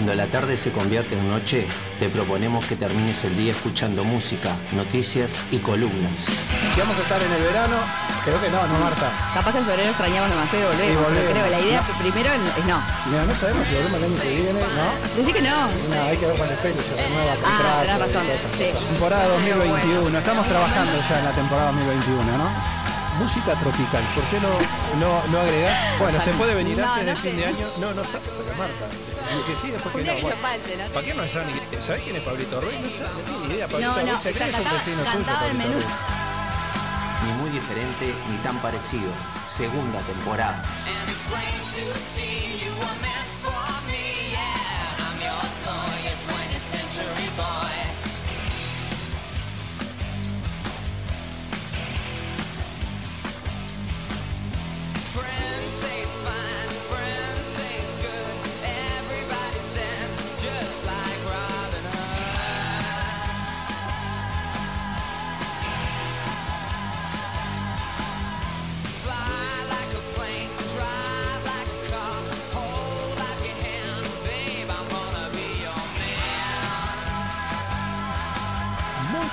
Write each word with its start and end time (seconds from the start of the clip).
Cuando 0.00 0.14
la 0.14 0.32
tarde 0.32 0.56
se 0.56 0.72
convierte 0.72 1.12
en 1.12 1.28
noche, 1.28 1.66
te 1.98 2.08
proponemos 2.08 2.64
que 2.64 2.74
termines 2.74 3.22
el 3.24 3.36
día 3.36 3.52
escuchando 3.52 4.02
música, 4.02 4.56
noticias 4.72 5.38
y 5.52 5.58
columnas. 5.58 6.24
Si 6.72 6.80
vamos 6.80 6.96
a 6.96 7.02
estar 7.02 7.20
en 7.20 7.30
el 7.30 7.42
verano, 7.42 7.76
creo 8.24 8.40
que 8.40 8.48
no, 8.48 8.66
no 8.66 8.80
Marta. 8.80 9.12
Capaz 9.34 9.52
que 9.52 9.58
en 9.58 9.66
febrero 9.66 9.90
extrañamos 9.90 10.30
demasiado 10.30 10.72
y 10.72 10.72
volvemos. 10.72 10.88
Y 10.88 11.04
volvemos. 11.04 11.20
pero 11.20 11.30
creo 11.36 11.44
que 11.44 11.50
la 11.50 11.60
idea 11.60 11.80
primero 12.00 12.30
es 12.32 12.64
no. 12.64 12.80
Mira, 13.12 13.24
no 13.28 13.34
sabemos 13.36 13.68
si 13.68 13.74
volvemos 13.76 14.00
el 14.00 14.04
año 14.08 14.22
que 14.24 14.28
viene, 14.40 14.52
¿no? 14.56 14.88
Decí 15.20 15.32
que 15.36 15.42
no. 15.44 15.68
No, 15.68 16.00
hay 16.08 16.16
que 16.16 16.26
ver 16.32 16.36
con 16.40 16.48
el 16.48 16.56
pelo, 16.64 16.80
se 16.80 16.96
renueva 16.96 17.34
Ah, 17.44 17.84
tenés 17.84 18.00
razón, 18.00 18.24
sí. 18.56 18.72
Temporada 18.72 19.28
2021, 19.36 20.16
estamos 20.16 20.48
trabajando 20.48 20.96
ya 20.96 21.18
en 21.18 21.24
la 21.28 21.32
temporada 21.36 21.76
2021, 21.76 22.24
¿no? 22.40 22.79
Música 23.20 23.52
tropical, 23.54 24.02
¿por 24.14 24.24
qué 24.24 24.40
no, 24.40 24.48
no, 24.98 25.22
no 25.28 25.40
agregar? 25.40 25.98
Bueno, 25.98 26.18
se 26.20 26.30
puede 26.32 26.54
venir 26.54 26.78
No, 26.78 26.90
antes 26.90 27.04
no 27.04 27.12
del 27.12 27.16
fin 27.18 27.30
sé. 27.32 27.36
de 27.36 27.46
año. 27.46 27.66
No, 27.78 27.92
no 27.92 28.02
sabe, 28.04 28.24
pero 28.24 28.56
Marta. 28.56 29.36
Lo 29.36 29.44
que 29.44 29.54
sí, 29.54 29.70
después 29.70 29.94
que 29.94 30.04
no. 30.04 30.20
bueno. 30.22 30.36
¿Para 30.40 31.04
qué 31.06 31.14
no 31.14 31.28
sabe 31.28 31.46
ni 31.52 31.82
¿Sabés 31.82 32.02
quién 32.02 32.16
es 32.16 32.22
Pablito 32.22 32.60
Ruiz? 32.62 32.74
No 32.80 32.80
tiene 33.22 33.46
ni 33.48 33.54
idea. 33.54 33.68
Pablito 33.68 33.92
No, 33.92 33.96
no, 34.00 34.12
Ruiz 34.12 34.22
se 34.22 34.32
cree 34.32 34.50
que 34.50 34.56
es 34.56 34.58
un 34.66 34.72
vecino 34.72 35.02
tuyo, 35.02 35.24
Pablito. 35.26 35.72
Ruiz. 35.72 35.86
Ni 37.26 37.32
muy 37.42 37.50
diferente 37.50 38.14
ni 38.30 38.36
tan 38.38 38.56
parecido. 38.58 39.12
Segunda 39.46 40.00
temporada. 40.00 40.64
Say 55.80 56.02
it's 56.02 56.16
fine, 56.18 56.59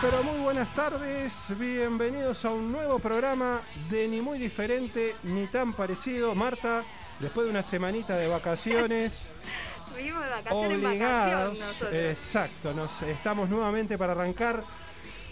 pero 0.09 0.23
muy 0.23 0.39
buenas 0.39 0.73
tardes, 0.73 1.53
bienvenidos 1.59 2.45
a 2.45 2.51
un 2.51 2.71
nuevo 2.71 2.97
programa 2.97 3.61
de 3.89 4.07
ni 4.07 4.21
muy 4.21 4.39
diferente 4.39 5.15
ni 5.23 5.47
tan 5.47 5.73
parecido. 5.73 6.33
Marta, 6.33 6.85
después 7.19 7.43
de 7.43 7.51
una 7.51 7.61
semanita 7.61 8.15
de 8.15 8.27
vacaciones, 8.27 9.27
Vivimos 9.97 10.23
de 10.23 10.29
vacaciones 10.29 10.77
obligados, 10.77 10.93
en 10.93 11.59
vacación 11.59 11.67
nosotros. 11.67 11.93
exacto, 11.93 12.73
nos 12.73 13.01
estamos 13.01 13.49
nuevamente 13.49 13.97
para 13.97 14.13
arrancar 14.13 14.63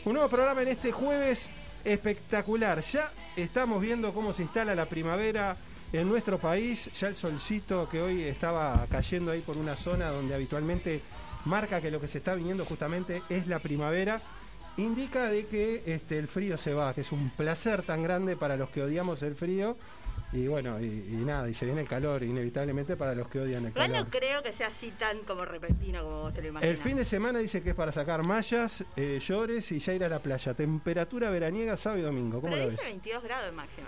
un 0.04 0.14
nuevo 0.14 0.28
programa 0.28 0.62
en 0.64 0.68
este 0.68 0.92
jueves 0.92 1.50
espectacular. 1.86 2.82
Ya 2.82 3.10
estamos 3.38 3.82
viendo 3.82 4.14
cómo 4.14 4.34
se 4.34 4.42
instala 4.42 4.76
la 4.76 4.88
primavera 4.88 5.56
en 5.94 6.10
nuestro 6.10 6.38
país, 6.38 6.90
ya 7.00 7.08
el 7.08 7.16
solcito 7.16 7.88
que 7.88 8.02
hoy 8.02 8.24
estaba 8.24 8.86
cayendo 8.92 9.32
ahí 9.32 9.40
por 9.40 9.56
una 9.56 9.78
zona 9.78 10.10
donde 10.10 10.36
habitualmente 10.36 11.02
marca 11.46 11.80
que 11.80 11.92
lo 11.92 12.02
que 12.02 12.10
se 12.10 12.18
está 12.18 12.36
viniendo 12.36 12.66
justamente 12.66 13.22
es 13.30 13.48
la 13.48 13.60
primavera. 13.60 14.22
Indica 14.78 15.28
de 15.28 15.46
que 15.46 15.84
este, 15.86 16.18
el 16.18 16.28
frío 16.28 16.58
se 16.58 16.74
va, 16.74 16.94
que 16.94 17.02
es 17.02 17.12
un 17.12 17.30
placer 17.30 17.84
tan 17.84 18.04
grande 18.04 18.36
para 18.36 18.58
los 18.58 18.70
que 18.70 18.82
odiamos 18.82 19.22
el 19.24 19.36
frío. 19.36 19.78
Y 20.34 20.48
bueno, 20.48 20.82
y, 20.82 20.86
y 20.86 21.24
nada, 21.24 21.48
y 21.48 21.54
se 21.54 21.66
viene 21.66 21.82
el 21.82 21.88
calor 21.88 22.24
inevitablemente 22.24 22.98
para 22.98 23.16
los 23.16 23.30
que 23.30 23.40
odian 23.40 23.68
el 23.68 23.74
calor. 23.74 24.06
no 24.06 24.10
creo 24.10 24.44
que 24.44 24.52
sea 24.52 24.68
así 24.68 24.92
tan 24.92 25.20
como 25.20 25.46
repentino 25.46 26.04
como 26.04 26.24
vos 26.24 26.34
te 26.34 26.42
lo 26.42 26.50
imaginas. 26.50 26.70
El 26.70 26.78
fin 26.78 26.98
de 26.98 27.06
semana 27.06 27.40
dice 27.40 27.62
que 27.62 27.70
es 27.70 27.76
para 27.76 27.92
sacar 27.94 28.24
mallas, 28.24 28.84
eh, 28.98 29.20
llores 29.22 29.72
y 29.72 29.80
ya 29.80 29.94
ir 29.94 30.04
a 30.04 30.10
la 30.10 30.20
playa. 30.20 30.54
Temperatura 30.54 31.30
veraniega 31.30 31.78
sábado 31.78 32.02
y 32.02 32.04
domingo. 32.04 32.42
¿Cómo 32.42 32.54
Pero 32.54 32.66
lo 32.66 32.72
dice 32.72 32.84
ves? 32.84 32.92
22 32.92 33.24
grados 33.24 33.54
máxima. 33.54 33.88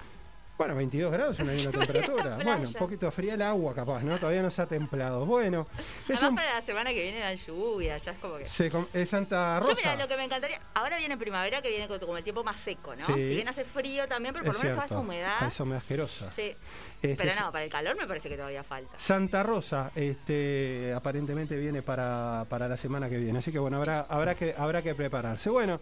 Bueno, 0.57 0.75
22 0.75 1.12
grados 1.12 1.35
es 1.38 1.44
una 1.44 1.53
linda 1.53 1.69
temperatura. 1.72 2.35
Bueno, 2.44 2.68
un 2.69 2.73
poquito 2.73 3.12
fría 3.12 3.35
el 3.35 3.41
agua 3.44 3.75
capaz, 3.75 4.01
¿no? 4.01 4.18
Todavía 4.18 4.41
no 4.41 4.50
se 4.50 4.62
ha 4.62 4.66
templado. 4.66 5.23
Bueno, 5.25 5.68
es, 6.09 6.22
un- 6.23 6.35
para 6.35 6.56
la 6.56 6.62
semana 6.63 6.90
que 6.91 7.03
viene 7.03 7.19
la 7.19 7.35
lluvia, 7.35 7.97
ya 8.00 8.12
es 8.12 8.18
como 8.18 8.38
que... 8.38 8.47
se 8.47 8.72
com- 8.72 8.88
es 8.91 9.07
Santa 9.09 9.59
Yo 9.62 9.67
mira, 9.75 9.91
Rosa. 9.91 9.96
lo 9.97 10.07
que 10.07 10.17
me 10.17 10.23
encantaría, 10.23 10.59
ahora 10.73 10.97
viene 10.97 11.16
primavera 11.16 11.62
que 11.62 11.69
viene 11.69 11.88
como 11.88 12.17
el 12.17 12.23
tiempo 12.23 12.44
más 12.44 12.59
seco, 12.63 12.96
¿no? 12.96 13.06
Sí. 13.06 13.13
Si 13.13 13.35
bien 13.35 13.47
hace 13.47 13.66
frío 13.66 14.07
también, 14.07 14.34
pero 14.34 14.46
por 14.46 14.56
lo 14.56 14.59
menos 14.62 14.79
va 14.79 14.85
esa 14.85 15.00
humedad. 15.00 15.47
Esa 15.47 15.63
humedad 15.63 15.81
asquerosa. 15.84 16.31
Sí. 16.35 16.56
Este, 17.03 17.16
pero 17.23 17.31
no, 17.40 17.51
para 17.51 17.63
el 17.66 17.69
calor 17.72 17.96
me 17.96 18.07
parece 18.07 18.28
que 18.28 18.35
todavía 18.35 18.63
falta. 18.63 18.97
Santa 18.97 19.44
Rosa, 19.44 19.91
este, 19.96 20.91
aparentemente 20.96 21.56
viene 21.56 21.84
para, 21.84 22.46
para 22.50 22.67
la 22.67 22.78
semana 22.78 23.07
que 23.09 23.17
viene. 23.17 23.38
Así 23.38 23.51
que 23.51 23.59
bueno, 23.59 23.78
habrá, 23.78 24.00
habrá, 24.09 24.34
que, 24.34 24.56
habrá 24.57 24.81
que 24.81 24.96
prepararse. 24.96 25.51
Bueno, 25.51 25.79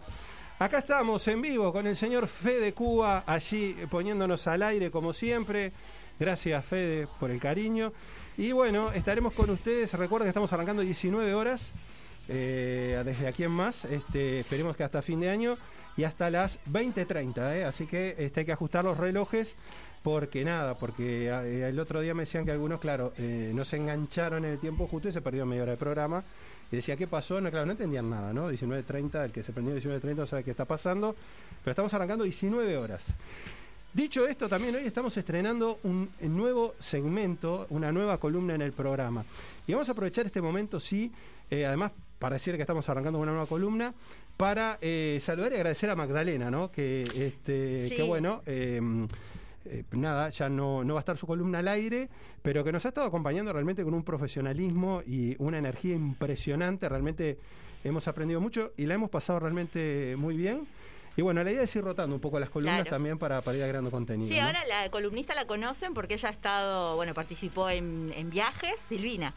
acá 0.58 0.78
estamos 0.78 1.26
en 1.28 1.42
vivo 1.42 1.72
con 1.72 1.86
el 1.86 1.96
señor 1.96 2.28
Fede 2.28 2.72
Cuba, 2.72 3.24
allí 3.26 3.76
poniéndonos 3.90 4.46
al 4.46 4.62
aire 4.62 4.90
como 4.90 5.12
siempre. 5.12 5.72
Gracias 6.18 6.64
Fede 6.64 7.08
por 7.20 7.30
el 7.30 7.40
cariño. 7.40 7.92
Y 8.38 8.52
bueno, 8.52 8.92
estaremos 8.92 9.32
con 9.32 9.50
ustedes. 9.50 9.92
Recuerden 9.92 10.26
que 10.26 10.30
estamos 10.30 10.52
arrancando 10.52 10.82
19 10.82 11.34
horas. 11.34 11.72
eh, 12.28 13.02
desde 13.04 13.28
aquí 13.28 13.44
en 13.44 13.52
más, 13.52 13.84
este, 13.84 14.40
esperemos 14.40 14.76
que 14.76 14.82
hasta 14.82 15.00
fin 15.00 15.20
de 15.20 15.30
año 15.30 15.56
y 15.96 16.04
hasta 16.04 16.28
las 16.28 16.58
20.30, 16.66 17.56
¿eh? 17.56 17.64
así 17.64 17.86
que 17.86 18.16
este, 18.18 18.40
hay 18.40 18.46
que 18.46 18.52
ajustar 18.52 18.84
los 18.84 18.98
relojes 18.98 19.54
porque 20.02 20.44
nada, 20.44 20.76
porque 20.76 21.28
eh, 21.28 21.68
el 21.68 21.78
otro 21.78 22.00
día 22.00 22.14
me 22.14 22.22
decían 22.22 22.44
que 22.44 22.50
algunos, 22.50 22.80
claro, 22.80 23.12
no 23.18 23.64
se 23.64 23.76
engancharon 23.76 24.44
en 24.44 24.52
el 24.52 24.58
tiempo 24.58 24.86
justo 24.86 25.08
y 25.08 25.12
se 25.12 25.20
perdió 25.20 25.46
media 25.46 25.62
hora 25.62 25.72
de 25.72 25.78
programa. 25.78 26.24
Y 26.72 26.76
decía, 26.76 26.96
¿qué 26.96 27.06
pasó? 27.06 27.40
No, 27.40 27.50
claro, 27.50 27.66
no 27.66 27.72
entendían 27.72 28.10
nada, 28.10 28.32
¿no? 28.32 28.50
19.30, 28.50 29.24
el 29.26 29.32
que 29.32 29.42
se 29.42 29.52
prendió 29.52 29.76
19.30 29.76 30.14
no 30.16 30.26
sabe 30.26 30.44
qué 30.44 30.50
está 30.50 30.64
pasando, 30.64 31.14
pero 31.62 31.72
estamos 31.72 31.94
arrancando 31.94 32.24
19 32.24 32.76
horas. 32.76 33.14
Dicho 33.92 34.26
esto, 34.26 34.48
también 34.48 34.74
hoy 34.74 34.84
estamos 34.84 35.16
estrenando 35.16 35.78
un 35.84 36.10
nuevo 36.20 36.74
segmento, 36.80 37.66
una 37.70 37.92
nueva 37.92 38.18
columna 38.18 38.54
en 38.54 38.62
el 38.62 38.72
programa. 38.72 39.24
Y 39.66 39.72
vamos 39.72 39.88
a 39.88 39.92
aprovechar 39.92 40.26
este 40.26 40.42
momento, 40.42 40.78
sí, 40.80 41.10
eh, 41.50 41.64
además, 41.64 41.92
para 42.18 42.34
decir 42.34 42.56
que 42.56 42.62
estamos 42.62 42.86
arrancando 42.88 43.18
una 43.18 43.30
nueva 43.32 43.46
columna, 43.46 43.94
para 44.36 44.76
eh, 44.82 45.18
saludar 45.22 45.52
y 45.52 45.56
agradecer 45.56 45.88
a 45.88 45.96
Magdalena, 45.96 46.50
¿no? 46.50 46.70
Que, 46.70 47.04
este, 47.14 47.88
Sí. 47.88 47.96
que 47.96 48.02
bueno, 48.02 48.42
eh, 48.44 48.80
eh, 49.70 49.84
nada, 49.92 50.30
ya 50.30 50.48
no, 50.48 50.84
no 50.84 50.94
va 50.94 51.00
a 51.00 51.02
estar 51.02 51.16
su 51.16 51.26
columna 51.26 51.58
al 51.58 51.68
aire, 51.68 52.08
pero 52.42 52.64
que 52.64 52.72
nos 52.72 52.84
ha 52.84 52.88
estado 52.88 53.06
acompañando 53.06 53.52
realmente 53.52 53.84
con 53.84 53.94
un 53.94 54.02
profesionalismo 54.02 55.02
y 55.06 55.36
una 55.38 55.58
energía 55.58 55.94
impresionante. 55.94 56.88
Realmente 56.88 57.38
hemos 57.84 58.08
aprendido 58.08 58.40
mucho 58.40 58.72
y 58.76 58.86
la 58.86 58.94
hemos 58.94 59.10
pasado 59.10 59.40
realmente 59.40 60.14
muy 60.16 60.36
bien. 60.36 60.66
Y 61.16 61.22
bueno, 61.22 61.42
la 61.42 61.50
idea 61.50 61.62
es 61.62 61.74
ir 61.74 61.82
rotando 61.82 62.14
un 62.14 62.20
poco 62.20 62.38
las 62.38 62.50
columnas 62.50 62.76
Claro. 62.76 62.90
también 62.90 63.18
para, 63.18 63.40
para 63.40 63.56
ir 63.56 63.62
agregando 63.64 63.90
contenido. 63.90 64.28
Sí, 64.28 64.38
¿no? 64.38 64.46
ahora 64.46 64.66
la 64.66 64.90
columnista 64.90 65.34
la 65.34 65.46
conocen 65.46 65.94
porque 65.94 66.14
ella 66.14 66.28
ha 66.28 66.32
estado, 66.32 66.96
bueno, 66.96 67.14
participó 67.14 67.70
en, 67.70 68.12
en 68.14 68.28
viajes, 68.30 68.74
Silvina. 68.88 69.34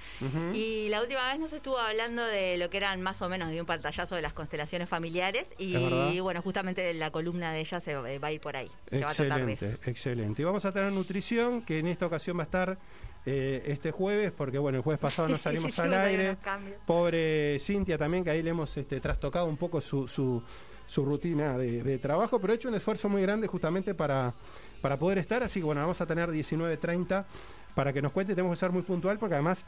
Y 0.54 0.90
la 0.90 1.02
última 1.02 1.32
vez 1.32 1.40
nos 1.40 1.54
estuvo 1.54 1.78
hablando 1.78 2.24
de 2.24 2.58
lo 2.58 2.70
que 2.70 2.78
eran 2.78 3.02
más 3.02 3.22
o 3.22 3.30
menos 3.30 3.50
de 3.50 3.62
un 3.62 3.66
pantallazo 3.66 4.16
de 4.16 4.22
las 4.22 4.34
constelaciones 4.34 4.90
familiares. 4.90 5.48
Y 5.58 6.20
bueno, 6.20 6.42
justamente 6.42 6.94
la 6.94 7.12
columna 7.12 7.54
de 7.54 7.62
ella 7.62 7.80
se 7.80 7.96
va 7.96 8.28
a 8.28 8.32
ir 8.32 8.42
por 8.42 8.58
ahí. 8.58 8.70
Se 8.90 9.00
va 9.00 9.12
a 9.12 9.14
tratar 9.14 9.46
de. 9.46 9.54
Excelente, 9.54 9.90
excelente. 9.90 10.42
Y 10.42 10.46
vamos 10.46 10.66
a 10.66 10.72
tener 10.72 10.92
nutrición, 10.92 11.62
que 11.62 11.80
en 11.80 11.88
esta 11.88 12.06
ocasión 12.08 12.38
va 12.38 12.42
a 12.42 12.46
estar 12.46 12.78
eh, 13.26 13.64
este 13.68 13.92
jueves, 13.92 14.32
porque 14.32 14.58
bueno, 14.58 14.78
el 14.80 14.84
jueves 14.84 15.00
pasado 15.00 15.30
no 15.30 15.38
salimos 15.40 15.78
al 15.80 15.94
aire. 15.94 16.38
Pobre 16.86 17.58
Cintia 17.60 17.98
también, 17.98 18.24
que 18.24 18.32
ahí 18.32 18.42
le 18.42 18.50
hemos 18.52 18.76
este, 18.78 19.00
trastocado 19.00 19.46
un 19.46 19.58
poco 19.58 19.82
su, 19.82 20.08
su, 20.08 20.44
su 20.90 21.06
rutina 21.06 21.56
de, 21.56 21.84
de 21.84 22.00
trabajo, 22.00 22.40
pero 22.40 22.52
he 22.52 22.56
hecho 22.56 22.68
un 22.68 22.74
esfuerzo 22.74 23.10
muy 23.10 23.22
grande 23.22 23.46
justamente 23.46 23.94
para, 23.94 24.34
para 24.82 24.98
poder 24.98 25.20
estar. 25.20 25.44
Así 25.44 25.60
que 25.60 25.66
bueno, 25.66 25.82
vamos 25.82 26.02
a 26.02 26.08
tener 26.08 26.30
19.30 26.32 27.26
para 27.76 27.94
que 27.94 28.02
nos 28.02 28.12
cuente. 28.12 28.34
Tenemos 28.34 28.58
que 28.58 28.60
ser 28.60 28.72
muy 28.72 28.82
puntual 28.82 29.20
porque 29.20 29.36
además 29.36 29.66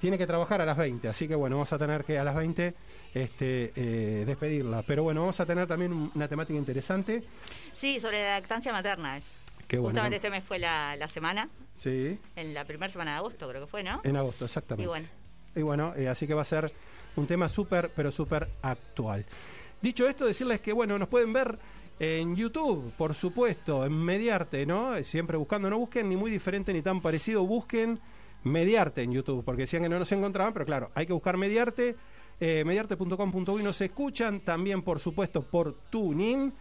tiene 0.00 0.18
que 0.18 0.26
trabajar 0.26 0.60
a 0.60 0.66
las 0.66 0.76
20. 0.76 1.06
Así 1.08 1.28
que 1.28 1.36
bueno, 1.36 1.54
vamos 1.56 1.72
a 1.72 1.78
tener 1.78 2.02
que 2.04 2.18
a 2.18 2.24
las 2.24 2.34
20 2.34 2.74
este, 3.14 3.72
eh, 3.76 4.24
despedirla. 4.26 4.82
Pero 4.82 5.04
bueno, 5.04 5.20
vamos 5.20 5.38
a 5.38 5.46
tener 5.46 5.68
también 5.68 5.92
un- 5.92 6.10
una 6.16 6.26
temática 6.26 6.58
interesante. 6.58 7.22
Sí, 7.80 8.00
sobre 8.00 8.22
la 8.24 8.40
lactancia 8.40 8.72
materna. 8.72 9.20
Qué 9.68 9.78
bueno. 9.78 9.90
Justamente 9.90 10.16
este 10.16 10.30
mes 10.30 10.42
fue 10.44 10.58
la, 10.58 10.96
la 10.96 11.06
semana, 11.08 11.48
Sí, 11.76 12.18
en 12.36 12.54
la 12.54 12.64
primera 12.64 12.90
semana 12.90 13.12
de 13.12 13.16
agosto 13.18 13.48
creo 13.48 13.60
que 13.66 13.70
fue, 13.70 13.82
¿no? 13.84 14.00
en 14.02 14.16
agosto, 14.16 14.46
exactamente. 14.46 14.82
Y 14.84 14.86
bueno, 14.86 15.06
Y 15.54 15.62
bueno, 15.62 15.92
eh, 15.96 16.08
así 16.08 16.26
que 16.26 16.34
va 16.34 16.42
a 16.42 16.44
ser 16.46 16.72
un 17.16 17.26
tema 17.26 17.48
súper, 17.48 17.90
pero 17.94 18.10
súper 18.10 18.48
actual. 18.62 19.24
Dicho 19.86 20.08
esto, 20.08 20.26
decirles 20.26 20.60
que, 20.60 20.72
bueno, 20.72 20.98
nos 20.98 21.06
pueden 21.06 21.32
ver 21.32 21.60
en 22.00 22.34
YouTube, 22.34 22.92
por 22.98 23.14
supuesto, 23.14 23.86
en 23.86 23.92
Mediarte, 23.92 24.66
¿no? 24.66 25.00
Siempre 25.04 25.36
buscando, 25.36 25.70
no 25.70 25.78
busquen 25.78 26.08
ni 26.08 26.16
muy 26.16 26.28
diferente 26.28 26.72
ni 26.72 26.82
tan 26.82 27.00
parecido, 27.00 27.46
busquen 27.46 28.00
Mediarte 28.42 29.04
en 29.04 29.12
YouTube, 29.12 29.44
porque 29.44 29.62
decían 29.62 29.84
que 29.84 29.88
no 29.88 30.00
nos 30.00 30.10
encontraban, 30.10 30.52
pero 30.52 30.66
claro, 30.66 30.90
hay 30.96 31.06
que 31.06 31.12
buscar 31.12 31.36
Mediarte, 31.36 31.94
eh, 32.40 32.64
mediarte.com.uy 32.66 33.62
nos 33.62 33.80
escuchan, 33.80 34.40
también, 34.40 34.82
por 34.82 34.98
supuesto, 34.98 35.42
por 35.42 35.74
TuneIn. 35.88 36.52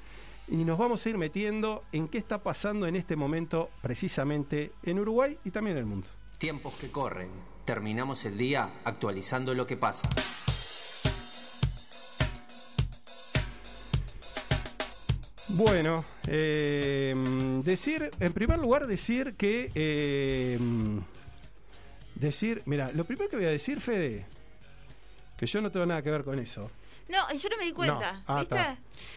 Y 0.48 0.58
nos 0.58 0.78
vamos 0.78 1.04
a 1.04 1.10
ir 1.10 1.18
metiendo 1.18 1.84
en 1.92 2.08
qué 2.08 2.20
está 2.20 2.44
pasando 2.44 2.86
en 2.86 2.96
este 2.96 3.16
momento 3.16 3.72
precisamente 3.82 4.72
en 4.84 5.00
Uruguay 5.00 5.36
y 5.44 5.50
también 5.50 5.78
en 5.78 5.80
el 5.80 5.88
mundo. 5.88 6.08
Tiempos 6.38 6.76
que 6.76 6.92
corren, 6.92 7.32
Terminamos 7.66 8.24
el 8.26 8.38
día 8.38 8.70
actualizando 8.84 9.56
lo 9.56 9.66
que 9.66 9.78
pasa. 9.78 10.08
Bueno, 15.58 16.04
eh, 16.28 17.16
decir, 17.64 18.12
en 18.20 18.34
primer 18.34 18.60
lugar, 18.60 18.88
decir 18.88 19.36
que. 19.38 19.72
eh, 19.74 20.60
decir, 22.16 22.62
mira, 22.66 22.92
lo 22.92 23.06
primero 23.06 23.30
que 23.30 23.38
voy 23.38 23.46
a 23.46 23.50
decir, 23.52 23.80
Fede, 23.80 24.26
que 25.38 25.46
yo 25.46 25.62
no 25.62 25.72
tengo 25.72 25.86
nada 25.86 26.02
que 26.02 26.12
ver 26.12 26.26
con 26.26 26.40
eso. 26.40 26.70
No, 27.08 27.32
yo 27.34 27.50
no 27.50 27.58
me 27.58 27.66
di 27.66 27.72
cuenta. 27.72 28.14
No. 28.14 28.24
Ah, 28.28 28.40
¿Viste? 28.40 28.56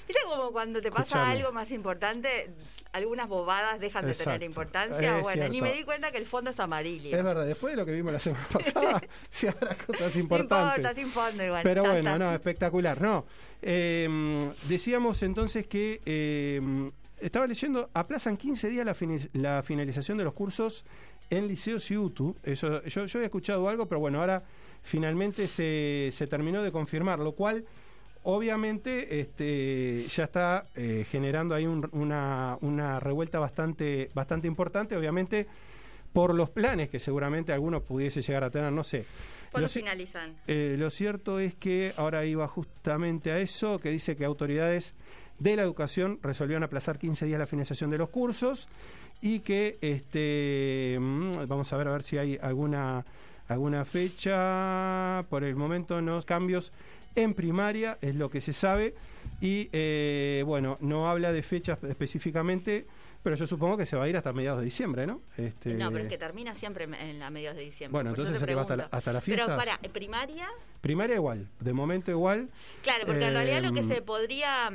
¿Viste 0.06 0.22
como 0.28 0.52
cuando 0.52 0.82
te 0.82 0.90
pasa 0.90 1.02
Escuchame. 1.04 1.32
algo 1.32 1.52
más 1.52 1.70
importante, 1.70 2.50
algunas 2.92 3.28
bobadas 3.28 3.80
dejan 3.80 4.04
de 4.04 4.10
Exacto. 4.12 4.32
tener 4.32 4.42
importancia? 4.46 5.16
Es 5.18 5.22
bueno, 5.22 5.48
ni 5.48 5.62
me 5.62 5.72
di 5.72 5.84
cuenta 5.84 6.10
que 6.12 6.18
el 6.18 6.26
fondo 6.26 6.50
es 6.50 6.60
amarillo. 6.60 7.16
Es 7.16 7.24
verdad, 7.24 7.46
después 7.46 7.72
de 7.72 7.76
lo 7.78 7.86
que 7.86 7.92
vimos 7.92 8.12
la 8.12 8.20
semana 8.20 8.46
pasada, 8.52 9.00
sí 9.30 9.46
habrá 9.46 9.74
cosas 9.76 10.14
No 10.14 10.20
importantes. 10.20 10.76
importa, 10.78 10.94
sin 11.00 11.08
fondo 11.10 11.44
igual. 11.44 11.62
Pero 11.62 11.82
bueno, 11.84 12.18
no, 12.18 12.34
espectacular. 12.34 13.00
No, 13.00 13.24
Eh, 13.62 14.52
decíamos 14.68 15.22
entonces 15.22 15.66
que 15.66 16.02
eh, 16.04 16.90
estaba 17.20 17.46
leyendo, 17.46 17.88
aplazan 17.94 18.36
15 18.36 18.68
días 18.68 18.84
la, 18.84 18.94
la 19.32 19.62
finalización 19.62 20.18
de 20.18 20.24
los 20.24 20.34
cursos 20.34 20.84
en 21.30 21.48
liceos 21.48 21.90
y 21.90 21.96
UTU. 21.96 22.36
Eso, 22.42 22.82
yo, 22.84 23.06
yo 23.06 23.18
había 23.18 23.26
escuchado 23.26 23.68
algo, 23.68 23.86
pero 23.88 24.00
bueno, 24.00 24.20
ahora 24.20 24.42
finalmente 24.82 25.48
se, 25.48 26.10
se 26.12 26.26
terminó 26.26 26.62
de 26.62 26.72
confirmar, 26.72 27.18
lo 27.18 27.32
cual 27.32 27.64
obviamente 28.24 29.20
este, 29.20 30.04
ya 30.08 30.24
está 30.24 30.66
eh, 30.76 31.06
generando 31.10 31.54
ahí 31.54 31.66
un- 31.66 31.88
una, 31.92 32.58
una 32.60 33.00
revuelta 33.00 33.38
bastante, 33.38 34.10
bastante 34.14 34.46
importante, 34.48 34.96
obviamente 34.96 35.46
por 36.12 36.34
los 36.34 36.50
planes 36.50 36.88
que 36.88 36.98
seguramente 36.98 37.52
alguno 37.52 37.80
pudiese 37.82 38.22
llegar 38.22 38.44
a 38.44 38.50
tener, 38.50 38.72
no 38.72 38.82
sé. 38.84 39.04
¿Cuándo 39.52 39.68
finalizan? 39.68 40.36
eh, 40.46 40.76
lo 40.78 40.90
cierto 40.90 41.38
es 41.38 41.54
que 41.54 41.92
ahora 41.96 42.24
iba 42.26 42.46
justamente 42.48 43.30
a 43.30 43.38
eso, 43.38 43.78
que 43.78 43.90
dice 43.90 44.16
que 44.16 44.24
autoridades 44.24 44.94
de 45.38 45.56
la 45.56 45.62
educación 45.62 46.18
resolvieron 46.22 46.64
aplazar 46.64 46.98
15 46.98 47.24
días 47.26 47.38
la 47.38 47.46
finalización 47.46 47.90
de 47.90 47.98
los 47.98 48.08
cursos 48.10 48.68
y 49.22 49.40
que, 49.40 49.78
este, 49.80 50.98
mm, 51.00 51.46
vamos 51.46 51.72
a 51.72 51.76
ver 51.76 51.88
a 51.88 51.92
ver 51.92 52.02
si 52.02 52.18
hay 52.18 52.38
alguna, 52.42 53.04
alguna 53.48 53.84
fecha, 53.84 55.24
por 55.28 55.44
el 55.44 55.56
momento 55.56 56.00
no 56.00 56.20
cambios 56.22 56.72
en 57.14 57.34
primaria, 57.34 57.98
es 58.00 58.14
lo 58.14 58.30
que 58.30 58.40
se 58.40 58.52
sabe, 58.52 58.94
y 59.40 59.68
eh, 59.72 60.42
bueno, 60.46 60.76
no 60.80 61.08
habla 61.10 61.32
de 61.32 61.42
fechas 61.42 61.82
específicamente, 61.84 62.86
pero 63.22 63.34
yo 63.34 63.46
supongo 63.46 63.76
que 63.76 63.86
se 63.86 63.96
va 63.96 64.04
a 64.04 64.08
ir 64.08 64.16
hasta 64.16 64.32
mediados 64.32 64.60
de 64.60 64.66
diciembre, 64.66 65.06
¿no? 65.06 65.20
Este, 65.36 65.74
No, 65.74 65.90
pero 65.90 66.04
es 66.04 66.10
que 66.10 66.18
termina 66.18 66.54
siempre 66.54 66.84
en 66.84 67.22
a 67.22 67.30
mediados 67.30 67.56
de 67.58 67.64
diciembre. 67.64 67.92
Bueno, 67.96 68.10
entonces 68.10 68.38
se 68.38 68.54
va 68.54 68.62
hasta 68.62 68.76
la- 68.76 68.88
hasta 68.92 69.12
las 69.12 69.24
Pero 69.24 69.46
fiestas. 69.46 69.56
para, 69.78 69.92
primaria, 69.92 70.46
Primaria 70.80 71.16
igual, 71.16 71.48
de 71.60 71.72
momento 71.72 72.10
igual. 72.12 72.48
claro, 72.82 73.04
porque 73.06 73.24
en 73.26 73.32
realidad 73.32 73.62
lo 73.62 73.72
que 73.72 73.80
Em, 73.80 73.88
se 73.88 74.02
podría 74.02 74.70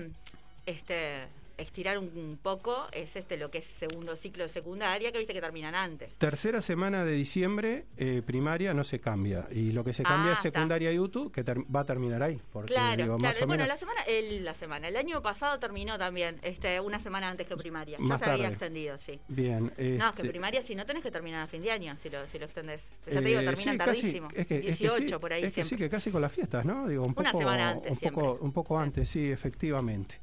este 0.65 1.23
estirar 1.63 1.98
un, 1.98 2.06
un 2.15 2.38
poco 2.42 2.88
es 2.92 3.15
este 3.15 3.38
lo 3.38 3.50
que 3.51 3.60
es 3.60 3.65
segundo 3.80 4.15
ciclo 4.15 4.44
de 4.44 4.50
secundaria, 4.50 5.12
que 5.12 5.18
viste 5.18 5.33
que 5.33 5.42
terminan 5.42 5.75
antes. 5.75 6.13
Tercera 6.18 6.62
semana 6.62 7.04
de 7.06 7.13
diciembre, 7.13 7.86
eh, 7.98 8.21
primaria 8.25 8.74
no 8.74 8.83
se 8.83 9.00
cambia. 9.00 9.48
Y 9.51 9.71
lo 9.71 9.83
que 9.83 9.94
se 9.94 10.04
cambia 10.04 10.31
Ah, 10.31 10.33
es 10.33 10.39
está. 10.45 10.51
secundaria 10.60 10.92
y 10.92 11.00
UTU, 11.00 11.31
que 11.31 11.44
va 11.44 11.81
a 11.81 11.86
terminar 11.86 12.21
ahí. 12.24 12.39
Porque, 12.51 12.74
Claro, 12.74 12.92
digo, 13.04 13.18
claro. 13.18 13.19
más 13.19 13.42
o 13.42 13.48
bueno, 13.48 13.63
menos- 13.63 13.68
la 13.68 13.77
semana, 13.77 14.01
el, 14.04 14.44
la 14.45 14.54
semana, 14.54 14.88
el 14.88 14.95
año 14.98 15.21
pasado 15.21 15.60
terminó 15.60 15.98
también, 15.98 16.39
este, 16.44 16.80
una 16.80 17.00
semana 17.00 17.30
antes 17.30 17.48
que 17.48 17.56
primaria. 17.56 17.98
Ya 17.98 18.04
Más 18.04 18.19
se 18.21 18.30
había 18.30 18.48
extendido, 18.50 18.98
sí. 19.00 19.19
Bien. 19.27 19.65
No, 19.65 19.71
es 19.74 19.75
que 20.15 20.21
este, 20.21 20.30
primaria 20.30 20.62
si 20.62 20.75
no 20.75 20.86
tenés 20.86 21.04
que 21.04 21.12
terminar 21.12 21.42
a 21.44 21.48
fin 21.48 21.62
de 21.62 21.71
año, 21.71 21.95
si 21.95 22.10
lo, 22.10 22.25
si 22.27 22.38
lo 22.39 22.45
extendés. 22.45 22.81
Ya 23.07 23.13
te 23.13 23.18
eh, 23.19 23.21
digo, 23.21 23.39
terminan 23.42 23.74
sí, 23.74 23.77
casi- 23.77 24.01
tardísimo. 24.01 24.27
es 24.33 24.48
que, 24.48 24.56
es 24.57 24.62
que 24.63 24.71
18 24.71 25.07
sí, 25.07 25.19
por 25.21 25.33
ahí 25.33 25.44
Es 25.44 25.54
que 25.54 25.63
sí, 25.63 25.69
siempre. 25.69 25.88
que 25.88 25.92
casi 25.95 26.12
con 26.12 26.21
las 26.21 26.31
fiestas, 26.31 26.65
¿no? 26.65 26.88
Digo, 26.88 27.04
un 27.04 27.13
Una 27.18 27.31
poco, 27.31 27.39
semana 27.39 27.69
antes 27.71 27.92
un 27.92 27.98
poco, 27.98 28.21
siempre. 28.21 28.45
un 28.45 28.51
poco 28.51 28.80
antes, 28.80 29.10
sí, 29.10 29.31
efectivamente. 29.31 30.19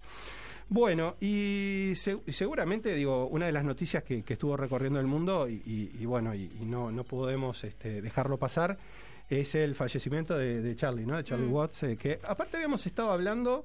Bueno, 0.73 1.17
y, 1.21 1.93
se- 1.97 2.21
y 2.27 2.33
seguramente, 2.33 2.95
digo, 2.95 3.27
una 3.27 3.47
de 3.47 3.53
las 3.53 3.65
noticias 3.65 4.05
que, 4.05 4.23
que 4.23 4.35
estuvo 4.35 4.57
recorriendo 4.57 5.01
el 5.01 5.07
mundo, 5.07 5.49
y, 5.49 5.55
y- 5.67 5.91
y 6.01 6.05
bueno, 6.07 6.33
y, 6.33 6.49
no, 6.65 6.93
no 6.93 7.03
podemos 7.03 7.65
este, 7.65 8.01
dejarlo 8.01 8.37
pasar, 8.39 8.79
es 9.29 9.57
el 9.57 9.75
fallecimiento 9.75 10.39
de, 10.39 10.63
de 10.63 10.77
Charlie, 10.77 11.07
¿no? 11.07 11.17
De 11.17 11.25
Charlie 11.25 11.47
Mm. 11.49 11.53
Watts, 11.53 11.83
eh, 11.83 11.97
que 11.97 12.21
aparte 12.23 12.57
habíamos 12.57 12.87
estado 12.87 13.11
hablando, 13.11 13.65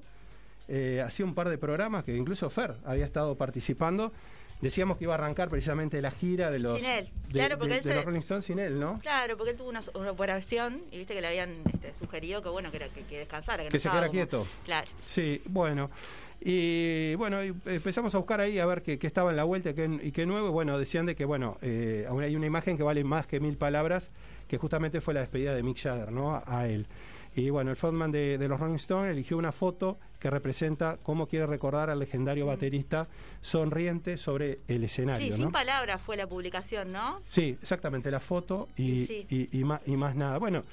eh, 0.66 1.00
hacía 1.04 1.24
un 1.24 1.34
par 1.34 1.48
de 1.48 1.58
programas 1.58 2.02
que 2.02 2.16
incluso 2.16 2.50
Fer 2.50 2.74
había 2.84 3.04
estado 3.04 3.36
participando. 3.36 4.12
Decíamos 4.60 4.96
que 4.96 5.04
iba 5.04 5.12
a 5.12 5.18
arrancar 5.18 5.48
precisamente 5.50 6.00
la 6.00 6.10
gira 6.10 6.50
de 6.50 6.58
los, 6.58 6.80
Sin 6.80 6.90
él, 6.90 7.08
de- 7.28 7.32
claro, 7.32 7.58
porque 7.58 7.74
de- 7.74 7.78
él 7.78 7.84
de 7.84 7.90
se- 7.90 7.94
los 7.96 8.04
Rolling 8.04 8.20
Stones 8.20 8.44
sin 8.46 8.58
él, 8.58 8.80
¿no? 8.80 8.98
Claro, 9.00 9.36
porque 9.36 9.50
él 9.52 9.56
tuvo 9.58 9.68
una, 9.68 9.82
una 9.94 10.10
operación 10.10 10.80
y 10.90 10.98
viste 10.98 11.14
que 11.14 11.20
le 11.20 11.26
habían 11.28 11.62
este, 11.72 11.94
sugerido 11.94 12.42
que 12.42 12.48
bueno 12.48 12.70
que, 12.72 12.78
era, 12.78 12.88
que, 12.88 13.02
que 13.02 13.18
descansara, 13.18 13.62
que, 13.64 13.68
Que 13.68 13.76
no 13.76 13.80
se 13.82 13.88
quedara 13.90 14.06
como- 14.06 14.12
quieto. 14.12 14.46
Claro. 14.64 14.88
Sí, 15.04 15.40
bueno. 15.46 15.90
Y 16.40 17.14
bueno, 17.16 17.42
y 17.44 17.54
empezamos 17.66 18.14
a 18.14 18.18
buscar 18.18 18.40
ahí 18.40 18.58
a 18.58 18.66
ver 18.66 18.82
qué, 18.82 18.98
qué 18.98 19.06
estaba 19.06 19.30
en 19.30 19.36
la 19.36 19.44
vuelta 19.44 19.70
y 19.70 19.74
qué, 19.74 19.98
y 20.02 20.12
qué 20.12 20.26
nuevo. 20.26 20.50
Bueno, 20.52 20.78
decían 20.78 21.06
de 21.06 21.16
que, 21.16 21.24
bueno, 21.24 21.56
eh, 21.62 22.06
aún 22.08 22.22
hay 22.22 22.36
una 22.36 22.46
imagen 22.46 22.76
que 22.76 22.82
vale 22.82 23.02
más 23.04 23.26
que 23.26 23.40
mil 23.40 23.56
palabras, 23.56 24.10
que 24.48 24.58
justamente 24.58 25.00
fue 25.00 25.14
la 25.14 25.20
despedida 25.20 25.54
de 25.54 25.62
Mick 25.62 25.78
Jagger, 25.80 26.12
¿no? 26.12 26.42
A, 26.46 26.68
él. 26.68 26.86
Y 27.34 27.50
bueno, 27.50 27.70
el 27.70 27.76
frontman 27.76 28.12
de, 28.12 28.38
de 28.38 28.48
los 28.48 28.58
Rolling 28.60 28.76
Stones 28.76 29.12
eligió 29.12 29.36
una 29.36 29.52
foto 29.52 29.98
que 30.18 30.30
representa 30.30 30.98
cómo 31.02 31.26
quiere 31.26 31.46
recordar 31.46 31.90
al 31.90 31.98
legendario 31.98 32.46
baterista 32.46 33.08
sonriente 33.42 34.16
sobre 34.16 34.60
el 34.68 34.84
escenario, 34.84 35.26
Mm. 35.28 35.36
Sí, 35.36 35.38
¿no? 35.40 35.46
sin 35.46 35.52
palabras 35.52 36.00
fue 36.00 36.16
la 36.16 36.26
publicación, 36.26 36.92
¿no? 36.92 37.20
Sí, 37.24 37.58
exactamente, 37.60 38.10
la 38.10 38.20
foto 38.20 38.68
y, 38.76 38.82
Y 39.02 39.06
sí. 39.06 39.26
y, 39.28 39.60
y 39.60 39.64
más, 39.64 39.80
y 39.86 39.96
más 39.96 40.14
nada. 40.16 40.38
Bueno, 40.38 40.64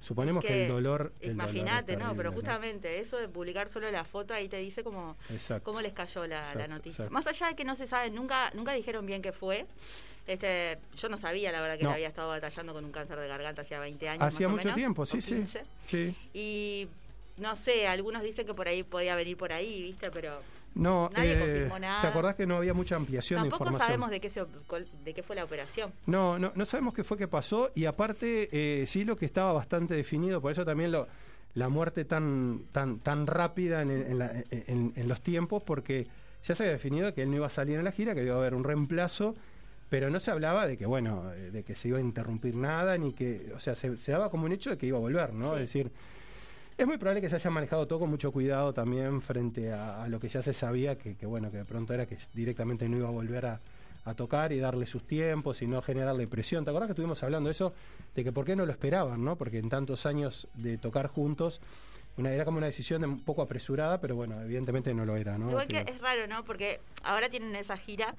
suponemos 0.00 0.44
que, 0.44 0.62
el 0.64 0.68
dolor... 0.68 1.12
el 1.20 1.36
dolor 1.36 1.48
es 1.48 1.54
Imagínate, 1.54 1.96
¿no? 1.96 2.14
Pero 2.16 2.32
justamente 2.32 3.00
eso 3.00 3.16
de 3.16 3.28
publicar 3.28 3.68
solo 3.68 3.90
la 3.90 4.04
foto 4.04 4.34
ahí 4.34 4.48
te 4.48 4.58
dice 4.58 4.82
cómo, 4.84 5.16
Exacto. 5.30 5.64
cómo 5.64 5.80
les 5.80 5.92
cayó 5.92 6.26
la, 6.26 6.42
noticia. 6.68 7.04
exacto. 7.04 7.12
Más 7.12 7.26
allá 7.26 7.48
de 7.48 7.54
que 7.56 7.64
no 7.64 7.76
se 7.76 7.86
sabe, 7.86 8.10
nunca 8.10 8.50
nunca 8.54 8.72
dijeron 8.72 9.06
bien 9.06 9.22
qué 9.22 9.32
fue. 9.32 9.66
Este, 10.26 10.78
yo 10.96 11.08
no 11.08 11.18
sabía, 11.18 11.52
la 11.52 11.60
verdad, 11.60 11.78
que 11.78 11.84
No. 11.84 11.90
había 11.90 12.08
estado 12.08 12.28
batallando 12.28 12.72
con 12.72 12.84
un 12.84 12.90
cáncer 12.92 13.18
de 13.18 13.28
garganta 13.28 13.62
hacía 13.62 13.78
20 13.78 14.08
años. 14.08 14.24
Hacía 14.24 14.48
mucho 14.48 14.64
menos, 14.64 14.76
tiempo, 14.76 15.06
sí, 15.06 15.20
sí. 15.20 15.34
15. 15.36 15.62
Sí. 15.86 16.16
Y 16.34 16.88
no 17.36 17.54
sé, 17.54 17.86
algunos 17.86 18.22
dicen 18.22 18.44
que 18.46 18.54
por 18.54 18.66
ahí 18.66 18.82
podía 18.82 19.14
venir 19.14 19.36
por 19.36 19.52
ahí, 19.52 19.82
¿viste? 19.82 20.10
Pero 20.10 20.40
No, 20.76 21.10
Nadie 21.14 21.32
eh, 21.32 21.38
confirmó 21.40 21.78
nada. 21.78 22.02
¿te 22.02 22.06
acordás 22.08 22.34
que 22.36 22.46
no 22.46 22.56
había 22.58 22.74
mucha 22.74 22.96
ampliación 22.96 23.42
de 23.42 23.48
tampoco 23.50 23.64
información? 23.64 23.86
sabemos 23.88 24.10
de 24.10 24.20
qué, 24.20 24.30
se, 24.30 24.44
de 25.04 25.14
qué 25.14 25.22
fue 25.22 25.34
la 25.36 25.44
operación. 25.44 25.90
No, 26.06 26.38
no, 26.38 26.52
no 26.54 26.64
sabemos 26.66 26.94
qué 26.94 27.02
fue 27.02 27.16
que 27.18 27.26
pasó 27.28 27.70
y 27.74 27.86
aparte 27.86 28.48
eh, 28.52 28.86
sí 28.86 29.04
lo 29.04 29.16
que 29.16 29.24
estaba 29.26 29.52
bastante 29.52 29.94
definido, 29.94 30.40
por 30.40 30.52
eso 30.52 30.64
también 30.64 30.92
lo, 30.92 31.08
la 31.54 31.68
muerte 31.68 32.04
tan, 32.04 32.64
tan, 32.72 32.98
tan 33.00 33.26
rápida 33.26 33.82
en, 33.82 33.90
en 33.90 34.18
la- 34.18 34.32
en- 34.50 34.92
en 34.94 35.08
los 35.08 35.20
tiempos, 35.22 35.62
porque 35.62 36.06
ya 36.44 36.54
se 36.54 36.62
había 36.64 36.74
definido 36.74 37.12
que 37.14 37.22
él 37.22 37.30
no 37.30 37.36
iba 37.36 37.46
a 37.46 37.50
salir 37.50 37.78
en 37.78 37.84
la 37.84 37.90
gira, 37.92 38.14
que 38.14 38.22
iba 38.22 38.34
a 38.34 38.38
haber 38.38 38.54
un 38.54 38.62
reemplazo, 38.62 39.34
pero 39.88 40.10
no 40.10 40.20
se 40.20 40.30
hablaba 40.30 40.66
de 40.66 40.76
que, 40.76 40.84
bueno, 40.84 41.24
de 41.30 41.62
que 41.64 41.74
se 41.74 41.88
iba 41.88 41.98
a 41.98 42.00
interrumpir 42.02 42.54
nada, 42.54 42.98
ni 42.98 43.12
que, 43.14 43.50
o 43.56 43.60
sea, 43.60 43.74
se, 43.74 43.96
se 43.96 44.12
daba 44.12 44.30
como 44.30 44.44
un 44.44 44.52
hecho 44.52 44.68
de 44.70 44.76
que 44.78 44.86
iba 44.86 44.98
a 44.98 45.00
volver, 45.00 45.32
¿no? 45.32 45.50
Sí. 45.50 45.54
Es 45.54 45.60
decir, 45.60 45.90
es 46.78 46.86
muy 46.86 46.98
probable 46.98 47.20
que 47.20 47.28
se 47.28 47.36
haya 47.36 47.50
manejado 47.50 47.86
todo 47.86 48.00
con 48.00 48.10
mucho 48.10 48.32
cuidado 48.32 48.72
también 48.72 49.22
frente 49.22 49.72
a, 49.72 50.04
a 50.04 50.08
lo 50.08 50.20
que 50.20 50.28
ya 50.28 50.42
se 50.42 50.52
sabía, 50.52 50.98
que, 50.98 51.16
que, 51.16 51.26
bueno, 51.26 51.50
que 51.50 51.58
de 51.58 51.64
pronto 51.64 51.94
era 51.94 52.06
que 52.06 52.18
directamente 52.34 52.88
no 52.88 52.98
iba 52.98 53.08
a 53.08 53.12
volver 53.12 53.46
a, 53.46 53.60
a 54.06 54.14
tocar 54.14 54.52
y 54.52 54.58
darle 54.58 54.86
sus 54.86 55.06
tiempos 55.06 55.62
y 55.62 55.66
no 55.66 55.82
generarle 55.82 56.26
presión. 56.28 56.64
¿Te 56.64 56.70
acuerdas 56.70 56.88
que 56.88 56.92
estuvimos 56.92 57.22
hablando 57.22 57.48
de 57.48 57.52
eso? 57.52 57.74
De 58.14 58.22
que 58.22 58.32
por 58.32 58.44
qué 58.44 58.54
no 58.54 58.64
lo 58.64 58.72
esperaban, 58.72 59.24
¿no? 59.24 59.36
Porque 59.36 59.58
en 59.58 59.68
tantos 59.68 60.06
años 60.06 60.48
de 60.54 60.78
tocar 60.78 61.08
juntos, 61.08 61.60
una, 62.16 62.32
era 62.32 62.44
como 62.44 62.58
una 62.58 62.66
decisión 62.66 63.00
de 63.00 63.08
un 63.08 63.20
poco 63.20 63.42
apresurada, 63.42 64.00
pero 64.00 64.14
bueno, 64.14 64.40
evidentemente 64.40 64.94
no 64.94 65.04
lo 65.04 65.16
era, 65.16 65.36
¿no? 65.38 65.50
Igual 65.50 65.66
que 65.66 65.80
es 65.80 66.00
raro, 66.00 66.26
¿no? 66.28 66.44
Porque 66.44 66.80
ahora 67.02 67.28
tienen 67.28 67.54
esa 67.56 67.76
gira. 67.76 68.14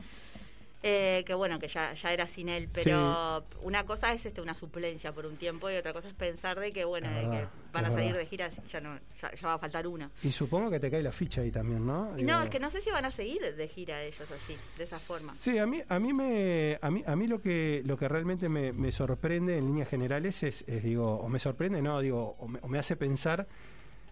Eh, 0.84 1.24
que 1.26 1.34
bueno, 1.34 1.58
que 1.60 1.68
ya, 1.68 1.94
ya 1.94 2.14
era 2.14 2.28
sin 2.28 2.50
él, 2.50 2.70
pero 2.72 3.44
una 3.64 3.84
cosa 3.86 4.14
es 4.14 4.26
este 4.26 4.42
una 4.42 4.54
suplencia 4.54 5.12
por 5.12 5.26
un 5.26 5.36
tiempo 5.38 5.70
y 5.70 5.76
otra 5.76 5.92
cosa 5.92 6.08
es 6.08 6.14
pensar 6.14 6.60
de 6.60 6.72
que 6.72 6.86
bueno, 6.86 7.10
de 7.10 7.22
que 7.22 7.48
van 7.74 7.86
a 7.86 7.90
salir 7.90 8.14
verdad. 8.14 8.20
de 8.20 8.26
gira, 8.28 8.52
ya 8.72 8.80
no, 8.80 8.98
ya, 9.22 9.34
ya 9.34 9.48
va 9.48 9.54
a 9.56 9.58
faltar 9.58 9.88
uno. 9.88 10.12
Y 10.24 10.32
supongo 10.32 10.70
que 10.70 10.80
te 10.80 10.92
cae 10.92 11.02
la 11.02 11.12
ficha 11.12 11.42
ahí 11.42 11.52
también, 11.52 11.86
¿no? 11.86 12.18
Y 12.18 12.24
no, 12.24 12.44
es 12.44 12.50
que 12.50 12.60
no 12.60 12.70
sé 12.70 12.82
si 12.82 12.92
van 12.92 13.06
a 13.06 13.12
seguir 13.12 13.56
de 13.56 13.68
gira 13.68 14.04
ellos 14.04 14.30
así, 14.32 14.56
de 14.78 14.84
esa 14.84 15.00
forma. 15.00 15.34
Sí, 15.36 15.58
a 15.58 15.66
mí, 15.66 15.82
a 15.88 16.00
mí 16.00 16.14
me, 16.14 16.78
a 16.82 16.92
mí, 16.92 17.04
a 17.06 17.16
mí 17.16 17.28
lo 17.28 17.42
que, 17.42 17.82
lo 17.84 17.98
que 17.98 18.08
realmente 18.08 18.48
me, 18.48 18.72
me 18.72 18.92
sorprende 18.92 19.58
en 19.58 19.66
líneas 19.66 19.90
generales 19.90 20.44
es, 20.44 20.64
es, 20.68 20.84
digo, 20.84 21.16
o 21.16 21.28
me 21.28 21.40
sorprende, 21.40 21.82
no, 21.82 22.00
digo, 22.02 22.36
o 22.40 22.48
me, 22.48 22.60
o 22.62 22.68
me 22.68 22.78
hace 22.78 22.96
pensar 22.96 23.48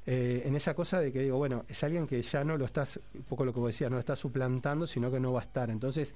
eh, 0.07 0.43
en 0.45 0.55
esa 0.55 0.75
cosa 0.75 0.99
de 0.99 1.11
que 1.11 1.19
digo, 1.21 1.37
bueno, 1.37 1.65
es 1.67 1.83
alguien 1.83 2.05
que 2.05 2.21
ya 2.21 2.43
no 2.43 2.57
lo 2.57 2.65
estás, 2.65 2.99
un 3.13 3.23
poco 3.23 3.43
lo 3.43 3.53
que 3.53 3.59
vos 3.59 3.69
decías, 3.69 3.89
no 3.89 3.95
lo 3.95 4.01
estás 4.01 4.19
suplantando, 4.19 4.85
sino 4.85 5.11
que 5.11 5.19
no 5.19 5.33
va 5.33 5.41
a 5.41 5.43
estar. 5.43 5.69
Entonces, 5.69 6.13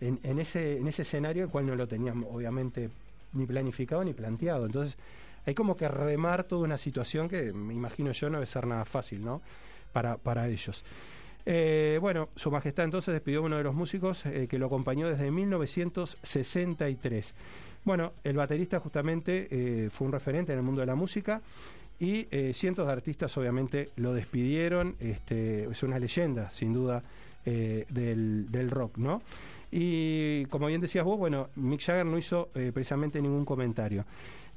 en, 0.00 0.38
ese, 0.38 0.78
en 0.78 0.88
ese 0.88 1.02
escenario, 1.02 1.44
el 1.44 1.50
cual 1.50 1.66
no 1.66 1.74
lo 1.74 1.88
teníamos, 1.88 2.28
obviamente, 2.32 2.90
ni 3.32 3.46
planificado 3.46 4.04
ni 4.04 4.12
planteado. 4.12 4.66
Entonces, 4.66 4.98
hay 5.46 5.54
como 5.54 5.76
que 5.76 5.88
remar 5.88 6.44
toda 6.44 6.64
una 6.64 6.78
situación 6.78 7.28
que 7.28 7.52
me 7.52 7.74
imagino 7.74 8.10
yo 8.10 8.28
no 8.28 8.38
debe 8.38 8.46
ser 8.46 8.66
nada 8.66 8.84
fácil, 8.84 9.24
¿no? 9.24 9.40
Para, 9.92 10.16
para 10.16 10.48
ellos. 10.48 10.84
Eh, 11.48 11.98
bueno, 12.00 12.28
Su 12.34 12.50
Majestad 12.50 12.84
entonces 12.84 13.14
despidió 13.14 13.38
a 13.38 13.42
uno 13.42 13.56
de 13.56 13.62
los 13.62 13.74
músicos 13.74 14.26
eh, 14.26 14.48
que 14.50 14.58
lo 14.58 14.66
acompañó 14.66 15.08
desde 15.08 15.30
1963. 15.30 17.34
Bueno, 17.84 18.12
el 18.24 18.36
baterista 18.36 18.80
justamente 18.80 19.46
eh, 19.50 19.88
fue 19.90 20.08
un 20.08 20.12
referente 20.12 20.52
en 20.52 20.58
el 20.58 20.64
mundo 20.64 20.80
de 20.80 20.88
la 20.88 20.96
música 20.96 21.40
y 21.98 22.26
cientos 22.52 22.86
de 22.86 22.92
artistas 22.92 23.34
obviamente 23.38 23.88
lo 23.96 24.12
despidieron. 24.12 24.96
Este, 25.00 25.64
es 25.64 25.82
una 25.82 25.98
leyenda, 25.98 26.50
sin 26.50 26.74
duda, 26.74 27.02
del, 27.46 28.50
del 28.50 28.70
rock, 28.70 28.98
¿no? 28.98 29.22
Y 29.70 30.44
como 30.46 30.66
bien 30.66 30.80
decías 30.80 31.04
vos, 31.04 31.18
bueno, 31.18 31.48
Mick 31.56 31.80
Jagger 31.80 32.06
no 32.06 32.18
hizo 32.18 32.50
eh, 32.54 32.70
precisamente 32.72 33.20
ningún 33.20 33.44
comentario. 33.44 34.04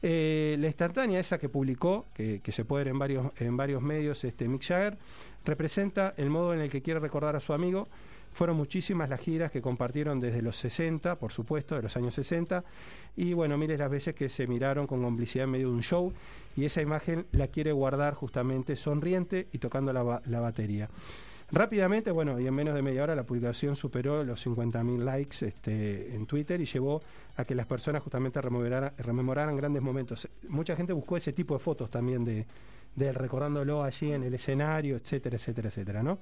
Eh, 0.02 0.56
la 0.60 0.68
instantánea 0.68 1.20
esa 1.20 1.38
que 1.38 1.50
publicó, 1.50 2.06
que, 2.14 2.42
se 2.52 2.64
puede 2.64 2.86
ver 2.86 2.92
en 2.94 3.00
varios, 3.00 3.32
en 3.40 3.58
varios 3.58 3.82
medios, 3.82 4.24
este, 4.24 4.48
Mick 4.48 4.64
Jagger, 4.64 4.98
representa 5.44 6.14
el 6.18 6.30
modo 6.30 6.54
en 6.54 6.62
el 6.62 6.70
que 6.70 6.82
quiere 6.82 7.00
recordar 7.00 7.36
a 7.36 7.40
su 7.40 7.54
amigo. 7.54 7.88
Fueron 8.32 8.58
muchísimas 8.58 9.10
las 9.10 9.20
giras 9.20 9.52
que 9.52 9.62
compartieron 9.62 10.20
desde 10.20 10.42
los 10.42 10.56
60, 10.58 11.18
por 11.18 11.32
supuesto, 11.32 11.76
de 11.76 11.82
los 11.82 11.98
años 11.98 12.14
60, 12.14 12.64
y 13.18 13.34
bueno, 13.34 13.58
miles 13.58 13.80
las 13.80 13.90
veces 13.90 14.14
que 14.14 14.30
se 14.30 14.46
miraron 14.46 14.86
con 14.86 15.02
complicidad 15.02 15.46
en 15.46 15.52
medio 15.52 15.70
de 15.70 15.74
un 15.74 15.84
show, 15.84 16.14
y 16.56 16.66
esa 16.66 16.82
imagen 16.82 17.26
la 17.32 17.48
quiere 17.48 17.72
guardar 17.72 18.14
justamente 18.14 18.76
sonriente 18.76 19.48
y 19.52 19.58
tocando 19.58 19.92
la, 19.92 20.22
la 20.26 20.40
batería. 20.40 20.90
Rápidamente, 21.52 22.12
bueno, 22.12 22.40
y 22.40 22.46
en 22.46 22.54
menos 22.54 22.76
de 22.76 22.82
media 22.82 23.04
hora 23.04 23.16
la 23.16 23.24
publicación 23.24 23.76
superó 23.76 24.24
los 24.24 24.46
50.000 24.46 25.00
likes 25.00 25.46
este, 25.48 26.14
en 26.14 26.28
Twitter 26.28 26.62
y 26.62 26.66
llevó 26.66 27.02
a 27.38 27.46
que 27.46 27.56
las 27.56 27.66
personas 27.66 28.04
justamente 28.04 28.40
rememoraran, 28.42 29.56
grandes 29.58 29.82
momentos. 29.82 30.28
Mucha 30.48 30.76
gente 30.76 30.94
buscó 30.94 31.18
ese 31.18 31.34
tipo 31.34 31.56
de 31.56 31.60
fotos 31.60 31.90
también 31.90 32.24
de, 32.24 32.46
de 32.96 33.08
él, 33.08 33.16
recordándolo 33.16 33.84
allí 33.84 34.12
en 34.12 34.24
el 34.24 34.34
escenario, 34.34 34.96
etcétera, 34.96 35.38
etcétera, 35.38 35.70
etcétera, 35.70 36.04
¿no? 36.04 36.20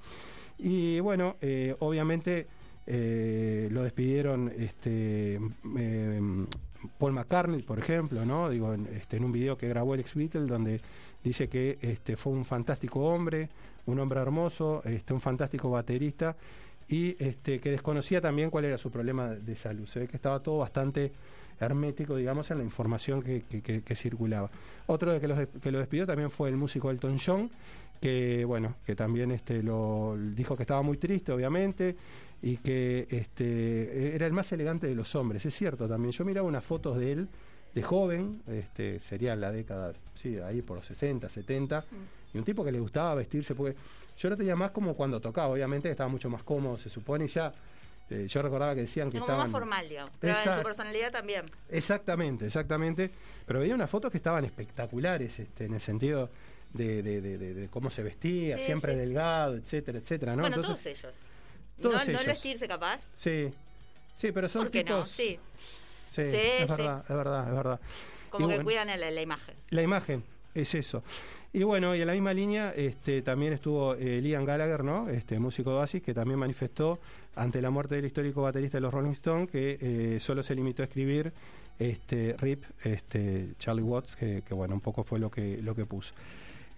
Y 0.58 1.00
bueno, 1.00 1.36
eh, 1.42 1.76
obviamente 1.80 2.46
eh, 2.86 3.68
lo 3.70 3.82
despidieron 3.82 4.50
este, 4.56 5.38
eh, 5.76 6.46
Paul 6.96 7.12
McCartney, 7.12 7.62
por 7.62 7.78
ejemplo, 7.78 8.24
¿no? 8.24 8.48
Digo, 8.48 8.72
en, 8.72 8.86
este, 8.86 9.18
en 9.18 9.24
un 9.24 9.32
video 9.32 9.58
que 9.58 9.68
grabó 9.68 9.92
el 9.92 10.00
ex 10.00 10.14
Beatle 10.14 10.46
donde 10.46 10.80
dice 11.22 11.48
que 11.48 11.78
este, 11.82 12.16
fue 12.16 12.32
un 12.32 12.44
fantástico 12.44 13.00
hombre, 13.00 13.50
un 13.88 13.98
hombre 13.98 14.20
hermoso, 14.20 14.82
este, 14.84 15.14
un 15.14 15.20
fantástico 15.20 15.70
baterista 15.70 16.36
y 16.88 17.16
este, 17.22 17.58
que 17.58 17.70
desconocía 17.70 18.20
también 18.20 18.50
cuál 18.50 18.66
era 18.66 18.78
su 18.78 18.90
problema 18.90 19.28
de 19.28 19.56
salud. 19.56 19.86
Se 19.86 20.00
ve 20.00 20.08
que 20.08 20.16
estaba 20.16 20.40
todo 20.40 20.58
bastante 20.58 21.12
hermético, 21.58 22.14
digamos, 22.16 22.50
en 22.50 22.58
la 22.58 22.64
información 22.64 23.22
que, 23.22 23.96
circulaba. 23.96 24.50
Otro 24.86 25.12
de 25.12 25.20
que, 25.20 25.28
los, 25.28 25.48
que 25.60 25.72
lo 25.72 25.78
despidió 25.78 26.06
también 26.06 26.30
fue 26.30 26.50
el 26.50 26.56
músico 26.56 26.90
Elton 26.90 27.18
John, 27.24 27.50
que 28.00 28.44
bueno, 28.44 28.76
que 28.86 28.94
también 28.94 29.32
este, 29.32 29.62
lo 29.62 30.16
dijo 30.34 30.56
que 30.56 30.62
estaba 30.62 30.82
muy 30.82 30.98
triste, 30.98 31.32
obviamente, 31.32 31.96
y 32.42 32.58
que 32.58 33.08
este, 33.10 34.14
era 34.14 34.26
el 34.26 34.32
más 34.32 34.52
elegante 34.52 34.86
de 34.86 34.94
los 34.94 35.14
hombres. 35.14 35.44
Es 35.46 35.54
cierto 35.54 35.88
también. 35.88 36.12
Yo 36.12 36.24
miraba 36.24 36.46
unas 36.46 36.64
fotos 36.64 36.98
de 36.98 37.12
él 37.12 37.28
de 37.74 37.82
joven, 37.82 38.42
este, 38.46 39.00
sería 39.00 39.32
en 39.32 39.40
la 39.40 39.50
década, 39.50 39.92
sí, 40.14 40.38
ahí 40.38 40.62
por 40.62 40.76
los 40.76 40.86
60, 40.86 41.28
70, 41.28 41.84
y 42.34 42.38
un 42.38 42.44
tipo 42.44 42.64
que 42.64 42.72
le 42.72 42.80
gustaba 42.80 43.14
vestirse, 43.14 43.54
porque 43.54 43.76
yo 44.18 44.28
lo 44.28 44.36
tenía 44.36 44.56
más 44.56 44.70
como 44.72 44.94
cuando 44.94 45.20
tocaba, 45.20 45.48
obviamente 45.48 45.90
estaba 45.90 46.08
mucho 46.08 46.28
más 46.28 46.42
cómodo, 46.42 46.76
se 46.76 46.88
supone, 46.88 47.24
y 47.24 47.28
ya, 47.28 47.52
eh, 48.10 48.26
yo 48.28 48.42
recordaba 48.42 48.74
que 48.74 48.82
decían 48.82 49.10
que 49.10 49.18
Como 49.18 49.26
estaban... 49.32 49.50
más 49.50 49.60
formal, 49.60 49.88
digamos. 49.88 50.10
Pero 50.20 50.34
en 50.36 50.56
su 50.56 50.62
personalidad 50.62 51.12
también. 51.12 51.44
Exactamente, 51.70 52.46
exactamente. 52.46 53.10
Pero 53.46 53.60
veía 53.60 53.74
unas 53.74 53.88
fotos 53.90 54.10
que 54.10 54.16
estaban 54.16 54.44
espectaculares, 54.44 55.38
este, 55.38 55.64
en 55.66 55.74
el 55.74 55.80
sentido 55.80 56.30
de, 56.72 57.02
de- 57.02 57.20
de- 57.20 57.38
de- 57.38 57.54
de 57.54 57.68
cómo 57.68 57.88
se 57.90 58.02
vestía, 58.02 58.58
Sí, 58.58 58.64
siempre 58.64 58.92
sí. 58.94 58.98
delgado, 58.98 59.56
etcétera, 59.56 59.98
etcétera, 59.98 60.36
¿no? 60.36 60.42
bueno, 60.42 60.56
Entonces, 60.56 60.82
todos 60.84 60.98
ellos. 60.98 61.14
todos 61.80 61.94
no, 62.06 62.12
no 62.12 62.18
ellos. 62.18 62.26
vestirse 62.26 62.68
capaz. 62.68 63.00
sí, 63.14 63.50
sí, 64.14 64.32
pero 64.32 64.48
son 64.48 64.62
¿Por 64.64 64.70
qué 64.70 64.84
no? 64.84 64.96
tipos. 64.96 65.10
Sí. 65.10 65.38
sí, 66.10 66.22
Sí, 66.30 66.36
es 66.36 66.68
verdad, 66.68 67.04
es 67.08 67.16
verdad, 67.16 67.48
es 67.48 67.54
verdad. 67.54 67.80
Como 68.30 68.44
Y 68.44 68.48
que 68.48 68.54
bueno, 68.56 68.64
cuidan 68.64 68.88
la, 68.88 68.96
la 69.10 69.20
imagen. 69.22 69.54
La 69.70 69.82
imagen, 69.82 70.24
es 70.54 70.74
eso. 70.74 71.02
Y 71.52 71.62
bueno, 71.62 71.94
y 71.96 72.00
en 72.00 72.06
la 72.06 72.12
misma 72.12 72.34
línea 72.34 72.72
este, 72.76 73.22
también 73.22 73.54
estuvo 73.54 73.94
eh, 73.94 74.20
Liam 74.20 74.44
Gallagher, 74.44 74.84
¿no? 74.84 75.08
Este 75.08 75.38
músico 75.38 75.70
de 75.70 75.76
Oasis, 75.76 76.02
que 76.02 76.12
también 76.12 76.38
manifestó 76.38 76.98
ante 77.34 77.62
la 77.62 77.70
muerte 77.70 77.94
del 77.94 78.04
histórico 78.04 78.42
baterista 78.42 78.76
de 78.76 78.82
los 78.82 78.92
Rolling 78.92 79.12
Stones 79.12 79.50
que 79.50 79.78
eh, 79.80 80.20
solo 80.20 80.42
se 80.42 80.54
limitó 80.54 80.82
a 80.82 80.86
escribir 80.86 81.32
este 81.78 82.34
Rip, 82.38 82.64
este 82.84 83.54
Charlie 83.58 83.82
Watts, 83.82 84.14
que, 84.16 84.42
que, 84.46 84.52
bueno, 84.52 84.74
un 84.74 84.80
poco 84.80 85.04
fue 85.04 85.18
lo 85.18 85.30
que 85.30 85.62
lo 85.62 85.74
que 85.74 85.86
puso. 85.86 86.12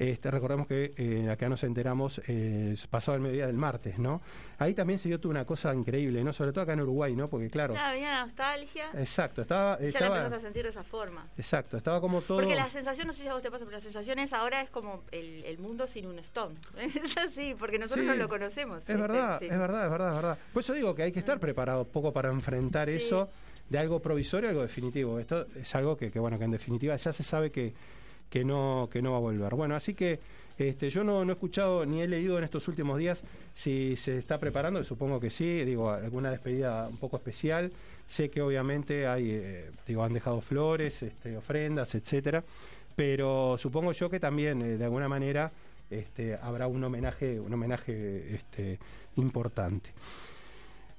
Este, 0.01 0.31
recordemos 0.31 0.67
que 0.67 0.95
eh, 0.97 1.29
acá 1.31 1.47
nos 1.51 1.63
enteramos 1.63 2.23
eh, 2.27 2.75
pasado 2.89 3.17
el 3.17 3.21
mediodía 3.23 3.47
del 3.49 3.59
martes, 3.59 3.99
¿no? 3.99 4.23
Ahí 4.59 4.73
también 4.73 4.99
se 4.99 5.09
dio 5.11 5.21
una 5.25 5.45
cosa 5.45 5.75
increíble, 5.75 6.25
¿no? 6.25 6.33
Sobre 6.33 6.53
todo 6.53 6.63
acá 6.63 6.73
en 6.73 6.81
Uruguay, 6.81 7.15
¿no? 7.15 7.29
Porque 7.29 7.51
claro, 7.51 7.75
venía 7.75 8.11
la 8.13 8.25
nostalgia. 8.25 8.87
exacto, 8.95 9.43
estaba, 9.43 9.77
ya 9.79 9.83
la 9.83 9.89
estaba 9.91 10.17
empezás 10.17 10.39
a 10.39 10.41
sentir 10.41 10.63
de 10.63 10.71
esa 10.71 10.83
forma. 10.85 11.27
exacto, 11.37 11.77
estaba 11.77 12.01
como 12.01 12.23
todo 12.23 12.39
Porque 12.39 12.55
la 12.55 12.71
sensación, 12.71 13.09
no 13.09 13.13
sé 13.13 13.23
si 13.25 13.29
a 13.29 13.35
vos 13.35 13.43
te 13.43 13.51
pasa, 13.51 13.67
pero 13.67 13.77
la 13.77 13.83
sensación 13.83 14.19
es 14.21 14.33
ahora 14.33 14.63
es 14.63 14.71
como 14.71 15.03
el, 15.13 15.45
el 15.45 15.59
mundo 15.59 15.87
sin 15.87 16.07
un 16.07 16.19
Stone. 16.21 16.57
Es 16.79 17.17
así, 17.19 17.55
porque 17.59 17.79
nosotros 17.79 18.07
Sí, 18.07 18.09
no 18.11 18.15
lo 18.17 18.29
conocemos. 18.31 18.83
Es 18.89 18.99
verdad, 18.99 19.39
Sí. 19.39 19.49
es 19.51 19.59
verdad, 19.59 19.85
es 19.85 19.91
verdad, 19.91 20.09
es 20.09 20.15
verdad. 20.17 20.39
Por 20.55 20.63
eso 20.63 20.73
digo 20.73 20.95
que 20.95 21.03
hay 21.03 21.13
que 21.13 21.19
estar 21.19 21.39
preparado 21.39 21.83
un 21.83 21.89
poco 21.91 22.11
para 22.11 22.31
enfrentar 22.31 22.89
eso 22.89 23.29
de 23.69 23.79
algo 23.79 24.01
provisorio 24.01 24.49
a 24.49 24.51
algo 24.53 24.63
definitivo. 24.63 25.19
Esto 25.21 25.47
es 25.55 25.75
algo 25.75 25.99
que, 25.99 26.11
que, 26.11 26.19
bueno, 26.19 26.39
que 26.39 26.45
en 26.45 26.53
definitiva 26.53 26.97
ya 26.97 27.13
se 27.13 27.23
sabe 27.23 27.51
que, 27.53 27.75
que 28.31 28.45
no, 28.45 28.89
que 28.91 29.03
no 29.03 29.13
va 29.13 29.19
a 29.19 29.21
volver. 29.21 29.55
Bueno, 29.55 29.75
así 29.75 29.95
que 29.95 30.21
este, 30.57 30.91
yo 30.91 31.05
no, 31.05 31.25
no 31.25 31.33
he 31.33 31.35
escuchado 31.35 31.85
ni 31.85 32.01
he 32.03 32.09
leído 32.09 32.39
en 32.39 32.45
estos 32.45 32.69
últimos 32.69 32.99
días 32.99 33.23
si 33.55 33.97
se 33.97 34.19
está 34.19 34.39
preparando, 34.39 34.83
supongo 34.85 35.21
que 35.21 35.31
sí, 35.31 35.65
digo, 35.65 35.91
alguna 35.91 36.31
despedida 36.31 36.89
un 36.89 36.97
poco 36.97 37.17
especial. 37.17 37.73
Sé 38.07 38.31
que 38.31 38.41
obviamente 38.41 39.07
hay, 39.07 39.31
eh, 39.31 39.71
digo, 39.87 40.03
han 40.05 40.13
dejado 40.13 40.41
flores, 40.41 41.03
este, 41.03 41.37
ofrendas, 41.37 41.95
etcétera, 41.95 42.45
pero 42.97 43.57
supongo 43.59 43.93
yo 43.93 44.11
que 44.11 44.21
también 44.21 44.63
eh, 44.63 44.77
de 44.77 44.85
alguna 44.85 45.09
manera 45.09 45.53
este, 45.91 46.37
habrá 46.37 46.67
un 46.69 46.83
homenaje, 46.85 47.41
un 47.41 47.53
homenaje 47.53 48.35
este, 48.35 48.79
importante. 49.17 49.91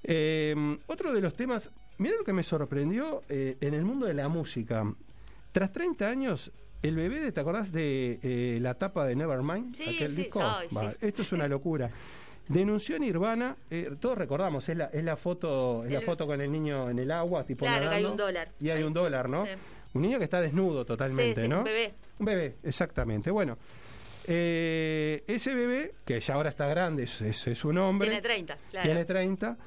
Eh, 0.03 0.77
otro 0.87 1.13
de 1.13 1.21
los 1.21 1.35
temas, 1.35 1.69
mira 1.97 2.15
lo 2.17 2.23
que 2.23 2.33
me 2.33 2.43
sorprendió 2.43 3.23
eh, 3.29 3.57
en 3.61 3.73
el 3.73 3.83
mundo 3.83 4.05
de 4.05 4.13
la 4.13 4.27
música. 4.27 4.91
Tras 5.51 5.71
30 5.71 6.07
años, 6.07 6.51
el 6.83 6.95
bebé, 6.95 7.19
de, 7.19 7.31
¿te 7.31 7.39
acordás 7.39 7.71
de 7.71 8.19
eh, 8.23 8.59
la 8.61 8.73
tapa 8.75 9.05
de 9.05 9.15
Nevermind? 9.15 9.75
Sí, 9.75 9.83
aquel 9.95 10.15
sí, 10.15 10.23
disco. 10.23 10.41
sí. 10.69 10.77
Esto 11.01 11.21
es 11.21 11.31
una 11.31 11.47
locura. 11.49 11.89
Denunció 12.47 12.97
Nirvana, 12.99 13.55
eh, 13.69 13.91
todos 13.99 14.17
recordamos, 14.17 14.67
es 14.67 14.75
la, 14.75 14.85
es 14.85 15.03
la 15.03 15.15
foto, 15.15 15.85
es 15.85 15.91
la 15.91 16.01
foto 16.01 16.25
con 16.27 16.41
el 16.41 16.51
niño 16.51 16.89
en 16.89 16.99
el 16.99 17.11
agua, 17.11 17.45
tipo 17.45 17.65
Claro, 17.65 17.81
que 17.83 17.95
hay 17.95 18.03
nadando, 18.03 18.11
un 18.11 18.17
dólar. 18.17 18.49
Y 18.59 18.69
hay 18.69 18.83
un 18.83 18.93
dólar, 18.93 19.29
¿no? 19.29 19.45
Sí. 19.45 19.51
Un 19.93 20.01
niño 20.01 20.17
que 20.17 20.23
está 20.25 20.41
desnudo 20.41 20.83
totalmente, 20.85 21.35
Sí, 21.41 21.45
sí, 21.45 21.47
¿no? 21.47 21.59
un 21.59 21.63
bebé. 21.63 21.93
Un 22.19 22.25
bebé, 22.25 22.55
exactamente. 22.63 23.29
Bueno, 23.31 23.57
eh, 24.25 25.23
ese 25.27 25.53
bebé, 25.53 25.93
que 26.05 26.19
ya 26.19 26.33
ahora 26.35 26.49
está 26.49 26.67
grande, 26.67 27.03
es, 27.03 27.21
es- 27.21 27.47
es 27.47 27.65
un 27.65 27.77
hombre. 27.77 28.07
Tiene 28.09 28.21
30, 28.21 28.57
claro. 28.69 28.85
Tiene 28.85 29.05
30. 29.05 29.57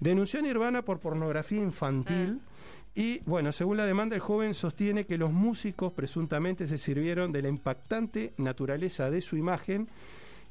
Denunció 0.00 0.40
a 0.40 0.42
Nirvana 0.42 0.82
por 0.82 0.98
pornografía 1.00 1.58
infantil. 1.60 2.40
Ah. 2.40 2.50
Y 2.94 3.20
bueno, 3.26 3.50
según 3.50 3.76
la 3.76 3.86
demanda, 3.86 4.14
el 4.14 4.20
joven 4.20 4.54
sostiene 4.54 5.04
que 5.04 5.18
los 5.18 5.32
músicos 5.32 5.92
presuntamente 5.92 6.66
se 6.66 6.78
sirvieron 6.78 7.32
de 7.32 7.42
la 7.42 7.48
impactante 7.48 8.32
naturaleza 8.36 9.10
de 9.10 9.20
su 9.20 9.36
imagen. 9.36 9.88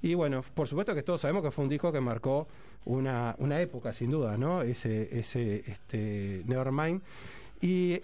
Y 0.02 0.16
bueno, 0.16 0.44
por 0.54 0.68
supuesto 0.68 0.94
que 0.94 1.04
todos 1.04 1.22
sabemos 1.22 1.42
que 1.44 1.52
fue 1.52 1.64
un 1.64 1.70
disco 1.70 1.92
que 1.94 2.02
marcó 2.02 2.48
una, 2.84 3.36
una 3.38 3.62
época, 3.62 3.94
sin 3.94 4.12
duda, 4.12 4.38
¿no? 4.38 4.62
Ese, 4.62 5.18
ese 5.18 5.64
este, 5.66 6.44
Nevermind. 6.46 7.02
Y 7.62 8.02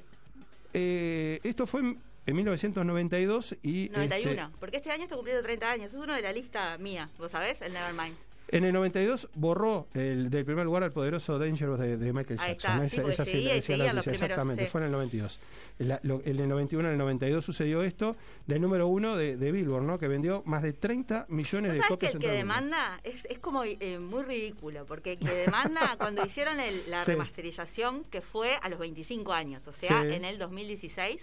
eh, 0.74 1.42
esto 1.44 1.68
fue 1.68 1.82
en, 1.82 2.00
en 2.26 2.36
1992 2.38 3.58
y... 3.62 3.90
91, 3.90 4.32
este, 4.32 4.58
porque 4.58 4.78
este 4.78 4.92
año 4.92 5.04
está 5.04 5.16
cumpliendo 5.16 5.44
30 5.44 5.70
años. 5.70 5.94
Es 5.94 6.00
uno 6.00 6.14
de 6.14 6.22
la 6.22 6.32
lista 6.32 6.78
mía, 6.78 7.10
¿vos 7.18 7.32
sabés? 7.32 7.62
El 7.62 7.74
Nevermind. 7.74 8.16
En 8.52 8.64
el 8.64 8.74
92 8.74 9.30
borró 9.36 9.88
el, 9.94 10.30
del 10.32 10.44
primer 10.44 10.66
lugar 10.66 10.84
al 10.84 10.92
poderoso 10.92 11.38
Dangerous 11.38 11.80
de, 11.80 11.98
de 11.98 12.14
Michael 12.14 12.40
Ahí 12.42 12.56
Jackson. 12.58 12.82
está, 13.10 13.26
sí, 13.26 13.38
y 13.38 13.46
decía 13.48 13.78
la 13.78 13.94
noticia, 13.94 14.12
Exactamente, 14.12 14.66
sí. 14.66 14.72
fue 14.72 14.82
en 14.82 14.86
el 14.86 14.92
92. 14.92 15.40
La- 15.78 16.00
lo- 16.02 16.22
en 16.26 16.40
el 16.40 16.50
91, 16.50 16.88
en 16.88 16.94
el 16.94 16.98
92 16.98 17.46
sucedió 17.46 17.84
esto 17.84 18.16
del 18.48 18.60
número 18.62 18.88
uno 18.88 19.16
de, 19.16 19.38
de 19.38 19.52
Billboard, 19.52 19.84
¿no? 19.84 20.00
que 20.00 20.08
vendió 20.08 20.42
más 20.46 20.64
de 20.64 20.74
30 20.74 21.28
millones 21.30 21.72
¿Vos 21.72 21.78
de 21.78 21.82
sabés 21.84 21.88
que 21.88 21.94
copias 21.94 22.12
que 22.12 22.18
el 22.18 22.22
mundo. 22.24 22.38
demanda 22.38 23.00
es, 23.04 23.26
es 23.26 23.38
como 23.40 23.64
eh, 23.64 24.00
muy 24.00 24.24
ridículo? 24.24 24.86
Porque 24.88 25.14
el 25.14 25.20
que 25.20 25.34
demanda, 25.36 25.96
cuando 26.00 26.26
hicieron 26.26 26.60
el- 26.60 26.90
la 26.90 27.04
Sí. 27.06 27.12
remasterización, 27.12 28.04
que 28.06 28.22
fue 28.22 28.56
a 28.62 28.68
los 28.70 28.80
25 28.80 29.32
años, 29.32 29.68
o 29.68 29.74
sea, 29.74 30.04
en 30.04 30.26
el 30.26 30.40
2016, 30.40 31.22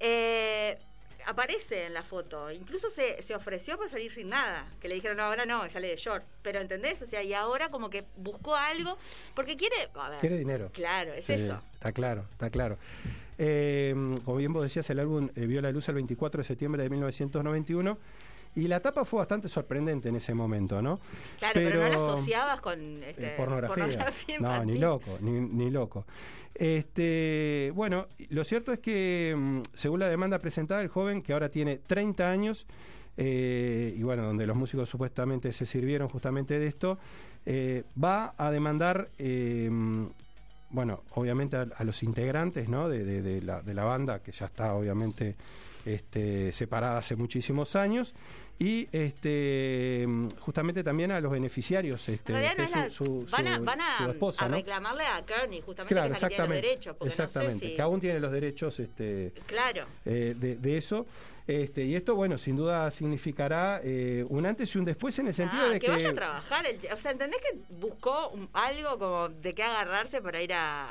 eh, 0.00 0.78
aparece 1.26 1.86
en 1.86 1.94
la 1.94 2.02
foto. 2.02 2.50
Incluso 2.50 2.88
se, 2.90 3.22
se 3.22 3.34
ofreció 3.34 3.76
para 3.76 3.90
salir 3.90 4.12
sin 4.12 4.28
nada. 4.30 4.66
Que 4.80 4.88
le 4.88 4.94
dijeron, 4.94 5.16
no, 5.16 5.24
ahora 5.24 5.44
no, 5.44 5.68
sale 5.70 5.88
de 5.88 5.96
short. 5.96 6.24
Pero 6.42 6.60
¿entendés? 6.60 7.02
O 7.02 7.06
sea, 7.06 7.22
y 7.22 7.34
ahora 7.34 7.68
como 7.68 7.90
que 7.90 8.04
buscó 8.16 8.54
algo, 8.54 8.96
porque 9.34 9.56
quiere... 9.56 9.88
A 9.94 10.10
ver, 10.10 10.20
Quiere 10.20 10.38
dinero. 10.38 10.70
Claro, 10.72 11.12
es 11.12 11.26
Sí, 11.26 11.34
eso. 11.34 11.60
Está 11.74 11.92
claro, 11.92 12.26
está 12.32 12.50
claro. 12.50 12.78
Eh, 13.38 13.94
como 14.24 14.38
bien 14.38 14.52
vos 14.52 14.62
decías, 14.62 14.88
el 14.90 14.98
álbum 15.00 15.28
eh, 15.36 15.46
vio 15.46 15.60
la 15.60 15.70
luz 15.70 15.88
el 15.88 15.96
24 15.96 16.38
de 16.38 16.44
septiembre 16.44 16.82
de 16.82 16.88
1991 16.90 17.98
Y 18.56 18.66
la 18.68 18.80
tapa 18.80 19.04
fue 19.04 19.18
bastante 19.18 19.48
sorprendente 19.48 20.08
en 20.08 20.16
ese 20.16 20.32
momento, 20.34 20.80
¿no? 20.82 20.98
Claro, 21.38 21.52
pero, 21.54 21.80
no 21.82 21.88
la 21.88 21.96
asociabas 22.14 22.60
con 22.60 23.02
este, 23.04 23.28
Eh, 23.28 23.34
pornografía. 23.36 23.84
pornografía 23.84 24.38
no, 24.40 24.64
ni 24.64 24.78
loco, 24.78 25.18
ni, 25.20 25.32
ni 25.40 25.70
loco. 25.70 26.04
Este, 26.54 27.70
bueno, 27.74 28.06
lo 28.30 28.42
cierto 28.44 28.72
es 28.72 28.78
que, 28.80 29.34
mm, 29.36 29.60
según 29.74 30.00
la 30.00 30.08
demanda 30.08 30.38
presentada, 30.38 30.80
el 30.80 30.88
joven, 30.88 31.22
que 31.22 31.32
ahora 31.32 31.48
tiene 31.50 31.76
30 31.78 32.30
años, 32.30 32.66
eh, 33.18 33.94
y 33.96 34.02
bueno, 34.02 34.24
donde 34.24 34.46
los 34.46 34.56
músicos 34.56 34.88
supuestamente 34.88 35.52
se 35.52 35.66
sirvieron 35.66 36.08
justamente 36.08 36.58
de 36.58 36.66
esto, 36.66 36.98
eh, 37.44 37.84
va 38.02 38.34
a 38.36 38.50
demandar, 38.50 39.08
eh, 39.18 39.68
mm, 39.70 40.06
bueno, 40.70 41.02
obviamente 41.14 41.56
a, 41.56 41.66
a 41.76 41.84
los 41.84 42.02
integrantes 42.02 42.68
¿no? 42.68 42.88
de, 42.88 43.04
de- 43.04 43.22
de 43.22 43.42
la, 43.42 43.62
de 43.62 43.74
la 43.74 43.84
banda, 43.84 44.20
que 44.22 44.32
ya 44.32 44.46
está 44.46 44.74
obviamente 44.74 45.36
este, 45.86 46.52
separada 46.52 46.98
hace 46.98 47.16
muchísimos 47.16 47.74
años, 47.76 48.14
y 48.58 48.88
este, 48.92 50.06
justamente 50.40 50.82
también 50.82 51.10
a 51.12 51.20
los 51.20 51.30
beneficiarios, 51.30 52.08
este, 52.08 52.32
que 52.32 52.62
es 52.62 52.70
la- 52.74 52.88
su, 52.90 53.26
su- 53.26 53.26
van 53.30 53.46
a, 53.46 53.58
van 53.58 53.80
a, 53.80 53.98
su 54.04 54.10
esposa, 54.10 54.44
a 54.44 54.48
¿no? 54.48 54.56
reclamarle 54.56 55.04
a 55.04 55.24
Kearney 55.26 55.60
justamente 55.60 55.94
Claro, 55.94 56.14
que 56.14 56.20
que 56.20 56.26
tiene 56.28 56.44
los 56.46 56.54
derechos. 56.54 56.96
Porque 56.96 57.08
exactamente. 57.10 57.54
No 57.54 57.60
sé 57.60 57.66
si, 57.68 57.76
Que 57.76 57.82
aún 57.82 58.00
tiene 58.00 58.20
los 58.20 58.32
derechos 58.32 58.80
este, 58.80 59.32
Claro. 59.46 59.84
eh, 60.04 60.34
de, 60.36 60.56
de 60.56 60.76
eso. 60.78 61.06
Este, 61.46 61.84
y 61.84 61.94
esto, 61.94 62.16
bueno, 62.16 62.38
sin 62.38 62.56
duda 62.56 62.90
significará 62.90 63.80
eh, 63.84 64.24
un 64.28 64.46
antes 64.46 64.74
y 64.74 64.78
un 64.78 64.84
después 64.84 65.16
en 65.20 65.28
el 65.28 65.34
sentido 65.34 65.64
Ah, 65.66 65.68
de 65.68 65.78
que, 65.78 65.86
que. 65.86 65.92
vaya 65.92 66.08
a 66.10 66.14
trabajar. 66.14 66.66
el- 66.66 66.80
o 66.92 66.96
sea, 66.96 67.12
¿entendés 67.12 67.40
que 67.40 67.58
buscó 67.74 68.30
un- 68.30 68.48
algo 68.52 68.98
como 68.98 69.28
de 69.28 69.54
qué 69.54 69.62
agarrarse 69.62 70.20
para 70.22 70.42
ir 70.42 70.52
a, 70.54 70.82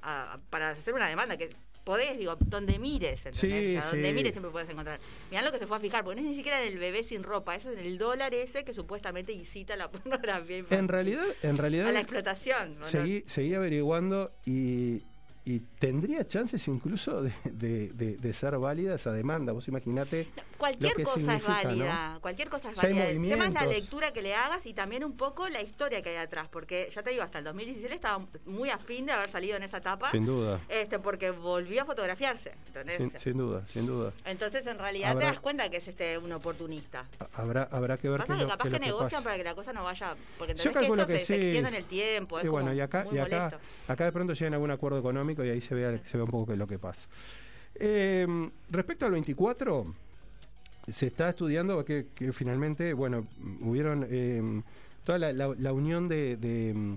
a- 0.00 0.34
a- 0.34 0.38
para 0.50 0.70
hacer 0.70 0.94
una 0.94 1.08
demanda? 1.08 1.36
Que 1.36 1.50
podés, 1.88 2.18
digo, 2.18 2.36
donde 2.38 2.78
mires. 2.78 3.18
Sí, 3.32 3.76
O 3.78 3.80
sea, 3.80 3.90
donde 3.92 4.08
sí. 4.08 4.12
mires 4.14 4.32
siempre 4.32 4.52
puedes 4.52 4.68
encontrar. 4.68 5.00
Mirá 5.30 5.40
lo 5.40 5.50
que 5.50 5.58
se 5.58 5.66
fue 5.66 5.78
a 5.78 5.80
fijar, 5.80 6.04
porque 6.04 6.20
no 6.20 6.26
es 6.26 6.32
ni 6.32 6.36
siquiera 6.36 6.60
en 6.60 6.70
el 6.70 6.78
bebé 6.78 7.02
sin 7.02 7.22
ropa, 7.22 7.54
eso 7.54 7.70
es 7.70 7.78
en 7.78 7.86
el 7.86 7.96
dólar 7.96 8.34
ese 8.34 8.62
que 8.62 8.74
supuestamente 8.74 9.32
incita 9.32 9.74
la 9.74 9.90
pornografía. 9.90 10.64
En 10.68 10.86
realidad, 10.86 11.24
en 11.42 11.56
realidad 11.56 11.88
A 11.88 11.92
la 11.92 12.00
explotación. 12.00 12.78
¿no? 12.78 12.84
seguí, 12.84 13.24
seguí 13.26 13.54
averiguando 13.54 14.32
y, 14.44 15.02
y 15.44 15.60
tendría 15.60 16.26
chances 16.26 16.66
incluso 16.68 17.22
de, 17.22 17.32
de- 17.44 17.88
de- 17.90 18.16
de 18.16 18.32
ser 18.34 18.58
válida 18.58 18.94
esa 18.96 19.12
demanda. 19.12 19.52
Vos 19.52 19.66
imaginate. 19.68 20.28
Cualquier 20.58 20.90
lo 20.90 20.96
que 20.96 21.04
cosa 21.04 21.36
es 21.36 21.46
válida, 21.46 22.18
cualquier 22.20 22.48
cosa 22.48 22.70
es 22.70 22.76
válida. 22.76 23.08
El 23.10 23.22
tema 23.28 23.46
es 23.46 23.52
la 23.52 23.66
lectura 23.66 24.12
que 24.12 24.22
le 24.22 24.34
hagas 24.34 24.66
y 24.66 24.74
también 24.74 25.04
un 25.04 25.16
poco 25.16 25.48
la 25.48 25.62
historia 25.62 26.02
que 26.02 26.10
hay 26.10 26.16
atrás, 26.16 26.48
porque 26.50 26.90
ya 26.94 27.02
te 27.02 27.10
digo, 27.10 27.22
hasta 27.22 27.38
el 27.38 27.44
2016 27.44 27.92
estaba 27.92 28.24
muy 28.44 28.70
afín 28.70 29.06
de 29.06 29.12
haber 29.12 29.28
salido 29.28 29.56
en 29.56 29.62
esa 29.62 29.76
etapa, 29.78 30.10
Sin 30.10 30.26
duda. 30.26 30.60
este 30.68 30.98
porque 30.98 31.30
volvió 31.30 31.82
a 31.82 31.84
fotografiarse. 31.84 32.52
Sin, 32.96 33.16
sin 33.18 33.38
duda, 33.38 33.66
sin 33.68 33.86
duda. 33.86 34.12
Entonces, 34.24 34.66
en 34.66 34.78
realidad 34.78 35.12
Habrá- 35.12 35.26
te 35.28 35.32
das 35.32 35.40
cuenta 35.40 35.68
que 35.70 35.76
es 35.76 35.86
este 35.88 36.18
un 36.18 36.32
oportunista. 36.32 37.04
Habrá, 37.34 37.68
habrá 37.70 37.96
que 37.96 38.08
ver 38.08 38.20
Pasa 38.20 38.34
que 38.36 38.42
lo, 38.42 38.48
capaz 38.48 38.64
que, 38.68 38.78
negocian 38.80 39.10
pasa. 39.10 39.22
para 39.24 39.36
que 39.36 39.44
la 39.44 39.54
cosa 39.54 39.72
no 39.72 39.84
vaya, 39.84 40.16
porque 40.38 40.54
Yo 40.54 40.62
entendés 40.62 40.66
que 40.66 40.72
calculo 40.72 41.02
esto 41.02 41.12
que 41.14 41.18
se, 41.20 41.24
sí. 41.24 41.26
se 41.26 41.34
extiende 41.36 41.68
en 41.68 41.74
el 41.76 41.84
tiempo, 41.84 42.38
es 42.40 42.44
y 42.44 42.48
bueno, 42.48 42.66
como 42.66 42.76
y 42.76 42.80
acá, 42.80 43.06
y 43.12 43.18
acá, 43.18 43.38
molesto. 43.38 43.58
acá 43.92 44.04
de 44.06 44.12
pronto 44.12 44.32
llegan 44.32 44.54
a 44.54 44.56
algún 44.56 44.70
acuerdo 44.72 44.98
económico 44.98 45.37
y 45.44 45.50
ahí 45.50 45.60
se 45.60 45.74
ve, 45.74 46.00
se 46.04 46.16
ve 46.16 46.22
un 46.24 46.30
poco 46.30 46.46
qué 46.46 46.52
es 46.52 46.58
lo 46.58 46.66
que 46.66 46.78
pasa. 46.78 47.08
Eh, 47.74 48.26
respecto 48.70 49.06
al 49.06 49.12
24, 49.12 49.94
se 50.88 51.06
está 51.06 51.28
estudiando 51.30 51.84
que, 51.84 52.06
que 52.14 52.32
finalmente, 52.32 52.92
bueno, 52.94 53.26
hubieron 53.60 54.06
eh, 54.10 54.62
toda 55.04 55.18
la, 55.18 55.32
la- 55.32 55.54
la 55.58 55.72
unión 55.72 56.08
de, 56.08 56.36
de, 56.36 56.96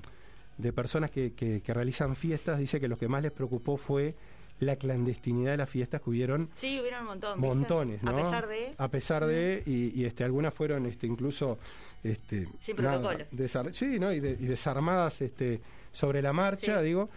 de 0.57 0.73
personas 0.73 1.11
que, 1.11 1.33
que- 1.33 1.61
que 1.61 1.73
realizan 1.73 2.15
fiestas, 2.15 2.57
dice 2.59 2.79
que 2.79 2.87
lo 2.87 2.97
que 2.97 3.07
más 3.07 3.21
les 3.21 3.31
preocupó 3.31 3.77
fue 3.77 4.15
la 4.59 4.75
clandestinidad 4.75 5.51
de 5.51 5.57
las 5.57 5.69
fiestas 5.69 6.01
que 6.01 6.09
hubieron 6.11 6.47
Sí, 6.55 6.79
hubieron 6.79 7.01
un 7.01 7.07
montón. 7.07 7.33
¿viste? 7.41 7.47
montones, 7.47 8.03
¿no? 8.03 8.11
A 8.11 8.15
pesar 8.23 8.47
de... 8.47 8.73
A 8.77 8.87
pesar 8.89 9.25
de, 9.25 9.63
y, 9.65 9.99
y, 9.99 10.05
este, 10.05 10.23
algunas 10.23 10.53
fueron 10.53 10.85
este, 10.85 11.07
incluso 11.07 11.57
este, 12.03 12.47
Sin 12.63 12.75
nada, 12.77 12.99
protocolo. 13.01 13.25
desar- 13.31 13.73
sí, 13.73 13.99
¿no? 13.99 14.13
Y, 14.13 14.19
de- 14.19 14.37
y 14.39 14.45
desarmadas 14.45 15.19
este, 15.21 15.61
sobre 15.91 16.21
la 16.21 16.31
marcha, 16.31 16.79
Sí. 16.79 16.85
digo. 16.85 17.09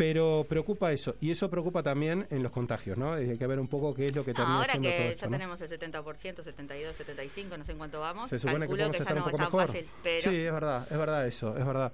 Pero 0.00 0.46
preocupa 0.48 0.90
eso, 0.92 1.16
y 1.20 1.30
eso 1.30 1.50
preocupa 1.50 1.82
también 1.82 2.26
en 2.30 2.42
los 2.42 2.50
contagios, 2.50 2.96
¿no? 2.96 3.12
Hay 3.12 3.36
que 3.36 3.46
ver 3.46 3.60
un 3.60 3.68
poco 3.68 3.92
qué 3.92 4.06
es 4.06 4.16
lo 4.16 4.24
que 4.24 4.32
termina 4.32 4.56
ahora 4.56 4.70
siendo 4.70 4.88
que 4.88 4.94
todo 4.94 5.04
ya 5.04 5.12
esto, 5.12 5.26
¿no? 5.26 5.32
tenemos 5.32 5.60
el 5.60 5.68
70%, 5.68 6.42
72, 6.42 6.96
75, 6.96 7.58
no 7.58 7.64
sé 7.66 7.72
en 7.72 7.76
cuánto 7.78 8.00
vamos. 8.00 8.30
Se 8.30 8.38
supone 8.38 8.60
que 8.60 8.70
podemos 8.70 8.96
ya 8.96 9.02
estar 9.02 9.18
un 9.18 9.24
poco 9.24 9.36
mejor. 9.36 9.66
fácil, 9.66 9.86
pero 10.02 10.18
Sí, 10.18 10.36
es 10.36 10.52
verdad, 10.54 10.86
es 10.90 10.96
verdad 10.96 11.26
eso, 11.26 11.54
es 11.54 11.66
verdad. 11.66 11.92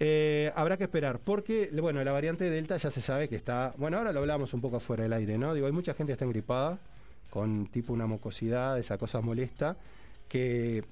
Eh, 0.00 0.50
habrá 0.56 0.78
que 0.78 0.84
esperar, 0.84 1.18
porque, 1.18 1.68
bueno, 1.78 2.02
la 2.02 2.12
variante 2.12 2.48
Delta 2.48 2.78
ya 2.78 2.90
se 2.90 3.02
sabe 3.02 3.28
que 3.28 3.36
está. 3.36 3.74
Bueno, 3.76 3.98
ahora 3.98 4.14
lo 4.14 4.20
hablamos 4.20 4.54
un 4.54 4.62
poco 4.62 4.80
fuera 4.80 5.02
del 5.02 5.12
aire, 5.12 5.36
¿no? 5.36 5.52
Digo, 5.52 5.66
hay 5.66 5.72
mucha 5.72 5.92
gente 5.92 6.12
que 6.12 6.14
está 6.14 6.24
engripada, 6.24 6.78
con 7.28 7.66
tipo 7.66 7.92
una 7.92 8.06
mucosidad, 8.06 8.78
esa 8.78 8.96
cosa 8.96 9.20
molesta, 9.20 9.76
que 10.26 10.84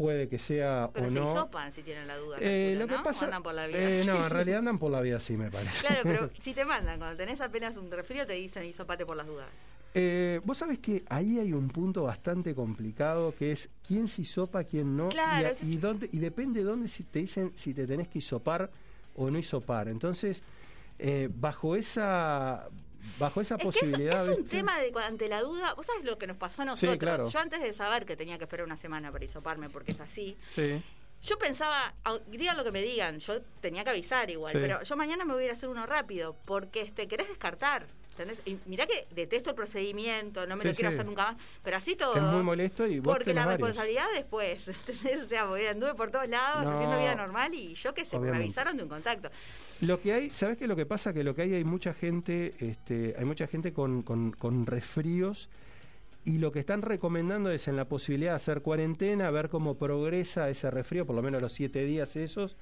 puede 0.00 0.30
que 0.30 0.38
sea 0.38 0.88
pero 0.94 1.08
o 1.08 1.10
se 1.10 1.14
no. 1.20 1.30
hisopan 1.30 1.74
si 1.74 1.82
tienen 1.82 2.06
la 2.08 2.16
duda. 2.16 2.38
Eh, 2.40 2.68
calculo, 2.70 2.80
lo 2.80 2.86
que 2.88 2.96
¿no? 2.96 3.02
pasa. 3.02 3.24
Andan 3.26 3.42
por 3.42 3.52
la 3.54 3.66
vida. 3.66 3.78
eh, 3.78 4.02
no, 4.06 4.24
en 4.24 4.30
realidad 4.30 4.58
andan 4.60 4.78
por 4.78 4.90
la 4.90 5.02
vida 5.02 5.18
así, 5.18 5.36
me 5.36 5.50
parece. 5.50 5.86
Claro, 5.86 6.00
pero 6.04 6.30
si 6.42 6.54
te 6.54 6.64
mandan, 6.64 6.98
cuando 6.98 7.18
tenés 7.18 7.38
apenas 7.42 7.76
un 7.76 7.90
resfrío, 7.90 8.26
te 8.26 8.32
dicen 8.32 8.64
hisopate 8.64 9.04
por 9.04 9.16
las 9.18 9.26
dudas. 9.26 9.48
Eh, 9.92 10.40
Vos 10.44 10.56
sabés 10.56 10.78
que 10.78 11.04
ahí 11.10 11.38
hay 11.38 11.52
un 11.52 11.68
punto 11.68 12.04
bastante 12.04 12.54
complicado 12.54 13.34
que 13.38 13.52
es 13.52 13.68
quién 13.86 14.08
se 14.08 14.22
hisopa, 14.22 14.64
quién 14.64 14.96
no, 14.96 15.10
Claro, 15.10 15.42
y, 15.42 15.44
a- 15.44 15.50
es- 15.50 15.62
y 15.64 15.76
dónde, 15.76 16.08
y 16.10 16.18
depende 16.18 16.60
de 16.60 16.64
dónde 16.64 16.88
si 16.88 17.02
te 17.02 17.18
dicen 17.18 17.52
si 17.54 17.74
te 17.74 17.86
tenés 17.86 18.08
que 18.08 18.18
hisopar 18.20 18.70
o 19.16 19.30
no 19.30 19.38
hisopar. 19.38 19.88
Entonces, 19.88 20.42
eh, 20.98 21.28
bajo 21.34 21.76
esa 21.76 22.68
bajo 23.18 23.40
esa 23.40 23.54
Es 23.56 23.62
que 23.62 23.68
es, 23.68 23.74
posibilidad. 23.76 24.22
es 24.30 24.38
un 24.38 24.46
tema 24.46 24.78
de 24.78 24.92
ante 25.02 25.28
la 25.28 25.40
duda. 25.42 25.74
¿Vos 25.74 25.86
sabés 25.86 26.04
lo 26.04 26.18
que 26.18 26.26
nos 26.26 26.36
pasó 26.36 26.62
a 26.62 26.64
Sí, 26.64 26.68
nosotros? 26.86 26.96
claro. 26.98 27.28
Yo 27.30 27.38
antes 27.38 27.60
de 27.60 27.72
saber 27.72 28.04
que 28.06 28.16
tenía 28.16 28.38
que 28.38 28.44
esperar 28.44 28.64
una 28.66 28.76
semana 28.76 29.10
para 29.12 29.24
hisoparme, 29.24 29.68
porque 29.70 29.92
es 29.92 30.00
así, 30.00 30.36
Sí. 30.48 30.82
yo 31.22 31.38
pensaba, 31.38 31.94
digan 32.28 32.56
lo 32.56 32.64
que 32.64 32.70
me 32.72 32.82
digan, 32.82 33.18
yo 33.20 33.42
tenía 33.60 33.84
que 33.84 33.90
avisar 33.90 34.30
igual, 34.30 34.52
Sí. 34.52 34.58
pero 34.60 34.82
yo 34.82 34.96
mañana 34.96 35.24
me 35.24 35.34
voy 35.34 35.42
a 35.42 35.46
ir 35.46 35.50
a 35.52 35.54
hacer 35.54 35.68
uno 35.68 35.86
rápido, 35.86 36.36
porque 36.46 36.80
este 36.82 37.08
querés 37.08 37.28
descartar. 37.28 37.86
¿Entendés? 38.20 38.42
Y 38.46 38.58
mirá 38.66 38.86
que 38.86 39.06
detesto 39.14 39.50
el 39.50 39.56
procedimiento, 39.56 40.46
no 40.46 40.56
me 40.56 40.62
Sí, 40.62 40.68
lo 40.68 40.74
quiero 40.74 40.90
sí. 40.90 40.94
hacer 40.94 41.06
nunca 41.06 41.32
más, 41.32 41.36
pero 41.62 41.76
así 41.76 41.96
todo. 41.96 42.16
Es 42.16 42.22
muy 42.22 42.42
molesto 42.42 42.86
y 42.86 42.98
vos 43.00 43.14
Porque 43.16 43.32
la 43.34 43.46
varios. 43.46 43.60
responsabilidad 43.68 44.06
después, 44.14 44.66
¿entendés? 44.88 45.22
O 45.24 45.26
sea, 45.26 45.44
voy, 45.44 45.66
anduve 45.66 45.94
por 45.94 46.10
todos 46.10 46.28
lados 46.28 46.64
No. 46.64 46.72
haciendo 46.72 46.98
vida 46.98 47.14
normal 47.14 47.54
y 47.54 47.74
yo 47.74 47.94
que 47.94 48.04
sé, 48.04 48.12
me 48.16 48.22
Obviamente. 48.22 48.44
avisaron 48.44 48.76
de 48.76 48.82
un 48.82 48.88
contacto. 48.88 49.30
Lo 49.80 50.00
que 50.00 50.12
hay, 50.12 50.30
¿sabes 50.30 50.58
qué? 50.58 50.66
Lo 50.66 50.76
que 50.76 50.86
pasa 50.86 51.12
que 51.12 51.24
lo 51.24 51.34
que 51.34 51.42
hay 51.42 51.54
hay 51.54 51.64
mucha 51.64 51.94
gente, 51.94 52.54
este, 52.60 53.14
hay 53.18 53.24
mucha 53.24 53.46
gente 53.46 53.72
con, 53.72 54.02
con, 54.02 54.32
con 54.32 54.66
resfríos 54.66 55.48
y 56.22 56.36
lo 56.38 56.52
que 56.52 56.58
están 56.60 56.82
recomendando 56.82 57.50
es 57.50 57.66
en 57.66 57.76
la 57.76 57.86
posibilidad 57.86 58.32
de 58.32 58.36
hacer 58.36 58.60
cuarentena, 58.60 59.30
ver 59.30 59.48
cómo 59.48 59.76
progresa 59.78 60.50
ese 60.50 60.70
resfrío, 60.70 61.06
por 61.06 61.16
lo 61.16 61.22
menos 61.22 61.40
los 61.40 61.52
siete 61.54 61.82
días 61.84 62.14
esos, 62.16 62.56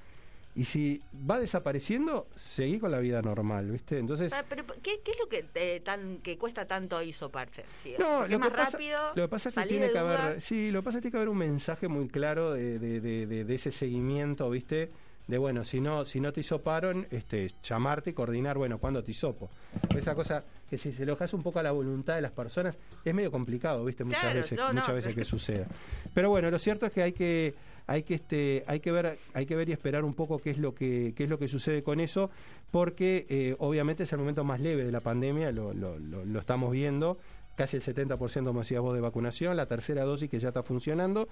y 0.55 0.65
si 0.65 1.01
va 1.29 1.39
desapareciendo, 1.39 2.27
seguí 2.35 2.79
con 2.79 2.91
la 2.91 2.99
vida 2.99 3.21
normal, 3.21 3.69
¿viste? 3.71 3.97
Entonces, 3.99 4.33
Ah, 4.33 4.43
Pero, 4.49 4.65
¿qué, 4.81 4.99
qué 5.03 5.11
es 5.11 5.19
lo 5.19 5.27
que 5.29 5.45
eh, 5.55 5.81
tan 5.83 6.17
que 6.17 6.37
cuesta 6.37 6.65
tanto 6.65 7.01
hisoparse? 7.01 7.63
Sí, 7.83 7.93
no, 7.99 8.27
lo 8.27 8.39
que, 8.39 8.49
pasa, 8.49 8.71
rápido. 8.77 8.99
lo 9.15 9.23
que 9.23 9.27
pasa 9.27 9.49
es 9.49 9.55
que 9.55 9.65
tiene 9.65 9.91
que 9.91 9.99
duda. 9.99 10.25
haber, 10.27 10.41
sí, 10.41 10.71
lo 10.71 10.79
que 10.81 10.85
pasa 10.85 10.97
es 10.97 11.01
que 11.01 11.03
tiene 11.03 11.11
que 11.11 11.17
haber 11.17 11.29
un 11.29 11.37
mensaje 11.37 11.87
muy 11.87 12.07
claro 12.07 12.53
de, 12.53 12.79
de- 12.79 12.99
de- 12.99 13.25
de- 13.27 13.45
de 13.45 13.55
ese 13.55 13.71
seguimiento, 13.71 14.49
¿viste? 14.49 14.89
De 15.27 15.37
bueno, 15.37 15.63
si 15.63 15.79
no, 15.79 16.05
si 16.05 16.19
no 16.19 16.33
te 16.33 16.39
hisoparon, 16.41 17.05
este, 17.11 17.51
llamarte 17.61 18.09
y 18.09 18.13
coordinar, 18.13 18.57
bueno, 18.57 18.79
¿cuándo 18.79 19.03
te 19.03 19.11
hisopo? 19.11 19.51
Esa 19.95 20.15
cosa 20.15 20.43
que 20.67 20.75
si 20.79 20.91
se 20.91 21.05
lo 21.05 21.13
dejas 21.13 21.33
un 21.35 21.43
poco 21.43 21.59
a 21.59 21.63
la 21.63 21.71
voluntad 21.71 22.15
de 22.15 22.21
las 22.21 22.31
personas, 22.31 22.79
es 23.05 23.13
medio 23.13 23.29
complicado, 23.31 23.85
¿viste? 23.85 24.03
Muchas 24.03 24.21
Claro, 24.21 24.37
veces, 24.37 24.57
no, 24.57 24.69
no. 24.73 24.79
muchas 24.81 24.95
veces 24.95 25.13
que 25.13 25.23
suceda. 25.35 25.67
Pero 26.15 26.29
bueno, 26.29 26.49
lo 26.49 26.57
cierto 26.57 26.87
es 26.87 26.91
que 26.93 27.03
hay 27.03 27.11
que, 27.13 27.53
hay 27.89 28.03
que 28.03 28.13
este, 28.15 28.63
hay 28.67 28.79
que 28.79 28.91
ver, 28.91 29.17
hay 29.33 29.45
que 29.45 29.55
ver 29.55 29.67
y 29.69 29.71
esperar 29.71 30.03
un 30.05 30.13
poco 30.13 30.37
qué 30.39 30.51
es 30.51 30.57
lo 30.59 30.75
que, 30.75 31.13
qué 31.15 31.23
es 31.23 31.29
lo 31.29 31.39
que 31.39 31.47
sucede 31.47 31.81
con 31.83 31.99
eso, 31.99 32.29
porque 32.71 33.25
eh, 33.29 33.55
obviamente 33.59 34.03
es 34.03 34.11
el 34.13 34.19
momento 34.19 34.43
más 34.43 34.59
leve 34.59 34.83
de 34.83 34.91
la 34.91 34.99
pandemia, 34.99 35.51
lo, 35.51 35.73
lo- 35.73 35.97
lo- 35.97 36.23
lo 36.23 36.39
estamos 36.39 36.71
viendo 36.71 37.17
casi 37.55 37.77
el 37.77 37.83
70%, 37.83 38.45
como 38.45 38.59
decías 38.59 38.79
vos, 38.81 38.93
de 38.95 39.01
vacunación, 39.01 39.57
la 39.57 39.65
tercera 39.65 40.03
dosis 40.03 40.29
que 40.29 40.39
ya 40.39 40.49
está 40.49 40.63
funcionando, 40.63 41.27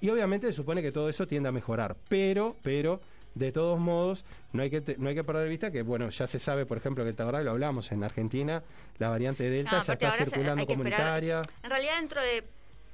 y 0.00 0.08
obviamente 0.10 0.46
se 0.46 0.52
supone 0.52 0.82
que 0.82 0.92
todo 0.92 1.08
eso 1.08 1.26
tiende 1.26 1.48
a 1.48 1.52
mejorar, 1.52 1.96
pero, 2.08 2.54
pero, 2.62 3.00
de 3.34 3.50
todos 3.50 3.80
modos, 3.80 4.24
no 4.52 4.62
hay 4.62 4.70
que 4.70 4.80
te- 4.80 4.96
no 4.98 5.08
hay 5.08 5.16
que 5.16 5.24
perder 5.24 5.42
de 5.44 5.48
vista 5.48 5.72
que, 5.72 5.82
bueno, 5.82 6.08
ya 6.10 6.28
se 6.28 6.38
sabe, 6.38 6.66
por 6.66 6.76
ejemplo, 6.78 7.02
que 7.02 7.10
el 7.10 7.16
ahora 7.20 7.42
lo 7.42 7.50
hablamos 7.50 7.90
en 7.90 8.04
Argentina, 8.04 8.62
la 8.98 9.08
variante 9.08 9.50
Delta 9.50 9.78
No, 9.78 9.82
ya 9.82 9.92
aparte 9.94 10.04
está 10.06 10.24
circulando 10.24 10.60
hay 10.60 10.66
que 10.66 10.72
esperar. 10.74 10.92
comunitaria. 11.00 11.42
En 11.64 11.70
realidad, 11.70 11.98
dentro 11.98 12.20
de 12.22 12.44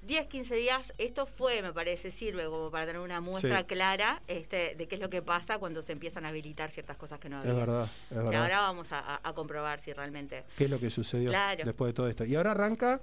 10, 0.03 0.27
15 0.29 0.55
días, 0.57 0.93
esto 0.99 1.27
fue, 1.27 1.61
me 1.63 1.73
parece, 1.75 2.11
sirve 2.11 2.47
como 2.47 2.71
para 2.71 2.87
tener 2.87 3.01
una 3.03 3.21
muestra 3.21 3.59
Sí. 3.59 3.65
clara 3.65 4.23
este, 4.29 4.75
de 4.75 4.89
qué 4.89 4.95
es 4.95 5.01
lo 5.01 5.11
que 5.11 5.21
pasa 5.21 5.59
cuando 5.59 5.83
se 5.83 5.93
empiezan 5.93 6.25
a 6.25 6.29
habilitar 6.31 6.71
ciertas 6.71 6.97
cosas 6.97 7.21
que 7.21 7.29
no 7.29 7.39
Es 7.41 7.47
había. 7.47 7.59
verdad, 7.61 7.85
es 7.85 8.13
Y 8.13 8.15
verdad. 8.15 8.43
ahora 8.43 8.61
vamos 8.61 8.91
a, 8.93 8.99
a- 9.01 9.21
a 9.23 9.33
comprobar 9.35 9.81
si 9.81 9.93
realmente. 9.93 10.45
qué 10.57 10.65
es 10.65 10.71
lo 10.71 10.81
que 10.81 10.89
sucedió 10.91 11.29
Claro. 11.31 11.63
después 11.65 11.91
de 11.91 11.93
todo 11.95 12.09
esto. 12.09 12.25
Y 12.25 12.35
ahora 12.35 12.53
arranca, 12.53 13.01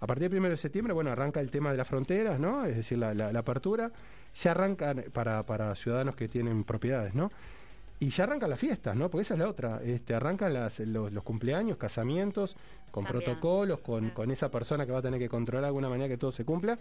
a 0.00 0.06
partir 0.06 0.30
del 0.30 0.38
1 0.40 0.48
de 0.48 0.56
septiembre, 0.56 0.94
bueno, 0.94 1.10
arranca 1.10 1.40
el 1.40 1.50
tema 1.50 1.70
de 1.70 1.76
las 1.76 1.86
fronteras, 1.86 2.40
¿no? 2.40 2.64
Es 2.64 2.76
decir, 2.76 2.96
la, 2.98 3.12
la- 3.12 3.30
la 3.30 3.40
apertura. 3.40 3.90
Se 4.32 4.48
arranca 4.48 4.94
para, 5.12 5.42
para 5.44 5.74
ciudadanos 5.74 6.16
que 6.16 6.28
tienen 6.28 6.64
propiedades, 6.64 7.14
¿no? 7.14 7.30
Y 8.00 8.10
ya 8.10 8.24
arrancan 8.24 8.50
las 8.50 8.60
fiestas, 8.60 8.94
¿no? 8.94 9.10
Porque 9.10 9.22
esa 9.22 9.34
es 9.34 9.40
la 9.40 9.48
otra. 9.48 9.80
Este, 9.84 10.14
arrancan 10.14 10.54
las, 10.54 10.78
los, 10.80 11.12
los 11.12 11.24
cumpleaños, 11.24 11.76
casamientos, 11.78 12.56
con 12.92 13.04
También. 13.04 13.24
protocolos, 13.24 13.80
con, 13.80 14.10
con 14.10 14.30
esa 14.30 14.50
persona 14.50 14.86
que 14.86 14.92
va 14.92 14.98
a 14.98 15.02
tener 15.02 15.18
que 15.18 15.28
controlar 15.28 15.62
de 15.62 15.66
alguna 15.68 15.88
manera 15.88 16.08
que 16.08 16.16
todo 16.16 16.30
se 16.30 16.44
cumpla. 16.44 16.78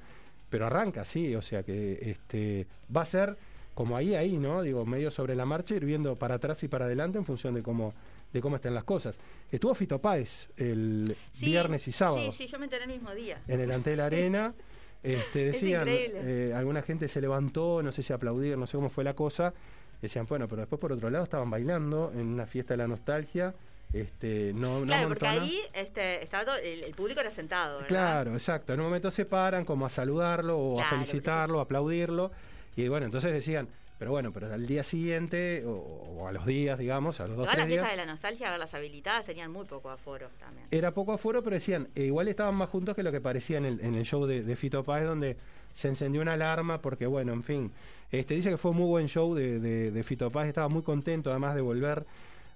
Pero 0.49 0.67
arranca, 0.67 1.05
sí, 1.05 1.33
o 1.35 1.41
sea 1.41 1.63
que 1.63 1.97
este, 2.11 2.67
va 2.95 3.01
a 3.01 3.05
ser 3.05 3.35
como 3.73 3.95
ahí, 3.97 4.15
ahí, 4.15 4.37
¿no? 4.37 4.61
Digo, 4.61 4.85
medio 4.85 5.11
sobre 5.11 5.35
la 5.35 5.45
marcha, 5.45 5.75
ir 5.75 5.85
viendo 5.85 6.15
para 6.15 6.35
atrás 6.35 6.63
y 6.63 6.67
para 6.67 6.85
adelante 6.85 7.17
en 7.17 7.25
función 7.25 7.53
de 7.53 7.61
cómo, 7.63 7.93
de 8.33 8.41
cómo 8.41 8.55
estén 8.55 8.73
las 8.73 8.83
cosas. 8.83 9.17
Estuvo 9.51 9.73
Fito 9.75 9.99
Páez 9.99 10.49
el 10.57 11.15
Sí, 11.33 11.45
viernes 11.45 11.87
y 11.87 11.91
sábado 11.91 12.31
Sí, 12.31 12.37
sí, 12.45 12.47
yo 12.47 12.57
me 12.59 12.65
enteré 12.65 12.85
el 12.85 12.89
mismo 12.91 13.13
día. 13.13 13.41
en 13.47 13.59
el 13.61 13.71
Antel 13.71 13.99
Arena. 14.01 14.53
Este, 15.03 15.47
Es 15.49 15.53
decían, 15.53 15.85
eh, 15.87 16.53
alguna 16.55 16.81
gente 16.81 17.07
se 17.07 17.21
levantó, 17.21 17.83
no 17.83 17.91
sé 17.91 18.01
si 18.01 18.11
aplaudir, 18.13 18.57
no 18.57 18.65
sé 18.65 18.77
cómo 18.77 18.89
fue 18.89 19.03
la 19.03 19.13
cosa. 19.13 19.53
Decían, 20.01 20.25
bueno, 20.27 20.47
pero 20.47 20.61
después 20.61 20.79
por 20.79 20.91
otro 20.91 21.09
lado 21.09 21.23
estaban 21.23 21.49
bailando 21.49 22.11
en 22.13 22.27
una 22.27 22.45
fiesta 22.45 22.73
de 22.73 22.77
la 22.77 22.87
nostalgia. 22.87 23.53
Este, 23.93 24.51
no, 24.53 24.81
no 24.81 24.85
Claro, 24.87 25.07
porque 25.07 25.25
amontona- 25.27 25.43
ahí 25.43 25.59
este, 25.73 26.21
estaba 26.23 26.43
todo, 26.45 26.57
el, 26.57 26.83
el 26.83 26.93
público 26.93 27.21
era 27.21 27.31
sentado, 27.31 27.75
¿verdad? 27.75 27.87
Claro, 27.87 28.33
exacto. 28.33 28.73
En 28.73 28.79
un 28.81 28.87
momento 28.87 29.09
se 29.11 29.25
paran 29.25 29.63
como 29.65 29.85
a 29.85 29.89
saludarlo 29.89 30.57
o 30.57 30.79
a 30.81 30.83
felicitarlo, 30.83 31.59
a 31.59 31.63
aplaudirlo. 31.63 32.31
Y 32.75 32.87
bueno, 32.89 33.05
entonces 33.05 33.31
decían, 33.31 33.67
pero 33.99 34.11
bueno, 34.11 34.31
pero 34.31 34.53
al 34.53 34.65
día 34.67 34.83
siguiente, 34.83 35.63
o, 35.65 35.71
o 35.71 36.27
a 36.27 36.31
los 36.31 36.45
días, 36.45 36.77
digamos, 36.77 37.19
a 37.19 37.27
los 37.27 37.37
dos, 37.37 37.47
tres 37.47 37.57
las 37.59 37.67
fiestas 37.67 37.87
días, 37.89 37.97
de 37.97 38.05
la 38.05 38.11
nostalgia, 38.11 38.57
las 38.57 38.73
habilitadas 38.73 39.25
tenían 39.25 39.51
muy 39.51 39.65
poco 39.65 39.89
aforo 39.89 40.29
también. 40.39 40.67
era 40.71 40.91
poco 40.93 41.13
aforo, 41.13 41.43
pero 41.43 41.55
decían, 41.55 41.87
eh, 41.95 42.05
igual 42.05 42.27
estaban 42.27 42.55
más 42.55 42.69
juntos 42.69 42.95
que 42.95 43.03
lo 43.03 43.11
que 43.11 43.21
parecía 43.21 43.57
en 43.57 43.65
el, 43.65 43.79
en 43.81 43.95
el 43.95 44.05
show 44.05 44.25
de, 44.25 44.43
de 44.43 44.55
Fito 44.55 44.83
Páez, 44.83 45.05
donde 45.05 45.37
se 45.73 45.87
encendió 45.87 46.21
una 46.21 46.33
alarma, 46.33 46.81
porque 46.81 47.05
bueno, 47.07 47.33
en 47.33 47.43
fin, 47.43 47.71
este 48.11 48.33
dice 48.35 48.49
que 48.49 48.57
fue 48.57 48.71
un 48.71 48.77
muy 48.77 48.87
buen 48.87 49.07
show 49.07 49.33
de, 49.35 49.59
de, 49.59 49.91
de 49.91 50.03
Fito 50.03 50.29
Páez, 50.31 50.49
estaba 50.49 50.69
muy 50.69 50.81
contento 50.83 51.29
además 51.31 51.55
de 51.55 51.61
volver 51.61 52.05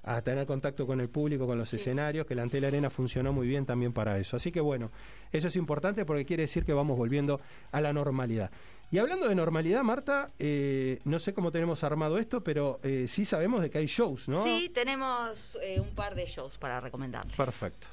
a 0.03 0.19
tener 0.23 0.47
contacto 0.47 0.87
con 0.87 0.99
el 0.99 1.09
público, 1.09 1.45
con 1.45 1.59
los 1.59 1.69
Sí. 1.69 1.75
escenarios, 1.75 2.25
que 2.25 2.33
la 2.33 2.41
Antel 2.41 2.65
Arena 2.65 2.89
funcionó 2.89 3.33
muy 3.33 3.45
bien 3.47 3.67
también 3.67 3.93
para 3.93 4.17
eso. 4.17 4.35
Así 4.35 4.51
que 4.51 4.59
bueno, 4.59 4.89
eso 5.31 5.47
es 5.47 5.55
importante 5.55 6.05
porque 6.05 6.25
quiere 6.25 6.41
decir 6.41 6.65
que 6.65 6.73
vamos 6.73 6.97
volviendo 6.97 7.39
a 7.71 7.81
la 7.81 7.93
normalidad. 7.93 8.49
Y 8.91 8.97
hablando 8.97 9.29
de 9.29 9.35
normalidad, 9.35 9.83
Marta, 9.83 10.31
eh, 10.37 10.99
no 11.05 11.17
sé 11.19 11.33
cómo 11.33 11.49
tenemos 11.49 11.81
armado 11.85 12.17
esto, 12.17 12.43
pero 12.43 12.77
eh, 12.83 13.05
sí 13.07 13.23
sabemos 13.23 13.61
de 13.61 13.69
que 13.69 13.77
hay 13.77 13.85
shows, 13.85 14.27
¿no? 14.27 14.43
Sí, 14.43 14.69
tenemos 14.73 15.57
eh, 15.63 15.79
un 15.79 15.95
par 15.95 16.13
de 16.13 16.25
shows 16.25 16.57
para 16.57 16.81
recomendarles. 16.81 17.37
Perfecto. 17.37 17.87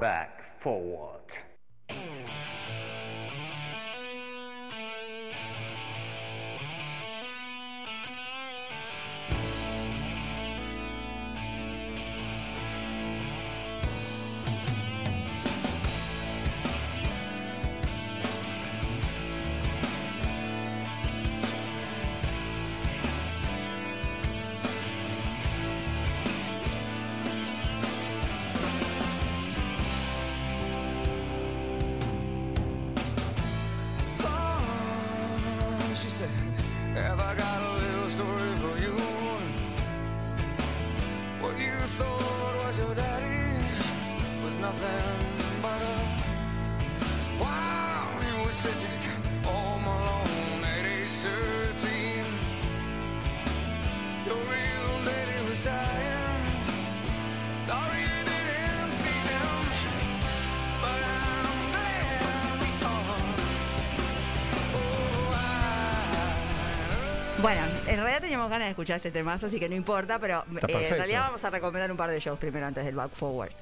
Back 0.00 0.60
forward. 0.60 1.45
Teníamos 68.46 68.50
ganas 68.50 68.66
de 68.66 68.70
escuchar 68.70 68.96
este 68.96 69.10
temazo, 69.10 69.46
así 69.46 69.58
que 69.58 69.68
no 69.68 69.74
importa, 69.74 70.18
pero 70.18 70.44
eh, 70.68 70.88
en 70.88 70.96
realidad 70.96 71.24
vamos 71.26 71.44
a 71.44 71.50
recomendar 71.50 71.90
un 71.90 71.96
par 71.96 72.10
de 72.10 72.20
shows 72.20 72.38
primero 72.38 72.66
antes 72.66 72.84
del 72.84 72.94
Back 72.94 73.12
Forward. 73.12 73.52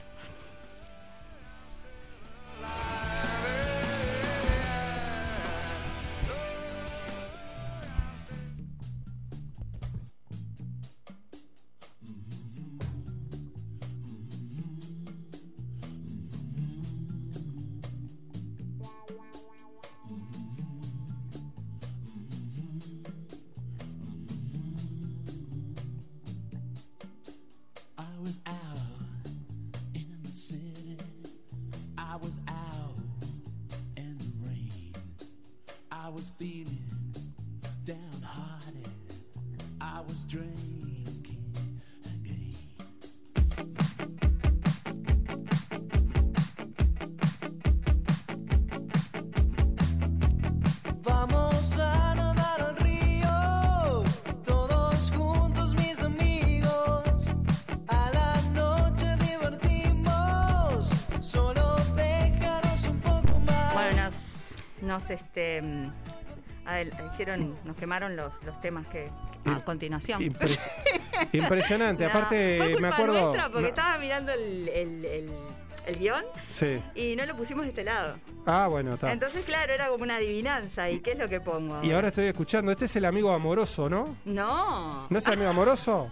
Hicieron, 67.15 67.57
nos 67.65 67.77
quemaron 67.77 68.15
los, 68.17 68.43
los 68.45 68.61
temas 68.61 68.87
que 68.89 69.09
a 69.47 69.61
continuación. 69.65 70.21
Impres- 70.21 70.69
impresionante. 71.33 72.05
No, 72.05 72.11
Aparte, 72.11 72.57
fue 72.59 72.67
culpa 72.73 72.81
me 72.81 72.89
acuerdo. 72.89 73.25
nuestra 73.27 73.49
porque 73.49 73.63
no- 73.63 73.69
estaba 73.69 73.99
mirando 73.99 74.33
el, 74.33 74.69
el, 74.69 75.05
el- 75.05 75.33
el 75.87 75.99
guion 75.99 76.25
Sí. 76.51 76.81
y 76.95 77.15
no 77.15 77.27
lo 77.27 77.37
pusimos 77.37 77.63
de 77.65 77.69
este 77.69 77.85
lado. 77.85 78.17
Ah, 78.47 78.69
bueno, 78.69 78.95
está. 78.95 79.13
Entonces, 79.13 79.45
claro, 79.45 79.71
era 79.73 79.89
como 79.89 80.03
una 80.05 80.17
adivinanza. 80.17 80.89
¿Y 80.89 81.01
qué 81.01 81.13
es 81.13 81.19
lo 81.19 81.29
que 81.29 81.43
pongo? 81.43 81.83
Y 81.85 81.93
ahora 81.93 82.09
estoy 82.09 82.25
escuchando. 82.27 82.73
Este 82.73 82.87
es 82.87 82.97
el 82.97 83.05
amigo 83.05 83.31
amoroso, 83.33 83.91
¿no? 83.91 84.17
No. 84.25 85.07
¿No 85.11 85.19
es 85.19 85.27
el 85.27 85.35
amigo 85.35 85.51
amoroso? 85.51 86.11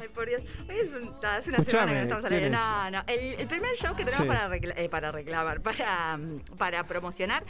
Ay, 0.00 0.08
por 0.14 0.28
Dios. 0.28 0.42
Hoy 0.68 0.76
es, 0.76 0.90
un- 0.92 1.12
hace 1.24 1.48
una 1.50 1.58
Escuchame, 1.58 1.88
semana 1.88 1.90
que 1.90 1.94
no 1.94 2.02
estamos 2.02 2.24
al 2.24 2.32
aire. 2.32 2.48
¿quién 2.48 2.54
es? 2.54 2.60
No, 2.60 2.90
no. 2.90 3.02
El, 3.08 3.40
el 3.40 3.46
primer 3.48 3.76
show 3.76 3.96
que 3.96 4.04
tenemos 4.04 4.22
Sí. 4.22 4.28
para, 4.28 4.48
recla- 4.48 4.74
eh, 4.76 4.88
para 4.88 5.12
reclamar, 5.12 5.60
para, 5.60 6.16
para 6.56 6.84
promocionar. 6.84 7.42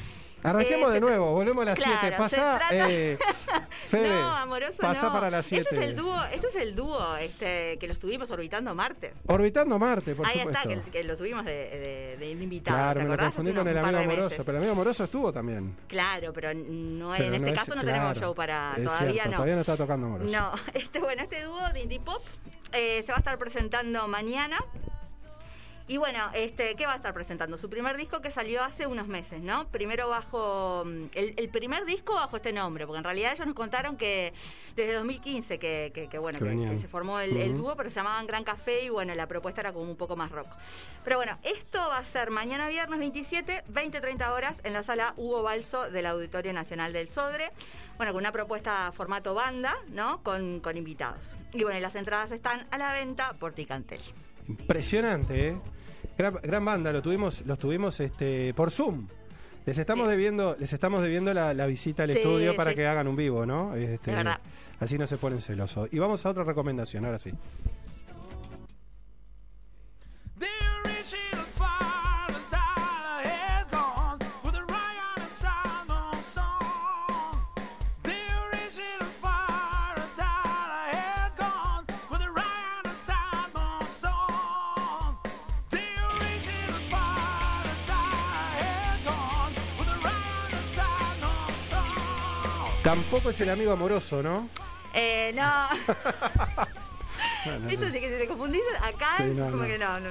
Arranquemos 0.43 0.89
eh, 0.89 0.93
de 0.93 0.95
se- 0.97 1.01
nuevo, 1.01 1.33
volvemos 1.33 1.63
a 1.63 1.65
las 1.67 1.79
Claro, 1.79 1.99
7. 2.01 2.15
se 2.17 2.19
Pasá, 2.23 2.59
trata- 2.59 2.91
eh, 2.91 3.19
Fede, 3.89 4.09
no, 4.09 4.37
amoroso 4.37 4.75
pasá 4.79 5.07
no. 5.07 5.13
para 5.13 5.31
las 5.31 5.47
7. 5.47 5.63
Este 5.65 5.77
es 5.79 5.91
el 5.91 5.97
dúo, 5.97 6.25
este 6.33 6.47
es 6.49 6.55
el 6.57 6.77
dúo 6.77 7.17
este, 7.17 7.77
que 7.79 7.87
lo 7.87 7.93
estuvimos 7.93 8.31
orbitando 8.31 8.75
Marte. 8.75 9.15
Orbitando 9.27 9.79
Marte, 9.79 10.15
por 10.15 10.27
Ahí 10.27 10.39
supuesto. 10.41 10.69
está, 10.71 10.83
que, 10.85 10.91
que 10.91 11.05
lo 11.05 11.17
tuvimos 11.17 11.45
de, 11.45 11.53
de, 11.53 12.17
de 12.19 12.31
invitado. 12.31 12.77
claro, 12.77 13.01
¿te 13.01 13.07
me 13.07 13.17
lo 13.17 13.23
confundí 13.23 13.53
con 13.53 13.69
el 13.69 13.79
amigo 13.79 13.99
amoroso. 13.99 14.37
Pero 14.45 14.51
el 14.51 14.57
amigo 14.59 14.73
amoroso 14.73 15.05
estuvo 15.05 15.33
también. 15.33 15.77
Claro, 15.89 16.33
pero 16.33 16.55
no, 16.55 17.13
Pero 17.17 17.25
en 17.29 17.35
este 17.35 17.51
es- 17.51 17.59
caso 17.59 17.75
no 17.75 17.81
claro, 17.83 17.97
tenemos 17.99 18.19
show 18.21 18.35
para. 18.35 18.73
Todavía 18.77 19.13
cierto, 19.13 19.31
no. 19.31 19.37
Todavía 19.37 19.55
no 19.57 19.61
está 19.61 19.77
tocando 19.77 20.07
amoroso. 20.07 20.31
No, 20.37 20.53
este, 20.75 20.99
bueno, 21.01 21.23
este 21.23 21.43
dúo 21.43 21.69
de 21.73 21.81
indie 21.83 22.01
pop 22.01 22.23
eh, 22.73 23.03
se 23.05 23.13
va 23.13 23.17
a 23.17 23.21
estar 23.21 23.39
presentando 23.39 24.07
mañana. 24.09 24.59
Y 25.91 25.97
bueno, 25.97 26.21
este, 26.35 26.77
¿qué 26.77 26.87
va 26.87 26.93
a 26.93 26.97
estar 26.97 27.13
presentando? 27.13 27.59
Su 27.59 27.69
primer 27.69 27.97
disco 27.97 28.21
que 28.21 28.31
salió 28.31 28.63
hace 28.63 28.87
unos 28.87 29.09
meses, 29.09 29.41
¿no? 29.43 29.67
Primero 29.71 30.09
bajo. 30.09 30.85
mm, 30.87 31.07
El, 31.15 31.35
el 31.37 31.49
primer 31.49 31.85
disco 31.85 32.15
bajo 32.15 32.37
este 32.37 32.53
nombre, 32.53 32.87
porque 32.87 32.99
en 32.99 33.05
realidad 33.05 33.33
ellos 33.33 33.45
nos 33.49 33.57
contaron 33.57 33.97
que 33.97 34.33
desde 34.77 34.93
2015 34.95 35.59
que, 35.59 35.91
que- 35.93 36.07
que, 36.09 36.19
bueno, 36.19 36.39
Que 36.39 36.45
que, 36.71 36.79
se 36.79 36.87
formó 36.87 37.19
el, 37.19 37.57
dúo, 37.57 37.75
pero 37.75 37.91
se 37.91 37.97
llamaban 37.97 38.25
Gran 38.29 38.45
Café 38.45 38.85
y 38.85 38.89
bueno, 38.89 39.17
la 39.17 39.27
propuesta 39.27 39.63
era 39.63 39.73
como 39.73 39.91
un 39.91 39.97
poco 39.97 40.15
más 40.15 40.31
rock. 40.31 40.47
Pero 41.03 41.17
bueno, 41.17 41.37
esto 41.43 41.81
va 41.81 41.99
a 41.99 42.05
ser 42.05 42.31
mañana 42.31 42.69
viernes 42.69 43.01
27, 43.01 43.65
20-30 43.73 44.31
horas 44.31 44.57
en 44.63 44.75
la 44.75 44.85
sala 44.85 45.15
Hugo 45.17 45.43
Balso 45.43 45.91
del 45.91 46.07
Auditorio 46.07 46.53
Nacional 46.53 46.93
del 46.93 47.11
Sodre. 47.11 47.51
Bueno, 47.97 48.13
con 48.13 48.21
una 48.21 48.31
propuesta 48.31 48.93
formato 48.93 49.35
banda, 49.35 49.77
¿no? 49.89 50.23
Con, 50.23 50.61
con 50.61 50.77
invitados. 50.77 51.37
Y 51.53 51.65
bueno, 51.65 51.79
y 51.79 51.83
las 51.83 51.97
entradas 51.97 52.31
están 52.31 52.65
a 52.71 52.79
la 52.79 52.93
venta 52.93 53.33
por 53.41 53.55
Ticantel. 53.55 54.01
Impresionante, 54.49 55.49
¿eh? 55.49 55.61
Gran, 56.19 56.35
gran 56.43 56.65
banda, 56.65 56.93
lo 56.93 57.01
tuvimos, 57.03 57.43
los 57.47 57.59
tuvimos 57.59 57.99
este, 58.01 58.53
por 58.55 58.71
Zoom. 58.71 59.07
Les 59.67 59.79
estamos 59.79 60.07
Sí. 60.07 60.11
debiendo, 60.13 60.57
les 60.59 60.73
estamos 60.73 61.03
debiendo 61.03 61.33
la, 61.35 61.55
la 61.55 61.67
visita 61.67 62.03
al 62.05 62.11
Sí, 62.11 62.17
estudio 62.19 62.57
para 62.57 62.71
sí. 62.71 62.77
que 62.77 62.87
hagan 62.87 63.09
un 63.09 63.17
vivo, 63.17 63.47
¿no? 63.47 63.75
Este, 63.75 64.11
Es 64.11 64.17
verdad. 64.17 64.41
Así 64.81 64.97
no 64.97 65.07
se 65.07 65.19
ponen 65.19 65.41
celosos. 65.41 65.93
Y 65.93 65.99
vamos 65.99 66.25
a 66.25 66.31
otra 66.31 66.43
recomendación, 66.45 67.05
ahora 67.05 67.19
sí. 67.19 67.33
Tampoco 92.91 93.31
es 93.31 93.41
el 93.41 93.51
amigo 93.51 93.71
amoroso, 93.71 94.21
¿no? 94.21 94.49
Eh, 94.93 95.31
no. 95.33 95.69
Esto 97.71 97.87
sí 97.87 98.01
que 98.01 98.13
si 98.13 98.19
te 98.19 98.27
confundís 98.27 98.63
acá 98.83 99.19
Sí, 99.19 99.27
no, 99.33 99.45
como 99.49 99.63
no. 99.63 99.69
que 99.69 99.79
no, 99.79 100.01
no. 100.01 100.11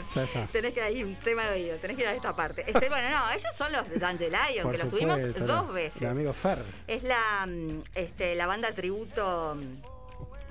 Tenés 0.53 0.73
que 0.73 0.89
ir 0.93 1.05
un 1.05 1.17
tema 1.17 1.43
de 1.47 1.55
oído, 1.55 1.77
tenés 1.79 1.97
que 1.97 2.03
ir 2.03 2.07
a 2.07 2.13
esta 2.13 2.33
parte. 2.33 2.63
Este, 2.65 2.87
bueno, 2.87 3.09
no, 3.09 3.31
ellos 3.31 3.51
son 3.57 3.73
los 3.73 3.89
de 3.89 3.99
Dandelion, 3.99 4.63
por 4.63 4.71
que 4.71 4.77
los 4.77 4.89
tuvimos 4.91 5.19
dos 5.45 5.73
veces. 5.73 6.01
El 6.01 6.07
amigo 6.07 6.31
Fer. 6.31 6.63
Es 6.87 7.03
la, 7.03 7.45
mm, 7.45 7.81
este, 7.95 8.35
la 8.35 8.47
banda 8.47 8.71
tributo 8.71 9.55
mm, 9.55 9.81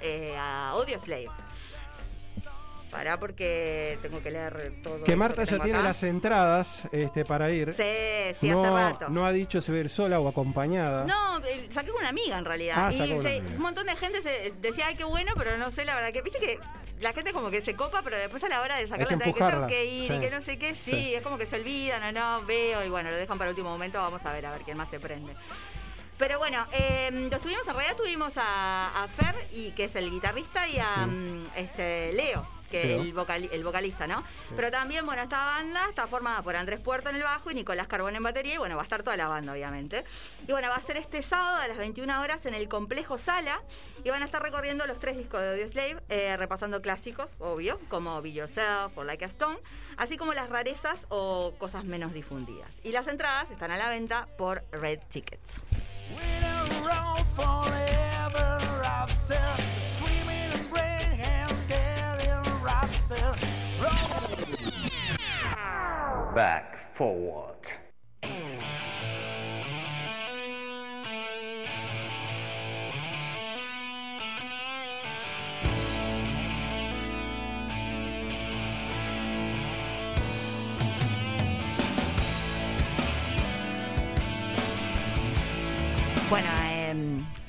eh, 0.02 0.36
a 0.36 0.68
Audio 0.72 0.98
Slave. 0.98 1.30
Pará 2.90 3.18
porque 3.18 3.98
tengo 4.00 4.22
que 4.22 4.30
leer 4.30 4.72
todo. 4.82 5.04
Que 5.04 5.14
Marta 5.14 5.44
ya 5.44 5.50
tengo 5.52 5.64
tiene 5.64 5.78
acá. 5.78 5.88
las 5.88 6.02
entradas 6.02 6.88
este, 6.90 7.24
para 7.24 7.50
ir. 7.50 7.74
Sí, 7.76 8.36
sí, 8.40 8.48
no, 8.48 8.64
hace 8.64 8.92
rato. 8.94 9.08
no 9.10 9.26
ha 9.26 9.32
dicho 9.32 9.60
si 9.60 9.70
va 9.70 9.76
a 9.76 9.80
ir 9.80 9.90
sola 9.90 10.18
o 10.20 10.26
acompañada. 10.28 11.04
No, 11.04 11.38
eh, 11.44 11.68
saqué 11.72 11.90
con 11.90 12.00
una 12.00 12.08
amiga 12.08 12.38
en 12.38 12.44
realidad. 12.46 12.74
Ah, 12.78 12.90
y 12.90 12.96
se- 12.96 13.02
amiga. 13.02 13.30
un 13.56 13.60
montón 13.60 13.86
de 13.86 13.94
gente 13.96 14.22
se 14.22 14.52
decía, 14.60 14.86
ay, 14.88 14.96
qué 14.96 15.04
bueno, 15.04 15.32
pero 15.36 15.58
no 15.58 15.70
sé, 15.70 15.84
la 15.84 15.94
verdad 15.94 16.12
que, 16.12 16.22
viste 16.22 16.38
que 16.40 16.58
la 17.00 17.12
gente 17.12 17.32
como 17.34 17.50
que 17.50 17.60
se 17.62 17.76
copa, 17.76 18.00
pero 18.02 18.16
después 18.16 18.42
a 18.44 18.48
la 18.48 18.62
hora 18.62 18.76
de 18.78 18.88
sacar 18.88 19.06
que 19.06 19.16
la 19.16 19.24
que 19.24 19.32
tengo 19.34 19.66
que 19.66 19.84
ir 19.84 20.04
y 20.10 20.14
Sí. 20.14 20.20
que 20.20 20.30
no 20.30 20.40
sé 20.42 20.58
qué, 20.58 20.74
sí, 20.74 20.90
Sí. 20.92 21.14
es 21.14 21.22
como 21.22 21.36
que 21.36 21.44
se 21.46 21.56
olvidan 21.56 22.02
o 22.02 22.12
no, 22.12 22.46
veo, 22.46 22.82
y 22.84 22.88
bueno, 22.88 23.10
lo 23.10 23.16
dejan 23.16 23.36
para 23.38 23.50
último 23.50 23.68
momento, 23.68 24.00
vamos 24.00 24.24
a 24.24 24.32
ver, 24.32 24.46
a 24.46 24.50
ver 24.52 24.62
quién 24.62 24.76
más 24.78 24.88
se 24.88 24.98
prende. 24.98 25.34
Pero 26.16 26.38
bueno, 26.38 26.66
eh, 26.72 27.28
los 27.30 27.40
tuvimos, 27.40 27.62
en 27.68 27.74
realidad 27.74 27.96
tuvimos 27.96 28.32
a, 28.36 29.04
a 29.04 29.08
Fer, 29.08 29.36
y, 29.52 29.70
que 29.72 29.84
es 29.84 29.94
el 29.94 30.10
guitarrista, 30.10 30.66
y 30.66 30.78
a 30.78 30.84
Sí. 30.84 31.00
mm, 31.06 31.44
este, 31.54 32.12
Leo, 32.14 32.44
que 32.70 32.94
es 32.96 33.00
el, 33.02 33.14
vocali- 33.14 33.48
el 33.52 33.64
vocalista, 33.64 34.06
¿no? 34.06 34.22
Pero 34.56 34.70
también, 34.70 35.04
bueno, 35.06 35.22
esta 35.22 35.44
banda 35.44 35.86
está 35.88 36.06
formada 36.06 36.42
por 36.42 36.56
Andrés 36.56 36.80
Puerto 36.80 37.08
en 37.10 37.16
el 37.16 37.22
bajo 37.22 37.50
y 37.50 37.54
Nicolás 37.54 37.88
Carbón 37.88 38.14
en 38.16 38.22
batería, 38.22 38.54
y 38.54 38.58
bueno, 38.58 38.76
va 38.76 38.82
a 38.82 38.84
estar 38.84 39.02
toda 39.02 39.16
la 39.16 39.28
banda, 39.28 39.52
obviamente. 39.52 40.04
Y 40.46 40.52
bueno, 40.52 40.68
va 40.68 40.76
a 40.76 40.80
ser 40.80 40.96
este 40.96 41.22
sábado 41.22 41.56
a 41.62 41.68
las 41.68 41.78
21 41.78 42.20
horas 42.20 42.46
en 42.46 42.54
el 42.54 42.68
Complejo 42.68 43.18
Sala, 43.18 43.60
y 44.04 44.10
van 44.10 44.22
a 44.22 44.26
estar 44.26 44.42
recorriendo 44.42 44.86
los 44.86 44.98
tres 44.98 45.16
discos 45.16 45.40
de 45.40 45.50
Audio 45.52 45.68
Slave, 45.68 45.96
eh, 46.08 46.36
repasando 46.36 46.80
clásicos, 46.82 47.30
obvio, 47.38 47.80
como 47.88 48.20
Be 48.22 48.32
Yourself 48.32 48.96
o 48.96 49.04
Like 49.04 49.24
a 49.24 49.28
Stone, 49.28 49.58
así 49.96 50.16
como 50.16 50.34
las 50.34 50.48
rarezas 50.48 51.00
o 51.08 51.54
cosas 51.58 51.84
menos 51.84 52.12
difundidas. 52.12 52.74
Y 52.84 52.92
las 52.92 53.06
entradas 53.08 53.50
están 53.50 53.70
a 53.70 53.76
la 53.76 53.88
venta 53.88 54.28
por 54.38 54.64
Red 54.72 55.00
Tickets. 55.08 55.60
Back 66.34 66.94
forward. 66.94 67.48
Bueno, 86.30 86.46
em, 86.62 86.67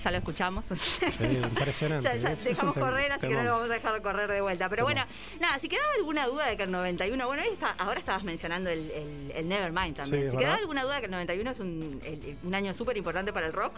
ya 0.09 0.11
lo 0.11 0.17
escuchamos. 0.17 0.65
impresionante. 1.19 2.03
ya, 2.09 2.15
ya 2.15 2.31
Es- 2.31 2.39
es 2.39 2.43
dejamos 2.45 2.73
correr, 2.75 3.11
así 3.11 3.27
que 3.27 3.33
no 3.33 3.43
lo 3.43 3.51
vamos 3.53 3.69
a 3.69 3.73
dejar 3.73 4.01
correr 4.01 4.29
de 4.31 4.41
vuelta. 4.41 4.69
Pero 4.69 4.85
Temón. 4.85 4.93
bueno, 5.05 5.11
nada, 5.39 5.59
si 5.59 5.69
quedaba 5.69 5.91
alguna 5.97 6.25
duda 6.27 6.47
de 6.47 6.57
que 6.57 6.63
el 6.63 6.71
91, 6.71 7.27
bueno, 7.27 7.43
ahí 7.43 7.49
está- 7.53 7.75
ahora 7.77 7.99
estabas 7.99 8.23
mencionando 8.23 8.69
el, 8.69 8.89
el, 8.91 9.31
el 9.35 9.47
Nevermind 9.47 9.95
Sí, 9.95 10.01
también. 10.01 10.23
es 10.25 10.31
si 10.31 10.37
quedaba 10.37 10.55
alguna 10.57 10.83
duda 10.83 10.95
de 10.95 10.99
que 11.01 11.05
el 11.05 11.11
91 11.11 11.51
es 11.51 11.59
un, 11.59 12.01
el- 12.03 12.37
un 12.43 12.55
año 12.55 12.73
súper 12.73 12.97
importante 12.97 13.31
para 13.33 13.47
el 13.47 13.53
rock, 13.53 13.75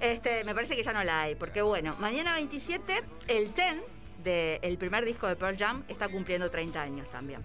este, 0.00 0.44
me 0.44 0.54
parece 0.54 0.76
que 0.76 0.82
ya 0.82 0.92
no 0.92 1.02
la 1.04 1.22
hay. 1.22 1.34
Porque 1.34 1.62
bueno, 1.62 1.96
mañana 1.98 2.34
27, 2.34 3.02
el 3.28 3.50
Ten, 3.52 3.80
de, 4.22 4.58
el 4.62 4.78
primer 4.78 5.04
disco 5.04 5.26
de 5.26 5.36
Pearl 5.36 5.56
Jam, 5.58 5.82
está 5.88 6.08
cumpliendo 6.08 6.50
30 6.50 6.80
años 6.80 7.08
también. 7.10 7.40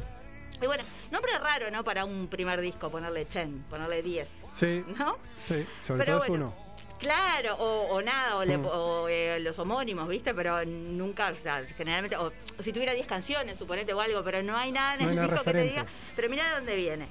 Y 0.62 0.66
bueno, 0.66 0.84
nombre 1.12 1.32
raro, 1.38 1.70
¿no? 1.70 1.84
Para 1.84 2.04
un 2.06 2.28
primer 2.28 2.60
disco, 2.62 2.90
ponerle 2.90 3.26
10, 3.26 3.48
ponerle 3.70 4.02
10, 4.02 4.28
Sí, 4.54 4.84
¿no? 4.98 5.18
sí, 5.44 5.64
sobre 5.82 6.00
Pero 6.04 6.14
todo 6.18 6.24
es 6.24 6.30
bueno, 6.30 6.46
uno. 6.58 6.67
Claro, 7.00 7.56
o, 7.58 7.94
o 7.96 8.02
nada, 8.02 8.38
o, 8.38 8.46
le- 8.46 8.58
Mm. 8.58 8.66
o, 8.66 9.08
eh, 9.08 9.40
los 9.40 9.58
homónimos, 9.60 10.08
¿viste? 10.08 10.34
Pero 10.34 10.66
nunca, 10.66 11.30
o 11.30 11.36
sea, 11.36 11.64
generalmente, 11.78 12.18
o 12.18 12.32
si 12.64 12.74
tuviera 12.74 12.94
10 12.94 13.06
canciones, 13.06 13.58
suponete 13.60 13.94
o 13.94 14.02
algo, 14.02 14.24
pero 14.24 14.42
no 14.42 14.58
hay 14.58 14.72
nada 14.72 14.96
en 14.96 15.04
No 15.04 15.10
el 15.12 15.30
disco 15.30 15.44
que 15.44 15.52
te 15.54 15.62
diga. 15.62 15.86
Pero 16.16 16.30
mira 16.30 16.48
de 16.50 16.56
dónde 16.56 16.76
viene. 16.76 17.08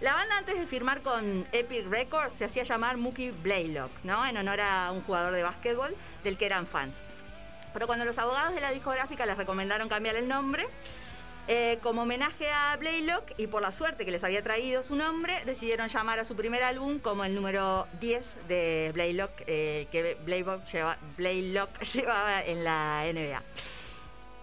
La 0.00 0.14
banda 0.14 0.38
antes 0.38 0.58
de 0.58 0.66
firmar 0.66 1.02
con 1.02 1.46
Epic 1.52 1.88
Records 1.90 2.32
se 2.34 2.44
hacía 2.44 2.62
llamar 2.62 2.96
Mookie 2.96 3.32
Blaylock, 3.32 3.90
¿no? 4.04 4.24
En 4.24 4.36
honor 4.36 4.60
a 4.60 4.92
un 4.92 5.02
jugador 5.02 5.34
de 5.34 5.42
básquetbol 5.42 5.94
del 6.24 6.38
que 6.38 6.46
eran 6.46 6.66
fans. 6.66 6.94
Pero 7.74 7.86
cuando 7.86 8.04
los 8.06 8.16
abogados 8.16 8.54
de 8.54 8.60
la 8.62 8.70
discográfica 8.70 9.26
les 9.26 9.36
recomendaron 9.36 9.88
cambiar 9.88 10.14
el 10.16 10.26
nombre, 10.28 10.66
eh, 11.48 11.78
como 11.82 12.02
homenaje 12.02 12.48
a 12.50 12.76
Blaylock 12.76 13.32
y 13.38 13.46
por 13.46 13.62
la 13.62 13.72
suerte 13.72 14.04
que 14.04 14.10
les 14.10 14.22
había 14.22 14.42
traído 14.42 14.82
su 14.82 14.94
nombre, 14.96 15.42
decidieron 15.46 15.88
llamar 15.88 16.18
a 16.18 16.24
su 16.24 16.36
primer 16.36 16.62
álbum 16.62 16.98
como 16.98 17.24
el 17.24 17.34
número 17.34 17.86
10 18.00 18.22
de 18.48 18.90
Blaylock, 18.94 19.30
eh, 19.46 19.88
que 19.90 20.16
Blaylock, 20.24 20.64
lleva- 20.66 20.98
Blaylock 21.16 21.80
llevaba 21.94 22.44
en 22.44 22.64
la 22.64 23.04
NBA. 23.12 23.42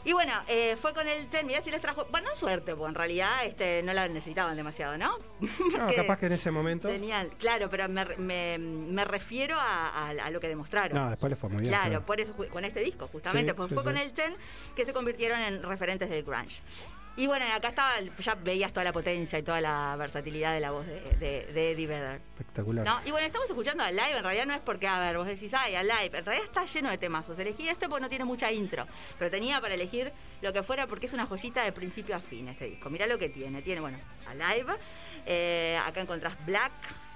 Y 0.08 0.14
bueno, 0.14 0.34
eh, 0.48 0.78
fue 0.80 0.94
con 0.94 1.08
el 1.08 1.28
Ten, 1.32 1.48
mirá 1.48 1.64
si 1.64 1.72
les 1.72 1.82
trajo, 1.82 2.06
bueno, 2.12 2.30
no 2.30 2.36
suerte, 2.36 2.76
porque 2.76 2.90
en 2.90 2.94
realidad 2.96 3.44
este, 3.44 3.82
no 3.82 3.92
la 3.92 4.08
necesitaban 4.08 4.56
demasiado, 4.56 5.00
¿no? 5.00 5.18
No, 5.76 5.92
capaz 5.96 6.20
que 6.20 6.28
en 6.28 6.34
ese 6.34 6.52
momento. 6.52 6.88
Tenían, 6.88 7.30
claro, 7.40 7.72
pero 7.72 7.90
me, 7.90 8.06
me- 8.18 8.58
me 8.60 9.04
refiero 9.04 9.56
a, 9.60 9.88
a- 9.90 10.10
a 10.12 10.30
lo 10.30 10.40
que 10.40 10.48
demostraron. 10.48 10.96
No, 10.96 11.10
después 11.10 11.32
le 11.32 11.36
fue 11.36 11.50
muy 11.50 11.62
bien. 11.62 11.72
Claro, 11.74 11.90
claro. 11.90 12.06
por 12.06 12.22
eso 12.22 12.34
con 12.52 12.64
este 12.66 12.82
disco, 12.82 13.08
justamente, 13.12 13.52
Sí, 13.54 13.56
pues 13.58 13.68
sí, 13.70 13.74
fue 13.74 13.82
sí. 13.82 13.88
con 13.88 13.98
el 13.98 14.12
Ten 14.14 14.36
que 14.76 14.86
se 14.86 14.94
convirtieron 14.94 15.40
en 15.42 15.64
referentes 15.64 16.08
del 16.08 16.24
grunge. 16.24 16.62
Y 17.18 17.28
bueno, 17.28 17.46
acá 17.54 17.70
estaba, 17.70 18.00
ya 18.02 18.36
veías 18.36 18.74
toda 18.74 18.84
la 18.84 18.92
potencia 18.92 19.40
y 19.40 19.44
toda 19.44 19.62
la 19.62 19.96
versatilidad 19.96 20.54
de 20.54 20.60
la 20.60 20.72
voz 20.72 20.86
de, 20.86 21.00
de- 21.18 21.46
de 21.54 21.72
Eddie 21.72 21.88
Vedder. 21.88 22.22
Espectacular. 22.38 22.86
¿no? 22.86 23.00
Y 23.06 23.12
bueno, 23.12 23.26
estamos 23.26 23.48
escuchando 23.48 23.84
a 23.84 23.92
live, 23.92 24.18
en 24.18 24.24
realidad 24.24 24.46
no 24.46 24.54
es 24.54 24.60
porque, 24.60 24.86
a 24.88 25.00
ver, 25.00 25.18
vos 25.18 25.26
decís, 25.26 25.50
ay, 25.54 25.76
a 25.76 25.84
live, 25.84 26.18
en 26.18 26.26
realidad 26.26 26.46
está 26.46 26.66
lleno 26.66 26.90
de 26.90 26.98
temazos. 26.98 27.40
Elegí 27.40 27.70
este 27.70 27.88
porque 27.88 28.02
no 28.02 28.10
tiene 28.10 28.26
mucha 28.26 28.52
intro, 28.52 28.86
pero 29.18 29.32
tenía 29.32 29.62
para 29.62 29.76
elegir 29.76 30.12
lo 30.42 30.52
que 30.52 30.62
fuera 30.62 30.88
porque 30.88 31.06
es 31.06 31.14
una 31.14 31.26
joyita 31.26 31.64
de 31.64 31.72
principio 31.72 32.16
a 32.18 32.20
fin 32.20 32.50
este 32.50 32.66
disco. 32.66 32.90
Mirá 32.90 33.08
lo 33.08 33.18
que 33.18 33.30
tiene, 33.30 33.62
tiene, 33.62 33.80
bueno, 33.80 33.98
a 34.28 34.34
live, 34.34 34.74
eh, 35.26 35.80
acá 35.86 36.02
encontrás 36.02 36.34
Black, 36.46 36.74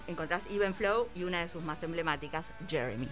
encontrás 0.07 0.43
Even 0.49 0.73
Flow 0.73 1.09
y 1.13 1.25
una 1.25 1.41
de 1.41 1.49
sus 1.49 1.61
más 1.61 1.83
emblemáticas, 1.83 2.45
Jeremy. 2.69 3.09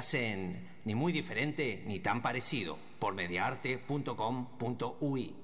Estás 0.00 0.14
en 0.14 0.56
Ni 0.86 0.94
muy 0.94 1.12
diferente 1.12 1.82
ni 1.86 2.00
tan 2.00 2.22
parecido 2.22 2.78
por 2.98 3.12
mediaarte.com.ui. 3.12 5.34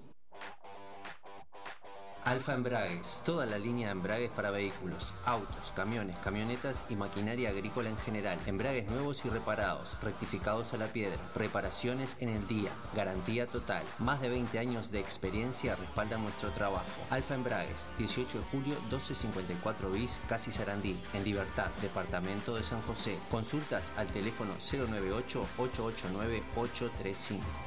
Alfa 2.27 2.55
Embragues, 2.55 3.23
toda 3.25 3.47
la 3.47 3.57
línea 3.57 3.87
de 3.87 3.93
embragues 3.93 4.31
para 4.31 4.51
vehículos, 4.51 5.15
autos, 5.27 5.73
camiones, 5.77 6.19
camionetas 6.19 6.85
y 6.89 6.97
maquinaria 6.97 7.51
agrícola 7.51 7.89
en 7.89 7.97
general. 7.99 8.37
Embragues 8.47 8.89
nuevos 8.89 9.25
y 9.25 9.29
reparados, 9.29 9.97
rectificados 10.03 10.75
a 10.75 10.77
la 10.77 10.89
piedra, 10.89 11.21
reparaciones 11.37 12.17
en 12.19 12.31
el 12.31 12.45
día, 12.49 12.73
garantía 12.97 13.47
total. 13.47 13.85
Más 14.01 14.21
de 14.21 14.29
20 14.29 14.59
años 14.59 14.91
de 14.91 14.99
experiencia 14.99 15.77
respaldan 15.77 16.25
nuestro 16.25 16.51
trabajo. 16.51 16.85
Alfa 17.11 17.37
Embragues, 17.37 17.89
18 17.97 18.39
de 18.39 18.45
julio 18.47 18.75
1254 18.91 19.91
bis, 19.93 20.21
Casi 20.29 20.51
Sarandí, 20.51 20.97
en 21.15 21.23
Libertad, 21.23 21.71
Departamento 21.81 22.57
de 22.57 22.65
San 22.65 22.83
José. 22.83 23.17
Consultas 23.31 23.93
al 23.97 24.09
teléfono 24.09 24.55
098 24.55 25.47
889 25.59 26.43
835. 26.57 27.66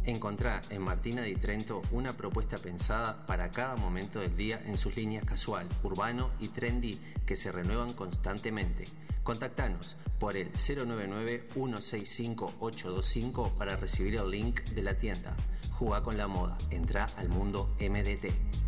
Encontrá 0.05 0.61
en 0.69 0.83
Martina 0.83 1.23
di 1.23 1.35
Trento 1.35 1.81
una 1.91 2.13
propuesta 2.13 2.57
pensada 2.57 3.25
para 3.25 3.49
cada 3.49 3.75
momento 3.75 4.19
del 4.19 4.37
día 4.37 4.61
en 4.65 4.77
sus 4.77 4.95
líneas 4.95 5.25
casual, 5.25 5.67
urbano 5.81 6.29
y 6.39 6.49
trendy 6.49 7.01
que 7.25 7.35
se 7.35 7.51
renuevan 7.51 7.91
constantemente. 7.93 8.83
Contactanos 9.23 9.97
por 10.19 10.37
el 10.37 10.53
099-165-825 10.53 13.53
para 13.53 13.77
recibir 13.77 14.17
el 14.17 14.29
link 14.29 14.61
de 14.61 14.83
la 14.83 14.99
tienda. 14.99 15.35
Jugá 15.71 16.03
con 16.03 16.17
la 16.17 16.27
moda, 16.27 16.55
entra 16.69 17.07
al 17.17 17.29
mundo 17.29 17.75
MDT. 17.79 18.64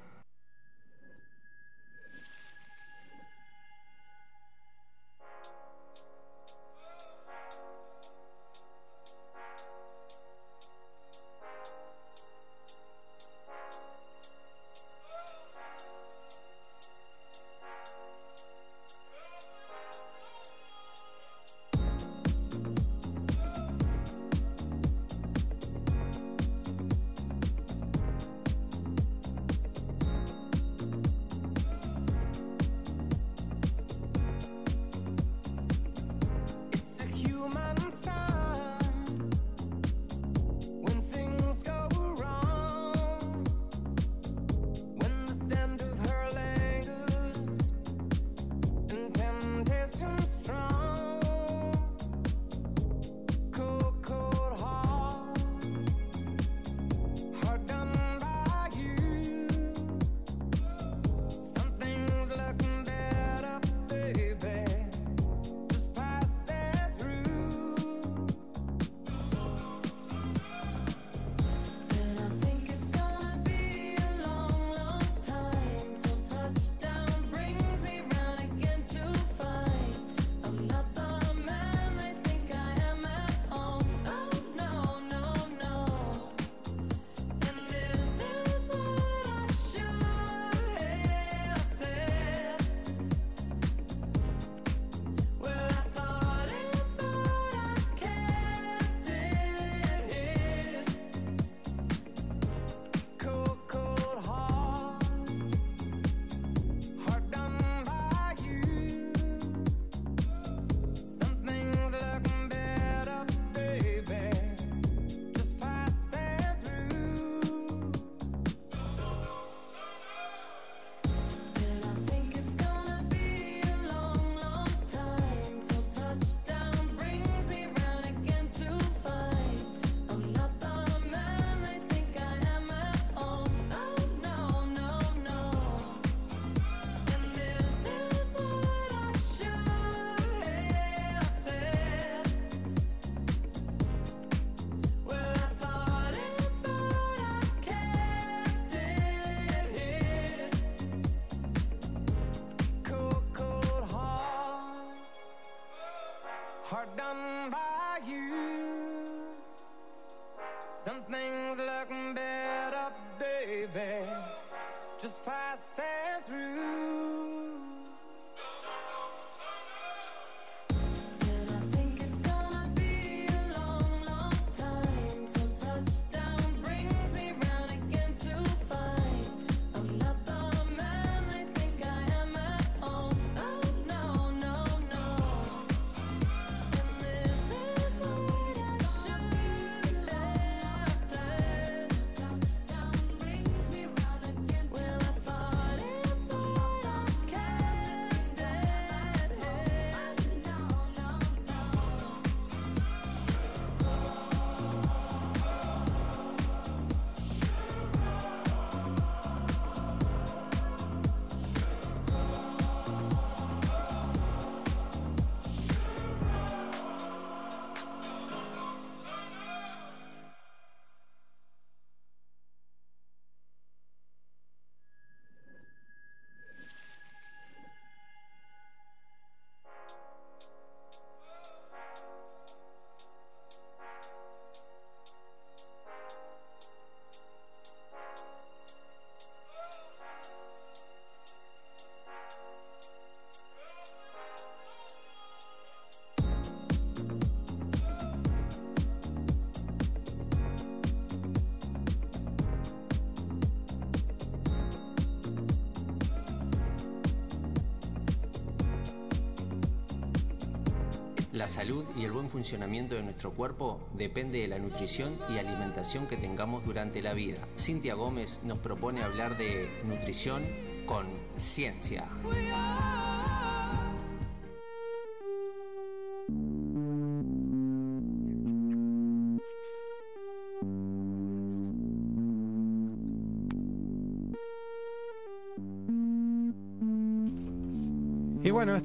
La 261.46 261.52
salud 261.52 261.86
y 261.96 262.06
el 262.06 262.12
buen 262.12 262.28
funcionamiento 262.32 262.96
de 262.96 263.04
nuestro 263.04 263.30
cuerpo 263.30 263.80
depende 263.94 264.40
de 264.40 264.48
la 264.48 264.58
nutrición 264.58 265.16
y 265.30 265.38
alimentación 265.38 266.08
que 266.08 266.18
tengamos 266.18 266.66
durante 266.66 267.04
la 267.04 267.14
vida. 267.14 267.38
Cintia 267.56 267.94
Gómez 267.94 268.40
nos 268.42 268.58
propone 268.58 269.04
hablar 269.04 269.38
de 269.38 269.70
nutrición 269.86 270.42
con 270.88 271.06
ciencia. 271.38 272.06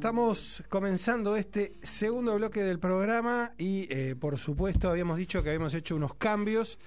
Estamos 0.01 0.65
comenzando 0.71 1.37
este 1.37 1.75
segundo 1.83 2.35
bloque 2.37 2.63
del 2.63 2.79
programa 2.79 3.53
y 3.59 3.87
eh, 3.91 4.17
por 4.19 4.39
supuesto 4.39 4.89
habíamos 4.89 5.19
dicho 5.19 5.43
que 5.43 5.51
habíamos 5.51 5.75
hecho 5.75 5.95
unos 5.95 6.15
cambios 6.15 6.79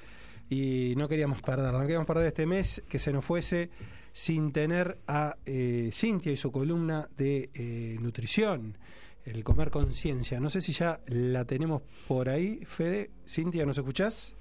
y 0.49 0.95
no 0.97 1.07
queríamos 1.07 1.39
perderlo, 1.43 1.77
no 1.77 1.83
queríamos 1.83 2.07
perder 2.07 2.29
este 2.29 2.47
mes 2.47 2.81
que 2.89 2.97
se 2.97 3.13
nos 3.13 3.23
fuese 3.23 3.69
sin 4.13 4.51
tener 4.51 4.97
a 5.05 5.37
eh, 5.45 5.91
Cintia 5.93 6.31
y 6.31 6.37
su 6.37 6.51
columna 6.51 7.07
de 7.15 7.51
eh, 7.53 7.97
nutrición, 8.01 8.79
el 9.25 9.43
comer 9.43 9.69
conciencia. 9.69 10.39
No 10.39 10.49
sé 10.49 10.59
si 10.59 10.71
ya 10.71 10.99
la 11.05 11.45
tenemos 11.45 11.83
por 12.07 12.29
ahí, 12.29 12.65
Fede. 12.65 13.11
Cintia, 13.27 13.63
¿nos 13.63 13.77
escuchás? 13.77 14.33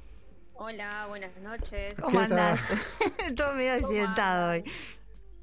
Hola, 0.55 1.05
buenas 1.11 1.37
noches. 1.43 1.95
¿Cómo 2.01 2.21
¿Qué 2.21 2.25
andás? 2.25 2.61
Todo 3.37 3.55
medio 3.55 3.75
accidentado 3.75 4.53
hoy. 4.53 4.65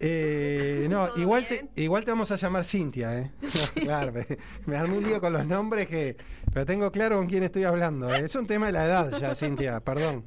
Eh, 0.02 0.88
no, 0.90 1.08
¿Todo 1.08 1.20
igual 1.20 1.46
te, 1.48 1.70
igual 1.76 2.06
te 2.06 2.12
vamos 2.12 2.32
a 2.32 2.38
llamar 2.38 2.64
Cintia, 2.64 3.18
¿eh? 3.20 3.32
claro, 3.76 4.14
me, 4.14 4.26
me 4.66 4.78
armé 4.78 4.98
un 4.98 5.04
lío 5.04 5.20
con 5.20 5.34
los 5.34 5.46
nombres 5.46 5.88
que... 5.88 6.16
Pero 6.54 6.66
tengo 6.66 6.92
claro 6.92 7.18
con 7.18 7.28
quién 7.28 7.44
estoy 7.44 7.66
hablando. 7.66 8.14
¿eh? 8.14 8.26
Es 8.26 8.36
un 8.36 8.48
tema 8.48 8.68
de 8.68 8.72
la 8.72 8.86
edad 8.86 9.20
ya, 9.20 9.36
Cintia, 9.36 9.80
perdón. 9.82 10.26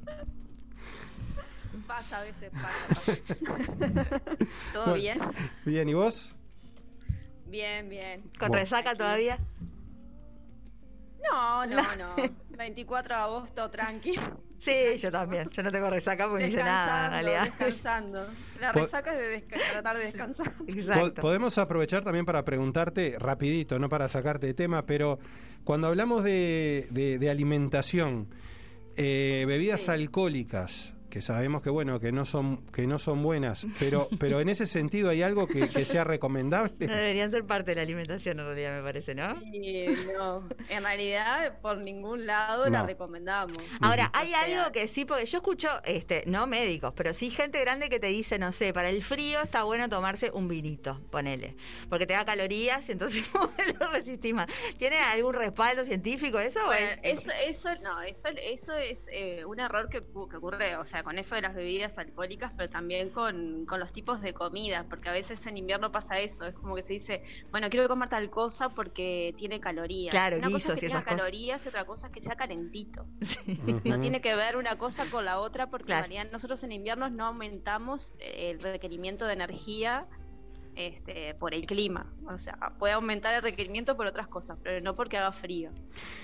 Pasa 1.86 2.18
a 2.18 2.22
veces, 2.22 2.50
pasa. 2.50 3.18
pasa. 3.44 4.20
¿Todo 4.72 4.84
Bueno, 4.84 4.94
bien? 4.94 5.18
Bien, 5.64 5.88
¿y 5.88 5.94
vos? 5.94 6.32
Bien, 7.46 7.88
bien. 7.88 8.22
¿Con 8.38 8.48
Bueno. 8.48 8.64
resaca 8.64 8.94
todavía? 8.94 9.38
No, 11.30 11.66
no, 11.66 11.96
no. 11.96 12.16
24 12.56 13.14
de 13.14 13.20
agosto, 13.22 13.70
tranqui. 13.70 14.14
Sí, 14.64 14.96
yo 14.98 15.10
también. 15.10 15.50
Yo 15.50 15.62
no 15.64 15.72
tengo 15.72 15.90
resaca 15.90 16.28
porque 16.28 16.44
no 16.44 16.48
hice 16.54 16.62
nada 16.62 17.06
en 17.06 17.10
realidad. 17.12 17.42
descansando. 17.44 18.28
La 18.60 18.70
resaca 18.70 19.12
es 19.18 19.18
de 19.50 19.58
tratar 19.72 19.96
de 19.98 20.04
descansar. 20.04 20.52
Exacto. 20.68 21.20
Podemos 21.20 21.58
aprovechar 21.58 22.04
también 22.04 22.24
para 22.24 22.44
preguntarte 22.44 23.16
rapidito, 23.18 23.78
no 23.80 23.88
para 23.88 24.06
sacarte 24.08 24.46
de 24.46 24.54
tema, 24.54 24.86
pero 24.86 25.18
cuando 25.64 25.88
hablamos 25.88 26.22
de, 26.22 26.86
de- 26.90 27.18
de 27.18 27.28
alimentación, 27.30 28.28
eh, 28.96 29.44
bebidas 29.48 29.82
Sí. 29.82 29.90
alcohólicas, 29.90 30.94
que 31.12 31.20
sabemos 31.20 31.60
que 31.60 31.68
bueno, 31.68 32.00
que 32.00 32.10
no 32.10 32.24
son, 32.24 32.64
que 32.68 32.86
no 32.86 32.98
son 32.98 33.22
buenas, 33.22 33.66
pero, 33.78 34.08
pero 34.18 34.40
en 34.40 34.48
ese 34.48 34.64
sentido 34.64 35.10
hay 35.10 35.20
algo 35.20 35.46
que, 35.46 35.68
que 35.68 35.84
sea 35.84 36.04
recomendable. 36.04 36.72
No 36.88 36.94
deberían 36.94 37.30
ser 37.30 37.44
parte 37.44 37.72
de 37.72 37.74
la 37.76 37.82
alimentación 37.82 38.40
en 38.40 38.46
realidad, 38.46 38.74
me 38.78 38.82
parece, 38.82 39.14
¿no? 39.14 39.34
Y 39.52 39.88
no, 40.16 40.48
en 40.70 40.82
realidad 40.82 41.58
por 41.60 41.76
ningún 41.76 42.24
lado 42.24 42.70
la 42.70 42.80
No. 42.80 42.86
recomendamos. 42.86 43.58
Ahora, 43.82 44.10
O 44.14 44.16
hay 44.16 44.28
sea, 44.28 44.40
algo 44.40 44.72
que 44.72 44.88
sí, 44.88 45.04
porque 45.04 45.26
yo 45.26 45.36
escucho, 45.38 45.68
este, 45.84 46.22
no 46.26 46.46
médicos, 46.46 46.94
pero 46.96 47.12
sí 47.12 47.28
gente 47.28 47.60
grande 47.60 47.90
que 47.90 48.00
te 48.00 48.06
dice, 48.06 48.38
no 48.38 48.50
sé, 48.52 48.72
para 48.72 48.88
el 48.88 49.02
frío 49.02 49.42
está 49.42 49.64
bueno 49.64 49.90
tomarse 49.90 50.30
un 50.32 50.48
vinito, 50.48 50.98
ponele, 51.10 51.56
porque 51.90 52.06
te 52.06 52.14
da 52.14 52.24
calorías 52.24 52.88
y 52.88 52.92
entonces 52.92 53.22
lo 53.80 53.90
resistís 53.90 54.32
más. 54.32 54.46
¿Tiene 54.78 54.96
algún 54.98 55.34
respaldo 55.34 55.84
científico 55.84 56.38
eso? 56.38 56.60
o 56.62 56.66
Bueno, 56.68 56.88
es- 57.02 57.20
eso, 57.20 57.30
eso, 57.46 57.68
no, 57.82 58.00
eso, 58.00 58.28
eso 58.42 58.72
es 58.78 59.04
eh, 59.12 59.44
un 59.44 59.60
error 59.60 59.90
que, 59.90 60.00
que 60.00 60.36
ocurre, 60.38 60.76
o 60.76 60.84
sea, 60.86 61.01
con 61.02 61.18
eso 61.18 61.34
de 61.34 61.42
las 61.42 61.54
bebidas 61.54 61.98
alcohólicas, 61.98 62.52
pero 62.56 62.68
también 62.70 63.10
con, 63.10 63.66
con 63.66 63.80
los 63.80 63.92
tipos 63.92 64.20
de 64.20 64.32
comida, 64.32 64.84
porque 64.88 65.08
a 65.08 65.12
veces 65.12 65.46
en 65.46 65.56
invierno 65.56 65.92
pasa 65.92 66.18
eso, 66.20 66.46
es 66.46 66.54
como 66.54 66.74
que 66.74 66.82
se 66.82 66.92
dice, 66.94 67.22
bueno, 67.50 67.68
quiero 67.70 67.88
comer 67.88 68.08
tal 68.08 68.30
cosa 68.30 68.68
porque 68.70 69.34
tiene 69.36 69.60
calorías. 69.60 70.10
Claro, 70.12 70.38
una 70.38 70.50
cosa 70.50 70.74
es 70.74 70.80
que 70.80 70.86
tenga 70.88 71.04
calorías 71.04 71.64
y 71.64 71.68
otra 71.68 71.84
cosa 71.84 72.06
es 72.08 72.12
que 72.12 72.20
sea 72.20 72.36
calentito. 72.36 73.06
No 73.84 74.00
tiene 74.00 74.20
que 74.20 74.34
ver 74.34 74.56
una 74.56 74.76
cosa 74.76 75.06
con 75.10 75.24
la 75.24 75.40
otra, 75.40 75.68
porque 75.70 75.86
Claro. 75.86 76.04
en 76.06 76.10
realidad 76.10 76.32
nosotros 76.32 76.62
en 76.64 76.72
invierno 76.72 77.10
no 77.10 77.26
aumentamos 77.26 78.14
el 78.20 78.60
requerimiento 78.60 79.26
de 79.26 79.32
energía 79.34 80.06
este, 80.74 81.34
por 81.34 81.54
el 81.54 81.66
clima. 81.66 82.12
O 82.26 82.36
sea, 82.38 82.56
puede 82.78 82.94
aumentar 82.94 83.34
el 83.34 83.42
requerimiento 83.42 83.96
por 83.96 84.06
otras 84.06 84.26
cosas, 84.28 84.58
pero 84.62 84.80
no 84.80 84.94
porque 84.96 85.18
haga 85.18 85.32
frío. 85.32 85.70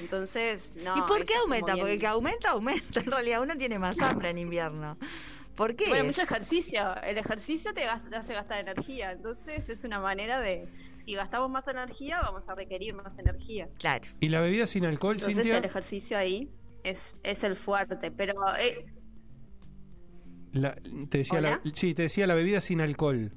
Entonces, 0.00 0.72
no. 0.76 0.96
¿Y 0.96 1.02
por 1.02 1.24
qué 1.24 1.34
aumenta? 1.34 1.74
Porque 1.76 1.92
el 1.92 1.98
que 1.98 2.06
aumenta, 2.06 2.50
aumenta. 2.50 3.00
En 3.04 3.10
realidad 3.10 3.42
uno 3.42 3.56
tiene 3.56 3.78
más 3.78 4.00
hambre 4.00 4.30
en 4.30 4.38
invierno. 4.38 4.96
¿Por 5.56 5.74
qué? 5.74 5.88
Bueno, 5.88 6.04
mucho 6.04 6.22
ejercicio. 6.22 6.94
El 7.02 7.18
ejercicio 7.18 7.74
te, 7.74 7.84
gasta- 7.84 8.08
te 8.08 8.16
hace 8.16 8.32
gastar 8.32 8.60
energía. 8.60 9.10
Entonces, 9.10 9.68
es 9.68 9.82
una 9.84 9.98
manera 10.00 10.40
de. 10.40 10.68
Si 10.98 11.14
gastamos 11.14 11.50
más 11.50 11.66
energía, 11.66 12.20
vamos 12.22 12.48
a 12.48 12.54
requerir 12.54 12.94
más 12.94 13.18
energía. 13.18 13.68
Claro. 13.78 14.04
¿Y 14.20 14.28
la 14.28 14.40
bebida 14.40 14.68
sin 14.68 14.84
alcohol, 14.84 15.16
Entonces, 15.16 15.36
Cintia? 15.38 15.58
el 15.58 15.64
ejercicio 15.64 16.16
ahí 16.16 16.48
es, 16.84 17.18
es 17.24 17.42
el 17.42 17.56
fuerte. 17.56 18.12
Pero. 18.12 18.34
eh, 18.56 18.86
La- 20.52 20.76
te 21.10 21.18
decía 21.18 21.40
la, 21.40 21.60
sí, 21.74 21.92
te 21.94 22.02
decía 22.02 22.26
la 22.26 22.34
bebida 22.34 22.60
sin 22.60 22.80
alcohol. 22.80 23.32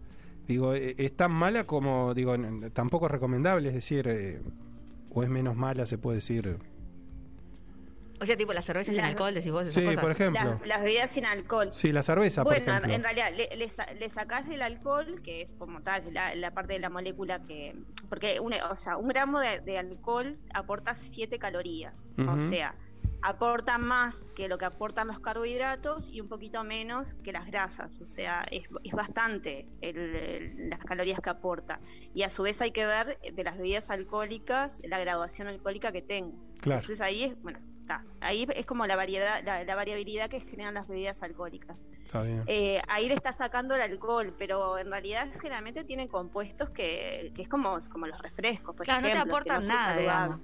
Digo, 0.47 0.73
eh, 0.73 0.95
¿es 0.97 1.15
tan 1.15 1.31
mala 1.31 1.65
como, 1.65 2.13
digo, 2.13 2.35
tampoco 2.73 3.05
es 3.05 3.11
recomendable, 3.11 3.69
es 3.69 3.73
decir, 3.75 4.07
eh, 4.07 4.41
o 5.09 5.23
es 5.23 5.29
menos 5.29 5.55
mala, 5.55 5.85
se 5.85 5.97
puede 5.97 6.15
decir? 6.17 6.57
O 8.19 8.25
sea, 8.25 8.37
tipo 8.37 8.53
la 8.53 8.61
cerveza 8.61 8.91
sin 8.91 9.01
alcohol, 9.01 9.33
decís 9.33 9.51
vos 9.51 9.63
esas 9.63 9.73
Sí, 9.73 9.83
cosas. 9.83 9.99
por 10.01 10.11
ejemplo. 10.11 10.43
las, 10.43 10.67
las 10.67 10.83
bebidas 10.83 11.09
sin 11.09 11.25
alcohol. 11.25 11.69
Sí, 11.73 11.91
la 11.91 12.03
cerveza, 12.03 12.43
por 12.43 12.53
Bueno, 12.53 12.71
ejemplo. 12.71 12.93
en 12.93 13.01
realidad 13.01 13.29
le, 13.35 13.49
le, 13.57 13.67
sa- 13.67 13.91
le 13.93 14.09
sacás 14.09 14.47
el 14.49 14.61
alcohol, 14.61 15.21
que 15.23 15.41
es 15.41 15.55
como 15.55 15.81
tal, 15.81 16.13
la, 16.13 16.35
la 16.35 16.51
parte 16.51 16.73
de 16.73 16.79
la 16.79 16.91
molécula 16.91 17.39
que... 17.47 17.75
Porque, 18.09 18.39
una, 18.39 18.69
o 18.69 18.75
sea, 18.75 18.97
un 18.97 19.07
gramo 19.07 19.39
de, 19.39 19.61
de 19.61 19.79
alcohol 19.79 20.37
aporta 20.53 20.93
7 20.93 21.39
calorías. 21.39 22.07
O 22.27 22.39
sea, 22.39 22.75
aportan 23.23 23.81
más 23.83 24.29
que 24.35 24.47
lo 24.47 24.57
que 24.57 24.65
aportan 24.65 25.07
los 25.07 25.19
carbohidratos 25.19 26.09
y 26.09 26.21
un 26.21 26.27
poquito 26.27 26.63
menos 26.63 27.13
que 27.15 27.31
las 27.31 27.45
grasas. 27.45 28.01
O 28.01 28.05
sea, 28.05 28.45
es, 28.49 28.63
es 28.83 28.93
bastante 28.93 29.67
el- 29.81 30.15
el- 30.15 30.69
las 30.69 30.79
calorías 30.79 31.19
que 31.19 31.29
aporta. 31.29 31.79
Y 32.13 32.23
a 32.23 32.29
su 32.29 32.43
vez 32.43 32.61
hay 32.61 32.71
que 32.71 32.85
ver 32.85 33.19
de 33.19 33.43
las 33.43 33.57
bebidas 33.57 33.89
alcohólicas 33.91 34.81
la 34.83 34.99
graduación 34.99 35.47
alcohólica 35.47 35.91
que 35.91 36.01
tengo. 36.01 36.33
Claro. 36.61 36.81
Entonces 36.81 37.01
ahí 37.01 37.23
es, 37.25 37.41
bueno, 37.41 37.59
está. 37.81 38.03
Ahí 38.21 38.47
es 38.55 38.65
como 38.65 38.87
la 38.87 38.95
variedad, 38.95 39.43
la, 39.43 39.63
la 39.63 39.75
variabilidad 39.75 40.29
que 40.29 40.39
generan 40.41 40.73
las 40.73 40.87
bebidas 40.87 41.21
alcohólicas. 41.21 41.79
Está 42.03 42.23
bien. 42.23 42.43
Eh, 42.47 42.81
ahí 42.87 43.07
le 43.07 43.13
está 43.13 43.31
sacando 43.31 43.75
el 43.75 43.81
alcohol, 43.81 44.35
pero 44.37 44.77
en 44.77 44.89
realidad 44.89 45.27
generalmente 45.41 45.83
tienen 45.83 46.07
compuestos 46.07 46.69
que, 46.71 47.31
que 47.35 47.41
es 47.43 47.47
como, 47.47 47.77
como 47.91 48.07
los 48.07 48.19
refrescos, 48.21 48.75
por 48.75 48.85
Claro, 48.85 49.01
no 49.01 49.07
te 49.07 49.13
ejemplo, 49.13 49.35
aportan 49.37 49.67
nada, 49.67 49.97
digamos. 49.97 50.39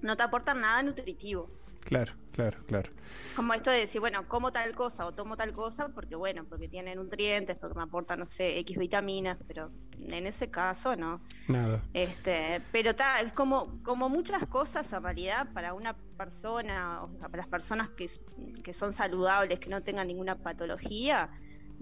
No 0.00 0.16
te 0.16 0.22
aportan 0.22 0.60
nada 0.60 0.82
nutritivo. 0.82 1.50
Claro, 1.88 2.12
claro, 2.32 2.58
claro. 2.66 2.90
Como 3.34 3.54
esto 3.54 3.70
de 3.70 3.78
decir, 3.78 3.98
bueno, 3.98 4.28
como 4.28 4.52
tal 4.52 4.74
cosa 4.74 5.06
o 5.06 5.12
tomo 5.12 5.38
tal 5.38 5.54
cosa 5.54 5.88
porque, 5.88 6.16
bueno, 6.16 6.44
porque 6.44 6.68
tiene 6.68 6.94
nutrientes, 6.94 7.56
porque 7.56 7.78
me 7.78 7.82
aporta, 7.84 8.14
no 8.14 8.26
sé, 8.26 8.58
X 8.58 8.76
vitaminas, 8.76 9.38
pero 9.46 9.70
en 9.98 10.26
ese 10.26 10.50
caso 10.50 10.96
no. 10.96 11.22
Nada. 11.48 11.82
Este, 11.94 12.60
pero 12.72 12.94
ta, 12.94 13.20
es 13.20 13.32
como, 13.32 13.82
como 13.82 14.10
muchas 14.10 14.44
cosas 14.48 14.92
en 14.92 15.02
realidad 15.02 15.48
para 15.54 15.72
una 15.72 15.96
persona, 16.18 17.04
o 17.04 17.18
sea, 17.18 17.30
para 17.30 17.38
las 17.38 17.48
personas 17.48 17.88
que, 17.92 18.04
que 18.62 18.74
son 18.74 18.92
saludables, 18.92 19.58
que 19.58 19.70
no 19.70 19.82
tengan 19.82 20.08
ninguna 20.08 20.34
patología, 20.34 21.30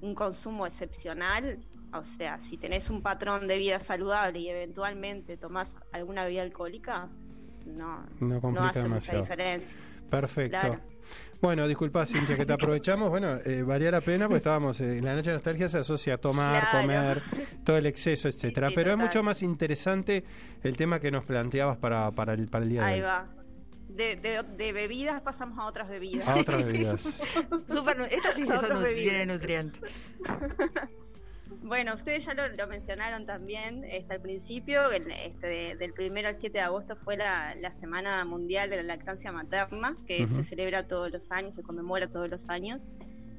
un 0.02 0.14
consumo 0.14 0.66
excepcional, 0.68 1.58
o 1.92 2.04
sea, 2.04 2.40
si 2.40 2.56
tenés 2.58 2.90
un 2.90 3.02
patrón 3.02 3.48
de 3.48 3.58
vida 3.58 3.80
saludable 3.80 4.38
y 4.38 4.50
eventualmente 4.50 5.36
tomás 5.36 5.80
alguna 5.90 6.22
bebida 6.22 6.42
alcohólica, 6.42 7.08
no, 7.66 8.06
No 8.20 8.40
no 8.52 8.64
hace 8.64 8.86
mucha 8.86 9.16
diferencia. 9.16 9.76
Perfecto. 10.10 10.58
Claro. 10.58 10.80
Bueno, 11.40 11.68
disculpa, 11.68 12.06
Cintia, 12.06 12.36
que 12.36 12.46
te 12.46 12.52
aprovechamos. 12.54 13.10
Bueno, 13.10 13.38
eh, 13.44 13.62
valía 13.62 13.90
la 13.90 14.00
pena, 14.00 14.26
porque 14.26 14.38
estábamos 14.38 14.80
eh, 14.80 14.98
en 14.98 15.04
la 15.04 15.14
noche 15.14 15.30
de 15.30 15.34
nostalgia, 15.36 15.68
se 15.68 15.78
asocia 15.78 16.14
a 16.14 16.18
tomar, 16.18 16.60
Claro. 16.70 16.80
comer, 16.80 17.22
todo 17.64 17.76
el 17.76 17.86
exceso, 17.86 18.28
etcétera. 18.28 18.68
sí, 18.70 18.74
Pero 18.74 18.92
es 18.92 18.96
mucho 18.96 19.22
más 19.22 19.42
interesante 19.42 20.24
el 20.62 20.76
tema 20.76 20.98
que 20.98 21.10
nos 21.10 21.24
planteabas 21.24 21.76
para, 21.76 22.10
para, 22.12 22.32
el, 22.32 22.48
para 22.48 22.64
el 22.64 22.70
día 22.70 22.80
de 22.82 22.86
Ahí 22.86 22.94
hoy. 23.00 23.06
va. 23.06 23.28
De, 23.88 24.16
de, 24.16 24.42
de 24.42 24.72
bebidas 24.72 25.20
pasamos 25.22 25.58
a 25.58 25.64
otras 25.64 25.88
bebidas. 25.88 26.26
A 26.28 26.36
otras 26.36 26.64
bebidas. 26.72 27.02
Súper 27.68 27.96
nu- 27.98 28.04
estas 28.04 28.34
sí 28.34 28.44
son 28.46 28.84
tienen 28.94 29.28
nutrientes. 29.28 29.80
Bueno, 31.62 31.94
ustedes 31.94 32.24
ya 32.24 32.34
lo, 32.34 32.46
lo 32.48 32.66
mencionaron 32.68 33.26
también 33.26 33.82
este, 33.84 34.14
al 34.14 34.20
principio, 34.20 34.90
el- 34.92 35.10
este, 35.10 35.46
de- 35.46 35.76
del 35.76 35.92
1 35.98 36.28
al 36.28 36.34
7 36.34 36.58
de 36.58 36.64
agosto 36.64 36.94
fue 36.96 37.16
la, 37.16 37.54
la 37.56 37.72
Semana 37.72 38.24
Mundial 38.24 38.70
de 38.70 38.76
la 38.76 38.82
Lactancia 38.84 39.32
Materna, 39.32 39.96
que 40.06 40.26
se 40.28 40.44
celebra 40.44 40.86
todos 40.86 41.10
los 41.10 41.32
años, 41.32 41.54
se 41.54 41.62
conmemora 41.62 42.06
todos 42.06 42.28
los 42.28 42.48
años. 42.48 42.86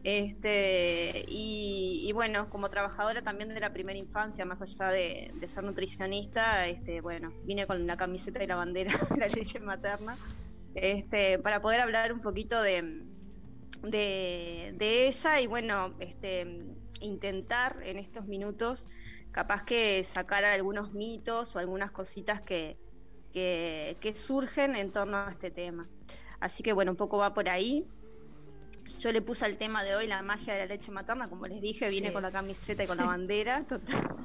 Este, 0.03 1.25
y, 1.27 2.03
y 2.07 2.11
bueno, 2.13 2.47
como 2.49 2.69
trabajadora 2.69 3.21
también 3.21 3.49
de 3.53 3.59
la 3.59 3.73
primera 3.73 3.97
infancia, 3.99 4.45
más 4.45 4.61
allá 4.61 4.89
de, 4.91 5.31
de 5.35 5.47
ser 5.47 5.63
nutricionista, 5.63 6.67
este, 6.67 7.01
bueno, 7.01 7.33
vine 7.43 7.65
con 7.65 7.85
la 7.85 7.95
camiseta 7.97 8.43
y 8.43 8.47
la 8.47 8.55
bandera 8.55 8.91
de 9.09 9.17
la 9.17 9.27
leche 9.27 9.59
materna, 9.59 10.17
este, 10.75 11.39
para 11.39 11.61
poder 11.61 11.81
hablar 11.81 12.13
un 12.13 12.21
poquito 12.21 12.61
de, 12.61 13.03
de, 13.83 14.73
de 14.75 15.07
ella 15.07 15.41
y 15.41 15.47
bueno, 15.47 15.93
este, 15.99 16.45
intentar 17.01 17.79
en 17.83 17.97
estos 17.97 18.25
minutos 18.27 18.85
capaz 19.31 19.63
que 19.63 20.03
sacar 20.03 20.45
algunos 20.45 20.93
mitos 20.93 21.55
o 21.55 21.59
algunas 21.59 21.91
cositas 21.91 22.41
que, 22.41 22.77
que, 23.33 23.97
que 23.99 24.15
surgen 24.15 24.75
en 24.75 24.91
torno 24.91 25.17
a 25.17 25.29
este 25.31 25.51
tema. 25.51 25.87
Así 26.39 26.63
que 26.63 26.73
bueno, 26.73 26.91
un 26.91 26.97
poco 26.97 27.17
va 27.17 27.33
por 27.33 27.49
ahí. 27.49 27.85
Yo 28.99 29.11
le 29.11 29.21
puse 29.21 29.45
al 29.45 29.57
tema 29.57 29.83
de 29.83 29.95
hoy 29.95 30.07
la 30.07 30.21
magia 30.21 30.53
de 30.53 30.59
la 30.59 30.65
leche 30.67 30.91
materna, 30.91 31.27
como 31.29 31.45
les 31.45 31.61
dije, 31.61 31.89
vine 31.89 32.07
Sí. 32.07 32.13
con 32.13 32.23
la 32.23 32.31
camiseta 32.31 32.83
y 32.83 32.87
con 32.87 32.97
la 32.97 33.05
bandera, 33.05 33.65
total. 33.67 34.15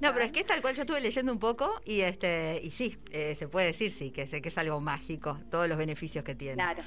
No, 0.00 0.12
pero 0.12 0.24
es 0.26 0.32
que 0.32 0.40
es 0.40 0.46
tal 0.46 0.60
cual 0.60 0.74
yo 0.76 0.82
estuve 0.82 1.00
leyendo 1.00 1.32
un 1.32 1.38
poco 1.40 1.80
y 1.84 2.02
este 2.02 2.60
y 2.62 2.70
sí, 2.70 2.96
eh, 3.10 3.34
se 3.38 3.48
puede 3.48 3.66
decir 3.66 3.90
sí, 3.90 4.12
que, 4.12 4.28
que 4.28 4.48
es 4.48 4.58
algo 4.58 4.80
mágico, 4.80 5.40
todos 5.50 5.68
los 5.68 5.76
beneficios 5.76 6.24
que 6.24 6.34
tiene. 6.34 6.54
Claro. 6.54 6.82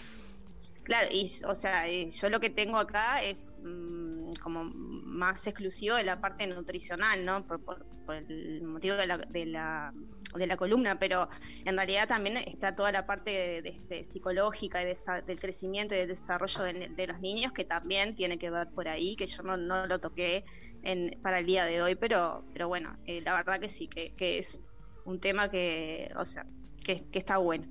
Claro, 0.92 1.08
y 1.10 1.24
o 1.48 1.56
sea, 1.56 1.88
eh, 1.88 2.10
yo 2.10 2.30
lo 2.30 2.42
que 2.42 2.50
tengo 2.50 2.78
acá 2.78 3.24
es 3.24 3.54
mm, 3.64 4.34
como 4.44 4.66
más 4.66 5.48
exclusivo 5.48 5.96
de 5.96 6.04
la 6.04 6.20
parte 6.20 6.46
nutricional, 6.48 7.24
¿no? 7.24 7.44
Por, 7.44 7.86
el 8.10 8.62
motivo 8.64 8.98
de 8.98 9.08
la, 9.08 9.18
de, 9.18 9.46
la, 9.46 10.58
columna, 10.58 11.00
pero 11.00 11.30
en 11.64 11.78
realidad 11.78 12.10
también 12.10 12.36
está 12.36 12.76
toda 12.76 12.92
la 12.92 13.06
parte 13.06 13.62
de, 13.62 13.70
este, 13.70 14.04
psicológica 14.04 14.84
y 14.84 14.86
del 15.26 15.40
crecimiento 15.40 15.96
y 15.96 16.00
del 16.00 16.10
desarrollo 16.10 16.62
de, 16.62 16.90
de 16.90 17.08
los 17.08 17.22
niños, 17.22 17.54
que 17.54 17.64
también 17.64 18.14
tiene 18.14 18.38
que 18.38 18.50
ver 18.50 18.68
por 18.68 18.90
ahí, 18.90 19.16
que 19.16 19.28
yo 19.28 19.44
no, 19.44 19.56
no 19.56 19.88
lo 19.88 20.00
toqué 20.00 20.44
en, 20.84 21.18
para 21.22 21.40
el 21.40 21.46
día 21.46 21.64
de 21.64 21.82
hoy, 21.82 21.96
pero, 21.96 22.44
pero 22.52 22.68
bueno, 22.68 22.98
eh, 23.06 23.22
la 23.22 23.34
verdad 23.34 23.62
que 23.62 23.70
sí, 23.70 23.88
que, 23.88 24.14
que 24.14 24.40
es 24.40 24.62
un 25.06 25.22
tema 25.22 25.50
que, 25.50 26.12
o 26.18 26.26
sea, 26.26 26.46
que, 26.84 27.08
que 27.10 27.20
está 27.20 27.38
bueno. 27.38 27.66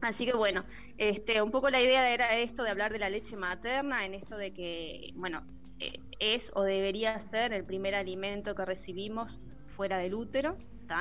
Así 0.00 0.24
que 0.24 0.34
bueno, 0.34 0.64
este, 0.98 1.40
un 1.42 1.50
poco 1.50 1.70
la 1.70 1.80
idea 1.80 2.12
era 2.12 2.36
esto 2.36 2.62
de 2.62 2.70
hablar 2.70 2.92
de 2.92 2.98
la 2.98 3.08
leche 3.08 3.36
materna, 3.36 4.04
en 4.04 4.14
esto 4.14 4.36
de 4.36 4.52
que, 4.52 5.12
bueno, 5.14 5.46
eh, 5.80 6.00
es 6.18 6.50
o 6.54 6.62
debería 6.62 7.18
ser 7.18 7.52
el 7.52 7.64
primer 7.64 7.94
alimento 7.94 8.54
que 8.54 8.64
recibimos 8.64 9.38
fuera 9.66 9.98
del 9.98 10.14
útero, 10.14 10.56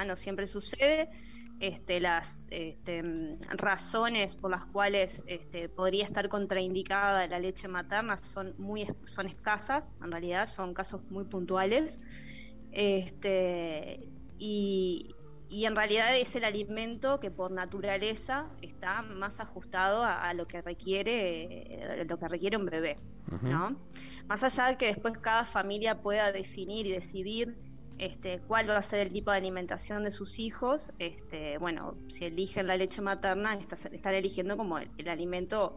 no 0.05 0.15
siempre 0.15 0.47
sucede. 0.47 1.09
Este, 1.59 1.99
las 1.99 2.47
este, 2.51 3.01
razones 3.49 4.35
por 4.35 4.51
las 4.51 4.63
cuales 4.65 5.23
este, 5.25 5.69
podría 5.69 6.05
estar 6.05 6.29
contraindicada 6.29 7.25
la 7.25 7.39
leche 7.39 7.67
materna 7.67 8.17
son 8.17 8.53
muy 8.59 8.85
son 9.05 9.25
escasas, 9.25 9.91
en 10.03 10.11
realidad 10.11 10.45
son 10.47 10.75
casos 10.75 11.01
muy 11.09 11.25
puntuales. 11.25 11.99
Y, 14.39 15.15
y 15.49 15.65
en 15.65 15.75
realidad 15.75 16.15
es 16.17 16.35
el 16.35 16.43
alimento 16.45 17.19
que 17.19 17.31
por 17.31 17.51
naturaleza 17.51 18.49
está 18.61 19.01
más 19.01 19.39
ajustado 19.39 20.03
a, 20.03 20.21
a 20.29 20.33
lo 20.33 20.45
que 20.45 20.61
requiere 20.61 22.01
eh, 22.01 22.05
lo 22.05 22.17
que 22.17 22.27
requiere 22.27 22.57
un 22.57 22.65
bebé. 22.65 22.97
¿no? 23.51 23.77
Más 24.27 24.43
allá 24.43 24.67
de 24.67 24.77
que 24.77 24.87
después 24.87 25.13
cada 25.21 25.45
familia 25.45 26.01
pueda 26.01 26.31
definir 26.31 26.85
y 26.85 26.91
decidir 26.91 27.55
este, 27.97 28.39
cuál 28.47 28.69
va 28.69 28.77
a 28.77 28.81
ser 28.81 28.99
el 29.07 29.11
tipo 29.13 29.31
de 29.31 29.37
alimentación 29.37 30.03
de 30.03 30.11
sus 30.11 30.37
hijos, 30.39 30.91
este, 30.99 31.57
bueno, 31.57 31.95
si 32.07 32.25
eligen 32.25 32.67
la 32.67 32.77
leche 32.77 33.01
materna, 33.01 33.55
está- 33.55 33.75
están 33.89 34.13
eligiendo 34.13 34.55
como 34.57 34.77
el, 34.79 34.89
el 34.97 35.09
alimento 35.09 35.75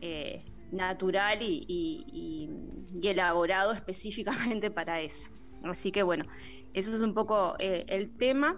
eh, 0.00 0.44
natural 0.70 1.42
y, 1.42 1.64
y- 1.68 2.04
y- 2.12 2.98
y 3.00 3.08
elaborado 3.08 3.72
específicamente 3.72 4.70
para 4.70 5.00
eso. 5.00 5.28
Así 5.64 5.92
que 5.92 6.02
bueno, 6.02 6.24
eso 6.72 6.94
es 6.94 7.00
un 7.02 7.14
poco 7.14 7.54
eh, 7.58 7.84
el 7.88 8.16
tema. 8.16 8.56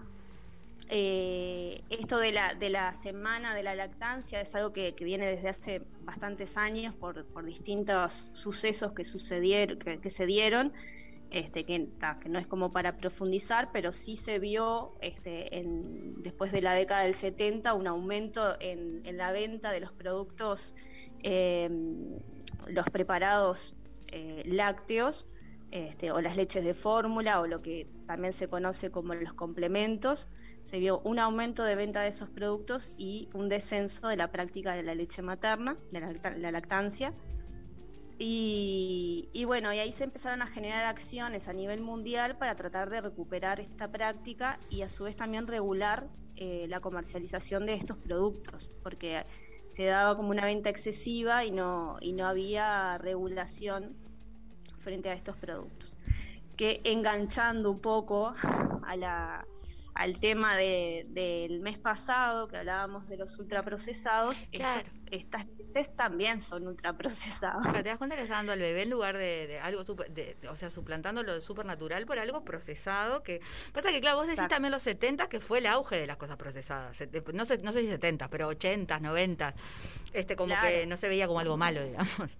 Eh, 0.88 1.82
esto 1.88 2.18
de 2.18 2.32
la, 2.32 2.54
de 2.54 2.68
la 2.68 2.92
semana 2.92 3.54
de 3.54 3.62
la 3.62 3.74
lactancia 3.74 4.40
es 4.40 4.54
algo 4.54 4.72
que, 4.72 4.92
viene 5.00 5.26
desde 5.26 5.48
hace 5.48 5.82
bastantes 6.02 6.56
años 6.56 6.94
por, 6.94 7.24
por 7.26 7.44
distintos 7.44 8.30
sucesos 8.34 8.92
que 8.92 9.04
sucedieron, 9.04 9.78
que, 9.78 10.10
se 10.10 10.26
dieron, 10.26 10.72
este, 11.30 11.64
que, 11.64 11.88
no 12.28 12.38
es 12.38 12.46
como 12.46 12.70
para 12.70 12.96
profundizar, 12.98 13.70
pero 13.72 13.92
sí 13.92 14.16
se 14.16 14.38
vio 14.38 14.94
este, 15.00 15.50
después 16.18 16.52
de 16.52 16.60
la 16.60 16.74
década 16.74 17.02
del 17.04 17.14
70 17.14 17.72
un 17.72 17.86
aumento 17.86 18.56
en, 18.60 19.00
en 19.04 19.16
la 19.16 19.32
venta 19.32 19.72
de 19.72 19.80
los 19.80 19.92
productos, 19.92 20.74
eh, 21.22 21.70
los 22.66 22.86
preparados 22.90 23.74
eh, 24.08 24.42
lácteos, 24.46 25.26
este, 25.70 26.12
o 26.12 26.20
las 26.20 26.36
leches 26.36 26.62
de 26.62 26.72
fórmula 26.72 27.40
o 27.40 27.48
lo 27.48 27.60
que 27.60 27.88
también 28.06 28.32
se 28.32 28.46
conoce 28.46 28.92
como 28.92 29.12
los 29.14 29.32
complementos, 29.32 30.28
se 30.64 30.78
vio 30.80 31.00
un 31.04 31.18
aumento 31.18 31.62
de 31.62 31.76
venta 31.76 32.00
de 32.00 32.08
esos 32.08 32.28
productos 32.28 32.90
y 32.98 33.28
un 33.34 33.48
descenso 33.48 34.08
de 34.08 34.16
la 34.16 34.32
práctica 34.32 34.74
de 34.74 34.82
la 34.82 34.94
leche 34.94 35.22
materna, 35.22 35.76
de 35.92 36.00
la, 36.00 36.10
lacta- 36.12 36.36
la 36.36 36.50
lactancia. 36.50 37.12
Y, 38.18 39.28
y 39.32 39.44
bueno, 39.44 39.72
y 39.72 39.78
ahí 39.78 39.92
se 39.92 40.04
empezaron 40.04 40.40
a 40.40 40.46
generar 40.46 40.84
acciones 40.86 41.48
a 41.48 41.52
nivel 41.52 41.80
mundial 41.80 42.36
para 42.38 42.54
tratar 42.54 42.88
de 42.88 43.00
recuperar 43.00 43.60
esta 43.60 43.88
práctica 43.88 44.58
y 44.70 44.82
a 44.82 44.88
su 44.88 45.04
vez 45.04 45.16
también 45.16 45.46
regular 45.46 46.06
eh, 46.36 46.66
la 46.68 46.80
comercialización 46.80 47.66
de 47.66 47.74
estos 47.74 47.96
productos, 47.98 48.70
porque 48.82 49.24
se 49.68 49.84
daba 49.84 50.16
como 50.16 50.30
una 50.30 50.44
venta 50.44 50.70
excesiva 50.70 51.44
y 51.44 51.50
no, 51.50 51.96
y 52.00 52.12
no 52.12 52.26
había 52.26 52.96
regulación 52.98 53.94
frente 54.78 55.10
a 55.10 55.12
estos 55.14 55.36
productos. 55.36 55.96
Que 56.56 56.80
enganchando 56.84 57.70
un 57.70 57.80
poco 57.80 58.32
a 58.86 58.96
la, 58.96 59.44
al 59.94 60.18
tema 60.18 60.56
de- 60.56 61.06
del 61.08 61.60
mes 61.60 61.78
pasado, 61.78 62.48
que 62.48 62.56
hablábamos 62.56 63.08
de 63.08 63.16
los 63.16 63.38
ultraprocesados, 63.38 64.44
Claro. 64.50 64.88
estas 65.10 65.46
leches 65.56 65.94
también 65.94 66.40
son 66.40 66.66
ultraprocesadas. 66.66 67.58
Pero 67.64 67.82
te 67.84 67.88
das 67.90 67.98
cuenta 67.98 68.16
que 68.16 68.22
está 68.22 68.34
dando 68.34 68.52
al 68.52 68.58
bebé 68.58 68.82
en 68.82 68.90
lugar 68.90 69.16
de, 69.16 69.46
de 69.46 69.60
algo 69.60 69.84
super, 69.84 70.10
de- 70.10 70.36
o 70.50 70.56
sea, 70.56 70.70
suplantando 70.70 71.22
lo 71.22 71.40
supernatural 71.40 72.06
por 72.06 72.18
algo 72.18 72.42
procesado 72.44 73.22
que 73.22 73.40
pasa 73.72 73.90
que 73.92 74.00
claro, 74.00 74.16
vos 74.16 74.26
decís 74.26 74.38
Exacto. 74.40 74.54
también 74.56 74.72
los 74.72 74.82
70 74.82 75.28
que 75.28 75.38
fue 75.40 75.58
el 75.58 75.66
auge 75.66 75.96
de 75.96 76.06
las 76.08 76.16
cosas 76.16 76.36
procesadas. 76.36 76.96
No 77.32 77.44
sé, 77.44 77.58
no 77.58 77.72
sé 77.72 77.82
si 77.82 77.86
70, 77.88 78.28
pero 78.28 78.48
80, 78.48 78.98
90. 78.98 79.54
Este 80.12 80.34
como 80.36 80.48
Claro. 80.54 80.68
que 80.68 80.86
no 80.86 80.96
se 80.96 81.08
veía 81.08 81.26
como 81.28 81.38
algo 81.40 81.56
malo, 81.56 81.82
digamos. 81.84 82.36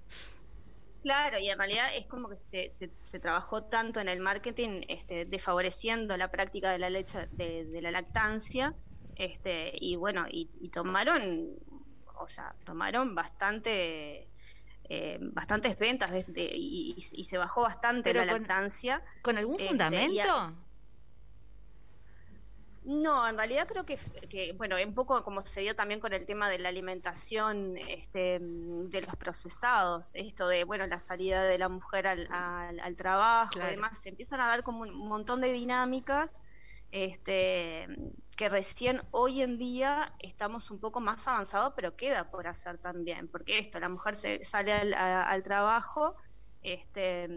Claro, 1.05 1.39
y 1.39 1.51
en 1.51 1.59
realidad 1.59 1.89
es 1.95 2.07
como 2.07 2.31
que 2.31 2.37
se, 2.37 2.71
se, 2.71 2.91
se 3.03 3.21
trabajó 3.21 3.65
tanto 3.65 4.01
en 4.01 4.09
el 4.09 4.21
marketing, 4.21 4.81
este, 4.89 5.27
desfavoreciendo 5.27 6.17
la 6.17 6.31
práctica 6.31 6.71
de 6.73 6.79
la 6.79 6.89
leche, 6.89 7.29
de, 7.31 7.67
de 7.67 7.83
la 7.83 7.91
lactancia, 7.91 8.75
este, 9.15 9.71
y 9.75 9.97
bueno, 9.97 10.25
y, 10.31 10.49
y 10.63 10.71
tomaron, 10.71 11.59
o 12.19 12.27
sea, 12.27 12.57
tomaron 12.65 13.15
bastante, 13.15 14.31
eh, 14.89 15.19
bastantes 15.21 15.79
ventas 15.79 16.11
desde, 16.11 16.49
y, 16.55 16.95
y- 16.97 17.21
y 17.21 17.25
se 17.25 17.37
bajó 17.37 17.61
bastante 17.61 18.11
Pero 18.15 18.25
la 18.25 18.33
con- 18.33 18.41
lactancia. 18.41 19.03
¿Con 19.21 19.37
algún 19.37 19.57
Este, 19.57 19.69
fundamento? 19.69 20.64
No, 22.85 23.27
en 23.27 23.39
realidad 23.39 23.67
creo 23.67 23.87
que, 23.87 23.99
que, 24.29 24.53
bueno, 24.53 24.77
un 24.85 24.93
poco 24.93 25.23
como 25.25 25.45
se 25.47 25.63
dio 25.63 25.75
también 25.75 26.01
con 26.01 26.13
el 26.13 26.27
tema 26.27 26.51
de 26.51 26.59
la 26.59 26.69
alimentación 26.69 27.79
este, 27.79 28.39
mm, 28.41 28.91
de 28.91 29.01
los 29.03 29.17
procesados, 29.17 30.11
esto 30.15 30.49
de, 30.49 30.65
bueno, 30.65 30.87
la 30.87 31.01
salida 31.01 31.43
de 31.45 31.57
la 31.57 31.71
mujer 31.71 32.07
al, 32.07 32.29
al, 32.31 32.81
al 32.81 32.97
trabajo 32.97 33.53
Claro. 33.55 33.73
y 33.73 33.77
demás, 33.77 33.99
se 34.03 34.11
empiezan 34.11 34.41
a 34.41 34.49
dar 34.49 34.63
como 34.63 34.83
un 34.83 35.09
montón 35.09 35.41
de 35.41 35.51
dinámicas 35.53 36.43
este, 36.91 37.87
que 38.37 38.49
recién 38.51 39.01
hoy 39.13 39.41
en 39.43 39.57
día 39.59 40.13
estamos 40.19 40.71
un 40.71 40.79
poco 40.79 41.01
más 41.01 41.27
avanzados, 41.27 41.73
pero 41.75 41.97
queda 41.97 42.31
por 42.31 42.47
hacer 42.47 42.79
también, 42.79 43.29
porque 43.29 43.59
esto, 43.59 43.81
la 43.81 43.89
mujer 43.89 44.15
se 44.15 44.45
sale 44.45 44.73
al, 44.73 44.95
a- 44.95 45.29
al 45.29 45.43
trabajo, 45.43 46.17
este, 46.63 47.29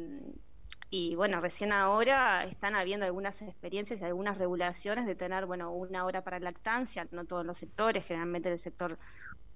y 0.89 1.15
bueno, 1.15 1.41
recién 1.41 1.71
ahora 1.73 2.43
están 2.45 2.75
habiendo 2.75 3.05
algunas 3.05 3.41
experiencias 3.41 4.01
y 4.01 4.05
algunas 4.05 4.37
regulaciones 4.37 5.05
de 5.05 5.15
tener, 5.15 5.45
bueno, 5.45 5.71
una 5.73 6.05
hora 6.05 6.23
para 6.23 6.39
lactancia, 6.39 7.07
no 7.11 7.25
todos 7.25 7.45
los 7.45 7.57
sectores, 7.57 8.05
generalmente 8.05 8.49
en 8.49 8.53
el 8.53 8.59
sector 8.59 8.99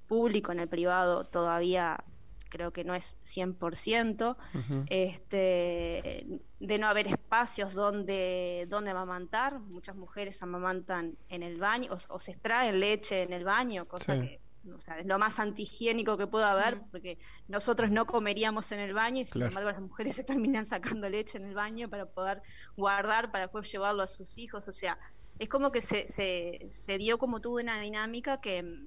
público, 0.08 0.52
en 0.52 0.60
el 0.60 0.70
privado 0.70 1.28
todavía 1.28 2.06
creo 2.50 2.74
que 2.74 2.84
no 2.84 2.96
es 2.96 3.20
100%, 3.24 4.38
Ujú. 4.54 4.84
este, 4.86 6.28
de 6.60 6.78
no 6.80 6.88
haber 6.88 7.08
espacios 7.08 7.74
donde, 7.74 8.66
donde 8.70 8.92
amamantar, 8.92 9.60
muchas 9.62 9.96
mujeres 9.96 10.42
amamantan 10.44 11.18
en 11.30 11.44
el 11.44 11.60
baño 11.60 11.92
o, 11.94 12.16
o 12.16 12.20
se 12.20 12.32
extraen 12.32 12.80
leche 12.82 13.24
en 13.24 13.34
el 13.34 13.46
baño, 13.46 13.88
cosa 13.88 14.16
Sí. 14.16 14.20
que 14.20 14.41
o 14.76 14.80
sea, 14.80 15.00
es 15.00 15.06
lo 15.06 15.18
más 15.18 15.40
antihigiénico 15.40 16.18
que 16.18 16.28
pueda 16.28 16.52
haber, 16.52 16.82
porque 16.92 17.18
nosotros 17.48 17.90
no 17.92 18.06
comeríamos 18.06 18.72
en 18.72 18.80
el 18.80 18.94
baño 18.94 19.22
y 19.22 19.26
sin 19.26 19.34
Claro. 19.34 19.50
embargo 19.50 19.72
las 19.72 19.82
mujeres 19.82 20.16
se 20.18 20.24
terminan 20.24 20.66
sacando 20.66 21.10
leche 21.10 21.38
en 21.38 21.46
el 21.46 21.56
baño 21.56 21.90
para 21.90 22.06
poder 22.06 22.42
guardar, 22.78 23.32
para 23.32 23.46
después 23.46 23.72
llevarlo 23.72 24.04
a 24.04 24.08
sus 24.08 24.38
hijos, 24.38 24.68
o 24.68 24.72
sea, 24.72 24.98
es 25.40 25.50
como 25.50 25.72
que 25.72 25.82
se, 25.82 26.08
se, 26.08 26.68
se 26.70 26.98
dio 26.98 27.18
como 27.18 27.42
tuvo 27.42 27.56
una 27.60 27.80
dinámica 27.82 28.38
que, 28.38 28.86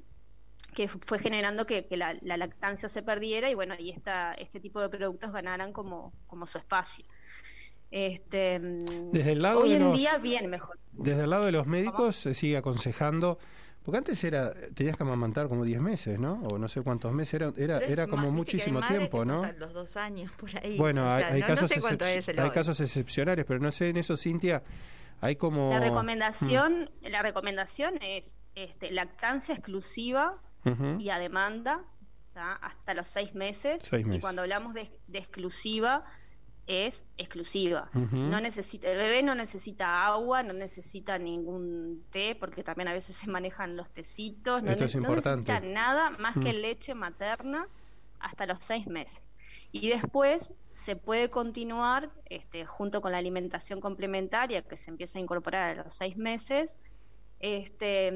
que 0.74 0.86
fue 0.88 1.18
generando 1.18 1.66
que, 1.66 1.86
que 1.86 1.96
la, 1.96 2.16
la 2.22 2.36
lactancia 2.36 2.88
se 2.88 3.02
perdiera 3.02 3.50
y 3.50 3.54
bueno, 3.54 3.74
y 3.78 3.90
esta, 3.90 4.34
este 4.34 4.60
tipo 4.60 4.80
de 4.80 4.88
productos 4.88 5.32
ganaran 5.32 5.72
como, 5.72 6.12
como 6.28 6.46
su 6.46 6.58
espacio. 6.58 7.04
Este, 7.90 8.58
Desde 9.12 9.32
el 9.32 9.38
lado 9.40 9.60
hoy 9.60 9.70
de 9.70 9.76
en 9.76 9.84
los- 9.84 9.96
día 9.96 10.18
bien 10.18 10.50
mejor. 10.50 10.78
Desde 10.92 11.24
el 11.24 11.30
lado 11.30 11.44
de 11.44 11.52
los 11.52 11.66
médicos 11.66 12.16
se 12.16 12.34
sigue 12.34 12.56
aconsejando, 12.56 13.38
porque 13.84 13.98
antes 13.98 14.24
era 14.24 14.52
tenías 14.74 14.96
que 14.96 15.02
amamantar 15.04 15.48
como 15.48 15.64
10 15.64 15.80
meses, 15.80 16.18
¿no? 16.18 16.40
O 16.50 16.58
no 16.58 16.66
sé 16.68 16.80
cuántos 16.82 17.12
meses, 17.12 17.34
era, 17.34 17.52
era, 17.56 17.78
Pero 17.78 17.92
era 17.92 18.06
como 18.06 18.22
que 18.22 18.28
hay 18.28 18.32
muchísimo 18.34 18.80
tiempo, 18.86 19.20
que 19.20 19.26
¿no? 19.26 19.52
los 19.52 19.72
dos 19.72 19.96
años 19.96 20.32
por 20.32 20.50
ahí. 20.56 20.76
Bueno, 20.78 21.04
O 21.06 21.10
hay, 21.10 21.22
sea, 21.22 21.32
hay 21.34 21.40
no, 21.42 21.46
casos, 21.46 21.62
no 21.62 21.68
sé 21.68 21.80
cuánto 21.80 22.04
excep- 22.06 22.18
es 22.18 22.28
el 22.28 22.40
hay 22.40 22.50
casos 22.50 22.80
excepcionales, 22.80 23.44
pero 23.46 23.60
no 23.60 23.70
sé 23.70 23.90
en 23.90 23.98
eso, 23.98 24.16
Cintia, 24.16 24.62
hay 25.20 25.36
como... 25.36 25.70
La 25.70 25.80
recomendación, 25.80 26.90
la 27.02 27.22
recomendación 27.22 27.94
es 28.02 28.40
este, 28.54 28.90
lactancia 28.90 29.54
exclusiva 29.54 30.40
Mm, 30.66 30.98
y 30.98 31.10
a 31.10 31.18
demanda 31.18 31.84
¿tá? 32.32 32.54
hasta 32.54 32.94
los 32.94 33.06
seis 33.06 33.34
meses. 33.34 33.82
Seis 33.82 34.06
Y 34.10 34.18
cuando 34.18 34.40
hablamos 34.40 34.72
de, 34.72 34.90
de 35.08 35.18
exclusiva, 35.18 36.04
es 36.66 37.04
exclusiva. 37.18 37.90
No 37.92 38.40
necesita, 38.40 38.90
el 38.90 38.96
bebé 38.96 39.22
no 39.22 39.34
necesita 39.34 40.06
agua, 40.06 40.42
no 40.42 40.52
necesita 40.54 41.18
ningún 41.18 42.04
té, 42.10 42.34
porque 42.34 42.62
también 42.64 42.88
a 42.88 42.92
veces 42.92 43.16
se 43.16 43.28
manejan 43.28 43.76
los 43.76 43.90
tecitos. 43.90 44.62
No, 44.62 44.70
Esto 44.70 44.84
es 44.84 44.94
ne- 44.94 45.02
no 45.02 45.14
necesita 45.14 45.60
nada 45.60 46.10
más 46.10 46.34
que 46.34 46.52
Mm. 46.52 46.56
leche 46.62 46.94
materna 46.94 47.68
hasta 48.18 48.46
los 48.46 48.60
seis 48.60 48.86
meses. 48.86 49.30
Y 49.72 49.88
después 49.90 50.54
se 50.72 50.96
puede 50.96 51.28
continuar 51.30 52.10
este, 52.30 52.64
junto 52.64 53.00
con 53.02 53.12
la 53.12 53.18
alimentación 53.18 53.80
complementaria 53.80 54.62
que 54.62 54.76
se 54.76 54.90
empieza 54.90 55.18
a 55.18 55.22
incorporar 55.22 55.78
a 55.78 55.82
los 55.84 55.92
seis 55.94 56.16
meses. 56.16 56.78
Este, 57.40 58.12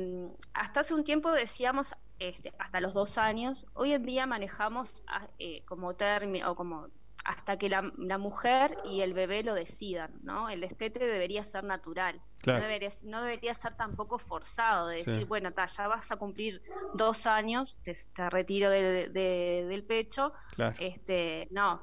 hasta 0.55 0.81
hace 0.81 0.95
un 0.95 1.05
tiempo 1.05 1.31
decíamos 1.33 1.93
este, 2.19 2.53
hasta 2.59 2.81
los 2.81 2.95
dos 2.95 3.19
años. 3.19 3.67
Hoy 3.75 3.93
en 3.93 4.05
día 4.07 4.27
manejamos 4.27 5.03
eh, 5.39 5.63
como 5.67 5.95
término 5.95 6.51
o 6.51 6.55
como 6.55 6.89
hasta 7.25 7.59
que 7.59 7.69
la, 7.69 7.93
la 7.99 8.17
mujer 8.19 8.79
y 8.85 9.01
el 9.03 9.13
bebé 9.13 9.43
lo 9.43 9.55
decidan, 9.55 10.13
¿no? 10.23 10.49
El 10.49 10.61
destete 10.63 11.07
debería 11.07 11.45
ser 11.45 11.65
natural. 11.65 12.21
Claro. 12.41 12.61
No, 12.61 12.65
debería, 12.65 12.91
no 13.05 13.23
debería 13.23 13.55
ser 13.55 13.75
tampoco 13.77 14.19
forzado 14.19 14.89
de 14.89 15.05
Sí. 15.05 15.11
decir, 15.11 15.27
bueno, 15.27 15.53
ta, 15.53 15.67
ya 15.67 15.89
vas 15.89 16.11
a 16.11 16.17
cumplir 16.17 16.63
dos 16.95 17.27
años, 17.27 17.77
te, 17.83 17.95
te 18.15 18.31
retiro 18.31 18.71
de- 18.71 19.09
de- 19.11 19.67
del 19.69 19.85
pecho. 19.85 20.33
Claro. 20.55 20.75
Este, 20.79 21.49
no, 21.51 21.83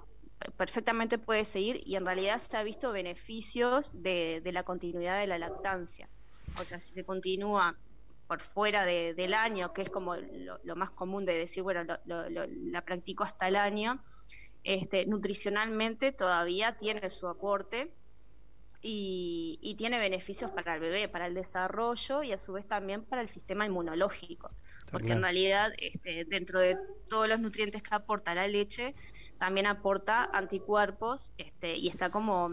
perfectamente 0.58 1.18
puede 1.18 1.46
seguir 1.46 1.82
y 1.86 1.96
en 1.96 2.06
realidad 2.06 2.40
se 2.40 2.58
ha 2.58 2.64
visto 2.64 2.92
beneficios 2.92 3.92
de, 3.94 4.42
de 4.42 4.52
la 4.52 4.64
continuidad 4.64 5.20
de 5.20 5.28
la 5.28 5.38
lactancia. 5.38 6.10
O 6.60 6.66
sea, 6.66 6.80
si 6.80 6.94
se 6.94 7.04
continúa 7.06 7.76
por 8.28 8.42
fuera 8.42 8.86
de- 8.86 9.14
del 9.14 9.34
año, 9.36 9.72
que 9.74 9.84
es 9.84 9.90
como 9.90 10.16
lo, 10.16 10.60
lo 10.64 10.76
más 10.76 10.90
común 10.92 11.26
de 11.26 11.34
decir, 11.38 11.62
bueno, 11.62 11.84
lo- 11.84 12.00
lo- 12.06 12.30
lo- 12.30 12.48
la 12.48 12.82
practico 12.82 13.24
hasta 13.24 13.48
el 13.48 13.56
año, 13.56 14.04
este, 14.66 15.06
nutricionalmente 15.06 16.12
todavía 16.12 16.76
tiene 16.76 17.10
su 17.10 17.28
aporte 17.28 17.94
y, 18.82 19.60
y 19.62 19.76
tiene 19.76 20.00
beneficios 20.00 20.52
para 20.52 20.76
el 20.76 20.82
bebé, 20.82 21.08
para 21.08 21.28
el 21.28 21.34
desarrollo 21.36 22.24
y 22.24 22.34
a 22.34 22.38
su 22.38 22.54
vez 22.54 22.68
también 22.68 23.04
para 23.04 23.22
el 23.22 23.30
sistema 23.30 23.66
inmunológico. 23.66 24.52
Porque 24.92 25.14
en 25.14 25.22
realidad, 25.22 25.72
este, 25.78 26.26
dentro 26.26 26.60
de 26.60 26.78
todos 27.10 27.28
los 27.28 27.40
nutrientes 27.40 27.82
que 27.84 27.94
aporta 27.94 28.36
la 28.36 28.48
leche, 28.48 28.96
también 29.38 29.68
aporta 29.68 30.30
anticuerpos 30.32 31.32
este, 31.38 31.76
y 31.76 31.88
está 31.88 32.10
como 32.10 32.50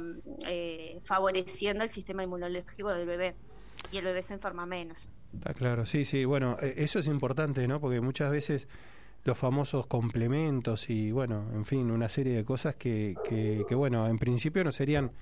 eh, 0.46 1.00
favoreciendo 1.04 1.84
el 1.84 1.90
sistema 1.90 2.24
inmunológico 2.24 2.92
del 2.92 3.06
bebé. 3.06 3.34
Y 3.90 3.98
el 3.98 4.04
bebé 4.04 4.22
se 4.22 4.34
enferma 4.34 4.66
menos. 4.66 5.08
Está 5.34 5.54
claro, 5.54 5.86
sí, 5.86 6.04
sí. 6.04 6.24
Bueno, 6.24 6.56
eh, 6.60 6.74
eso 6.76 6.98
es 6.98 7.06
importante, 7.06 7.66
¿no? 7.66 7.80
Porque 7.80 8.00
muchas 8.00 8.30
veces 8.30 8.68
los 9.24 9.38
famosos 9.38 9.86
complementos 9.86 10.90
y, 10.90 11.12
bueno, 11.12 11.48
en 11.54 11.64
fin, 11.64 11.90
una 11.90 12.08
serie 12.08 12.34
de 12.34 12.44
cosas 12.44 12.74
que, 12.74 13.14
que, 13.28 13.64
que, 13.68 13.74
bueno, 13.74 14.08
en 14.08 14.18
principio 14.18 14.64
no 14.64 14.72
serían 14.72 15.12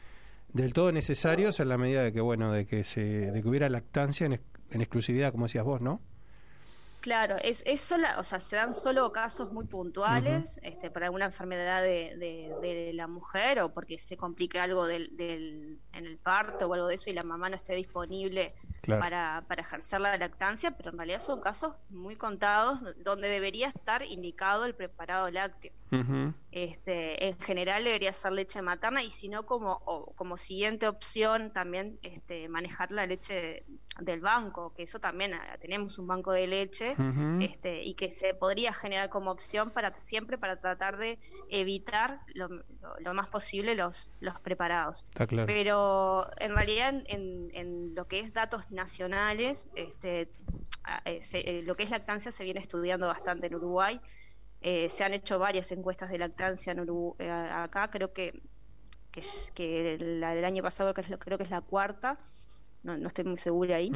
del 0.53 0.73
todo 0.73 0.91
necesarios 0.91 1.61
en 1.61 1.69
la 1.69 1.79
medida 1.79 2.03
de 2.03 2.13
que, 2.13 2.21
bueno, 2.21 2.53
de 2.53 2.67
que 2.67 2.85
se, 2.85 3.01
de 3.01 3.43
que 3.43 3.49
hubiera 3.49 3.69
lactancia 3.69 4.27
en, 4.27 4.41
en 4.71 4.81
exclusividad, 4.81 5.33
como 5.33 5.47
decías 5.47 5.65
vos, 5.65 5.81
¿no? 5.81 6.01
Claro, 7.01 7.37
es, 7.43 7.63
es 7.65 7.81
sola, 7.81 8.17
o 8.19 8.25
sea, 8.25 8.41
se 8.41 8.57
dan 8.57 8.75
solo 8.75 9.11
casos 9.11 9.53
muy 9.55 9.65
puntuales, 9.65 10.61
este, 10.63 10.91
para 10.91 11.07
alguna 11.07 11.27
enfermedad 11.27 11.83
de, 11.83 12.15
de, 12.19 12.55
de 12.61 12.93
la 12.93 13.07
mujer 13.07 13.61
o 13.61 13.73
porque 13.73 13.99
se 13.99 14.19
complique 14.19 14.61
algo 14.61 14.87
del, 14.87 15.17
del, 15.17 15.79
en 15.95 16.05
el 16.05 16.19
parto 16.19 16.67
o 16.67 16.75
algo 16.75 16.89
de 16.89 16.97
eso 16.97 17.09
y 17.09 17.15
la 17.15 17.23
mamá 17.23 17.49
no 17.49 17.57
esté 17.57 17.75
disponible 17.75 18.55
Claro. 18.83 19.01
para, 19.03 19.45
para 19.47 19.63
ejercer 19.63 20.01
la 20.01 20.17
lactancia, 20.17 20.71
pero 20.71 20.91
en 20.91 20.97
realidad 20.99 21.21
son 21.21 21.41
casos 21.41 21.75
muy 21.91 22.17
contados 22.17 22.79
donde 23.05 23.29
debería 23.29 23.69
estar 23.69 24.03
indicado 24.03 24.65
el 24.65 24.75
preparado 24.75 25.31
lácteo. 25.31 25.73
Este, 26.53 27.27
en 27.29 27.39
general 27.41 27.83
debería 27.85 28.13
ser 28.13 28.33
leche 28.33 28.63
materna 28.63 29.03
y 29.03 29.11
si 29.11 29.29
no 29.29 29.45
como 29.45 29.81
o 29.85 30.13
como 30.15 30.37
siguiente 30.37 30.87
opción 30.89 31.53
también 31.53 31.99
este, 32.03 32.49
manejar 32.49 32.91
la 32.93 33.07
leche 33.07 33.65
del 34.01 34.21
banco, 34.21 34.73
que 34.75 34.85
eso 34.85 35.01
también 35.01 35.35
ah, 35.35 35.57
tenemos 35.61 35.99
un 35.99 36.07
banco 36.07 36.31
de 36.33 36.47
leche 36.47 36.95
este, 37.41 37.83
y 37.83 37.95
que 37.95 38.11
se 38.13 38.35
podría 38.35 38.73
generar 38.73 39.09
como 39.11 39.31
opción 39.33 39.71
para 39.71 39.93
siempre 39.95 40.39
para 40.39 40.61
tratar 40.61 40.97
de 40.97 41.19
evitar 41.49 42.21
lo, 42.35 42.49
lo- 42.49 42.65
lo 43.01 43.15
más 43.15 43.29
posible 43.31 43.75
los, 43.75 44.11
los 44.21 44.39
preparados. 44.41 45.05
Está 45.11 45.27
claro. 45.27 45.47
Pero 45.47 46.27
en 46.39 46.55
realidad 46.55 46.91
en, 46.91 47.05
en- 47.09 47.51
en 47.53 47.95
lo 47.97 48.07
que 48.07 48.21
es 48.21 48.33
datos 48.33 48.70
nacionales, 48.71 49.69
este, 49.75 50.31
eh, 51.05 51.23
se- 51.23 51.59
eh, 51.59 51.63
lo 51.63 51.77
que 51.77 51.85
es 51.85 51.91
lactancia 51.91 52.33
se 52.33 52.45
viene 52.45 52.61
estudiando 52.61 53.07
bastante 53.07 53.47
en 53.49 53.55
Uruguay. 53.57 54.01
Eh, 54.61 54.89
se 54.91 55.05
han 55.05 55.15
hecho 55.15 55.39
varias 55.39 55.73
encuestas 55.73 56.11
de 56.11 56.19
lactancia 56.19 56.73
en 56.73 56.81
Urugu- 56.81 57.17
eh, 57.19 57.31
acá, 57.31 57.91
creo 57.91 58.13
que, 58.13 58.43
que, 59.55 59.99
la 60.01 60.35
del 60.35 60.45
año 60.45 60.63
pasado 60.63 60.95
que 60.95 61.01
es 61.03 61.09
creo 61.19 61.39
que 61.39 61.45
es 61.45 61.51
la 61.51 61.61
cuarta. 61.63 62.19
no, 62.83 62.97
no 62.97 63.09
estoy 63.09 63.25
muy 63.25 63.37
segura 63.39 63.77
ahí. 63.77 63.93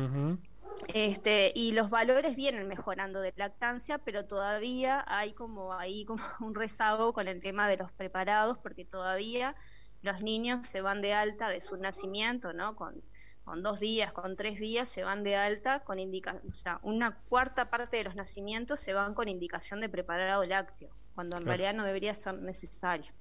Este, 0.92 1.52
y 1.54 1.72
los 1.72 1.90
valores 1.90 2.36
vienen 2.36 2.68
mejorando 2.68 3.20
de 3.20 3.32
lactancia, 3.36 3.98
pero 3.98 4.26
todavía 4.26 5.04
hay 5.06 5.32
como 5.34 5.72
ahí 5.74 6.04
como 6.04 6.22
un 6.40 6.54
rezago 6.54 7.12
con 7.12 7.28
el 7.28 7.40
tema 7.40 7.68
de 7.68 7.76
los 7.78 7.92
preparados, 7.92 8.58
porque 8.58 8.84
todavía 8.84 9.54
los 10.02 10.20
niños 10.22 10.66
se 10.66 10.82
van 10.82 11.00
de 11.00 11.14
alta 11.14 11.48
de 11.48 11.60
su 11.62 11.76
nacimiento, 11.76 12.52
¿no? 12.52 12.76
Con, 12.76 13.02
con 13.44 13.62
dos 13.62 13.78
días, 13.80 14.12
con 14.12 14.36
tres 14.36 14.58
días 14.58 14.88
se 14.88 15.04
van 15.04 15.22
de 15.22 15.36
alta 15.36 15.80
con 15.80 15.98
indicación, 15.98 16.48
o 16.48 16.52
sea, 16.54 16.80
una 16.82 17.18
cuarta 17.28 17.70
parte 17.70 17.98
de 17.98 18.04
los 18.04 18.14
nacimientos 18.16 18.80
se 18.80 18.94
van 18.94 19.14
con 19.14 19.28
indicación 19.28 19.80
de 19.80 19.88
preparado 19.88 20.42
lácteo, 20.44 20.90
cuando 21.14 21.36
en 21.36 21.42
Claro. 21.44 21.56
realidad 21.58 21.74
no 21.74 21.84
debería 21.84 22.14
ser 22.14 22.34
necesario. 22.40 23.12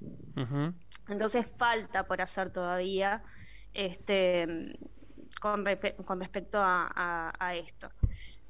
Entonces 1.07 1.45
falta 1.57 2.05
por 2.07 2.21
hacer 2.21 2.51
todavía 2.51 3.24
este, 3.74 4.78
con, 5.41 5.65
respecto 5.65 6.59
a, 6.59 6.89
a- 6.95 7.34
a 7.39 7.55
esto. 7.55 7.89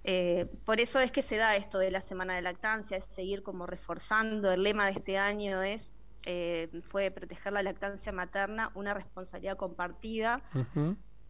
Eh, 0.04 0.48
por 0.66 0.80
eso 0.82 1.00
es 1.00 1.12
que 1.12 1.22
se 1.22 1.38
da 1.38 1.56
esto 1.56 1.80
de 1.80 1.90
la 1.90 2.02
semana 2.02 2.36
de 2.36 2.42
lactancia, 2.42 2.98
es 2.98 3.06
seguir 3.06 3.42
como 3.42 3.66
reforzando. 3.66 4.52
El 4.52 4.64
lema 4.64 4.86
de 4.86 4.92
este 4.92 5.18
año 5.18 5.64
es 5.64 5.94
eh, 6.26 6.70
fue 6.84 7.10
proteger 7.12 7.52
la 7.54 7.64
lactancia 7.64 8.12
materna, 8.12 8.72
una 8.76 8.94
responsabilidad 8.94 9.58
compartida. 9.58 10.42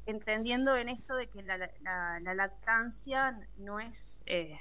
Entendiendo 0.06 0.76
en 0.78 0.90
esto 0.90 1.16
de 1.16 1.28
que 1.30 1.42
la, 1.44 1.58
la- 1.58 2.20
la 2.22 2.34
lactancia 2.34 3.38
no 3.58 3.80
es 3.80 4.24
eh, 4.26 4.58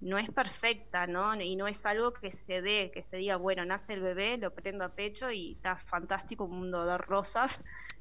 no 0.00 0.18
es 0.18 0.30
perfecta, 0.30 1.06
¿no? 1.06 1.34
Y 1.40 1.56
no 1.56 1.66
es 1.66 1.86
algo 1.86 2.12
que 2.12 2.30
se 2.30 2.60
dé, 2.60 2.90
que 2.92 3.02
se 3.02 3.16
diga, 3.16 3.36
bueno, 3.36 3.64
nace 3.64 3.94
el 3.94 4.02
bebé, 4.02 4.36
lo 4.36 4.52
prendo 4.52 4.84
a 4.84 4.90
pecho 4.94 5.30
y 5.30 5.52
está 5.52 5.76
fantástico, 5.78 6.44
un 6.44 6.58
mundo 6.58 6.84
de 6.84 6.98
rosas, 6.98 7.52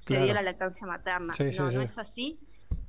se 0.02 0.08
Claro. 0.08 0.26
dio 0.26 0.34
la 0.34 0.42
lactancia 0.42 0.86
materna. 0.86 1.34
Sí, 1.34 1.46
no, 1.46 1.52
sí, 1.52 1.60
no 1.62 1.70
sí. 1.70 1.78
es 1.80 1.98
así. 1.98 2.40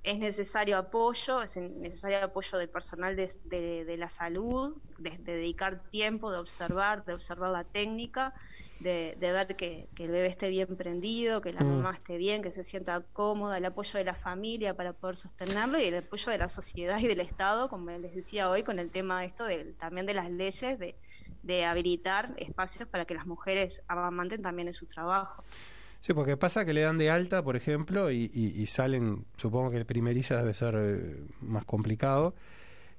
Es 0.03 0.19
necesario 0.19 0.77
apoyo, 0.77 1.43
es 1.43 1.57
necesario 1.57 2.25
apoyo 2.25 2.59
del 2.59 2.69
personal 2.69 3.15
de, 3.15 3.33
de- 3.45 3.85
de 3.85 3.97
la 3.97 4.09
salud, 4.09 4.83
de, 4.99 5.11
de 5.19 5.33
dedicar 5.37 5.89
tiempo, 5.89 6.33
de 6.33 6.39
observar, 6.39 7.05
de 7.05 7.15
observar 7.15 7.51
la 7.51 7.65
técnica, 7.65 8.35
de, 8.81 9.17
de 9.19 9.33
ver 9.33 9.57
que, 9.57 9.89
que 9.95 10.05
el 10.05 10.11
bebé 10.11 10.27
esté 10.27 10.51
bien 10.51 10.77
prendido, 10.77 11.41
que 11.41 11.53
la 11.53 11.63
Mm. 11.65 11.69
mamá 11.77 11.93
esté 11.95 12.17
bien, 12.17 12.43
que 12.43 12.51
se 12.51 12.65
sienta 12.65 13.03
cómoda, 13.13 13.57
el 13.59 13.65
apoyo 13.65 13.99
de 13.99 14.05
la 14.05 14.15
familia 14.15 14.75
para 14.75 14.93
poder 14.93 15.17
sostenerlo 15.17 15.79
y 15.79 15.85
el 15.85 15.97
apoyo 15.99 16.31
de 16.33 16.39
la 16.39 16.49
sociedad 16.49 16.99
y 16.99 17.07
del 17.07 17.21
Estado, 17.21 17.69
como 17.69 17.91
les 17.91 18.15
decía 18.15 18.51
hoy, 18.51 18.63
con 18.63 18.79
el 18.79 18.91
tema 18.91 19.25
esto 19.25 19.45
de, 19.45 19.73
también 19.79 20.07
de 20.07 20.15
las 20.15 20.31
leyes, 20.31 20.79
de, 20.79 20.97
de 21.43 21.65
habilitar 21.65 22.35
espacios 22.37 22.89
para 22.89 23.05
que 23.05 23.15
las 23.15 23.27
mujeres 23.27 23.83
amamanten 23.89 24.43
también 24.43 24.69
en 24.69 24.75
su 24.75 24.87
trabajo. 24.87 25.45
Sí, 26.01 26.13
porque 26.13 26.37
pasa 26.37 26.67
que 26.67 26.75
le 26.75 26.83
dan 26.83 26.99
de 26.99 27.09
alta, 27.11 27.43
por 27.43 27.57
ejemplo, 27.57 28.11
y, 28.11 28.31
y- 28.35 28.61
y 28.61 28.67
salen, 28.67 29.25
supongo 29.39 29.71
que 29.71 29.79
el 29.79 29.87
primeriza 29.87 30.37
debe 30.37 30.53
ser 30.53 30.75
eh, 30.77 31.17
más 31.41 31.65
complicado, 31.65 32.35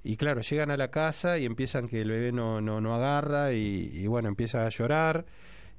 y 0.03 0.17
claro, 0.17 0.41
llegan 0.41 0.71
a 0.71 0.77
la 0.77 0.89
casa 0.89 1.37
y 1.37 1.45
empiezan 1.45 1.87
que 1.87 2.01
el 2.01 2.09
bebé 2.09 2.31
no, 2.31 2.61
no, 2.61 2.81
no 2.81 2.95
agarra 2.95 3.53
y, 3.53 3.89
y 3.93 4.07
bueno, 4.07 4.27
empieza 4.29 4.65
a 4.65 4.69
llorar, 4.69 5.25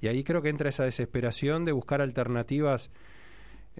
y 0.01 0.09
ahí 0.09 0.23
creo 0.25 0.43
que 0.43 0.49
entra 0.49 0.69
esa 0.69 0.85
desesperación 0.85 1.65
de 1.65 1.73
buscar 1.73 2.01
alternativas, 2.03 2.91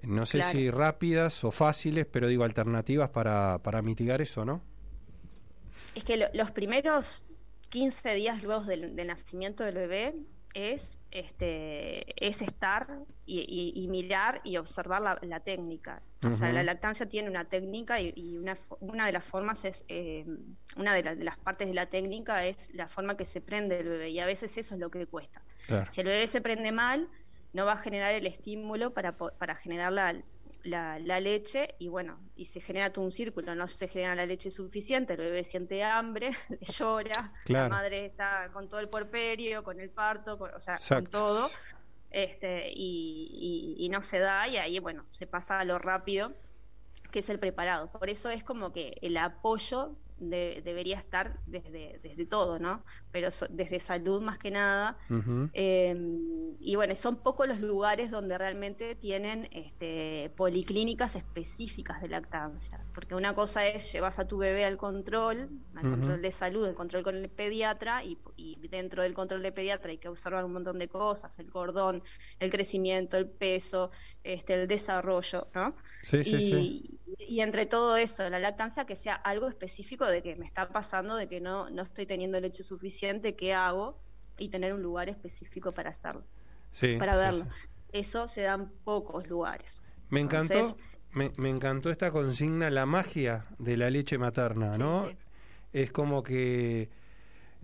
no 0.03 0.25
sé 0.25 0.39
Claro. 0.39 0.57
si 0.57 0.69
rápidas 0.69 1.43
o 1.43 1.51
fáciles, 1.51 2.05
pero 2.05 2.27
digo 2.27 2.43
alternativas 2.43 3.09
para, 3.09 3.59
para 3.63 3.81
mitigar 3.81 4.21
eso, 4.21 4.45
¿no? 4.45 4.61
Es 5.95 6.03
que 6.03 6.17
lo- 6.17 6.27
los 6.33 6.51
primeros 6.51 7.23
15 7.69 8.13
días 8.13 8.43
luego 8.43 8.63
del, 8.63 8.95
del 8.95 9.07
nacimiento 9.07 9.63
del 9.63 9.75
bebé 9.75 10.15
es 10.53 10.96
este 11.11 12.05
es 12.27 12.41
estar 12.41 12.87
y, 13.25 13.39
y- 13.39 13.83
y 13.83 13.87
mirar 13.87 14.41
y 14.43 14.57
observar 14.57 15.01
la, 15.01 15.19
la 15.21 15.39
técnica. 15.39 16.01
O 16.27 16.33
sea, 16.33 16.51
la 16.51 16.63
lactancia 16.63 17.07
tiene 17.07 17.29
una 17.29 17.45
técnica 17.45 17.99
y, 18.01 18.11
y 18.15 18.37
una, 18.37 18.57
una 18.79 19.05
de 19.05 19.11
las 19.13 19.23
formas 19.23 19.63
es, 19.65 19.85
eh, 19.87 20.25
una 20.75 20.93
de, 20.93 21.03
la- 21.03 21.15
de 21.15 21.23
las 21.23 21.37
partes 21.37 21.67
de 21.67 21.73
la 21.73 21.87
técnica 21.89 22.45
es 22.45 22.69
la 22.73 22.87
forma 22.87 23.15
que 23.17 23.25
se 23.25 23.41
prende 23.41 23.79
el 23.79 23.87
bebé 23.89 24.09
y 24.09 24.19
a 24.19 24.25
veces 24.25 24.57
eso 24.57 24.75
es 24.75 24.79
lo 24.81 24.89
que 24.89 25.05
cuesta. 25.07 25.45
Claro. 25.67 25.91
Si 25.91 26.01
el 26.01 26.07
bebé 26.07 26.27
se 26.27 26.41
prende 26.41 26.71
mal, 26.71 27.09
no 27.53 27.65
va 27.65 27.73
a 27.73 27.77
generar 27.77 28.13
el 28.13 28.27
estímulo 28.27 28.93
para, 28.93 29.17
para 29.17 29.55
generar 29.55 29.91
la, 29.93 30.23
la, 30.67 30.99
la 30.99 31.19
leche 31.19 31.75
y 31.79 31.87
bueno, 31.87 32.19
y 32.35 32.45
se 32.45 32.61
genera 32.61 32.91
todo 32.93 33.05
un 33.05 33.11
círculo, 33.11 33.55
no 33.55 33.67
se 33.67 33.87
genera 33.87 34.15
la 34.15 34.25
leche 34.25 34.51
suficiente, 34.51 35.13
el 35.13 35.19
bebé 35.19 35.43
siente 35.43 35.83
hambre, 35.83 36.31
llora, 36.61 37.33
Claro. 37.45 37.69
la 37.69 37.75
madre 37.75 38.05
está 38.05 38.49
con 38.53 38.67
todo 38.69 38.79
el 38.79 38.89
puerperio, 38.89 39.63
con 39.63 39.79
el 39.79 39.89
parto, 39.89 40.37
con- 40.37 40.53
o 40.53 40.59
sea, 40.59 40.75
Exacto. 40.75 41.03
con 41.03 41.11
todo, 41.11 41.49
este, 42.11 42.71
y, 42.73 43.75
y- 43.77 43.85
y 43.85 43.89
no 43.89 44.01
se 44.01 44.19
da 44.19 44.47
y 44.47 44.57
ahí 44.57 44.79
bueno, 44.79 45.05
se 45.11 45.27
pasa 45.27 45.59
a 45.59 45.65
lo 45.65 45.77
rápido 45.79 46.33
que 47.11 47.19
es 47.19 47.29
el 47.29 47.39
preparado. 47.39 47.89
Por 47.91 48.09
eso 48.09 48.29
es 48.29 48.43
como 48.43 48.73
que 48.73 48.97
el 49.01 49.17
apoyo 49.17 49.95
de- 50.19 50.61
debería 50.65 50.97
estar 50.97 51.37
desde, 51.45 51.99
desde 52.01 52.25
todo, 52.25 52.59
¿no? 52.59 52.83
Pero 53.17 53.31
so- 53.31 53.47
desde 53.49 53.79
salud 53.79 54.21
más 54.21 54.37
que 54.37 54.51
nada, 54.51 54.97
eh, 55.53 55.95
y 56.59 56.75
bueno, 56.75 56.93
son 56.95 57.23
pocos 57.23 57.47
los 57.47 57.59
lugares 57.61 58.11
donde 58.11 58.37
realmente 58.37 58.95
tienen 58.95 59.47
este, 59.51 60.31
policlínicas 60.35 61.15
específicas 61.15 62.01
de 62.01 62.09
lactancia. 62.09 62.85
Porque 62.93 63.15
una 63.15 63.33
cosa 63.33 63.65
es 63.65 63.91
llevas 63.91 64.19
a 64.19 64.27
tu 64.27 64.37
bebé 64.37 64.65
al 64.65 64.77
control, 64.77 65.51
al 65.73 65.87
control 65.87 66.21
de 66.21 66.31
salud, 66.31 66.67
el 66.67 66.75
control 66.75 67.03
con 67.03 67.15
el 67.15 67.29
pediatra, 67.29 68.03
y, 68.03 68.19
y 68.35 68.67
dentro 68.67 69.01
del 69.03 69.13
control 69.13 69.41
de 69.41 69.51
pediatra 69.51 69.91
hay 69.91 69.97
que 69.97 70.09
observar 70.09 70.45
un 70.45 70.53
montón 70.53 70.77
de 70.77 70.87
cosas, 70.89 71.39
el 71.39 71.49
cordón, 71.49 72.03
el 72.39 72.49
crecimiento, 72.51 73.17
el 73.17 73.29
peso, 73.29 73.91
este, 74.23 74.53
el 74.61 74.67
desarrollo, 74.67 75.47
¿no? 75.55 75.75
Sí, 76.01 76.23
sí, 76.23 76.41
y, 76.41 76.41
sí. 76.41 76.99
y 77.17 77.41
entre 77.41 77.65
todo 77.65 77.95
eso, 77.97 78.29
la 78.29 78.39
lactancia 78.39 78.85
que 78.85 78.95
sea 78.95 79.15
algo 79.15 79.47
específico 79.47 80.05
de 80.05 80.21
que 80.21 80.35
me 80.35 80.45
está 80.45 80.71
pasando, 80.71 81.15
de 81.15 81.27
que 81.27 81.39
no, 81.39 81.69
no 81.69 81.83
estoy 81.83 82.05
teniendo 82.05 82.39
leche 82.39 82.63
suficiente, 82.63 83.06
¿qué 83.35 83.53
hago? 83.53 83.97
Y 84.37 84.49
tener 84.49 84.73
un 84.73 84.81
lugar 84.83 85.09
específico 85.09 85.71
para 85.71 85.89
hacerlo, 85.91 86.23
Sí, 86.71 86.95
para 86.97 87.15
verlo. 87.17 87.45
sí. 87.45 87.49
Eso 87.93 88.27
se 88.27 88.41
da 88.41 88.53
en 88.55 88.67
pocos 88.83 89.27
lugares. 89.27 89.81
Me 90.09 90.19
encantó, 90.19 90.53
Entonces- 90.53 90.83
me, 91.11 91.31
me 91.37 91.49
encantó 91.49 91.89
esta 91.89 92.11
consigna, 92.11 92.69
la 92.69 92.85
magia 92.85 93.45
de 93.57 93.77
la 93.77 93.89
leche 93.89 94.17
materna, 94.17 94.77
¿no? 94.77 95.09
Es 95.73 95.91
como 95.91 96.21
que, 96.21 96.89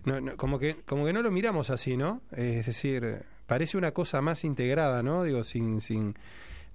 no, 0.05 0.19
no, 0.21 0.35
como 0.37 0.57
que, 0.59 0.77
como 0.85 1.05
que 1.05 1.13
no 1.13 1.21
lo 1.21 1.29
miramos 1.31 1.69
así, 1.69 1.95
¿no? 1.97 2.21
Es 2.31 2.65
decir, 2.65 3.23
parece 3.45 3.77
una 3.77 3.91
cosa 3.91 4.21
más 4.21 4.43
integrada, 4.43 5.03
¿no? 5.03 5.23
Digo, 5.23 5.43
sin, 5.43 5.79
sin, 5.81 6.15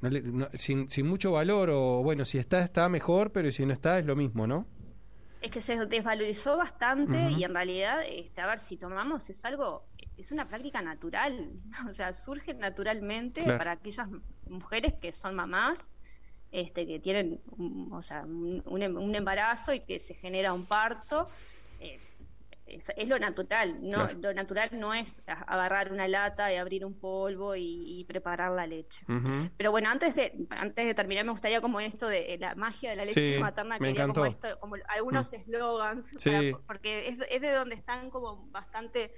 no 0.01 0.11
le- 0.11 0.23
no- 0.23 0.49
sin, 0.55 0.89
sin 0.91 1.07
mucho 1.07 1.33
valor 1.33 1.71
o 1.71 2.03
bueno, 2.03 2.25
si 2.25 2.39
está 2.39 2.61
está 2.61 2.89
mejor, 2.89 3.33
pero 3.33 3.51
si 3.51 3.67
no 3.67 3.73
está 3.73 3.99
es 3.99 4.07
lo 4.07 4.15
mismo, 4.15 4.47
¿no? 4.47 4.67
Es 5.41 5.51
que 5.51 5.61
se 5.61 5.87
desvalorizó 5.87 6.57
bastante 6.57 7.31
y 7.31 7.45
en 7.45 7.55
realidad, 7.55 8.03
este, 8.07 8.41
a 8.41 8.47
ver, 8.47 8.59
si 8.59 8.77
tomamos, 8.77 9.31
es 9.31 9.45
algo, 9.45 9.85
es 10.17 10.33
una 10.33 10.49
práctica 10.49 10.83
natural, 10.83 11.53
o 11.89 11.93
sea, 11.93 12.13
surge 12.13 12.55
naturalmente 12.55 13.43
Claro. 13.45 13.59
para 13.59 13.73
aquellas 13.73 14.09
mujeres 14.49 14.95
que 15.01 15.13
son 15.13 15.35
mamás, 15.37 15.79
este, 16.51 16.87
que 16.87 16.99
tienen, 16.99 17.41
o 17.93 18.03
sea, 18.03 18.23
un, 18.23 18.63
un 18.67 18.83
em- 18.83 18.97
un 18.97 19.15
embarazo 19.15 19.73
y 19.75 19.81
que 19.81 19.99
se 19.99 20.15
genera 20.15 20.53
un 20.53 20.67
parto. 20.67 21.29
Eh, 22.69 22.77
es, 22.77 22.93
es 22.97 23.09
lo 23.09 23.19
natural, 23.19 23.79
no, 23.83 24.07
Claro. 24.07 24.19
lo 24.21 24.35
natural 24.35 24.69
no 24.73 24.95
es 24.95 25.23
agarrar 25.27 25.93
una 25.93 26.07
lata 26.09 26.53
y 26.53 26.57
abrir 26.57 26.85
un 26.85 26.99
polvo 26.99 27.57
y, 27.57 28.01
y 28.01 28.05
preparar 28.05 28.53
la 28.53 28.67
leche. 28.67 29.05
Pero 29.57 29.71
bueno, 29.71 29.91
antes 29.91 30.15
de 30.15 30.33
antes 30.51 30.87
de 30.87 30.95
terminar, 30.95 31.25
me 31.25 31.33
gustaría 31.33 31.61
como 31.61 31.81
esto 31.81 32.07
de 32.09 32.37
la 32.41 32.55
magia 32.55 32.91
de 32.91 32.97
la 32.97 33.05
leche 33.05 33.35
Sí, 33.37 33.39
materna, 33.41 33.79
quería 33.79 34.07
como 34.07 34.27
esto, 34.27 34.49
como 34.61 34.77
algunos 34.89 35.33
eslogans, 35.33 36.11
Sí. 36.19 36.31
para- 36.53 36.63
porque 36.67 37.09
es, 37.09 37.19
es 37.31 37.41
de 37.41 37.51
donde 37.53 37.75
están 37.75 38.11
como 38.11 38.47
bastante 38.51 39.13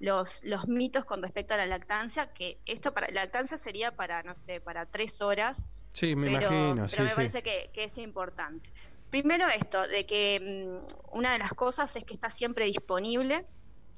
los, 0.00 0.40
los 0.42 0.66
mitos 0.66 1.04
con 1.04 1.22
respecto 1.22 1.54
a 1.54 1.56
la 1.56 1.66
lactancia, 1.66 2.32
que 2.32 2.60
esto 2.66 2.92
para 2.92 3.06
la 3.08 3.22
lactancia 3.22 3.56
sería 3.58 3.92
para, 3.94 4.22
no 4.22 4.34
sé, 4.34 4.60
para 4.60 4.86
tres 4.86 5.20
horas, 5.20 5.62
Sí, 5.90 6.16
me 6.16 6.26
pero, 6.26 6.48
imagino, 6.50 6.74
pero 6.74 6.88
sí, 6.88 7.02
me 7.02 7.14
parece 7.14 7.42
que, 7.44 7.70
que 7.72 7.84
es 7.84 7.96
importante. 7.98 8.72
Primero 9.14 9.46
esto, 9.48 9.80
de 9.86 10.06
que 10.06 10.40
mm, 10.40 11.16
una 11.18 11.32
de 11.34 11.38
las 11.38 11.52
cosas 11.54 11.94
es 11.94 12.04
que 12.04 12.14
está 12.14 12.30
siempre 12.30 12.66
disponible, 12.66 13.46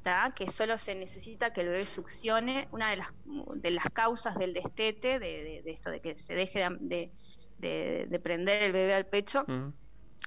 ¿tá? 0.02 0.32
que 0.36 0.46
solo 0.48 0.76
se 0.78 0.94
necesita 0.94 1.52
que 1.52 1.62
el 1.62 1.68
bebé 1.70 1.86
succione. 1.86 2.68
Una 2.70 2.90
de 2.90 2.96
las, 2.98 3.08
de 3.64 3.70
las 3.70 3.86
causas 3.94 4.36
del 4.36 4.52
destete, 4.52 5.18
de, 5.18 5.44
de- 5.44 5.62
de 5.64 5.70
esto 5.72 5.90
de 5.90 6.00
que 6.00 6.18
se 6.18 6.34
deje 6.34 6.58
de, 6.60 6.68
de- 6.80 7.12
de- 7.56 8.06
de 8.10 8.20
prender 8.20 8.62
el 8.62 8.72
bebé 8.72 8.94
al 8.94 9.06
pecho, 9.06 9.46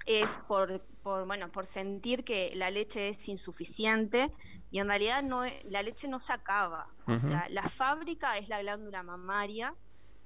es 0.05 0.39
por, 0.47 0.85
por, 1.03 1.25
bueno, 1.27 1.51
por 1.51 1.65
sentir 1.67 2.23
que 2.23 2.51
la 2.55 2.71
leche 2.71 3.09
es 3.09 3.27
insuficiente 3.27 4.31
y 4.71 4.79
en 4.79 4.87
realidad 4.87 5.23
no 5.23 5.43
es- 5.45 5.53
la 5.65 5.83
leche 5.83 6.07
no 6.07 6.19
se 6.19 6.33
acaba. 6.33 6.87
O 7.05 7.17
sea, 7.17 7.47
la 7.49 7.67
fábrica 7.69 8.37
es 8.37 8.49
la 8.49 8.59
glándula 8.61 9.03
mamaria, 9.03 9.75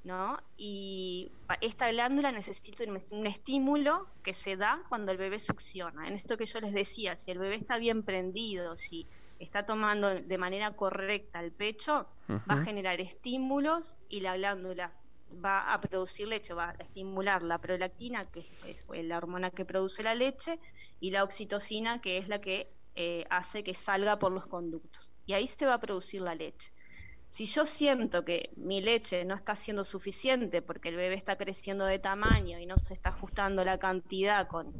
¿no? 0.03 0.37
Y 0.57 1.31
esta 1.61 1.91
glándula 1.91 2.31
necesita 2.31 2.83
un, 2.83 3.01
un 3.11 3.27
estímulo 3.27 4.07
que 4.23 4.33
se 4.33 4.57
da 4.57 4.83
cuando 4.89 5.11
el 5.11 5.17
bebé 5.17 5.39
succiona. 5.39 6.07
En 6.07 6.13
esto 6.13 6.37
que 6.37 6.45
yo 6.45 6.59
les 6.59 6.73
decía, 6.73 7.15
si 7.15 7.31
el 7.31 7.39
bebé 7.39 7.55
está 7.55 7.77
bien 7.77 8.03
prendido, 8.03 8.75
si 8.77 9.07
está 9.39 9.65
tomando 9.65 10.09
de 10.09 10.37
manera 10.37 10.71
correcta 10.75 11.39
el 11.39 11.51
pecho, 11.51 12.07
va 12.29 12.55
a 12.55 12.63
generar 12.63 13.01
estímulos 13.01 13.97
y 14.09 14.21
la 14.21 14.37
glándula 14.37 14.93
va 15.43 15.73
a 15.73 15.81
producir 15.81 16.27
leche, 16.27 16.53
va 16.53 16.69
a 16.69 16.83
estimular 16.83 17.43
la 17.43 17.57
prolactina, 17.57 18.25
que 18.25 18.39
es, 18.39 18.83
es 18.93 19.05
la 19.05 19.17
hormona 19.17 19.49
que 19.51 19.65
produce 19.65 20.03
la 20.03 20.15
leche, 20.15 20.59
y 20.99 21.11
la 21.11 21.23
oxitocina, 21.23 22.01
que 22.01 22.17
es 22.17 22.27
la 22.27 22.39
que 22.39 22.71
eh, 22.95 23.25
hace 23.29 23.63
que 23.63 23.73
salga 23.73 24.19
por 24.19 24.31
los 24.31 24.45
conductos. 24.45 25.11
Y 25.25 25.33
ahí 25.33 25.47
se 25.47 25.65
va 25.65 25.75
a 25.75 25.79
producir 25.79 26.21
la 26.21 26.35
leche. 26.35 26.71
Si 27.33 27.47
yo 27.47 27.65
siento 27.65 28.23
que 28.23 28.51
mi 28.57 28.79
leche 28.79 29.25
no 29.25 29.33
está 29.33 29.55
siendo 29.55 29.83
suficiente 29.85 30.61
porque 30.61 30.89
el 30.89 30.97
bebé 30.97 31.15
está 31.15 31.35
creciendo 31.35 31.83
de 31.83 31.97
tamaño 31.97 32.59
y 32.59 32.67
no 32.67 32.77
se 32.77 32.93
está 32.93 33.09
ajustando 33.09 33.65
la 33.65 33.79
cantidad 33.79 34.47
con, 34.47 34.71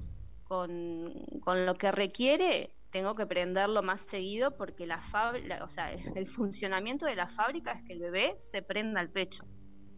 con, 0.44 1.12
con 1.42 1.66
lo 1.66 1.74
que 1.74 1.92
requiere, 1.92 2.76
tengo 2.92 3.16
que 3.16 3.26
prenderlo 3.26 3.82
más 3.82 4.02
seguido 4.02 4.56
porque 4.56 4.86
la 4.86 5.02
fábrica, 5.02 5.64
o 5.64 5.68
sea, 5.68 5.92
el 6.16 6.28
funcionamiento 6.28 7.08
de 7.08 7.16
la 7.16 7.28
fábrica 7.28 7.72
es 7.72 7.82
que 7.82 7.94
el 7.94 8.02
bebé 8.02 8.36
se 8.38 8.62
prenda 8.62 9.00
al 9.00 9.10
pecho. 9.10 9.46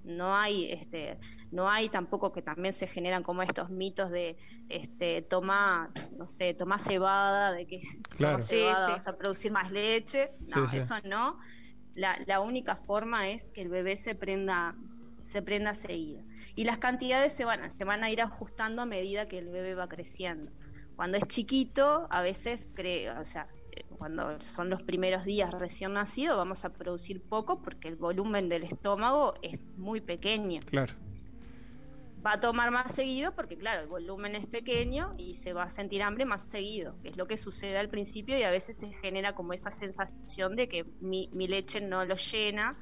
No 0.06 0.34
hay, 0.34 0.72
este, 0.72 1.20
no 1.52 1.70
hay 1.70 1.90
tampoco 1.90 2.32
que 2.32 2.42
también 2.42 2.74
se 2.74 2.88
generan 2.88 3.22
como 3.22 3.42
estos 3.42 3.70
mitos 3.70 4.12
de, 4.12 4.38
este, 4.70 5.24
toma, 5.24 5.92
no 6.18 6.26
sé, 6.26 6.54
toma 6.54 6.80
cebada, 6.80 7.52
de 7.52 7.68
que 7.68 7.82
si 8.10 8.16
Claro. 8.16 8.40
Sí, 8.40 8.48
cebada 8.48 8.88
sí. 8.88 8.94
vas 8.94 9.08
a 9.10 9.18
producir 9.18 9.52
más 9.52 9.72
leche. 9.72 10.32
No, 10.48 10.70
Sí, 10.70 10.72
sí. 10.72 10.78
eso 10.78 10.96
no. 11.04 11.38
La, 11.96 12.20
la 12.28 12.42
única 12.42 12.76
forma 12.76 13.30
es 13.30 13.52
que 13.52 13.62
el 13.62 13.70
bebé 13.70 13.98
se 13.98 14.14
prenda, 14.16 14.76
se 15.22 15.42
prenda 15.42 15.74
seguido. 15.74 16.22
Y 16.56 16.64
las 16.64 16.78
cantidades 16.78 17.34
se 17.34 17.46
van, 17.46 17.72
se 17.72 17.84
van 17.84 18.04
a 18.04 18.12
ir 18.12 18.22
ajustando 18.22 18.82
a 18.82 18.86
medida 18.86 19.28
que 19.28 19.40
el 19.40 19.50
bebé 19.50 19.76
va 19.76 19.88
creciendo. 19.88 20.52
Cuando 20.96 21.18
es 21.18 21.28
chiquito, 21.28 22.08
a 22.10 22.22
veces 22.22 22.70
creo, 22.74 23.20
o 23.20 23.26
sea, 23.26 23.48
eh, 23.72 23.84
cuando 23.98 24.40
son 24.40 24.70
los 24.70 24.84
primeros 24.84 25.26
días 25.26 25.52
recién 25.52 25.94
nacido, 25.94 26.38
vamos 26.38 26.64
a 26.64 26.70
producir 26.70 27.22
poco 27.22 27.62
porque 27.62 27.90
el 27.90 27.96
volumen 27.98 28.48
del 28.48 28.64
estómago 28.64 29.34
es 29.42 29.60
muy 29.78 30.00
pequeño. 30.00 30.62
Claro. 30.66 30.94
Va 32.26 32.34
a 32.34 32.40
tomar 32.40 32.72
más 32.72 32.94
seguido 32.94 33.36
porque, 33.36 33.58
claro, 33.58 33.82
el 33.82 33.88
volumen 33.88 34.36
es 34.36 34.48
pequeño 34.48 35.14
y 35.18 35.36
se 35.36 35.54
va 35.54 35.64
a 35.64 35.70
sentir 35.70 36.02
hambre 36.02 36.26
más 36.26 36.46
seguido, 36.46 37.00
que 37.04 37.10
es 37.10 37.18
lo 37.18 37.28
que 37.28 37.38
sucede 37.38 37.78
al 37.78 37.90
principio 37.90 38.38
y 38.38 38.44
a 38.44 38.50
veces 38.50 38.78
se 38.78 38.92
genera 38.94 39.34
como 39.34 39.54
esa 39.54 39.70
sensación 39.70 40.56
de 40.56 40.68
que 40.68 40.86
mi, 41.02 41.30
mi 41.34 41.48
leche 41.48 41.82
no 41.82 42.04
lo 42.04 42.16
llena 42.16 42.76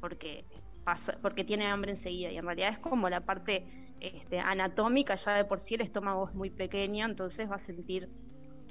porque 0.00 0.44
pasa, 0.84 1.18
porque 1.22 1.44
tiene 1.44 1.66
hambre 1.66 1.92
enseguida 1.92 2.30
y 2.30 2.36
en 2.36 2.44
realidad 2.44 2.70
es 2.72 2.78
como 2.78 3.08
la 3.08 3.24
parte 3.24 3.64
este, 4.00 4.38
anatómica, 4.38 5.14
ya 5.14 5.34
de 5.34 5.44
por 5.44 5.60
sí 5.60 5.76
el 5.76 5.82
estómago 5.82 6.28
es 6.28 6.34
muy 6.34 6.50
pequeño, 6.50 7.06
entonces 7.06 7.50
va 7.50 7.56
a 7.56 7.58
sentir 7.58 8.08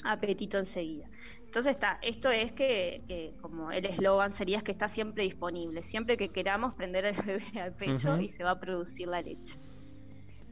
apetito 0.03 0.57
enseguida. 0.57 1.09
Entonces 1.45 1.71
está, 1.71 1.99
esto 2.01 2.29
es 2.29 2.51
que, 2.53 3.03
que 3.07 3.35
como 3.41 3.71
el 3.71 3.85
eslogan 3.85 4.31
sería 4.31 4.57
es 4.57 4.63
que 4.63 4.71
está 4.71 4.89
siempre 4.89 5.23
disponible, 5.23 5.83
siempre 5.83 6.17
que 6.17 6.29
queramos 6.29 6.75
prender 6.75 7.05
el 7.05 7.15
bebé 7.15 7.59
al 7.59 7.75
pecho 7.75 8.19
y 8.19 8.29
se 8.29 8.43
va 8.43 8.51
a 8.51 8.59
producir 8.59 9.07
la 9.07 9.21
leche. 9.21 9.59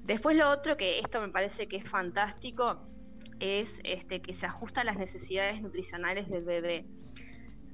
Después 0.08 0.38
lo 0.38 0.49
otro, 0.49 0.78
que 0.78 0.99
esto 0.99 1.20
me 1.20 1.28
parece 1.28 1.68
que 1.68 1.76
es 1.76 1.84
fantástico, 1.84 2.88
es 3.41 3.82
este, 3.84 4.22
que 4.22 4.34
se 4.34 4.45
ajusta 4.45 4.80
a 4.80 4.84
las 4.86 4.97
necesidades 4.97 5.62
nutricionales 5.62 6.30
del 6.30 6.45
bebé. 6.45 6.86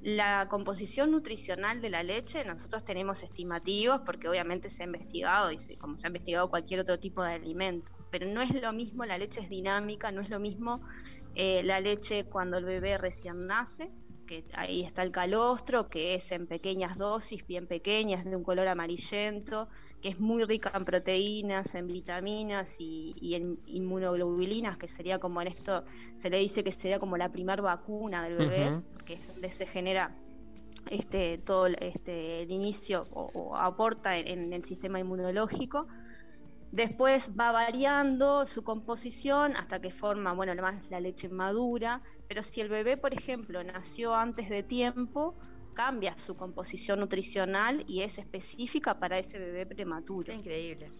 La 0.02 0.48
composición 0.50 1.12
nutricional 1.12 1.80
de 1.80 1.90
la 1.90 2.02
leche, 2.02 2.44
nosotros 2.44 2.84
tenemos 2.84 3.22
estimativos 3.22 4.00
porque 4.04 4.28
obviamente 4.28 4.68
se 4.68 4.82
ha 4.82 4.86
investigado, 4.86 5.52
y 5.52 5.58
como 5.76 5.96
se 5.96 6.08
ha 6.08 6.10
investigado 6.10 6.50
cualquier 6.50 6.80
otro 6.80 6.98
tipo 6.98 7.22
de 7.22 7.34
alimento, 7.34 7.92
pero 8.10 8.26
no 8.26 8.42
es 8.42 8.52
lo 8.60 8.72
mismo, 8.72 9.04
la 9.04 9.16
leche 9.16 9.40
es 9.40 9.48
dinámica, 9.48 10.10
no 10.10 10.20
es 10.20 10.28
lo 10.28 10.40
mismo 10.40 10.80
eh, 11.36 11.62
la 11.62 11.78
leche 11.78 12.24
cuando 12.24 12.58
el 12.58 12.64
bebé 12.64 12.98
recién 12.98 13.46
nace, 13.46 13.92
que 14.26 14.46
ahí 14.54 14.82
está 14.82 15.02
el 15.02 15.12
calostro, 15.12 15.88
que 15.88 16.14
es 16.14 16.30
en 16.32 16.46
pequeñas 16.46 16.96
dosis, 16.98 17.46
bien 17.46 17.66
pequeñas, 17.66 18.24
de 18.24 18.36
un 18.36 18.42
color 18.44 18.68
amarillento, 18.68 19.68
que 20.00 20.08
es 20.10 20.20
muy 20.20 20.44
rica 20.44 20.72
en 20.74 20.84
proteínas, 20.84 21.74
en 21.74 21.86
vitaminas 21.86 22.76
y, 22.78 23.14
y 23.16 23.34
en 23.34 23.58
inmunoglobulinas, 23.66 24.78
que 24.78 24.88
sería 24.88 25.18
como 25.18 25.40
en 25.42 25.48
esto, 25.48 25.84
se 26.16 26.30
le 26.30 26.38
dice 26.38 26.64
que 26.64 26.72
sería 26.72 26.98
como 26.98 27.16
la 27.16 27.30
primer 27.30 27.62
vacuna 27.62 28.22
del 28.24 28.36
bebé, 28.36 28.72
Ujú. 28.72 28.84
porque 28.92 29.14
es 29.14 29.26
donde 29.26 29.50
se 29.52 29.66
genera 29.66 30.18
este 30.90 31.38
todo 31.38 31.66
el- 31.66 31.76
este 31.80 32.42
el 32.42 32.50
inicio 32.50 33.06
o, 33.10 33.30
o 33.34 33.56
aporta 33.56 34.16
en, 34.18 34.28
en 34.28 34.52
el 34.52 34.64
sistema 34.64 35.00
inmunológico. 35.00 35.86
Después 36.70 37.30
va 37.38 37.52
variando 37.52 38.46
su 38.46 38.62
composición 38.64 39.56
hasta 39.56 39.80
que 39.80 39.90
forma, 39.90 40.32
bueno, 40.34 40.54
más 40.60 40.82
la 40.90 41.00
leche 41.00 41.28
madura, 41.28 42.02
pero 42.28 42.42
si 42.42 42.60
el 42.60 42.68
bebé, 42.68 42.96
por 42.96 43.12
ejemplo, 43.12 43.62
nació 43.62 44.14
antes 44.14 44.48
de 44.48 44.62
tiempo, 44.62 45.34
cambia 45.74 46.16
su 46.16 46.36
composición 46.36 47.00
nutricional 47.00 47.84
y 47.86 48.02
es 48.02 48.18
específica 48.18 48.98
para 48.98 49.18
ese 49.18 49.38
bebé 49.38 49.66
prematuro. 49.66 50.32
Increíble. 50.32 50.90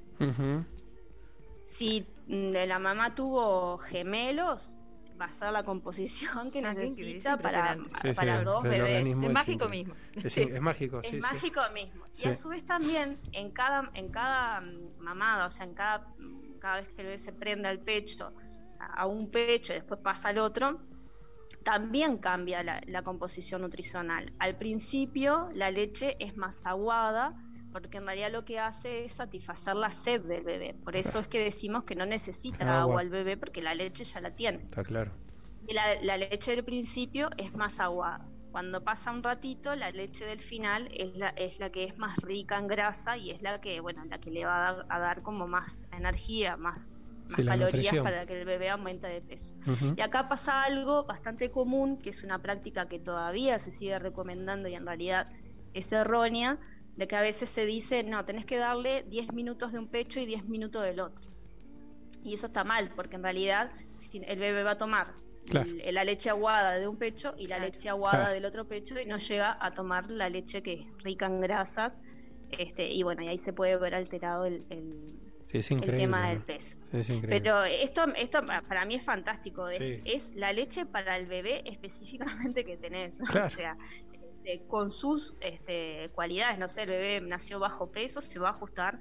Si 1.66 2.06
mm, 2.26 2.52
la 2.66 2.78
mamá 2.78 3.14
tuvo 3.14 3.78
gemelos, 3.78 4.72
va 5.20 5.26
a 5.26 5.32
ser 5.32 5.52
la 5.52 5.62
composición 5.62 6.50
que 6.50 6.58
Ah, 6.58 6.74
necesita 6.74 7.34
es 7.34 7.40
para. 7.40 7.74
Sí, 7.74 8.12
para 8.14 8.38
sí, 8.40 8.44
dos 8.44 8.64
el 8.64 8.70
bebés. 8.70 9.06
Es 9.06 9.10
es 9.12 9.16
mágico 9.16 9.68
mismo. 9.68 9.94
Es, 10.14 10.60
mágico, 10.60 11.00
Es 11.02 11.10
sí, 11.10 11.16
mágico 11.18 11.60
mismo. 11.72 12.04
Sí. 12.12 12.28
Y 12.28 12.30
a 12.30 12.34
su 12.34 12.48
vez 12.48 12.64
también 12.64 13.18
en 13.32 13.50
cada, 13.50 13.90
en 13.94 14.08
cada 14.10 14.60
mm, 14.60 14.98
mamada, 14.98 15.46
o 15.46 15.50
sea, 15.50 15.66
en 15.66 15.74
cada, 15.74 16.08
mm, 16.18 16.58
cada 16.58 16.76
vez 16.76 16.88
que 16.88 17.02
el 17.02 17.06
bebé 17.06 17.18
se 17.18 17.32
prende 17.32 17.68
al 17.68 17.80
pecho, 17.80 18.32
a, 18.78 19.02
a 19.02 19.06
un 19.06 19.30
pecho 19.30 19.72
y 19.72 19.76
después 19.76 20.00
pasa 20.00 20.28
al 20.28 20.38
otro, 20.38 20.80
también 21.64 22.18
cambia 22.18 22.62
la, 22.62 22.80
la 22.86 23.02
composición 23.02 23.62
nutricional. 23.62 24.32
Al 24.38 24.56
principio 24.56 25.50
la 25.54 25.70
leche 25.70 26.16
es 26.20 26.36
más 26.36 26.60
aguada 26.64 27.34
porque 27.72 27.98
en 27.98 28.06
realidad 28.06 28.30
lo 28.30 28.44
que 28.44 28.60
hace 28.60 29.04
es 29.04 29.14
satisfacer 29.14 29.74
la 29.74 29.90
sed 29.90 30.22
del 30.22 30.44
bebé. 30.44 30.74
Por 30.84 30.94
eso 30.94 31.18
es 31.18 31.26
que 31.26 31.42
decimos 31.42 31.82
que 31.82 31.96
no 31.96 32.06
necesita 32.06 32.64
Agua. 32.64 32.80
agua 32.82 33.02
el 33.02 33.08
bebé 33.08 33.36
porque 33.36 33.62
la 33.62 33.74
leche 33.74 34.04
ya 34.04 34.20
la 34.20 34.30
tiene. 34.36 34.58
Está 34.58 34.84
claro. 34.84 35.10
Y 35.66 35.74
la, 35.74 36.00
la 36.02 36.16
leche 36.16 36.52
del 36.54 36.64
principio 36.64 37.30
es 37.36 37.52
más 37.54 37.80
aguada. 37.80 38.28
Cuando 38.52 38.84
pasa 38.84 39.10
un 39.10 39.24
ratito, 39.24 39.74
la 39.74 39.90
leche 39.90 40.24
del 40.24 40.38
final 40.38 40.88
es 40.94 41.16
la, 41.16 41.30
es 41.30 41.58
la 41.58 41.70
que 41.70 41.82
es 41.82 41.98
más 41.98 42.16
rica 42.18 42.56
en 42.58 42.68
grasa 42.68 43.16
y 43.16 43.32
es 43.32 43.42
la 43.42 43.60
que, 43.60 43.80
bueno, 43.80 44.04
la 44.04 44.20
que 44.20 44.30
le 44.30 44.44
va 44.44 44.68
a 44.68 44.72
dar, 44.72 44.86
a 44.88 44.98
dar 45.00 45.22
como 45.22 45.48
más 45.48 45.88
energía, 45.90 46.56
más, 46.56 46.88
más 47.28 47.36
Sí, 47.36 47.44
calorías 47.44 47.72
nutrición. 47.74 48.04
para 48.04 48.26
que 48.26 48.38
el 48.40 48.46
bebé 48.46 48.68
aumente 48.70 49.06
de 49.06 49.20
peso. 49.22 49.54
Y 49.96 50.00
acá 50.00 50.28
pasa 50.28 50.62
algo 50.64 51.04
bastante 51.04 51.50
común, 51.50 51.98
que 52.00 52.10
es 52.10 52.22
una 52.24 52.40
práctica 52.40 52.86
que 52.88 52.98
todavía 52.98 53.58
se 53.58 53.70
sigue 53.70 53.98
recomendando 53.98 54.68
y 54.68 54.74
en 54.74 54.86
realidad 54.86 55.28
es 55.72 55.90
errónea, 55.92 56.58
de 56.96 57.08
que 57.08 57.16
a 57.16 57.20
veces 57.22 57.50
se 57.50 57.66
dice, 57.66 58.04
no, 58.04 58.24
tenés 58.24 58.46
que 58.46 58.56
darle 58.56 59.02
10 59.08 59.32
minutos 59.32 59.72
de 59.72 59.78
un 59.80 59.88
pecho 59.88 60.20
y 60.20 60.26
10 60.26 60.44
minutos 60.44 60.82
del 60.84 61.00
otro. 61.00 61.24
Y 62.22 62.34
eso 62.34 62.46
está 62.46 62.62
mal, 62.64 62.92
porque 62.94 63.16
en 63.16 63.22
realidad 63.24 63.72
si 63.98 64.18
el 64.24 64.38
bebé 64.38 64.62
va 64.62 64.72
a 64.72 64.78
tomar 64.78 65.14
Claro. 65.46 65.68
la 65.92 66.04
leche 66.04 66.30
aguada 66.30 66.72
de 66.78 66.86
un 66.88 66.96
pecho 66.96 67.34
y 67.36 67.48
la 67.48 67.56
Claro. 67.56 67.72
leche 67.72 67.88
aguada 67.88 68.16
Claro. 68.18 68.32
del 68.34 68.44
otro 68.46 68.66
pecho 68.68 68.98
y 69.00 69.04
no 69.06 69.18
llega 69.18 69.58
a 69.60 69.74
tomar 69.74 70.10
la 70.10 70.28
leche 70.28 70.62
que 70.62 70.72
es 70.74 70.86
rica 71.02 71.26
en 71.26 71.40
grasas. 71.40 72.00
Este, 72.50 72.90
y 72.92 73.02
bueno, 73.02 73.22
y 73.22 73.28
ahí 73.28 73.38
se 73.38 73.52
puede 73.52 73.76
ver 73.76 73.94
alterado 73.94 74.44
el, 74.46 74.64
el- 74.70 75.18
Es 75.58 75.70
el 75.70 75.78
increíble. 75.78 76.00
tema 76.00 76.28
del 76.28 76.40
peso. 76.40 76.76
Es 76.92 77.08
increíble. 77.10 77.40
Pero 77.40 77.64
esto, 77.64 78.04
esto 78.16 78.40
pa- 78.46 78.62
para 78.62 78.84
mí 78.84 78.94
es 78.96 79.02
fantástico. 79.02 79.68
Es, 79.68 80.34
la 80.34 80.52
leche 80.52 80.84
para 80.86 81.16
el 81.16 81.26
bebé 81.26 81.62
específicamente 81.64 82.64
que 82.64 82.76
tenés. 82.76 83.18
Claro. 83.30 83.46
O 83.46 83.50
sea, 83.50 83.76
este, 84.12 84.66
con 84.66 84.90
sus 84.90 85.34
este, 85.40 86.08
cualidades, 86.14 86.58
no 86.58 86.68
sé, 86.68 86.82
el 86.82 86.88
bebé 86.90 87.20
nació 87.20 87.58
bajo 87.60 87.90
peso, 87.90 88.20
se 88.20 88.38
va 88.38 88.48
a 88.48 88.52
ajustar 88.52 88.98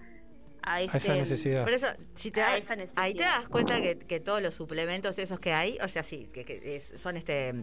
a, 0.66 0.82
esa 0.82 1.16
necesidad. 1.16 1.64
Por 1.64 1.74
eso, 1.74 1.88
si 2.16 2.32
te 2.32 2.41
A 2.41 2.51
da- 2.51 2.57
esa 2.57 2.76
necesidad. 2.76 3.03
ahí 3.03 3.14
te 3.14 3.24
das 3.24 3.47
cuenta 3.49 3.82
que, 3.82 3.97
que 3.97 4.20
todos 4.20 4.41
los 4.41 4.53
suplementos 4.53 5.18
esos 5.20 5.39
que 5.39 5.53
hay, 5.53 5.78
o 5.82 5.88
sea, 5.88 6.03
sí, 6.03 6.30
que, 6.34 6.45
que 6.45 6.82
son 6.95 7.18
este, 7.18 7.53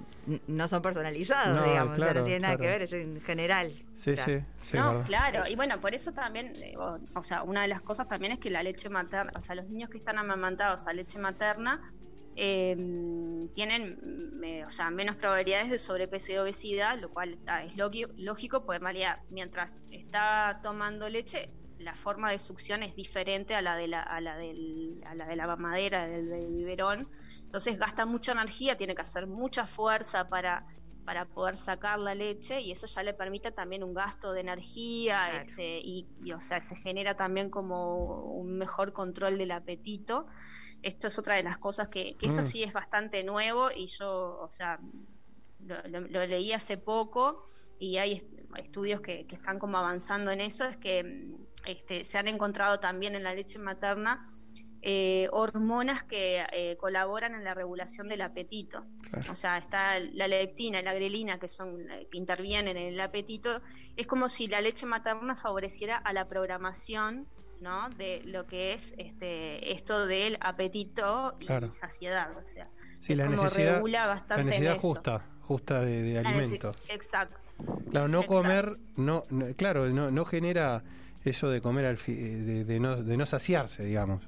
no 0.47 0.69
son 0.69 0.83
personalizados, 0.83 1.57
No, 1.57 1.65
digamos, 1.65 1.93
o 1.93 1.97
sea, 1.97 2.05
claro, 2.05 2.21
no 2.21 2.27
tiene 2.27 2.41
nada 2.41 2.57
que 2.57 2.67
ver, 2.67 2.83
es 2.83 2.93
en 2.93 3.21
general. 3.21 3.73
Sí, 3.97 4.17
sí, 4.17 4.39
sí, 4.63 4.77
no, 4.77 5.03
claro, 5.05 5.47
y 5.47 5.57
bueno, 5.57 5.81
por 5.81 5.95
eso 5.95 6.13
también, 6.13 6.55
eh, 6.63 6.75
o, 6.77 7.23
sea, 7.23 7.43
una 7.43 7.63
de 7.63 7.69
las 7.69 7.83
cosas 7.83 8.09
también 8.09 8.33
es 8.33 8.39
que 8.39 8.51
la 8.51 8.63
leche 8.63 8.89
materna, 8.89 9.33
o 9.37 9.43
sea, 9.43 9.55
los 9.55 9.67
niños 9.69 9.91
que 9.91 9.99
están 9.99 10.19
amamantados 10.19 10.87
a 10.87 10.93
leche 10.93 11.19
materna 11.19 11.93
eh, 12.37 12.77
tienen, 13.53 13.99
mm, 14.41 14.67
o 14.67 14.71
sea, 14.71 14.91
menos 14.91 15.17
probabilidades 15.17 15.69
de 15.69 15.79
sobrepeso 15.79 16.33
y 16.33 16.37
obesidad, 16.37 16.99
lo 16.99 17.11
cual 17.11 17.39
ah, 17.47 17.65
es 17.65 17.77
lógico, 17.77 18.65
porque 18.65 18.77
en 18.77 18.83
realidad, 18.83 19.19
mientras 19.31 19.77
está 19.91 20.61
tomando 20.63 21.09
leche, 21.09 21.51
la 21.81 21.95
forma 21.95 22.31
de 22.31 22.39
succión 22.39 22.83
es 22.83 22.95
diferente 22.95 23.55
a 23.55 23.63
la 23.63 23.75
de 23.77 23.89
la, 23.89 24.03
a 24.03 24.21
la, 24.21 24.37
del, 24.37 25.01
a 25.07 25.15
la 25.15 25.27
de 25.27 25.37
la 25.37 25.47
mamadera, 25.47 26.07
del, 26.07 26.29
del 26.29 26.53
biberón, 26.53 27.09
entonces 27.45 27.79
gasta 27.79 28.07
mucha 28.07 28.33
energía, 28.33 28.77
tiene 28.77 28.95
que 28.95 29.03
hacer 29.03 29.27
mucha 29.27 29.67
fuerza 29.67 30.29
para 30.29 30.65
para 31.03 31.25
poder 31.25 31.57
sacar 31.57 31.99
la 31.99 32.15
leche 32.15 32.61
y 32.61 32.71
eso 32.73 32.87
ya 32.87 33.03
le 33.03 33.15
permite 33.15 33.51
también 33.51 33.83
un 33.83 33.95
gasto 33.95 34.33
de 34.33 34.41
energía 34.43 35.29
Claro. 35.31 35.45
este, 35.49 35.81
y, 35.83 36.07
y, 36.23 36.33
o 36.33 36.41
sea 36.41 36.61
se 36.61 36.77
genera 36.77 37.15
también 37.17 37.49
como 37.51 38.23
un 38.35 38.59
mejor 38.59 38.93
control 38.93 39.39
del 39.39 39.51
apetito 39.51 40.27
esto 40.83 41.09
es 41.09 41.19
otra 41.19 41.35
de 41.37 41.43
las 41.43 41.59
cosas 41.59 41.89
que, 41.89 42.17
que 42.19 42.27
esto 42.27 42.43
Mm. 42.43 42.45
sí 42.45 42.63
es 42.63 42.73
bastante 42.75 43.25
nuevo 43.25 43.71
y 43.75 43.87
yo 43.89 44.39
o 44.41 44.51
sea 44.51 44.79
lo, 45.61 45.83
lo- 45.89 46.01
lo 46.03 46.27
leí 46.27 46.53
hace 46.53 46.77
poco 46.77 47.45
y 47.81 47.97
hay 47.99 48.13
est- 48.13 48.29
estudios 48.57 49.01
que, 49.01 49.27
que 49.27 49.35
están 49.35 49.59
como 49.59 49.79
avanzando 49.79 50.31
en 50.31 50.41
eso, 50.41 50.65
es 50.67 50.77
que 50.77 51.27
este, 51.67 52.05
se 52.05 52.19
han 52.19 52.29
encontrado 52.29 52.79
también 52.79 53.15
en 53.17 53.25
la 53.25 53.35
leche 53.35 53.59
materna 53.59 54.29
eh, 54.83 55.29
hormonas 55.33 56.03
que 56.05 56.43
eh, 56.53 56.77
colaboran 56.79 57.35
en 57.35 57.45
la 57.45 57.53
regulación 57.55 58.09
del 58.09 58.23
apetito. 58.23 58.87
Claro. 59.11 59.31
O 59.33 59.35
sea, 59.35 59.59
está 59.59 59.99
la 60.01 60.27
leptina 60.27 60.81
y 60.81 60.83
la 60.83 60.95
grelina 60.95 61.39
que 61.39 61.49
son 61.49 61.91
eh, 61.91 62.07
que 62.11 62.17
intervienen 62.17 62.77
en 62.79 62.89
el 62.95 63.01
apetito. 63.01 63.61
Es 63.97 64.07
como 64.07 64.29
si 64.31 64.47
la 64.47 64.61
leche 64.63 64.87
materna 64.87 65.37
favoreciera 65.37 65.99
a 65.99 66.13
la 66.15 66.27
programación, 66.29 67.27
¿no? 67.61 67.91
De 67.91 68.23
lo 68.25 68.47
que 68.47 68.73
es 68.73 68.95
este 68.97 69.73
esto 69.73 70.07
del 70.07 70.39
apetito 70.41 71.37
y 71.41 71.47
Claro. 71.47 71.71
saciedad, 71.73 72.35
o 72.39 72.47
sea. 72.47 72.71
Sí, 73.01 73.15
la 73.15 73.27
necesidad, 73.29 73.75
regula 73.77 74.07
bastante 74.07 74.37
la 74.45 74.45
necesidad 74.45 74.77
eso. 74.77 74.81
Justa, 75.51 75.81
de, 75.81 76.03
de 76.03 76.15
La 76.15 76.23
nece- 76.31 76.39
alimento. 76.39 76.73
Exacto. 76.89 77.37
Claro, 77.91 78.07
no 78.07 78.21
Exacto. 78.21 78.27
comer, 78.29 78.77
no, 78.97 79.25
no- 79.31 79.47
claro, 79.57 79.89
no, 79.89 80.13
no 80.13 80.25
genera 80.25 80.85
eso 81.25 81.49
de 81.51 81.61
comer 81.61 81.87
al 81.87 81.97
fi- 81.99 82.15
de, 82.15 82.65
de 82.65 82.79
no, 82.79 83.03
de 83.03 83.17
no 83.17 83.27
saciarse, 83.27 83.85
digamos. 83.85 84.23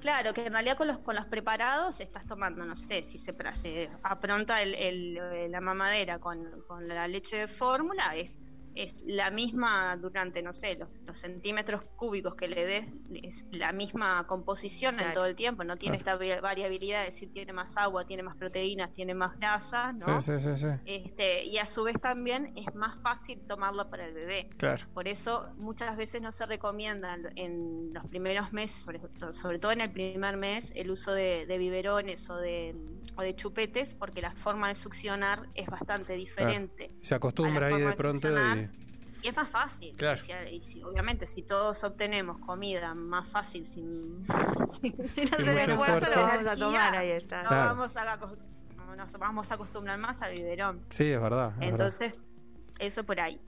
Claro, 0.00 0.32
que 0.32 0.46
en 0.46 0.52
realidad 0.52 0.76
con 0.76 0.86
los, 0.86 0.98
con 0.98 1.16
los 1.16 1.24
preparados 1.26 1.98
estás 2.00 2.24
tomando, 2.26 2.64
no 2.64 2.76
sé, 2.76 3.02
si 3.02 3.18
se, 3.18 3.34
se 3.54 3.90
apronta 4.04 4.62
el, 4.62 4.74
el- 4.76 5.18
eh, 5.18 5.48
la 5.48 5.60
mamadera 5.60 6.20
con, 6.20 6.62
con 6.68 6.86
la 6.86 7.08
leche 7.08 7.36
de 7.36 7.48
fórmula, 7.48 8.14
es, 8.16 8.38
es 8.74 9.02
la 9.04 9.30
misma 9.30 9.96
durante, 9.96 10.42
no 10.42 10.52
sé, 10.52 10.76
los, 10.76 10.88
los 11.06 11.18
centímetros 11.18 11.82
cúbicos 11.96 12.34
que 12.34 12.48
le 12.48 12.64
des, 12.64 12.86
es 13.22 13.44
la 13.50 13.72
misma 13.72 14.26
composición 14.26 14.98
en 15.00 15.12
todo 15.12 15.26
el 15.26 15.36
tiempo, 15.36 15.64
no 15.64 15.76
tiene 15.76 15.96
esta 15.98 16.16
variabilidad 16.16 17.00
de 17.00 17.06
decir 17.06 17.30
tiene 17.32 17.52
más 17.52 17.76
agua, 17.76 18.04
tiene 18.06 18.22
más 18.22 18.36
proteínas, 18.36 18.92
tiene 18.92 19.14
más 19.14 19.38
grasa, 19.38 19.92
¿no? 19.92 20.20
Sí, 20.20 20.38
sí, 20.38 20.44
sí, 20.44 20.56
sí. 20.56 20.66
Este, 20.84 21.44
y 21.44 21.58
a 21.58 21.66
su 21.66 21.84
vez 21.84 22.00
también 22.00 22.52
es 22.56 22.74
más 22.74 22.96
fácil 23.02 23.40
tomarlo 23.46 23.88
para 23.90 24.06
el 24.06 24.14
bebé. 24.14 24.48
Claro. 24.56 24.84
Por 24.94 25.08
eso 25.08 25.48
muchas 25.56 25.96
veces 25.96 26.22
no 26.22 26.32
se 26.32 26.46
recomienda 26.46 27.16
en 27.36 27.92
los 27.92 28.06
primeros 28.06 28.52
meses, 28.52 28.82
sobre, 28.84 28.98
to- 29.00 29.32
sobre 29.32 29.58
todo 29.58 29.72
en 29.72 29.80
el 29.82 29.90
primer 29.90 30.36
mes, 30.36 30.72
el 30.74 30.90
uso 30.90 31.12
de, 31.12 31.46
de 31.46 31.58
biberones 31.58 32.28
o 32.30 32.36
de, 32.36 32.74
o 33.16 33.22
de 33.22 33.34
chupetes, 33.36 33.94
porque 33.94 34.22
la 34.22 34.32
forma 34.32 34.68
de 34.68 34.74
succionar 34.74 35.48
es 35.54 35.66
bastante 35.66 36.14
diferente. 36.14 36.90
Se 37.02 37.14
acostumbra 37.14 37.66
ahí 37.66 37.74
de 37.80 37.86
de 37.88 37.92
pronto 37.94 38.20
succionar. 38.28 38.61
Y... 39.22 39.28
Es 39.28 39.36
más 39.36 39.48
fácil. 39.48 39.94
Claro. 39.96 40.20
Y 40.20 40.24
si- 40.24 40.54
y 40.56 40.62
si- 40.62 40.82
obviamente, 40.82 41.26
si 41.26 41.42
todos 41.42 41.82
obtenemos 41.84 42.38
comida 42.38 42.94
más 42.94 43.28
fácil 43.28 43.64
sin, 43.64 44.24
sin- 44.66 44.96
mucho 44.96 45.36
den 45.44 45.76
cuenta, 45.76 45.98
esfuerzo. 45.98 46.20
lo 46.20 46.26
vamos 46.26 46.46
a 46.46 46.56
tomar, 46.56 46.96
ahí 46.96 47.10
está. 47.10 47.42
no 47.42 47.48
Claro. 47.48 47.64
vamos 47.76 47.96
a, 47.96 48.16
nos 48.96 49.12
vamos 49.18 49.50
a 49.50 49.54
acostumbrar 49.54 49.98
más 49.98 50.20
al 50.22 50.34
biberón. 50.34 50.84
Sí, 50.90 51.04
es 51.10 51.20
verdad. 51.20 51.50
es 51.54 51.58
verdad. 51.58 51.70
Entonces, 51.70 52.18
eso 52.78 53.04
por 53.04 53.20
ahí. 53.20 53.40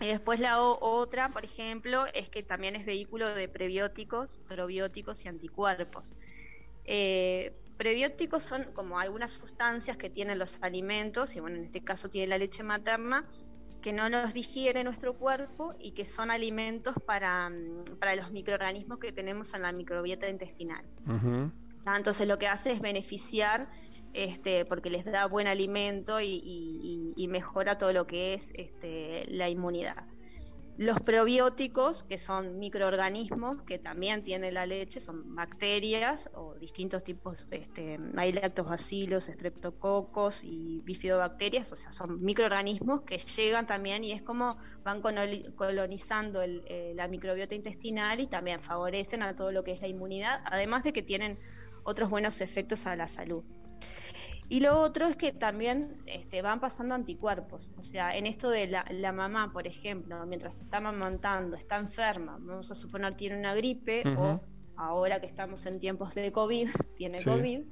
Y 0.00 0.06
después 0.08 0.40
la 0.40 0.60
o- 0.62 0.78
otra, 0.80 1.28
por 1.28 1.44
ejemplo, 1.44 2.06
es 2.14 2.28
que 2.28 2.42
también 2.42 2.76
es 2.76 2.84
vehículo 2.84 3.34
de 3.34 3.48
prebióticos, 3.48 4.38
probióticos 4.48 5.24
y 5.24 5.28
anticuerpos. 5.28 6.12
Eh, 6.84 7.54
prebióticos 7.76 8.42
son 8.42 8.64
como 8.74 8.98
algunas 8.98 9.32
sustancias 9.32 9.96
que 9.96 10.10
tienen 10.10 10.38
los 10.38 10.58
alimentos, 10.62 11.36
y 11.36 11.40
bueno, 11.40 11.56
en 11.56 11.64
este 11.64 11.82
caso 11.82 12.08
tiene 12.08 12.26
la 12.28 12.38
leche 12.38 12.62
materna, 12.62 13.24
que 13.82 13.92
no 13.92 14.08
nos 14.08 14.32
digiere 14.32 14.84
nuestro 14.84 15.14
cuerpo 15.18 15.74
y 15.78 15.90
que 15.92 16.04
son 16.04 16.30
alimentos 16.30 16.94
para, 17.06 17.50
mm, 17.50 17.98
para 17.98 18.14
los 18.16 18.30
microorganismos 18.30 18.98
que 18.98 19.12
tenemos 19.12 19.52
en 19.54 19.62
la 19.62 19.72
microbiota 19.72 20.28
intestinal. 20.28 20.84
Ah, 21.84 21.96
Entonces 21.96 22.26
lo 22.28 22.38
que 22.38 22.46
hace 22.46 22.70
es 22.72 22.80
beneficiar, 22.80 23.68
este, 24.14 24.64
porque 24.64 24.88
les 24.90 25.04
da 25.04 25.26
buen 25.26 25.46
alimento 25.48 26.20
y- 26.20 27.12
y 27.16 27.28
mejora 27.28 27.76
todo 27.78 27.92
lo 27.92 28.06
que 28.06 28.34
es 28.34 28.52
este, 28.54 29.24
la 29.28 29.48
inmunidad. 29.48 30.04
Los 30.76 30.98
probióticos, 31.00 32.02
que 32.02 32.16
son 32.18 32.58
microorganismos 32.58 33.62
que 33.66 33.78
también 33.78 34.22
tiene 34.24 34.50
la 34.52 34.64
leche, 34.64 35.00
son 35.00 35.34
bacterias 35.34 36.30
o 36.34 36.54
distintos 36.58 37.04
tipos, 37.04 37.46
este, 37.50 37.98
hay 38.16 38.32
lactobacilos, 38.32 39.28
estreptococos 39.28 40.40
y 40.42 40.80
bifidobacterias, 40.82 41.70
o 41.72 41.76
sea, 41.76 41.92
son 41.92 42.20
microorganismos 42.22 43.02
que 43.04 43.18
llegan 43.18 43.66
también 43.66 44.02
y 44.02 44.12
es 44.12 44.22
como 44.22 44.56
van 44.82 45.02
coloni- 45.02 45.54
colonizando 45.54 46.40
el, 46.40 46.64
eh, 46.66 46.94
la 46.96 47.06
microbiota 47.06 47.54
intestinal 47.54 48.20
y 48.20 48.26
también 48.28 48.60
favorecen 48.60 49.22
a 49.22 49.36
todo 49.36 49.52
lo 49.52 49.62
que 49.64 49.72
es 49.72 49.80
la 49.82 49.88
inmunidad, 49.88 50.40
además 50.46 50.84
de 50.84 50.92
que 50.94 51.02
tienen 51.02 51.38
otros 51.84 52.08
buenos 52.08 52.40
efectos 52.40 52.86
a 52.86 52.96
la 52.96 53.08
salud. 53.08 53.44
Y 54.48 54.60
lo 54.60 54.80
otro 54.80 55.06
es 55.06 55.16
que 55.16 55.32
también 55.32 55.96
este, 56.06 56.42
van 56.42 56.60
pasando 56.60 56.94
anticuerpos. 56.94 57.72
O 57.78 57.82
sea, 57.82 58.16
en 58.16 58.26
esto 58.26 58.50
de 58.50 58.66
la, 58.66 58.84
la 58.90 59.12
mamá, 59.12 59.52
por 59.52 59.66
ejemplo, 59.66 60.24
mientras 60.26 60.60
está 60.60 60.78
amamantando, 60.78 61.56
está 61.56 61.76
enferma, 61.76 62.38
vamos 62.40 62.70
a 62.70 62.74
suponer 62.74 63.16
tiene 63.16 63.38
una 63.38 63.54
gripe 63.54 64.02
o 64.16 64.40
ahora 64.76 65.20
que 65.20 65.26
estamos 65.26 65.64
en 65.66 65.78
tiempos 65.80 66.14
de 66.14 66.32
COVID, 66.32 66.68
tiene 66.96 67.18
Sí. 67.18 67.24
COVID, 67.24 67.64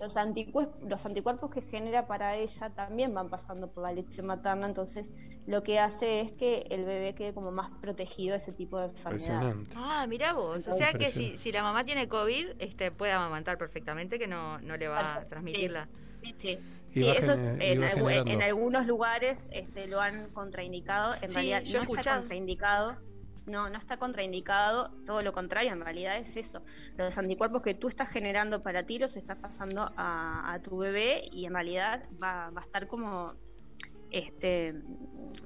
los, 0.00 0.16
anticuerpos, 0.16 0.82
los 0.82 1.06
anticuerpos 1.06 1.50
que 1.50 1.62
genera 1.62 2.06
para 2.06 2.36
ella 2.36 2.70
también 2.70 3.14
van 3.14 3.28
pasando 3.28 3.70
por 3.70 3.84
la 3.84 3.92
leche 3.92 4.22
materna, 4.22 4.66
entonces 4.66 5.12
lo 5.46 5.62
que 5.62 5.78
hace 5.78 6.20
es 6.20 6.32
que 6.32 6.66
el 6.70 6.84
bebé 6.84 7.14
quede 7.14 7.34
como 7.34 7.50
más 7.50 7.70
protegido 7.80 8.32
de 8.32 8.38
ese 8.38 8.52
tipo 8.52 8.78
de 8.78 8.86
enfermedades. 8.86 9.56
Ah, 9.76 10.06
mira 10.08 10.32
vos. 10.32 10.66
O 10.66 10.76
sea 10.76 10.92
que 10.92 11.08
si, 11.08 11.36
si 11.38 11.52
la 11.52 11.62
mamá 11.62 11.84
tiene 11.84 12.08
COVID, 12.08 12.50
este, 12.58 12.90
puede 12.90 13.12
amamantar 13.12 13.58
perfectamente, 13.58 14.18
que 14.18 14.28
no, 14.28 14.60
no 14.60 14.76
le 14.76 14.88
va 14.88 15.16
a 15.16 15.24
transmitirla. 15.26 15.86
Sí, 15.86 16.11
sí. 16.38 16.58
Sí, 16.94 17.08
eso 17.08 17.32
es, 17.32 17.40
en, 17.58 17.80
algu- 17.80 18.30
en 18.30 18.42
algunos 18.42 18.86
lugares 18.86 19.48
este, 19.50 19.86
lo 19.88 20.00
han 20.00 20.28
contraindicado. 20.30 21.14
En 21.22 21.28
Sí, 21.30 21.34
realidad 21.34 21.62
yo 21.62 21.78
no 21.78 21.82
está 21.84 21.92
escuchado. 21.94 22.18
contraindicado. 22.20 22.96
No, 23.46 23.70
no 23.70 23.78
está 23.78 23.96
contraindicado. 23.96 24.90
Todo 25.06 25.22
lo 25.22 25.32
contrario, 25.32 25.72
en 25.72 25.80
realidad 25.80 26.16
es 26.18 26.36
eso. 26.36 26.62
Los 26.98 27.16
anticuerpos 27.16 27.62
que 27.62 27.72
tú 27.74 27.88
estás 27.88 28.10
generando 28.10 28.62
para 28.62 28.82
ti 28.84 28.98
los 28.98 29.16
estás 29.16 29.38
pasando 29.38 29.90
a, 29.96 30.52
a 30.52 30.60
tu 30.62 30.76
bebé 30.76 31.22
y 31.32 31.46
en 31.46 31.54
realidad 31.54 32.06
va, 32.22 32.50
va 32.50 32.60
a 32.60 32.64
estar 32.64 32.86
como 32.86 33.34
este 34.10 34.74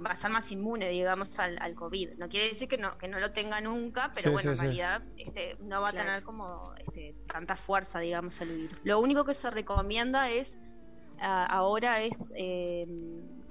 va 0.04 0.10
a 0.10 0.14
ser 0.16 0.30
más 0.32 0.50
inmune 0.50 0.88
digamos 0.88 1.38
al, 1.38 1.56
al 1.60 1.74
COVID 1.76 2.16
no 2.18 2.28
quiere 2.28 2.48
decir 2.48 2.66
que 2.66 2.76
no 2.76 2.98
que 2.98 3.06
no 3.06 3.20
lo 3.20 3.30
tenga 3.30 3.60
nunca 3.60 4.10
pero 4.12 4.30
Sí, 4.30 4.32
bueno 4.32 4.40
sí, 4.42 4.48
en 4.48 4.56
sí. 4.56 4.62
realidad 4.62 5.02
este 5.16 5.56
no 5.60 5.80
va 5.80 5.90
a 5.90 5.92
tener 5.92 6.24
como 6.24 6.74
este, 6.74 7.14
tanta 7.28 7.54
fuerza 7.54 8.00
digamos 8.00 8.40
el 8.40 8.48
virus 8.56 8.78
lo 8.82 8.98
único 8.98 9.24
que 9.24 9.34
se 9.34 9.48
recomienda 9.52 10.28
es 10.30 10.58
ah, 11.20 11.46
ahora 11.46 12.02
es 12.02 12.32
eh, 12.36 12.86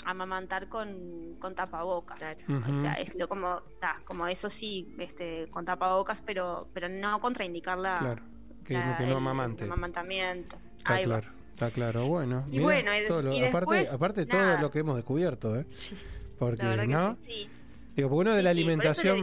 amamantar 0.06 0.68
con, 0.70 1.36
con 1.40 1.56
tapabocas 1.56 2.18
Claro. 2.20 2.40
Ujú. 2.48 2.72
o 2.72 2.74
sea 2.74 2.94
es 2.94 3.16
lo 3.16 3.28
como 3.28 3.62
ta, 3.80 3.96
como 4.06 4.28
eso 4.28 4.50
sí 4.50 4.94
este 5.00 5.48
con 5.50 5.66
tapabocas 5.66 6.22
pero 6.22 6.68
pero 6.74 6.88
no 6.90 7.20
contraindicarla 7.20 7.98
Claro. 8.00 8.24
Que, 8.64 8.74
la- 8.74 8.98
que 8.98 9.04
no 9.06 9.12
el 9.12 9.18
amamante. 9.18 9.64
amamantamiento 9.64 10.58
Está 10.78 10.94
Ahí 10.96 11.06
va. 11.06 11.20
claro. 11.22 11.36
Está 11.54 11.72
claro. 11.72 12.08
Bueno. 12.08 12.44
Y 12.48 12.58
mirá, 12.58 12.64
bueno, 12.64 12.92
todo 13.08 13.22
lo- 13.22 13.32
y 13.34 13.40
aparte, 13.46 13.58
después, 13.76 13.94
aparte 13.94 14.26
todo 14.26 14.58
lo 14.58 14.70
que 14.72 14.80
hemos 14.80 14.96
descubierto, 14.98 15.56
¿eh? 15.58 15.66
Porque, 16.38 16.64
La 16.66 16.86
¿no? 16.86 17.16
sí 17.20 17.48
Digo, 17.96 18.10
porque 18.10 18.22
uno 18.30 18.34
de 18.36 18.44
la 18.44 18.52
Sí, 18.54 18.60
sí, 18.60 18.66
le 18.66 18.72
alimentación 18.74 19.22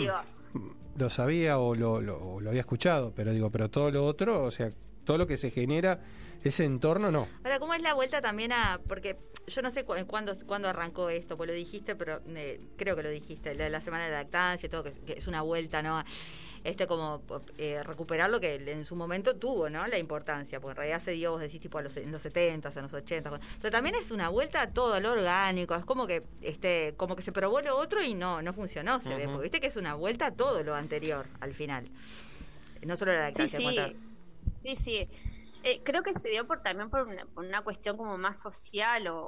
lo 0.97 1.11
sabía 1.11 1.59
o 1.59 1.74
lo, 1.74 2.01
lo, 2.01 2.16
o 2.18 2.40
lo 2.40 2.49
había 2.51 2.61
escuchado, 2.62 3.12
pero 3.14 3.32
digo, 3.32 3.51
pero 3.51 3.68
todo 3.68 3.90
lo 3.90 4.07
otro, 4.07 4.45
o 4.45 4.51
sea, 4.51 4.70
todo 5.05 5.18
lo 5.18 5.26
que 5.26 5.36
se 5.36 5.51
genera, 5.51 6.01
ese 6.45 6.64
entorno, 6.64 7.11
no. 7.11 7.28
Ahora, 7.45 7.59
¿cómo 7.59 7.74
es 7.74 7.82
la 7.82 7.95
vuelta 7.95 8.20
también 8.20 8.53
a.? 8.53 8.80
Porque 8.88 9.16
yo 9.47 9.62
no 9.62 9.70
sé 9.70 9.84
cu- 9.84 9.95
cuándo, 10.07 10.32
cuándo 10.47 10.68
arrancó 10.68 11.09
esto, 11.11 11.36
pues 11.36 11.49
lo 11.49 11.55
dijiste, 11.55 11.95
pero 11.97 12.20
eh, 12.28 12.61
creo 12.76 12.97
que 12.97 13.03
lo 13.03 13.11
dijiste, 13.11 13.55
la, 13.55 13.68
la 13.68 13.80
semana 13.80 14.05
de 14.07 14.11
la 14.11 14.18
lactancia 14.22 14.66
y 14.66 14.70
todo, 14.70 14.84
que, 14.84 14.93
que 14.93 15.12
es 15.14 15.26
una 15.26 15.43
vuelta, 15.43 15.82
¿no? 15.82 15.99
A, 15.99 16.05
Este, 16.64 16.86
como 16.86 17.22
eh, 17.59 17.82
recuperar 17.82 18.30
lo 18.30 18.38
que 18.38 18.55
en 18.55 18.84
su 18.84 18.95
momento 18.95 19.34
tuvo, 19.34 19.68
¿no? 19.68 19.84
La 19.88 19.99
importancia, 19.99 20.61
porque 20.61 20.70
en 20.72 20.76
realidad 20.76 21.03
se 21.03 21.11
dio, 21.11 21.32
vos 21.32 21.40
decís, 21.40 21.61
tipo 21.61 21.78
a 21.78 21.82
los, 21.82 21.97
en 21.97 22.12
los 22.12 22.22
70, 22.22 22.68
en 22.76 22.82
los 22.82 22.95
80. 22.95 23.40
Pero 23.61 23.72
también 23.72 23.97
es 23.97 24.12
una 24.12 24.28
vuelta 24.28 24.62
a 24.62 24.70
todo 24.70 25.01
lo 25.01 25.11
orgánico, 25.11 25.74
es 25.74 25.84
como 25.84 26.07
que 26.07 26.22
este 26.40 26.95
como 26.97 27.16
que 27.16 27.22
se 27.22 27.32
probó 27.32 27.61
lo 27.62 27.76
otro 27.76 28.01
y 28.01 28.14
no 28.14 28.43
no 28.43 28.53
funcionó, 28.53 29.01
se 29.01 29.12
ve, 29.12 29.24
porque 29.26 29.43
viste 29.43 29.61
que 29.61 29.66
es 29.66 29.76
una 29.76 29.95
vuelta 29.95 30.26
a 30.26 30.30
todo 30.30 30.62
lo 30.62 30.76
anterior 30.76 31.26
al 31.40 31.53
final. 31.53 31.88
No 32.86 32.97
solo 32.97 33.12
la 33.12 33.32
Sí, 33.32 33.43
lactancia. 33.43 33.59
sí. 33.59 33.77
tal. 33.77 33.97
Sí, 34.64 34.77
sí. 34.77 35.09
Eh, 35.64 35.80
creo 35.84 36.02
que 36.02 36.12
se 36.14 36.28
dio 36.30 36.47
por 36.47 36.62
también 36.62 36.90
por 36.90 37.02
una, 37.02 37.24
por 37.26 37.44
una 37.44 37.62
cuestión 37.62 37.97
como 37.97 38.18
más 38.18 38.40
social 38.40 39.06
o, 39.09 39.18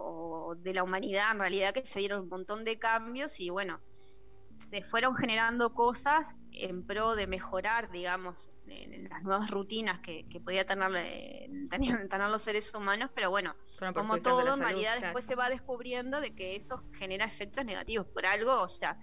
o 0.49 0.55
de 0.57 0.75
la 0.75 0.83
humanidad 0.83 1.31
en 1.33 1.39
realidad 1.39 1.73
que 1.73 1.87
se 1.87 2.01
dieron 2.01 2.23
un 2.23 2.29
montón 2.29 2.65
de 2.65 2.79
cambios 2.79 3.39
y 3.41 3.51
bueno 3.51 3.81
se 4.57 4.83
fueron 4.83 5.17
generando 5.17 5.75
cosas 5.75 6.27
en 6.53 6.85
pro 6.87 7.17
de 7.17 7.27
mejorar 7.27 7.91
digamos 7.91 8.51
en 8.67 9.09
las 9.09 9.23
nuevas 9.23 9.51
rutinas 9.51 9.99
que, 10.01 10.27
que 10.29 10.41
podía 10.41 10.65
tener, 10.65 10.91
tenían- 11.71 12.09
tener 12.09 12.29
los 12.31 12.43
seres 12.43 12.73
humanos 12.75 13.11
pero 13.15 13.31
bueno 13.31 13.55
como 13.95 14.15
todo 14.23 14.41
en 14.55 14.61
realidad 14.61 14.93
claro. 14.93 15.07
después 15.07 15.25
se 15.25 15.35
va 15.35 15.49
descubriendo 15.51 16.21
de 16.21 16.35
que 16.35 16.57
eso 16.57 16.83
genera 16.99 17.25
efectos 17.27 17.65
negativos 17.65 18.07
por 18.09 18.27
algo 18.27 18.61
o 18.61 18.69
sea 18.69 18.97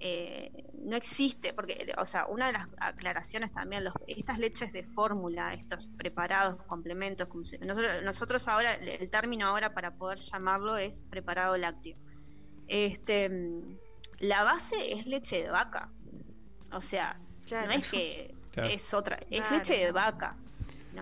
eh, 0.00 0.52
no 0.74 0.96
existe 0.96 1.52
porque 1.52 1.92
o 1.98 2.06
sea 2.06 2.26
una 2.26 2.46
de 2.46 2.52
las 2.52 2.68
aclaraciones 2.78 3.52
también 3.52 3.84
los, 3.84 3.94
estas 4.06 4.38
leches 4.38 4.72
de 4.72 4.84
fórmula 4.84 5.52
estos 5.54 5.88
preparados 5.88 6.62
complementos 6.66 7.26
como 7.28 7.44
se- 7.44 7.58
nosotros, 7.58 8.02
nosotros 8.04 8.46
ahora 8.48 8.74
el 8.74 9.10
término 9.10 9.48
ahora 9.48 9.74
para 9.74 9.90
poder 9.94 10.18
llamarlo 10.20 10.76
es 10.76 11.02
preparado 11.10 11.56
lácteo 11.56 11.96
este, 12.68 13.28
mm, 13.28 13.76
la 14.20 14.44
base 14.44 14.92
es 14.92 15.06
leche 15.06 15.42
de 15.42 15.48
vaca. 15.50 15.88
O 16.72 16.80
sea, 16.80 17.18
Claro. 17.46 17.68
no 17.68 17.72
es 17.72 17.88
que 17.88 18.34
Claro. 18.52 18.68
es 18.68 18.92
otra, 18.92 19.16
es 19.30 19.40
Claro, 19.40 19.56
leche 19.56 19.78
de 19.78 19.92
vaca, 19.92 20.36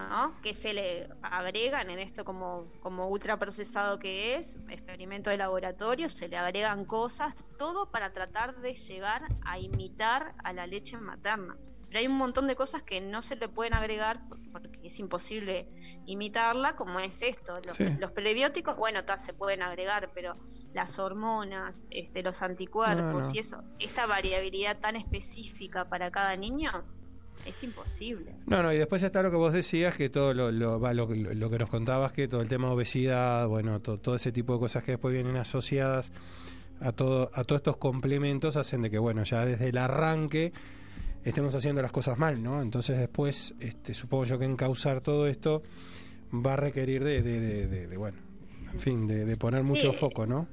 ¿no? 0.05 0.41
Que 0.43 0.53
se 0.55 0.73
le 0.73 1.09
agregan 1.23 1.91
en 1.91 1.99
esto 1.99 2.25
como, 2.25 2.71
como 2.81 3.09
ultraprocesado 3.09 3.99
que 3.99 4.37
es, 4.37 4.57
experimento 4.69 5.31
de 5.31 5.37
laboratorio, 5.39 6.09
se 6.09 6.29
le 6.29 6.37
agregan 6.37 6.85
cosas, 6.85 7.35
todo 7.59 7.91
para 7.91 8.13
tratar 8.13 8.61
de 8.61 8.75
llegar 8.75 9.23
a 9.45 9.59
imitar 9.59 10.35
a 10.45 10.53
la 10.53 10.67
leche 10.67 10.97
materna. 10.99 11.57
Pero 11.89 12.01
hay 12.01 12.07
un 12.09 12.17
montón 12.17 12.47
de 12.49 12.57
cosas 12.57 12.83
que 12.83 13.01
no 13.01 13.23
se 13.23 13.37
le 13.37 13.49
pueden 13.49 13.73
agregar 13.75 14.21
por- 14.29 14.41
porque 14.51 14.81
es 14.83 14.99
imposible 14.99 15.69
imitarla, 16.07 16.75
como 16.77 16.99
es 17.01 17.23
esto. 17.23 17.55
Los, 17.65 17.77
Sí. 17.77 17.85
los 17.99 18.11
prebióticos, 18.13 18.77
bueno, 18.77 19.05
ta, 19.05 19.19
se 19.19 19.33
pueden 19.33 19.63
agregar, 19.63 20.11
pero 20.15 20.35
las 20.73 20.99
hormonas, 20.99 21.87
este, 21.91 22.23
los 22.23 22.43
anticuerpos 22.43 23.27
No, 23.27 23.31
no. 23.31 23.35
y 23.35 23.39
eso, 23.39 23.63
esta 23.79 24.07
variabilidad 24.07 24.79
tan 24.79 24.97
específica 24.97 25.89
para 25.89 26.11
cada 26.11 26.37
niño, 26.37 26.85
es 27.47 27.63
imposible. 27.63 28.35
No, 28.47 28.63
no, 28.63 28.73
y 28.73 28.79
después 28.79 29.03
está 29.03 29.23
lo 29.23 29.31
que 29.31 29.37
vos 29.37 29.53
decías, 29.53 29.97
que 29.97 30.09
todo 30.09 30.35
lo, 30.35 30.51
lo, 30.53 30.79
lo, 30.79 30.93
lo- 31.15 31.35
lo 31.35 31.51
que 31.51 31.59
nos 31.59 31.71
contabas, 31.71 32.13
que 32.13 32.29
todo 32.29 32.41
el 32.43 32.49
tema 32.49 32.69
de 32.69 32.75
obesidad, 32.75 33.47
bueno, 33.49 33.81
to- 33.81 33.99
todo 33.99 34.15
ese 34.17 34.33
tipo 34.33 34.53
de 34.55 34.59
cosas 34.61 34.83
que 34.85 34.93
después 34.93 35.15
vienen 35.15 35.37
asociadas 35.37 36.13
a 36.81 36.93
todo 36.93 37.31
a 37.35 37.45
todos 37.45 37.61
estos 37.61 37.79
complementos 37.79 38.57
hacen 38.57 38.83
de 38.83 38.91
que, 38.91 38.99
bueno, 38.99 39.23
ya 39.25 39.47
desde 39.47 39.69
el 39.71 39.79
arranque 39.79 40.53
estemos 41.25 41.55
haciendo 41.55 41.81
las 41.83 41.91
cosas 41.93 42.19
mal, 42.19 42.43
¿no? 42.43 42.61
Entonces 42.63 42.99
después, 42.99 43.55
este, 43.61 43.95
supongo 43.95 44.25
yo 44.25 44.39
que 44.39 44.45
encauzar 44.45 45.01
todo 45.01 45.27
esto 45.27 45.63
va 46.35 46.53
a 46.53 46.57
requerir 46.57 47.03
de, 47.03 47.23
de, 47.23 47.67
de- 47.87 47.97
bueno, 47.97 48.19
en 48.73 48.81
fin, 48.81 49.07
de, 49.07 49.25
de 49.25 49.37
poner 49.37 49.63
mucho 49.63 49.93
Sí. 49.93 49.99
foco, 49.99 50.27
¿no? 50.27 50.49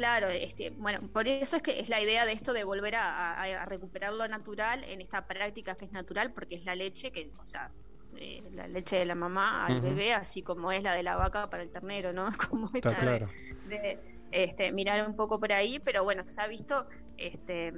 Claro, 0.00 0.28
este, 0.30 0.70
bueno, 0.70 1.10
por 1.12 1.28
eso 1.28 1.56
es 1.56 1.62
que 1.62 1.78
es 1.80 1.90
la 1.90 2.00
idea 2.00 2.24
de 2.24 2.32
esto 2.32 2.54
de 2.54 2.64
volver 2.64 2.94
a, 2.96 3.32
a- 3.32 3.62
a 3.62 3.66
recuperar 3.66 4.14
lo 4.14 4.26
natural 4.28 4.82
en 4.84 5.02
esta 5.02 5.26
práctica 5.26 5.76
que 5.76 5.84
es 5.84 5.92
natural, 5.92 6.32
porque 6.32 6.54
es 6.54 6.64
la 6.64 6.74
leche 6.74 7.12
que, 7.12 7.30
o 7.38 7.44
sea, 7.44 7.74
eh, 8.16 8.48
la 8.50 8.66
leche 8.66 8.96
de 8.96 9.04
la 9.04 9.14
mamá 9.14 9.66
al 9.66 9.82
bebé, 9.82 10.14
así 10.14 10.42
como 10.42 10.72
es 10.72 10.82
la 10.82 10.94
de 10.94 11.02
la 11.02 11.16
vaca 11.16 11.50
para 11.50 11.62
el 11.64 11.70
ternero, 11.70 12.14
¿no? 12.14 12.28
Como 12.50 12.70
Está 12.72 12.78
esta 12.78 13.04
de- 13.04 13.18
claro. 13.18 13.26
de, 13.62 14.00
este, 14.30 14.72
mirar 14.72 15.06
un 15.06 15.14
poco 15.16 15.38
por 15.38 15.52
ahí, 15.52 15.78
pero 15.80 16.02
bueno, 16.02 16.22
se 16.26 16.40
ha 16.40 16.48
visto, 16.48 16.86
este, 17.16 17.70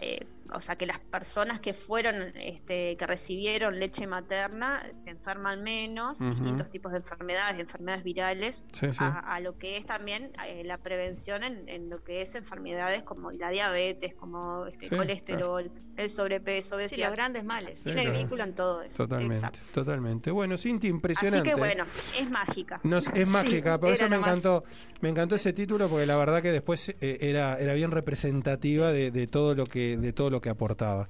eh, 0.00 0.26
o 0.54 0.60
sea, 0.60 0.76
que 0.76 0.86
las 0.86 0.98
personas 0.98 1.60
que 1.60 1.72
fueron, 1.74 2.32
este, 2.36 2.96
que 2.96 3.06
recibieron 3.06 3.78
leche 3.78 4.06
materna 4.06 4.82
se 4.92 5.10
enferman 5.10 5.62
menos, 5.62 6.18
distintos 6.18 6.70
tipos 6.70 6.92
de 6.92 6.98
enfermedades, 6.98 7.58
enfermedades 7.58 8.04
virales, 8.04 8.64
Sí, 8.72 8.86
sí. 8.92 8.98
a, 9.00 9.18
a 9.18 9.40
lo 9.40 9.58
que 9.58 9.76
es 9.76 9.86
también 9.86 10.32
eh, 10.46 10.62
la 10.64 10.78
prevención 10.78 11.44
en, 11.44 11.68
en 11.68 11.88
lo 11.90 12.02
que 12.04 12.22
es 12.22 12.34
enfermedades 12.34 13.02
como 13.02 13.30
la 13.32 13.50
diabetes, 13.50 14.14
como 14.14 14.66
este, 14.66 14.88
Sí, 14.88 14.96
colesterol, 14.96 15.70
el 15.96 16.10
sobrepeso, 16.10 16.70
Sí, 16.70 16.74
obesidad. 16.74 17.06
los 17.08 17.16
grandes 17.16 17.44
males. 17.44 17.78
Sí, 17.78 17.84
Tiene 17.84 18.02
claro. 18.02 18.18
vínculo 18.18 18.44
en 18.44 18.54
todo 18.54 18.82
eso. 18.82 18.96
Totalmente, 19.04 19.34
Exacto. 19.36 19.60
totalmente. 19.72 20.30
Bueno, 20.30 20.56
Cinti, 20.56 20.86
Así 20.86 20.94
impresionante. 20.94 21.48
que 21.50 21.54
bueno, 21.54 21.84
es 22.18 22.30
mágica. 22.30 22.80
Es 23.14 23.26
mágica, 23.26 23.78
por 23.80 23.92
eso 23.92 24.08
me 24.08 24.16
encantó, 24.16 24.64
me 25.00 25.08
encantó 25.08 25.34
ese 25.34 25.52
título 25.52 25.88
porque 25.88 26.06
la 26.06 26.16
verdad 26.16 26.42
que 26.42 26.52
después 26.52 26.88
eh, 27.00 27.18
era, 27.20 27.58
era 27.58 27.74
bien 27.74 27.90
representativa 27.90 28.92
de, 28.92 29.10
de 29.10 29.26
todo 29.26 29.54
lo 29.54 29.66
que, 29.66 29.96
de 29.96 30.12
todo 30.12 30.30
lo 30.30 30.40
que 30.42 30.50
aportaba. 30.50 31.08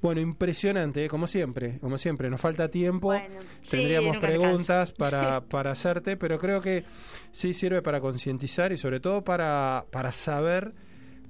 Bueno, 0.00 0.20
impresionante, 0.20 1.04
eh, 1.04 1.08
como 1.08 1.26
siempre, 1.26 1.78
como 1.80 1.98
siempre, 1.98 2.30
nos 2.30 2.40
falta 2.40 2.70
tiempo, 2.70 3.08
Bueno, 3.08 3.40
tendríamos 3.68 4.16
preguntas 4.18 4.92
para, 4.98 5.40
para 5.42 5.72
hacerte, 5.72 6.16
pero 6.16 6.38
creo 6.38 6.62
que 6.62 6.84
sí 7.32 7.52
sirve 7.52 7.82
para 7.82 8.00
concientizar 8.00 8.72
y 8.72 8.76
sobre 8.76 9.00
todo 9.00 9.24
para, 9.24 9.86
para 9.90 10.12
saber 10.12 10.72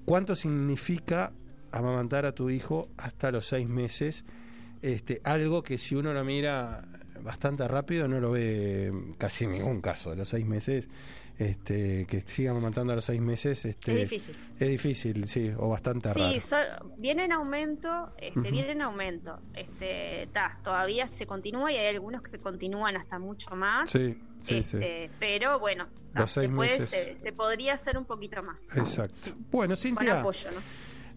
cuánto 0.04 0.36
significa 0.36 1.32
amamantar 1.72 2.26
a 2.26 2.32
tu 2.32 2.50
hijo 2.50 2.88
hasta 2.98 3.30
los 3.30 3.46
seis 3.46 3.68
meses, 3.68 4.24
este, 4.82 5.20
algo 5.24 5.62
que 5.62 5.78
si 5.78 5.94
uno 5.94 6.12
lo 6.12 6.24
mira 6.24 6.84
bastante 7.22 7.66
rápido 7.66 8.06
no 8.06 8.20
lo 8.20 8.30
ve 8.30 8.92
casi 9.18 9.44
en 9.44 9.52
ningún 9.52 9.80
caso. 9.80 10.14
Los 10.14 10.28
seis 10.28 10.46
meses 10.46 10.88
este 11.38 12.04
que 12.06 12.20
siga 12.20 12.50
amamantando 12.50 12.92
a 12.92 12.96
los 12.96 13.04
seis 13.04 13.20
meses 13.20 13.64
este 13.64 14.02
Es 14.02 14.10
difícil. 14.10 14.36
es 14.58 14.68
difícil 14.68 15.28
sí 15.28 15.52
o 15.56 15.68
bastante 15.68 16.12
Sí, 16.12 16.18
raro 16.20 16.40
so- 16.40 16.94
viene 16.98 17.24
en 17.24 17.32
aumento, 17.32 18.12
este, 18.18 18.50
viene 18.50 18.72
en 18.72 18.82
aumento. 18.82 19.40
Este, 19.54 20.28
ta, 20.32 20.58
todavía 20.64 21.06
se 21.08 21.26
continúa 21.26 21.70
y 21.72 21.76
hay 21.76 21.94
algunos 21.94 22.22
que 22.22 22.38
continúan 22.38 22.96
hasta 22.96 23.18
mucho 23.18 23.50
más. 23.54 23.90
sí 23.90 24.18
sí 24.40 24.62
sí 24.62 24.76
este, 24.78 25.10
Pero 25.18 25.58
bueno, 25.58 25.88
ta, 26.12 26.20
Los 26.20 26.30
seis 26.32 26.48
se, 26.48 26.54
puede- 26.54 26.78
meses. 26.80 26.90
se, 26.90 27.18
se 27.18 27.32
podría 27.32 27.74
hacer 27.74 27.96
un 27.98 28.04
poquito 28.04 28.42
más. 28.42 28.62
exacto 28.74 29.30
bueno 29.50 29.74
Con 29.74 29.76
Cintia 29.76 30.20
apoyo, 30.20 30.50
¿no? 30.50 30.60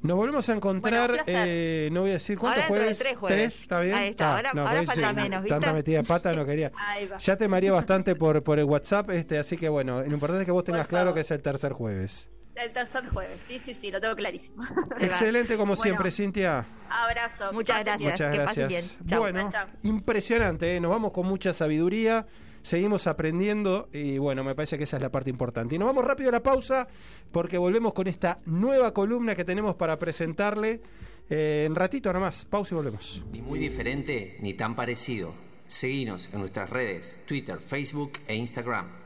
Nos 0.01 0.17
volvemos 0.17 0.49
a 0.49 0.53
encontrar 0.53 1.09
Bueno, 1.09 1.23
eh, 1.27 1.89
no 1.91 2.01
voy 2.01 2.09
a 2.09 2.13
decir 2.13 2.37
cuántos 2.37 2.63
Ahora 2.63 2.75
dentro 2.75 2.89
de 2.89 2.95
jueves 2.95 2.99
tres 2.99 3.17
jueves. 3.17 3.61
está 3.61 3.79
bien 3.81 3.95
Ahí 3.95 4.09
está, 4.09 4.35
ahora- 4.37 4.49
ahora 4.51 4.71
porque 4.71 4.85
falta 4.87 5.09
sí, 5.09 5.15
menos, 5.15 5.43
¿viste? 5.43 5.55
tanta 5.59 5.73
metida 5.73 5.97
de 5.99 6.03
pata 6.03 6.33
no 6.33 6.45
quería 6.45 6.71
ya 7.19 7.35
te 7.37 7.47
mareé 7.47 7.71
bastante 7.71 8.15
por 8.15 8.43
por 8.43 8.59
el 8.59 8.65
WhatsApp 8.65 9.09
este 9.11 9.37
así 9.39 9.57
que 9.57 9.69
bueno 9.69 10.01
lo 10.01 10.11
importante 10.13 10.41
es 10.41 10.45
que 10.45 10.51
vos 10.51 10.63
tengas 10.63 10.87
claro 10.87 11.13
que 11.13 11.21
es 11.21 11.31
el 11.31 11.41
tercer 11.41 11.73
jueves 11.73 12.29
El 12.55 12.71
tercer 12.73 13.07
jueves, 13.07 13.41
sí, 13.47 13.59
sí, 13.59 13.73
sí, 13.73 13.91
lo 13.91 14.01
tengo 14.01 14.13
clarísimo. 14.15 14.63
excelente 14.99 15.55
como 15.55 15.73
Bueno. 15.75 15.81
siempre 15.83 16.11
Cintia 16.11 16.65
Abrazo. 16.89 17.53
Muchas 17.53 17.85
gracias. 17.85 18.11
Muchas 18.11 18.31
que 18.37 18.43
pasen 18.43 18.67
gracias. 18.69 18.97
bien. 19.05 19.19
Bueno, 19.19 19.49
Chau. 19.51 19.67
impresionante, 19.83 20.75
¿eh? 20.75 20.79
nos 20.81 20.91
vamos 20.91 21.11
con 21.13 21.25
mucha 21.27 21.53
sabiduría, 21.53 22.25
seguimos 22.61 23.07
aprendiendo 23.07 23.89
y 23.91 24.17
bueno, 24.17 24.43
me 24.43 24.55
parece 24.55 24.77
que 24.77 24.83
esa 24.85 24.97
es 24.97 25.03
la 25.03 25.11
parte 25.11 25.29
importante. 25.29 25.75
Y 25.75 25.79
nos 25.79 25.87
vamos 25.87 26.05
rápido 26.05 26.29
a 26.29 26.31
la 26.31 26.43
pausa 26.43 26.87
porque 27.31 27.57
volvemos 27.57 27.93
con 27.93 28.07
esta 28.07 28.39
nueva 28.45 28.93
columna 28.93 29.35
que 29.35 29.45
tenemos 29.45 29.75
para 29.75 29.97
presentarle 29.97 30.81
eh, 31.29 31.65
en 31.65 31.75
ratito 31.75 32.11
nomás. 32.13 32.45
Pausa 32.45 32.75
y 32.75 32.77
volvemos. 32.77 33.23
Ni 33.31 33.41
muy 33.41 33.59
diferente 33.59 34.37
ni 34.41 34.53
tan 34.53 34.75
parecido. 34.75 35.33
Seguinos 35.67 36.29
en 36.33 36.41
nuestras 36.41 36.69
redes, 36.69 37.21
Twitter, 37.25 37.57
Facebook 37.59 38.13
e 38.27 38.35
Instagram. 38.35 39.00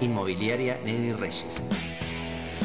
Inmobiliaria 0.00 0.78
Negri 0.84 1.12
Reyes. 1.12 1.62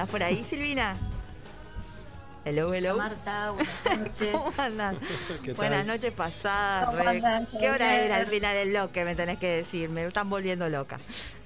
¿Andás 0.00 0.12
por 0.12 0.22
ahí, 0.22 0.42
Silvina? 0.48 0.96
Hello, 2.46 2.72
hello. 2.72 2.96
Marta, 2.96 3.50
buenas 3.50 3.98
noches. 3.98 4.30
¿Cómo 4.32 4.52
andás? 4.56 4.96
¿Qué 5.44 5.48
tal? 5.48 5.54
Buenas 5.56 5.86
noches 5.86 6.12
pasadas. 6.14 6.86
¿Cómo 6.86 6.98
re- 7.02 7.08
andás? 7.08 7.48
¿Qué 7.58 7.70
hora 7.70 7.88
Bien. 7.90 8.00
era 8.04 8.16
al 8.16 8.26
final 8.28 8.54
del 8.54 8.70
bloque? 8.70 9.04
Me 9.04 9.14
tenés 9.14 9.38
que 9.38 9.48
decir. 9.48 9.90
Me 9.90 10.06
están 10.06 10.30
volviendo 10.30 10.66
loca. 10.70 10.98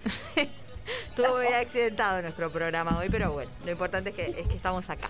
Estuvo 1.09 1.37
muy 1.37 1.47
accidentado 1.49 2.23
nuestro 2.23 2.51
programa 2.53 2.97
hoy, 2.99 3.09
pero 3.11 3.33
bueno, 3.33 3.51
lo 3.65 3.73
importante 3.73 4.11
es 4.11 4.17
que, 4.17 4.27
es 4.41 4.47
que 4.47 4.55
estamos 4.55 4.89
acá. 4.89 5.09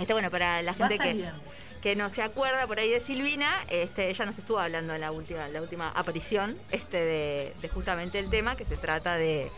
Este, 0.00 0.12
bueno, 0.12 0.30
para 0.30 0.60
la 0.62 0.74
gente 0.74 0.98
que, 0.98 1.12
bien. 1.12 1.32
que 1.80 1.94
no 1.94 2.10
se 2.10 2.22
acuerda 2.22 2.66
por 2.66 2.80
ahí 2.80 2.90
de 2.90 3.00
Silvina, 3.00 3.52
este, 3.68 4.10
ella 4.10 4.24
nos 4.26 4.36
estuvo 4.36 4.58
hablando 4.58 4.94
en 4.94 5.00
la 5.00 5.12
última, 5.12 5.46
la 5.48 5.60
última 5.62 5.90
aparición 5.90 6.56
este, 6.72 6.96
de, 6.96 7.54
de 7.62 7.68
justamente 7.68 8.18
el 8.18 8.30
tema 8.30 8.56
que 8.56 8.64
se 8.64 8.76
trata 8.76 9.16
de, 9.16 9.50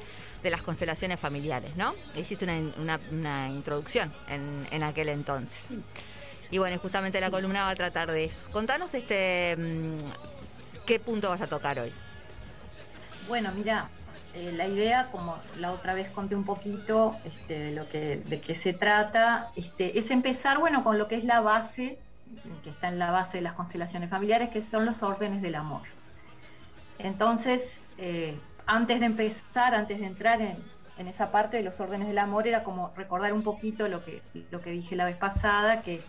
de 0.47 0.51
las 0.51 0.63
constelaciones 0.63 1.19
familiares, 1.19 1.75
¿no? 1.77 1.93
Hiciste 2.15 2.45
una, 2.45 3.01
una 3.11 3.49
introducción 3.51 4.13
en, 4.29 4.65
en 4.71 4.83
aquel 4.85 5.09
entonces. 5.09 5.59
Y 6.53 6.59
bueno, 6.59 6.79
justamente 6.79 7.21
la 7.21 7.31
columna 7.31 7.65
va 7.65 7.71
a 7.71 7.75
tratar 7.75 8.11
de 8.13 8.25
eso. 8.25 8.49
Contanos 8.53 8.95
este 8.95 9.57
mm, 9.57 9.99
qué 10.87 11.01
punto 11.01 11.29
vas 11.29 11.41
a 11.41 11.49
tocar 11.49 11.81
hoy. 11.81 11.93
Bueno, 13.27 13.51
mira, 13.53 13.89
eh, 14.35 14.53
la 14.53 14.69
idea, 14.69 15.09
como 15.11 15.37
la 15.59 15.73
otra 15.73 15.95
vez 15.95 16.09
conté 16.11 16.37
un 16.37 16.45
poquito 16.45 17.17
este, 17.25 17.59
de 17.59 17.73
lo 17.73 17.89
que 17.89 18.19
de 18.19 18.41
qué 18.41 18.55
se 18.55 18.73
trata, 18.73 19.51
este, 19.57 19.99
es 19.99 20.13
empezar, 20.13 20.59
bueno, 20.59 20.85
con 20.85 20.97
lo 20.97 21.09
que 21.09 21.17
es 21.17 21.25
la 21.25 21.41
base, 21.41 21.99
que 22.63 22.71
está 22.71 22.87
en 22.89 23.01
la 23.01 23.11
base 23.11 23.39
de 23.39 23.43
las 23.43 23.55
constelaciones 23.55 24.09
familiares, 24.09 24.51
que 24.51 24.63
son 24.63 24.87
los 24.87 25.03
órdenes 25.03 25.43
del 25.43 25.57
amor. 25.57 25.83
Entonces, 26.99 27.81
eh, 27.99 28.39
antes 28.67 29.01
de 29.01 29.07
empezar, 29.07 29.75
antes 29.75 30.01
de 30.01 30.07
entrar 30.07 30.41
en, 30.41 30.57
en 30.99 31.09
esa 31.09 31.31
parte 31.31 31.57
de 31.57 31.63
los 31.63 31.79
órdenes 31.81 32.09
del 32.09 32.19
amor, 32.19 32.47
era 32.47 32.65
como 32.65 32.93
recordar 32.97 33.33
un 33.33 33.43
poquito 33.43 33.89
lo 33.89 34.05
que, 34.05 34.23
lo 34.51 34.61
que 34.61 34.71
dije 34.71 34.97
la 34.97 35.05
vez 35.05 35.17
pasada, 35.17 35.83
que, 35.83 36.03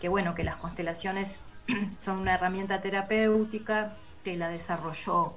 que, 0.00 0.08
bueno, 0.08 0.34
que 0.34 0.44
las 0.44 0.56
constelaciones 0.56 1.42
son 2.00 2.18
una 2.18 2.34
herramienta 2.34 2.80
terapéutica 2.80 3.96
que 4.24 4.36
la 4.36 4.48
desarrolló 4.48 5.34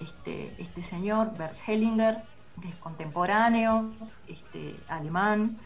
este, 0.00 0.54
este 0.58 0.82
señor, 0.82 1.36
Bert 1.36 1.56
Hellinger, 1.66 2.22
que 2.60 2.68
es 2.68 2.76
contemporáneo, 2.76 3.92
este, 4.28 4.76
alemán, 4.88 5.58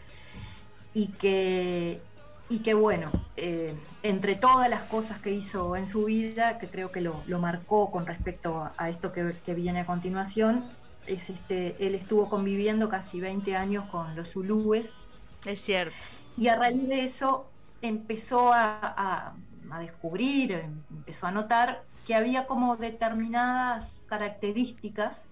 y 0.93 1.09
que, 1.09 2.01
y 2.49 2.63
que 2.63 2.75
bueno, 2.75 3.21
eh, 3.37 3.87
entre 4.03 4.35
todas 4.37 4.69
las 4.69 4.85
cosas 4.85 5.21
que 5.21 5.31
hizo 5.31 5.77
en 5.77 5.87
su 5.87 6.05
vida, 6.05 6.59
que 6.59 6.69
creo 6.71 6.91
que 6.91 7.01
lo, 7.01 7.23
lo 7.27 7.39
marcó 7.39 7.91
con 7.91 8.07
respecto 8.07 8.57
a, 8.63 8.75
a 8.77 8.89
esto 8.91 9.13
que, 9.13 9.41
que 9.43 9.55
viene 9.55 9.81
a 9.81 9.87
continuación, 9.87 10.77
es 11.05 11.31
este, 11.31 11.85
él 11.87 11.95
estuvo 11.95 12.29
conviviendo 12.29 12.89
casi 12.89 13.21
20 13.21 13.55
años 13.57 13.87
con 13.89 14.15
los 14.15 14.31
zulúes, 14.33 14.99
Es 15.43 15.61
cierto. 15.61 16.07
y 16.35 16.47
a 16.47 16.55
raíz 16.55 16.87
de 16.87 17.03
eso 17.03 17.55
empezó 17.81 18.53
a, 18.53 18.79
a- 18.81 19.37
a 19.71 19.79
descubrir, 19.79 20.51
em- 20.53 20.85
empezó 20.89 21.27
a 21.27 21.31
notar 21.31 21.87
que 22.03 22.15
había 22.15 22.47
como 22.47 22.77
determinadas 22.77 24.03
características 24.07 25.29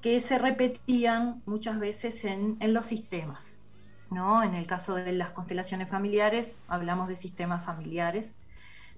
que 0.00 0.20
se 0.20 0.38
repetían 0.38 1.42
muchas 1.46 1.80
veces 1.80 2.24
en, 2.24 2.56
en 2.60 2.74
los 2.74 2.86
sistemas. 2.86 3.59
¿No? 4.10 4.42
En 4.42 4.54
el 4.54 4.66
caso 4.66 4.94
de 4.94 5.12
las 5.12 5.32
constelaciones 5.32 5.88
familiares, 5.90 6.62
hablamos 6.66 7.08
de 7.08 7.16
sistemas 7.16 7.64
familiares, 7.64 8.36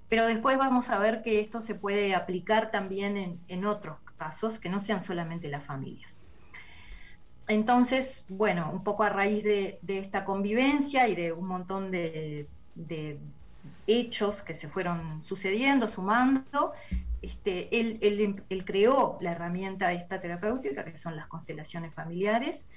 pero 0.09 0.27
después 0.27 0.59
vamos 0.59 0.91
a 0.91 0.99
ver 0.99 1.23
que 1.23 1.41
esto 1.41 1.61
se 1.61 1.75
puede 1.77 2.15
aplicar 2.15 2.71
también 2.71 3.17
en, 3.19 3.45
en 3.49 3.67
otros 3.67 3.99
casos 4.17 4.61
que 4.61 4.71
no 4.71 4.81
sean 4.81 5.03
solamente 5.03 5.49
las 5.49 5.67
familias. 5.67 6.23
Entonces, 7.49 8.25
bueno, 8.29 8.71
un 8.73 8.85
poco 8.85 9.03
a 9.03 9.09
raíz 9.09 9.45
de, 9.45 9.79
de 9.83 9.99
esta 9.99 10.25
convivencia 10.25 11.09
y 11.09 11.15
de 11.17 11.33
un 11.33 11.47
montón 11.49 11.91
de, 11.91 12.51
de 12.75 13.21
hechos 13.87 14.43
que 14.43 14.55
se 14.55 14.69
fueron 14.69 15.23
sucediendo, 15.23 15.89
sumando, 15.89 16.73
este, 17.21 17.79
él, 17.81 17.99
él- 18.03 18.45
él 18.49 18.65
creó 18.65 19.19
la 19.21 19.33
herramienta 19.33 19.93
esta 19.93 20.19
terapéutica, 20.21 20.85
que 20.85 20.97
son 20.97 21.17
las 21.17 21.29
constelaciones 21.29 21.95
familiares, 21.95 22.69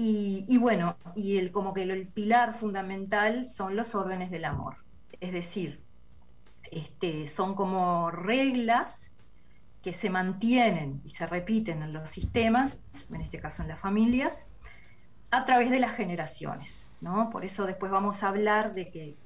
y, 0.00 0.56
bueno, 0.58 0.96
y 1.16 1.38
el, 1.38 1.50
como 1.50 1.74
que 1.74 1.82
el 1.82 2.06
pilar 2.06 2.54
fundamental 2.54 3.46
son 3.46 3.74
los 3.74 3.96
órdenes 3.96 4.30
del 4.30 4.44
amor, 4.44 4.76
es 5.20 5.32
decir, 5.32 5.80
este, 6.70 7.26
son 7.26 7.56
como 7.56 8.12
reglas 8.12 9.10
que 9.82 9.92
se 9.92 10.08
mantienen 10.08 11.00
y 11.04 11.08
se 11.08 11.26
repiten 11.26 11.82
en 11.82 11.92
los 11.92 12.10
sistemas, 12.10 12.80
en 13.12 13.22
este 13.22 13.40
caso 13.40 13.62
en 13.62 13.68
las 13.68 13.80
familias, 13.80 14.46
a 15.32 15.44
través 15.44 15.68
de 15.68 15.80
las 15.80 15.96
generaciones. 15.96 16.88
¿no? 17.00 17.28
Por 17.28 17.44
eso 17.44 17.66
después 17.66 17.90
vamos 17.90 18.22
a 18.22 18.28
hablar 18.28 18.74
de 18.74 18.90
que 18.90 19.16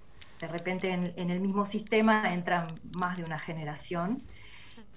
de 0.40 0.48
repente 0.48 0.90
en, 0.90 1.12
en 1.16 1.28
el 1.28 1.40
mismo 1.40 1.66
sistema 1.66 2.32
entran 2.32 2.80
más 2.92 3.18
de 3.18 3.24
una 3.24 3.38
generación. 3.38 4.22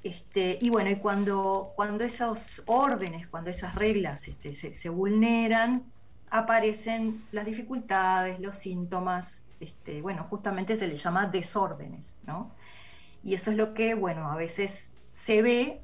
Este, 0.06 0.60
y 0.62 0.70
bueno, 0.70 0.92
y 0.92 0.98
cuando, 0.98 1.74
cuando 1.76 2.04
esos 2.04 2.62
órdenes, 2.68 3.28
cuando 3.28 3.50
esas 3.50 3.74
reglas 3.74 4.28
este, 4.28 4.54
se, 4.54 4.90
vulneran, 4.90 5.92
aparecen 6.30 7.26
las 7.32 7.48
dificultades, 7.48 8.40
los 8.40 8.56
síntomas, 8.56 9.42
este, 9.60 10.04
bueno, 10.04 10.24
justamente 10.24 10.76
se 10.76 10.86
le 10.86 10.96
llama 10.96 11.26
desórdenes, 11.26 12.20
¿no? 12.28 12.52
Y 13.24 13.34
eso 13.34 13.50
es 13.50 13.58
lo 13.58 13.74
que, 13.74 13.96
bueno, 13.96 14.32
a 14.32 14.36
veces 14.36 14.94
se 15.12 15.42
ve 15.42 15.82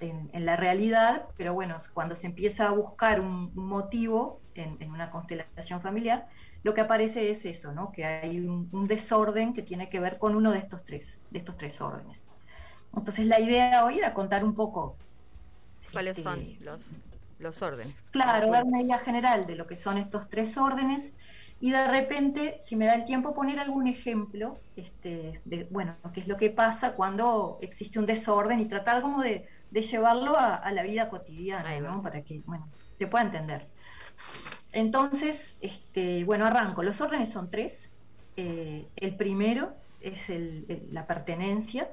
en, 0.00 0.28
la 0.34 0.56
realidad, 0.56 1.24
pero 1.38 1.54
bueno, 1.54 1.78
cuando 1.94 2.14
se 2.14 2.26
empieza 2.26 2.68
a 2.68 2.72
buscar 2.72 3.22
un, 3.22 3.54
motivo 3.54 4.42
en, 4.54 4.76
en 4.80 4.90
una 4.90 5.10
constelación 5.10 5.80
familiar, 5.80 6.28
lo 6.62 6.74
que 6.74 6.82
aparece 6.82 7.30
es 7.30 7.46
eso, 7.46 7.72
¿no? 7.72 7.90
Que 7.90 8.04
hay 8.04 8.38
un, 8.38 8.68
un 8.70 8.86
desorden 8.86 9.54
que 9.54 9.62
tiene 9.62 9.88
que 9.88 9.98
ver 9.98 10.18
con 10.18 10.36
uno 10.36 10.50
de 10.50 10.58
estos 10.58 10.84
tres, 10.84 11.22
de 11.30 11.38
estos 11.38 11.56
tres 11.56 11.80
órdenes. 11.80 12.26
Entonces 12.94 13.26
la 13.26 13.40
idea 13.40 13.84
hoy 13.84 13.98
era 13.98 14.14
contar 14.14 14.44
un 14.44 14.54
poco 14.54 15.00
¿Cuáles 15.92 16.18
Este, 16.18 16.20
son 16.20 16.56
los, 16.58 16.82
los 17.38 17.62
órdenes? 17.62 17.96
Claro, 18.10 18.50
dar 18.50 18.64
una 18.64 18.82
idea 18.82 18.98
general 18.98 19.46
de 19.46 19.56
lo 19.56 19.66
que 19.66 19.76
son 19.76 19.96
estos 19.96 20.28
tres 20.28 20.58
órdenes 20.58 21.14
y 21.58 21.70
de 21.70 21.86
repente, 21.88 22.56
si 22.60 22.76
me 22.76 22.84
da 22.86 22.94
el 22.94 23.04
tiempo, 23.04 23.32
poner 23.34 23.58
algún 23.58 23.86
ejemplo 23.86 24.64
este, 24.74 25.40
de, 25.44 25.64
bueno, 25.70 25.98
qué 26.12 26.20
es 26.20 26.28
lo 26.28 26.36
que 26.36 26.50
pasa 26.50 26.94
cuando 26.94 27.58
existe 27.62 27.98
un 27.98 28.04
desorden 28.06 28.60
y 28.60 28.68
tratar 28.68 29.00
como 29.00 29.22
de, 29.22 29.48
de 29.70 29.82
llevarlo 29.82 30.36
a, 30.36 30.56
a 30.56 30.72
la 30.72 30.82
vida 30.82 31.08
cotidiana. 31.08 32.02
Para 32.02 32.22
que, 32.22 32.42
bueno, 32.44 32.70
se 32.98 33.06
pueda 33.06 33.24
entender. 33.24 33.70
Entonces, 34.70 35.58
este, 35.60 36.24
bueno, 36.24 36.46
arranco. 36.46 36.82
Los 36.82 37.00
órdenes 37.00 37.30
son 37.30 37.50
tres. 37.50 37.94
Eh, 38.36 38.90
el 38.96 39.16
primero 39.16 39.76
es 39.98 40.30
el- 40.30 40.66
el- 40.68 40.92
la 40.94 41.06
pertenencia, 41.06 41.90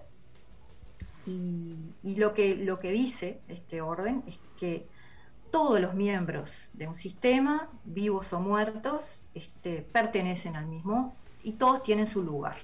y, 1.30 2.16
lo, 2.16 2.34
que, 2.34 2.56
lo 2.56 2.80
que 2.80 2.92
dice 2.92 3.40
este 3.48 3.82
orden 3.82 4.24
es 4.28 4.40
que 4.58 4.88
todos 5.52 5.80
los 5.80 5.94
miembros 5.94 6.70
de 6.74 6.88
un 6.88 6.96
sistema, 6.96 7.70
vivos 7.84 8.34
o 8.34 8.40
muertos, 8.40 9.24
este, 9.34 9.82
pertenecen 9.82 10.56
al 10.56 10.68
mismo 10.68 11.16
y 11.44 11.54
todos 11.54 11.84
tienen 11.84 12.08
su 12.08 12.24
lugar. 12.24 12.58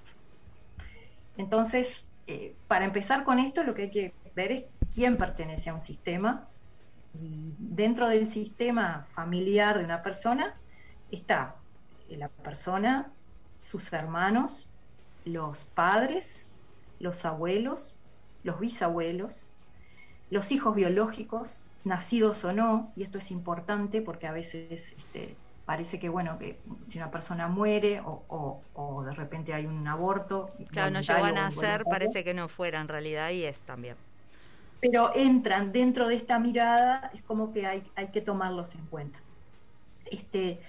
Entonces, 1.38 2.08
eh, 2.28 2.56
para 2.68 2.86
empezar 2.86 3.24
con 3.24 3.40
esto, 3.40 3.64
lo 3.64 3.74
que 3.74 3.84
hay 3.84 3.92
que 3.92 4.14
ver 4.36 4.52
es 4.52 4.64
quién 4.94 5.18
pertenece 5.18 5.70
a 5.70 5.74
un 5.74 5.80
sistema 5.80 6.48
y 7.20 7.54
dentro 7.58 8.08
del 8.08 8.28
sistema 8.28 9.08
familiar 9.14 9.78
de 9.78 9.86
una 9.86 10.02
persona 10.04 10.56
está 11.12 11.56
la 12.10 12.30
persona, 12.30 13.12
sus 13.58 13.92
hermanos, 13.94 14.68
los 15.24 15.66
padres, 15.66 16.46
los 17.00 17.26
abuelos, 17.26 17.95
los 18.46 18.60
bisabuelos, 18.62 19.52
los 20.30 20.52
hijos 20.52 20.76
biológicos, 20.76 21.68
nacidos 21.84 22.44
o 22.46 22.54
no, 22.54 22.94
y 22.96 23.04
esto 23.04 23.18
es 23.20 23.32
importante 23.32 24.02
porque 24.02 24.28
a 24.28 24.32
veces 24.34 24.94
este, 24.94 25.42
parece 25.66 26.00
que, 26.00 26.10
bueno, 26.10 26.38
que 26.40 26.64
si 26.88 26.98
una 26.98 27.12
persona 27.12 27.48
muere 27.48 28.02
o, 28.02 28.26
o- 28.30 28.68
o 28.74 29.04
de 29.06 29.14
repente 29.14 29.54
hay 29.54 29.66
un 29.68 29.88
aborto. 29.88 30.56
Claro, 30.72 30.92
no 30.92 31.02
llegó 31.02 31.24
a 31.26 31.32
nacer, 31.32 31.86
parece 31.88 32.24
que 32.24 32.34
no 32.36 32.48
fuera 32.50 32.80
en 32.82 32.88
realidad 32.88 33.30
y 33.32 33.44
es 33.46 33.64
también. 33.64 33.98
pero 34.80 35.12
entran 35.16 35.72
dentro 35.72 36.08
de 36.08 36.16
esta 36.16 36.40
mirada, 36.40 37.10
es 37.14 37.24
como 37.24 37.52
que 37.52 37.66
hay, 37.66 37.92
hay 37.96 38.12
que 38.12 38.22
tomarlos 38.22 38.76
en 38.76 38.88
cuenta. 38.88 39.24
Este, 40.06 40.62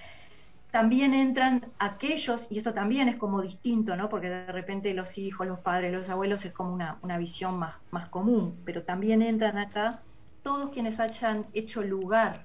también 0.77 1.15
entran 1.15 1.65
aquellos, 1.79 2.49
y 2.51 2.59
esto 2.59 2.75
también 2.75 3.09
es 3.09 3.17
como 3.17 3.41
distinto, 3.41 3.97
¿no? 3.97 4.11
porque 4.11 4.29
de 4.29 4.53
repente 4.53 4.93
los 4.93 5.17
hijos, 5.17 5.47
los 5.47 5.61
padres, 5.61 5.91
los 5.91 6.11
abuelos 6.11 6.45
es 6.45 6.53
como 6.53 6.71
una, 6.71 6.99
una 7.01 7.17
visión 7.17 7.59
más, 7.59 7.77
más 7.91 8.09
común, 8.11 8.61
pero 8.67 8.83
también 8.83 9.23
entran 9.23 9.57
acá 9.57 10.03
todos 10.43 10.69
quienes 10.69 11.01
hayan 11.01 11.47
hecho 11.55 11.83
lugar 11.83 12.45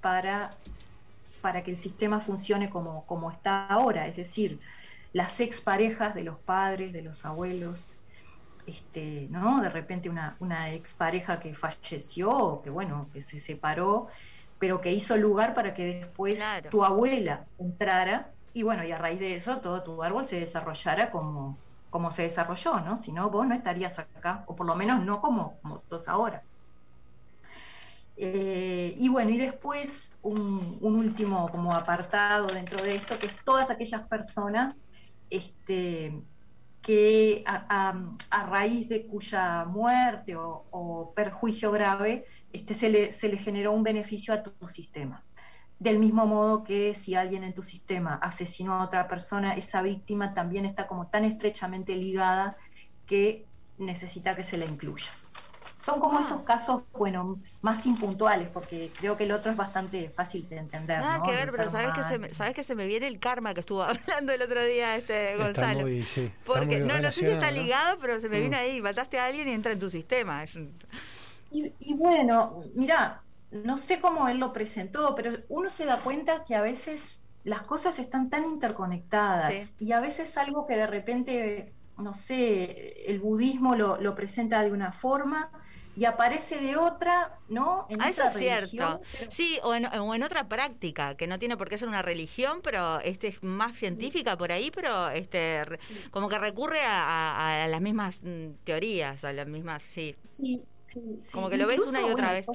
para, 0.00 0.52
para 1.40 1.64
que 1.64 1.72
el 1.72 1.76
sistema 1.76 2.20
funcione 2.20 2.70
como, 2.70 3.04
como 3.04 3.32
está 3.32 3.66
ahora, 3.66 4.06
es 4.06 4.14
decir, 4.14 4.60
las 5.12 5.40
exparejas 5.40 6.14
de 6.14 6.22
los 6.22 6.38
padres, 6.38 6.92
de 6.92 7.02
los 7.02 7.24
abuelos, 7.24 7.96
este, 8.64 9.26
¿no? 9.28 9.60
De 9.60 9.70
repente 9.70 10.08
una, 10.08 10.36
una 10.38 10.70
expareja 10.70 11.40
que 11.40 11.52
falleció 11.52 12.60
que, 12.62 12.70
bueno, 12.70 13.08
que 13.12 13.22
se 13.22 13.40
separó, 13.40 14.06
pero 14.58 14.80
que 14.80 14.92
hizo 14.92 15.16
lugar 15.16 15.54
para 15.54 15.74
que 15.74 15.84
después 15.86 16.62
Claro. 16.62 16.70
tu 16.70 16.84
abuela 16.84 17.48
entrara 17.58 18.34
y, 18.52 18.62
bueno, 18.62 18.84
y 18.84 18.92
a 18.92 18.98
raíz 18.98 19.20
de 19.20 19.34
eso 19.34 19.60
todo 19.60 19.82
tu 19.82 20.02
árbol 20.02 20.26
se 20.26 20.40
desarrollara 20.40 21.10
como, 21.10 21.62
como 21.90 22.10
se 22.10 22.22
desarrolló, 22.22 22.80
¿no? 22.80 22.96
Si 22.96 23.12
no, 23.12 23.30
vos 23.30 23.46
no 23.46 23.54
estarías 23.54 23.98
acá, 23.98 24.44
o 24.48 24.56
por 24.56 24.66
lo 24.66 24.74
menos 24.76 25.04
no 25.04 25.20
como, 25.20 25.60
como 25.60 25.78
sos 25.78 26.08
ahora. 26.08 26.44
Eh, 28.16 28.94
y 28.96 29.08
bueno, 29.08 29.30
y 29.30 29.36
después 29.38 30.16
un, 30.22 30.78
un 30.80 30.96
último 30.96 31.50
como 31.50 31.74
apartado 31.76 32.52
dentro 32.52 32.82
de 32.82 32.94
esto, 32.96 33.18
que 33.18 33.26
es 33.26 33.42
todas 33.44 33.70
aquellas 33.70 34.08
personas 34.08 34.86
este, 35.28 36.22
que 36.86 37.42
a, 37.46 38.46
raíz 38.48 38.88
de 38.88 39.08
cuya 39.08 39.64
muerte 39.64 40.36
o, 40.36 40.66
o 40.70 41.12
perjuicio 41.16 41.72
grave 41.72 42.26
este, 42.52 42.74
se, 42.74 42.88
le, 42.88 43.10
se 43.10 43.28
le 43.28 43.38
generó 43.38 43.72
un 43.72 43.82
beneficio 43.82 44.32
a 44.32 44.44
tu, 44.44 44.68
sistema. 44.68 45.24
Del 45.80 45.98
mismo 45.98 46.26
modo 46.26 46.62
que 46.62 46.94
si 46.94 47.16
alguien 47.16 47.42
en 47.42 47.54
tu 47.54 47.64
sistema 47.64 48.20
asesinó 48.22 48.74
a 48.74 48.84
otra 48.84 49.08
persona, 49.08 49.56
esa 49.56 49.82
víctima 49.82 50.32
también 50.32 50.64
está 50.64 50.86
como 50.86 51.08
tan 51.08 51.24
estrechamente 51.24 51.96
ligada 51.96 52.56
que 53.04 53.46
necesita 53.78 54.36
que 54.36 54.44
se 54.44 54.56
la 54.56 54.64
incluya. 54.64 55.10
Son 55.78 56.00
como 56.00 56.18
Ah. 56.18 56.22
esos 56.22 56.42
casos, 56.42 56.82
bueno, 56.92 57.38
más 57.60 57.84
impuntuales, 57.86 58.48
porque 58.48 58.90
creo 58.98 59.16
que 59.16 59.24
el 59.24 59.32
otro 59.32 59.50
es 59.50 59.56
bastante 59.56 60.08
fácil 60.08 60.48
de 60.48 60.56
entender. 60.56 61.00
Nada 61.00 61.18
¿no? 61.18 61.24
que 61.24 61.30
ver, 61.32 61.48
pero 61.54 61.70
¿sabes 61.70 61.92
que, 61.94 62.04
se 62.08 62.18
me, 62.18 62.34
¿sabes 62.34 62.54
que 62.54 62.64
se 62.64 62.74
me 62.74 62.86
viene 62.86 63.06
el 63.06 63.20
karma 63.20 63.52
que 63.54 63.60
estuvo 63.60 63.82
hablando 64.22 64.32
el 64.32 64.40
otro 64.42 64.64
día 64.64 64.96
este 64.96 65.32
Está 65.32 65.44
Gonzalo? 65.44 65.80
muy, 65.80 66.02
sí, 66.04 66.22
está 66.24 66.44
Porque 66.44 66.78
muy 66.78 66.88
no, 66.88 66.98
no 66.98 67.12
sé 67.12 67.20
si 67.20 67.26
está 67.26 67.50
ligado, 67.50 67.98
pero 68.00 68.20
se 68.20 68.28
me 68.28 68.38
Mm. 68.38 68.40
viene 68.40 68.56
ahí, 68.56 68.80
mataste 68.80 69.18
a 69.18 69.26
alguien 69.26 69.48
y 69.48 69.52
entra 69.52 69.72
en 69.72 69.78
tu 69.78 69.90
sistema. 69.90 70.42
Es 70.42 70.54
un- 70.56 70.78
Y, 71.50 71.72
y 71.78 71.94
bueno, 71.94 72.64
mira, 72.74 73.22
no 73.50 73.76
sé 73.76 74.00
cómo 74.00 74.28
él 74.28 74.38
lo 74.38 74.52
presentó, 74.52 75.14
pero 75.14 75.32
uno 75.48 75.68
se 75.68 75.84
da 75.84 75.98
cuenta 75.98 76.44
que 76.44 76.54
a 76.56 76.62
veces 76.62 77.22
las 77.44 77.62
cosas 77.62 77.98
están 78.00 78.28
tan 78.30 78.44
interconectadas 78.44 79.54
Sí. 79.54 79.74
y 79.78 79.92
a 79.92 80.00
veces 80.00 80.36
algo 80.36 80.66
que 80.66 80.74
de 80.76 80.86
repente, 80.86 81.72
no 81.98 82.12
sé, 82.14 83.04
el 83.10 83.20
budismo 83.20 83.74
lo, 83.74 84.00
lo 84.00 84.14
presenta 84.14 84.62
de 84.62 84.70
una 84.72 84.92
forma 84.92 85.50
y 85.94 86.04
aparece 86.04 86.60
de 86.60 86.76
otra, 86.76 87.38
¿no? 87.48 87.86
En 87.88 88.02
Ah, 88.02 88.10
eso 88.10 88.24
es 88.24 88.34
cierto. 88.34 89.00
pero- 89.18 89.30
Sí, 89.32 89.58
o 89.62 89.74
en, 89.74 89.86
o 89.86 90.14
en 90.14 90.22
otra 90.22 90.46
práctica, 90.46 91.16
que 91.16 91.26
no 91.26 91.38
tiene 91.38 91.56
por 91.56 91.70
qué 91.70 91.78
ser 91.78 91.88
una 91.88 92.02
religión, 92.02 92.60
pero 92.62 93.00
este 93.00 93.28
es 93.28 93.42
más 93.42 93.78
científica 93.78 94.36
por 94.36 94.52
ahí, 94.52 94.70
pero 94.70 95.08
este 95.08 95.62
como 96.10 96.28
que 96.28 96.38
recurre 96.38 96.82
a, 96.82 97.02
a- 97.02 97.64
a 97.64 97.66
las 97.68 97.80
mismas 97.80 98.22
mm, 98.22 98.56
teorías, 98.64 99.24
a 99.24 99.32
las 99.32 99.46
mismas, 99.48 99.82
sí. 99.82 100.14
Sí, 100.28 100.62
sí, 100.82 101.00
sí. 101.22 101.32
Como 101.32 101.48
que 101.48 101.56
lo 101.56 101.66
ves 101.66 101.80
una 101.80 102.02
y 102.06 102.10
otra 102.10 102.32
vez. 102.32 102.46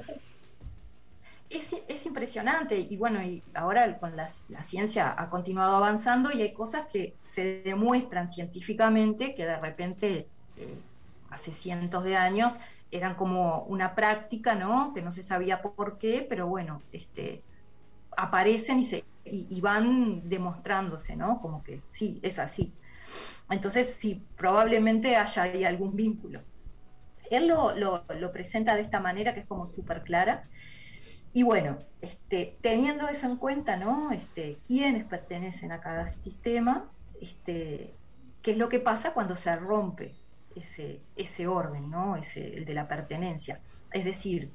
Es, 1.54 1.74
es 1.86 2.06
impresionante 2.06 2.78
y 2.78 2.96
bueno, 2.96 3.22
y 3.22 3.44
ahora 3.54 3.98
con 3.98 4.16
las- 4.16 4.44
la 4.48 4.62
ciencia 4.62 5.14
ha 5.18 5.28
continuado 5.28 5.76
avanzando 5.76 6.30
y 6.32 6.40
hay 6.42 6.54
cosas 6.54 6.86
que 6.90 7.16
se 7.20 7.62
demuestran 7.62 8.30
científicamente 8.30 9.34
que 9.34 9.44
de 9.44 9.58
repente 9.60 10.30
eh, 10.56 10.82
hace 11.28 11.52
cientos 11.52 12.04
de 12.04 12.16
años 12.16 12.58
eran 12.90 13.16
como 13.16 13.64
una 13.64 13.94
práctica, 13.94 14.54
¿no? 14.54 14.92
Que 14.94 15.02
no 15.02 15.10
se 15.10 15.22
sabía 15.22 15.60
por 15.62 15.98
qué, 15.98 16.26
pero 16.28 16.46
bueno, 16.48 16.86
este, 16.90 17.44
aparecen 18.16 18.80
y, 18.80 18.84
se, 18.84 19.08
y, 19.24 19.48
y 19.56 19.60
van 19.62 20.22
demostrándose, 20.24 21.16
¿no? 21.16 21.40
Como 21.40 21.62
que 21.62 21.84
sí, 21.88 22.20
es 22.24 22.38
así. 22.38 22.78
Entonces, 23.50 23.94
sí, 23.96 24.28
probablemente 24.36 25.16
haya 25.16 25.42
ahí 25.44 25.64
algún 25.64 25.96
vínculo. 25.96 26.44
Él 27.30 27.48
lo, 27.48 27.74
lo- 27.74 28.04
lo 28.08 28.32
presenta 28.32 28.74
de 28.74 28.82
esta 28.82 29.00
manera 29.00 29.32
que 29.34 29.40
es 29.40 29.46
como 29.46 29.66
súper 29.66 30.02
clara. 30.02 30.48
Y 31.32 31.42
bueno, 31.44 31.78
este, 32.00 32.56
teniendo 32.60 33.08
eso 33.08 33.26
en 33.26 33.36
cuenta, 33.36 33.76
¿no? 33.76 34.12
Este, 34.12 34.58
quiénes 34.66 35.04
pertenecen 35.04 35.72
a 35.72 35.80
cada 35.80 36.06
sistema, 36.06 36.84
este, 37.20 37.94
qué 38.42 38.52
es 38.52 38.58
lo 38.58 38.68
que 38.68 38.80
pasa 38.80 39.12
cuando 39.14 39.36
se 39.36 39.54
rompe 39.56 40.14
ese, 40.54 41.00
ese 41.16 41.46
orden, 41.46 41.90
¿no? 41.90 42.16
Ese, 42.16 42.54
el 42.54 42.64
de 42.64 42.74
la 42.74 42.86
pertenencia. 42.86 43.60
Es 43.92 44.04
decir, 44.04 44.50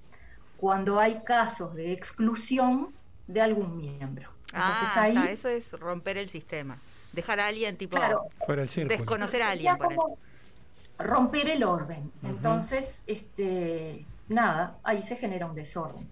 cuando 0.57 0.99
hay 0.99 1.21
casos 1.23 1.73
de 1.73 1.93
exclusión 1.93 2.93
de 3.27 3.41
algún 3.41 3.77
miembro. 3.77 4.31
Entonces 4.53 4.89
ah, 4.95 5.01
ahí, 5.01 5.15
está, 5.17 5.31
eso 5.31 5.49
es 5.49 5.71
romper 5.73 6.17
el 6.17 6.29
sistema. 6.29 6.77
Dejar 7.11 7.39
a 7.39 7.47
alguien 7.47 7.77
tipo 7.77 7.97
claro, 7.97 8.23
Fuera 8.45 8.61
del 8.61 8.69
círculo. 8.69 8.97
desconocer 8.97 9.41
a 9.41 9.49
alguien. 9.51 9.77
como- 9.77 10.17
romper 10.99 11.49
el 11.49 11.63
orden. 11.63 12.11
Entonces, 12.23 13.03
este, 13.07 14.05
nada, 14.29 14.77
ahí 14.83 15.01
se 15.01 15.15
genera 15.15 15.45
un 15.45 15.55
desorden. 15.55 16.09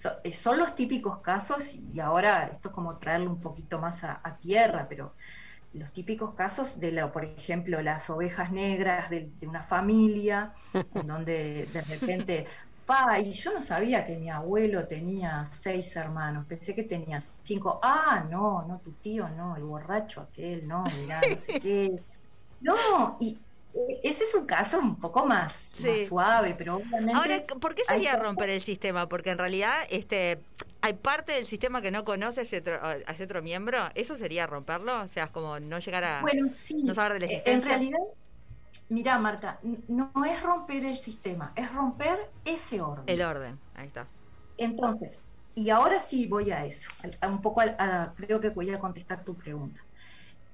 So- 0.00 0.20
eh, 0.24 0.32
son 0.34 0.58
los 0.58 0.74
típicos 0.74 1.20
casos, 1.22 1.74
y 1.74 1.98
ahora 2.00 2.44
esto 2.52 2.68
es 2.68 2.74
como 2.74 2.98
traerlo 2.98 3.30
un 3.30 3.40
poquito 3.40 3.78
más 3.80 4.04
a, 4.04 4.20
a 4.24 4.38
tierra, 4.38 4.86
pero 4.88 5.16
los 5.72 5.92
típicos 5.92 6.34
casos 6.34 6.78
de, 6.80 6.92
la, 6.92 7.12
por 7.12 7.24
ejemplo, 7.24 7.82
las 7.82 8.10
ovejas 8.10 8.52
negras 8.52 9.10
de, 9.10 9.30
de 9.34 9.46
una 9.48 9.64
familia, 9.64 10.52
en 10.94 11.06
donde 11.08 11.66
de 11.72 11.82
repente, 11.82 12.46
pa, 12.84 13.18
y 13.20 13.32
yo 13.32 13.54
no 13.54 13.60
sabía 13.62 14.04
que 14.06 14.16
mi 14.18 14.30
abuelo 14.30 14.86
tenía 14.88 15.46
seis 15.52 15.94
hermanos, 15.96 16.46
pensé 16.48 16.74
que 16.74 16.84
tenía 16.84 17.20
cinco, 17.20 17.80
ah, 17.82 18.26
no, 18.30 18.66
no, 18.66 18.80
tu 18.80 18.94
tío, 18.96 19.28
no, 19.30 19.56
el 19.56 19.64
borracho 19.64 20.22
aquel, 20.22 20.66
no, 20.66 20.90
mirá, 20.92 21.26
no 21.26 21.36
sé 21.38 21.56
qué. 21.58 21.90
No, 22.60 23.16
y 23.20 23.46
ese 24.02 24.24
es 24.24 24.34
un 24.34 24.46
caso 24.46 24.78
un 24.78 24.98
poco 24.98 25.26
más, 25.26 25.74
Sí. 25.76 25.88
más 25.88 26.06
suave, 26.06 26.54
pero 26.56 26.76
obviamente... 26.76 27.12
Ahora, 27.14 27.44
¿por 27.60 27.74
qué 27.74 27.82
sería 27.84 28.16
romper 28.16 28.50
el 28.50 28.62
sistema? 28.62 29.08
Porque 29.08 29.30
en 29.30 29.38
realidad 29.38 29.84
este 29.90 30.44
hay 30.80 30.94
parte 30.94 31.32
del 31.32 31.46
sistema 31.46 31.82
que 31.82 31.90
no 31.90 32.04
conoce 32.04 32.40
a 32.40 32.42
ese 32.44 32.58
otro, 32.58 32.78
a 32.82 32.94
ese 32.96 33.24
otro 33.24 33.42
miembro. 33.42 33.78
¿Eso 33.94 34.16
sería 34.16 34.46
romperlo? 34.46 35.02
O 35.02 35.08
sea, 35.08 35.24
es 35.24 35.30
como 35.30 35.60
no 35.60 35.78
llegar 35.78 36.04
a 36.04 36.22
Bueno, 36.22 36.48
sí. 36.50 36.74
no 36.82 36.94
saber 36.94 37.14
de 37.14 37.20
la 37.20 37.26
Eh, 37.32 37.42
En 37.46 37.62
realidad, 37.62 37.98
mira, 38.88 39.18
Marta, 39.18 39.60
no 39.88 40.12
es 40.24 40.42
romper 40.42 40.84
el 40.84 40.96
sistema, 40.98 41.52
es 41.56 41.72
romper 41.72 42.18
ese 42.44 42.80
orden. 42.80 43.06
el 43.06 43.22
orden. 43.22 43.60
Ahí 43.74 43.86
está. 43.88 44.08
Entonces, 44.56 45.24
y 45.54 45.70
ahora 45.70 46.00
sí 46.00 46.26
voy 46.26 46.50
a 46.50 46.64
eso, 46.64 46.88
a- 47.22 47.26
a 47.26 47.28
un 47.30 47.40
poco 47.42 47.60
a- 47.60 48.14
creo 48.16 48.40
que 48.40 48.50
voy 48.50 48.70
a 48.70 48.78
contestar 48.78 49.24
tu 49.24 49.36
pregunta. 49.36 49.80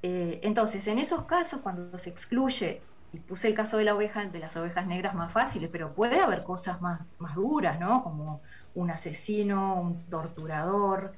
Eh, 0.02 0.40
entonces, 0.42 0.86
en 0.88 0.98
esos 0.98 1.26
casos, 1.26 1.60
cuando 1.62 1.96
se 1.98 2.10
excluye, 2.10 2.88
y 3.14 3.18
puse 3.20 3.46
el 3.48 3.54
caso 3.54 3.76
de 3.76 3.84
la 3.84 3.94
oveja, 3.94 4.24
de 4.24 4.38
las 4.40 4.56
ovejas 4.56 4.86
negras 4.86 5.14
más 5.14 5.30
fáciles, 5.32 5.70
pero 5.70 5.92
puede 5.94 6.20
haber 6.20 6.42
cosas 6.42 6.80
más, 6.80 7.00
más 7.18 7.34
duras, 7.36 7.78
¿no? 7.78 8.02
Como 8.02 8.40
un 8.74 8.90
asesino, 8.90 9.80
un 9.80 10.02
torturador, 10.10 11.14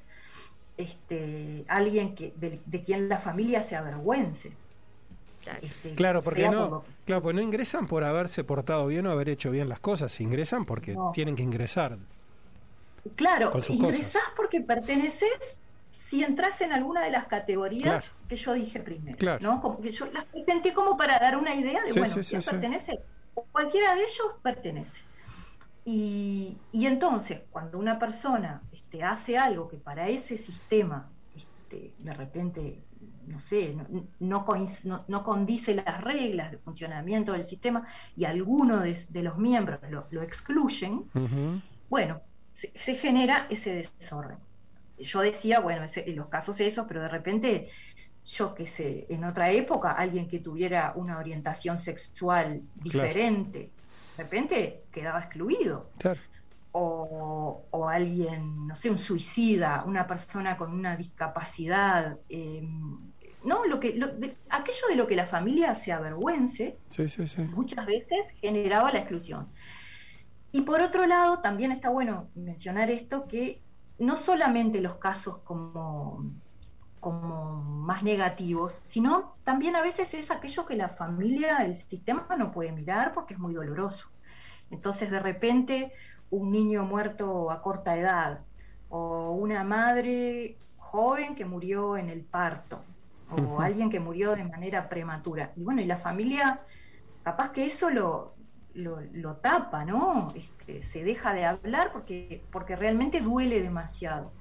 este, 0.77 1.65
alguien 1.67 2.13
que, 2.13 2.33
de, 2.35 2.59
de 2.65 2.81
quien 2.81 3.09
la 3.09 3.19
familia 3.19 3.61
se 3.63 3.75
avergüence. 3.75 4.53
Claro. 5.41 5.59
Este, 5.61 5.95
Claro, 5.95 6.21
porque 6.21 6.45
por 6.45 6.53
no, 6.53 6.81
que- 6.83 6.87
claro, 7.05 7.21
pues 7.23 7.35
no 7.35 7.41
ingresan 7.41 7.87
por 7.87 8.03
haberse 8.03 8.43
portado 8.43 8.85
bien 8.87 9.07
o 9.07 9.11
haber 9.11 9.29
hecho 9.29 9.49
bien 9.49 9.69
las 9.69 9.79
cosas, 9.79 10.19
ingresan 10.21 10.65
porque 10.65 10.93
No. 10.93 11.11
tienen 11.13 11.35
que 11.35 11.43
ingresar. 11.43 11.97
Claro, 13.15 13.51
ingresás 13.69 14.11
cosas. 14.13 14.31
porque 14.35 14.61
perteneces 14.61 15.57
si 15.97 16.23
entras 16.23 16.61
en 16.61 16.71
alguna 16.73 17.01
de 17.01 17.09
las 17.09 17.25
categorías 17.25 18.03
Claro. 18.03 18.27
que 18.29 18.35
yo 18.35 18.53
dije 18.53 18.79
primero, 18.79 19.17
Claro. 19.17 19.39
¿no? 19.41 19.59
Como 19.59 19.81
que 19.81 19.89
yo 19.91 20.05
las 20.11 20.25
presenté 20.25 20.71
como 20.71 20.95
para 20.95 21.17
dar 21.17 21.35
una 21.37 21.55
idea 21.55 21.81
de, 21.83 21.91
Sí, 21.91 21.99
bueno, 21.99 22.13
sí, 22.13 22.23
sí, 22.23 22.29
quién 22.29 22.41
sí. 22.43 22.49
pertenece. 22.51 22.99
Cualquiera 23.51 23.95
de 23.95 24.01
ellos 24.01 24.27
pertenece. 24.43 25.01
Y, 25.85 26.57
y 26.71 26.85
entonces, 26.85 27.41
cuando 27.49 27.79
una 27.79 27.97
persona 27.97 28.61
este, 28.71 29.03
hace 29.03 29.37
algo 29.39 29.67
que 29.67 29.77
para 29.77 30.07
ese 30.07 30.37
sistema, 30.37 31.09
este, 31.35 31.93
de 31.97 32.13
repente, 32.13 32.83
no 33.25 33.39
sé, 33.39 33.73
no, 33.73 34.05
no, 34.19 34.45
coinc- 34.45 34.83
no- 34.83 35.03
no 35.07 35.23
condice 35.23 35.73
las 35.75 36.01
reglas 36.01 36.51
de 36.51 36.57
funcionamiento 36.59 37.31
del 37.31 37.47
sistema 37.47 37.87
y 38.15 38.25
alguno 38.25 38.81
de, 38.81 38.99
de 39.09 39.23
los 39.23 39.37
miembros 39.37 39.79
lo, 39.89 40.07
lo 40.11 40.21
excluyen, 40.21 41.05
bueno, 41.89 42.21
se, 42.51 42.71
se 42.75 42.95
genera 42.95 43.47
ese 43.49 43.73
desorden. 43.97 44.37
Yo 44.97 45.21
decía, 45.21 45.59
bueno, 45.59 45.83
ese- 45.83 46.05
los 46.07 46.27
casos 46.27 46.59
esos, 46.59 46.85
pero 46.87 47.01
de 47.01 47.09
repente, 47.09 47.69
yo 48.25 48.53
qué 48.53 48.65
sé, 48.67 49.05
en 49.09 49.23
otra 49.23 49.51
época, 49.51 49.91
alguien 49.91 50.27
que 50.27 50.39
tuviera 50.39 50.93
una 50.95 51.17
orientación 51.19 51.77
sexual 51.77 52.61
diferente, 52.75 53.71
de 54.17 54.23
repente 54.23 54.83
quedaba 54.91 55.19
excluido. 55.19 55.91
Claro. 55.99 56.19
O, 56.71 57.65
o 57.71 57.87
alguien, 57.89 58.67
no 58.67 58.75
sé, 58.75 58.89
un 58.91 58.97
suicida, 58.97 59.83
una 59.85 60.05
persona 60.05 60.57
con 60.57 60.71
una 60.73 60.95
discapacidad, 60.97 62.17
eh, 62.29 62.61
no, 63.45 63.65
lo 63.65 63.79
que, 63.79 63.93
lo- 63.95 64.09
de- 64.09 64.35
aquello 64.49 64.87
de 64.89 64.95
lo 64.95 65.07
que 65.07 65.15
la 65.15 65.25
familia 65.27 65.73
se 65.75 65.91
avergüence, 65.91 66.77
Sí, 66.87 67.07
sí, 67.07 67.25
sí. 67.27 67.41
muchas 67.43 67.85
veces 67.85 68.19
generaba 68.41 68.91
la 68.91 68.99
exclusión. 68.99 69.47
Y 70.51 70.61
por 70.61 70.81
otro 70.81 71.05
lado, 71.07 71.39
también 71.39 71.71
está 71.71 71.89
bueno 71.89 72.29
mencionar 72.35 72.91
esto, 72.91 73.25
que 73.25 73.61
no 73.99 74.17
solamente 74.17 74.81
los 74.81 74.95
casos 74.95 75.39
como, 75.39 76.23
como 76.99 77.61
más 77.61 78.03
negativos, 78.03 78.81
sino 78.83 79.35
también 79.43 79.75
a 79.75 79.81
veces 79.81 80.13
es 80.13 80.31
aquello 80.31 80.65
que 80.65 80.75
la 80.75 80.89
familia, 80.89 81.59
el 81.59 81.75
sistema 81.75 82.27
no 82.37 82.51
puede 82.51 82.71
mirar 82.71 83.13
porque 83.13 83.33
es 83.33 83.39
muy 83.39 83.53
doloroso. 83.53 84.09
Entonces 84.69 85.09
de 85.09 85.19
repente 85.19 85.91
un 86.29 86.51
niño 86.51 86.83
muerto 86.83 87.51
a 87.51 87.61
corta 87.61 87.95
edad 87.97 88.41
o 88.89 89.31
una 89.31 89.63
madre 89.63 90.57
joven 90.77 91.35
que 91.35 91.45
murió 91.45 91.97
en 91.97 92.09
el 92.09 92.21
parto 92.21 92.83
o 93.29 93.59
alguien 93.59 93.89
que 93.89 93.99
murió 93.99 94.35
de 94.35 94.45
manera 94.45 94.87
prematura. 94.87 95.51
Y 95.55 95.63
bueno, 95.63 95.81
y 95.81 95.85
la 95.85 95.97
familia, 95.97 96.61
capaz 97.23 97.51
que 97.51 97.65
eso 97.65 97.89
lo, 97.89 98.36
lo, 98.77 99.01
lo 99.13 99.37
tapa, 99.41 99.85
¿no? 99.85 100.33
Este, 100.35 100.81
se 100.81 101.03
deja 101.03 101.33
de 101.33 101.45
hablar 101.45 101.91
porque, 101.93 102.47
porque 102.51 102.75
realmente 102.75 103.21
duele 103.21 103.61
demasiado. 103.61 104.37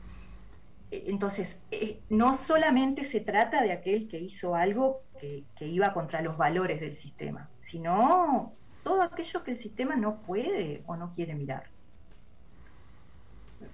Eh, 0.91 1.05
Entonces, 1.09 1.67
eh, 1.71 2.05
no 2.09 2.35
solamente 2.35 3.05
se 3.05 3.21
trata 3.21 3.63
de 3.63 3.73
aquel 3.73 4.09
que 4.09 4.19
hizo 4.21 4.55
algo 4.55 5.07
que, 5.19 5.47
que 5.55 5.67
iba 5.67 5.93
contra 5.93 6.23
los 6.23 6.37
valores 6.37 6.81
del 6.81 6.95
sistema, 6.95 7.53
sino 7.59 8.59
todo 8.83 9.03
aquello 9.03 9.43
que 9.45 9.53
el 9.53 9.59
sistema 9.59 9.97
no 9.97 10.23
puede 10.23 10.85
o 10.87 10.97
no 10.97 11.11
quiere 11.13 11.35
mirar. 11.35 11.65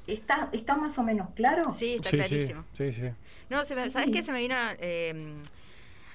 ¿Está, 0.07 0.49
está 0.53 0.77
más 0.77 0.99
o 0.99 1.03
menos 1.03 1.31
claro? 1.35 1.73
Sí, 1.73 1.95
está 1.95 2.11
Sí, 2.11 2.13
clarísimo. 2.15 2.67
sí, 2.75 2.93
sí, 2.93 2.93
sí. 2.93 3.11
No, 3.49 3.65
se 3.65 3.75
me- 3.75 3.91
¿sabes 3.91 4.11
qué? 4.11 4.23
Se 4.23 4.33
me 4.33 4.41
vino 4.41 4.55
eh, 4.79 5.43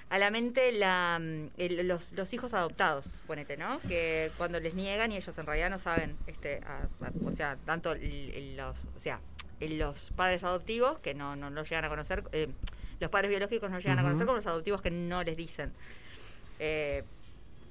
a 0.09 0.17
la 0.19 0.31
mente 0.31 0.71
la, 0.71 1.19
mm, 1.19 1.49
el- 1.57 1.87
los, 1.87 2.13
los 2.13 2.33
hijos 2.33 2.53
adoptados, 2.53 3.05
ponete, 3.27 3.57
¿no? 3.57 3.79
Que 3.81 4.31
cuando 4.37 4.59
les 4.59 4.73
niegan 4.73 5.11
y 5.11 5.17
ellos 5.17 5.37
en 5.37 5.45
realidad 5.45 5.69
no 5.69 5.79
saben, 5.79 6.15
este, 6.27 6.61
a- 6.65 6.87
a- 7.05 7.11
o 7.25 7.35
sea, 7.35 7.57
tanto 7.65 7.91
el- 7.91 8.03
el- 8.33 8.57
los, 8.57 8.77
o 8.95 8.99
sea, 8.99 9.19
el- 9.59 9.77
los 9.77 10.11
padres 10.11 10.43
adoptivos 10.43 10.99
que 10.99 11.13
no, 11.13 11.35
no 11.35 11.49
los 11.49 11.69
llegan 11.69 11.85
a 11.85 11.89
conocer, 11.89 12.23
eh, 12.31 12.47
los 12.99 13.09
padres 13.11 13.29
biológicos 13.29 13.69
no 13.69 13.79
llegan 13.79 13.99
a 13.99 14.03
conocer 14.03 14.25
como 14.25 14.37
los 14.37 14.47
adoptivos 14.47 14.81
que 14.81 14.91
no 14.91 15.23
les 15.23 15.35
dicen. 15.37 15.73
Eh, 16.59 17.03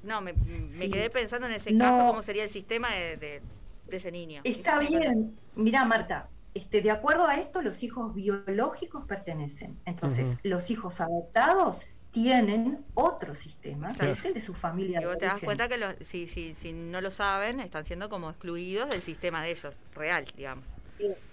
no, 0.03 0.21
me, 0.21 0.35
me 0.35 0.71
Sí. 0.71 0.91
quedé 0.91 1.11
pensando 1.11 1.47
en 1.47 1.55
ese 1.55 1.73
No. 1.73 1.79
caso, 1.85 2.07
cómo 2.07 2.23
sería 2.23 2.45
el 2.45 2.51
sistema 2.51 2.95
de, 2.95 3.17
de- 3.17 3.43
de 3.89 3.97
ese 3.97 4.13
niño. 4.13 4.43
Está 4.45 4.79
bien. 4.79 5.37
Mira, 5.57 5.85
Marta, 5.85 6.29
este, 6.55 6.81
de 6.83 6.91
acuerdo 6.91 7.27
a 7.27 7.37
esto, 7.37 7.63
los 7.63 7.83
hijos 7.83 8.15
biológicos 8.15 9.05
pertenecen. 9.07 9.79
Entonces, 9.85 10.37
los 10.43 10.71
hijos 10.71 11.01
adoptados 11.01 11.87
tienen 12.16 12.82
otro 12.94 13.34
sistema, 13.34 13.93
que 13.93 14.12
es 14.12 14.24
el 14.24 14.32
de 14.32 14.40
su 14.40 14.55
familia. 14.55 15.01
Y 15.01 15.02
de 15.02 15.06
vos 15.06 15.18
te 15.18 15.26
das 15.26 15.38
cuenta 15.38 15.68
que 15.68 15.76
los, 15.76 15.97
si, 16.01 16.26
si, 16.26 16.55
si 16.55 16.72
no 16.72 17.02
lo 17.02 17.10
saben, 17.10 17.60
están 17.60 17.84
siendo 17.84 18.09
como 18.09 18.30
excluidos 18.30 18.88
del 18.88 19.02
sistema 19.02 19.43
de 19.43 19.51
ellos, 19.51 19.74
real, 19.94 20.24
digamos. 20.34 20.64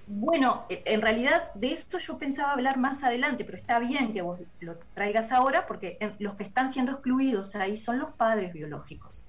Bueno, 0.08 0.66
eh, 0.68 0.84
en 0.86 1.02
realidad 1.02 1.54
de 1.54 1.72
esto 1.72 2.00
yo 2.00 2.18
pensaba 2.18 2.52
hablar 2.52 2.78
más 2.78 3.02
adelante, 3.02 3.46
pero 3.46 3.56
está 3.58 3.80
bien 3.80 4.12
que 4.12 4.22
vos 4.22 4.42
lo 4.60 4.78
traigas 4.94 5.32
ahora 5.32 5.68
porque 5.68 5.98
los 6.20 6.36
que 6.36 6.44
están 6.44 6.70
siendo 6.70 6.92
excluidos 6.92 7.56
ahí 7.56 7.78
son 7.78 7.98
los 7.98 8.12
padres 8.16 8.52
biológicos. 8.52 9.24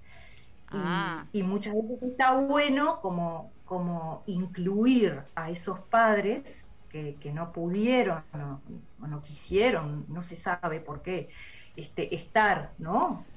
Y, 0.72 0.76
Ah. 0.76 1.24
y 1.30 1.44
muchas 1.44 1.72
veces 1.74 2.02
está 2.02 2.32
bueno 2.32 3.00
como, 3.00 3.52
como 3.64 4.24
incluir 4.26 5.22
a 5.36 5.50
esos 5.50 5.78
padres 5.78 6.66
que, 6.94 7.18
que 7.18 7.32
no 7.32 7.52
pudieron 7.52 8.24
o 8.32 8.36
no, 8.38 8.64
no 8.98 9.20
quisieron, 9.22 10.06
no 10.08 10.22
se 10.22 10.36
sabe 10.36 10.80
por 10.80 11.02
qué, 11.02 11.28
este, 11.74 12.14
estar 12.14 12.74
¿no? 12.78 13.30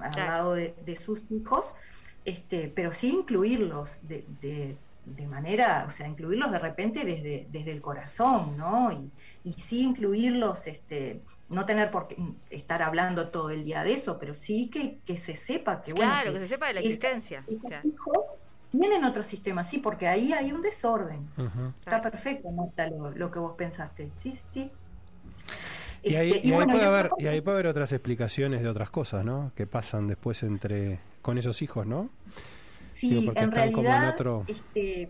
al 0.00 0.10
Claro. 0.10 0.26
lado 0.26 0.54
de, 0.54 0.74
de 0.82 0.96
sus 1.00 1.24
hijos, 1.30 1.74
este, 2.24 2.68
pero 2.68 2.92
sí 2.92 3.10
incluirlos 3.12 4.06
de, 4.06 4.24
de- 4.28 4.80
de 5.04 5.26
manera, 5.26 5.84
o 5.88 5.90
sea, 5.90 6.06
incluirlos 6.06 6.52
de 6.52 6.60
repente 6.60 7.04
desde, 7.04 7.46
desde 7.50 7.72
el 7.72 7.82
corazón, 7.82 8.56
¿no? 8.56 8.92
Y, 8.92 9.12
y 9.42 9.52
sí 9.54 9.82
incluirlos, 9.82 10.68
este, 10.68 11.24
no 11.48 11.66
tener 11.66 11.90
por 11.90 12.06
qué 12.06 12.16
estar 12.50 12.82
hablando 12.82 13.30
todo 13.32 13.50
el 13.50 13.64
día 13.64 13.82
de 13.82 13.94
eso, 13.94 14.16
pero 14.20 14.32
sí 14.34 14.70
que, 14.70 15.00
que 15.04 15.18
se 15.18 15.34
sepa 15.34 15.82
que, 15.82 15.92
bueno, 15.92 16.20
claro, 16.20 16.32
que 16.32 16.38
se 16.40 16.48
sepa 16.48 16.66
de 16.68 16.74
la 16.74 16.80
existencia. 16.80 17.46
esos 17.46 17.60
sea, 17.60 17.80
hijos 17.82 18.38
tienen 18.72 19.04
otro 19.04 19.22
sistema, 19.22 19.62
sí, 19.62 19.78
porque 19.78 20.08
ahí 20.08 20.32
hay 20.32 20.50
un 20.50 20.60
desorden. 20.62 21.28
Está 21.84 22.02
perfecto, 22.02 22.50
Marta, 22.50 22.88
lo, 22.88 23.10
lo 23.12 23.30
que 23.30 23.38
vos 23.38 23.52
pensaste. 23.54 24.10
Sí, 24.18 24.32
sí. 24.52 24.70
Y 26.02 26.16
ahí, 26.16 26.32
Este, 26.32 26.48
y 26.48 26.50
ahí 26.50 26.56
bueno, 26.56 26.72
puede 26.72 26.86
haber, 26.86 27.10
y 27.18 27.26
ahí 27.28 27.40
puede 27.40 27.56
haber 27.58 27.66
otras 27.68 27.92
explicaciones 27.92 28.62
de 28.62 28.68
otras 28.68 28.90
cosas, 28.90 29.24
¿no? 29.24 29.52
Que 29.54 29.66
pasan 29.68 30.08
después 30.08 30.42
entre 30.42 30.98
con 31.20 31.38
esos 31.38 31.62
hijos, 31.62 31.86
¿no? 31.86 32.10
Sí, 32.92 33.10
Digo, 33.10 33.26
porque 33.26 33.40
en 33.40 33.48
están 33.50 33.72
como 33.72 33.86
en 33.88 33.92
realidad, 33.92 34.14
otro- 34.14 34.44
este, 34.48 35.08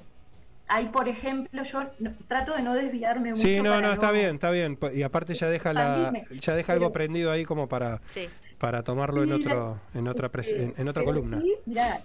hay, 0.69 0.87
por 0.89 1.09
ejemplo, 1.09 1.63
yo 1.63 1.85
no- 1.99 2.13
trato 2.29 2.55
de 2.55 2.63
no 2.63 2.75
desviarme 2.75 3.31
mucho. 3.31 3.41
Sí, 3.43 3.61
no, 3.63 3.81
no, 3.81 3.93
está 3.93 4.11
bien, 4.13 4.35
está 4.35 4.51
bien. 4.51 4.79
Y 4.95 5.03
aparte 5.03 5.33
ya 5.35 5.49
deja 5.49 5.73
la, 5.73 6.13
ya 6.41 6.55
deja 6.55 6.73
algo 6.75 6.87
Pero- 6.87 6.93
prendido 6.93 7.31
ahí 7.31 7.45
como 7.45 7.69
para, 7.69 8.01
sí. 8.13 8.29
para 8.59 8.83
tomarlo 8.83 9.23
en 9.25 9.33
otro, 9.33 9.81
en 9.95 10.09
otra, 10.09 10.31
pres- 10.31 10.49
Este, 10.49 10.63
en, 10.63 10.75
en 10.77 10.89
otra 10.89 11.05
columna. 11.05 11.41
sí, 11.41 11.55
mirá, 11.67 12.01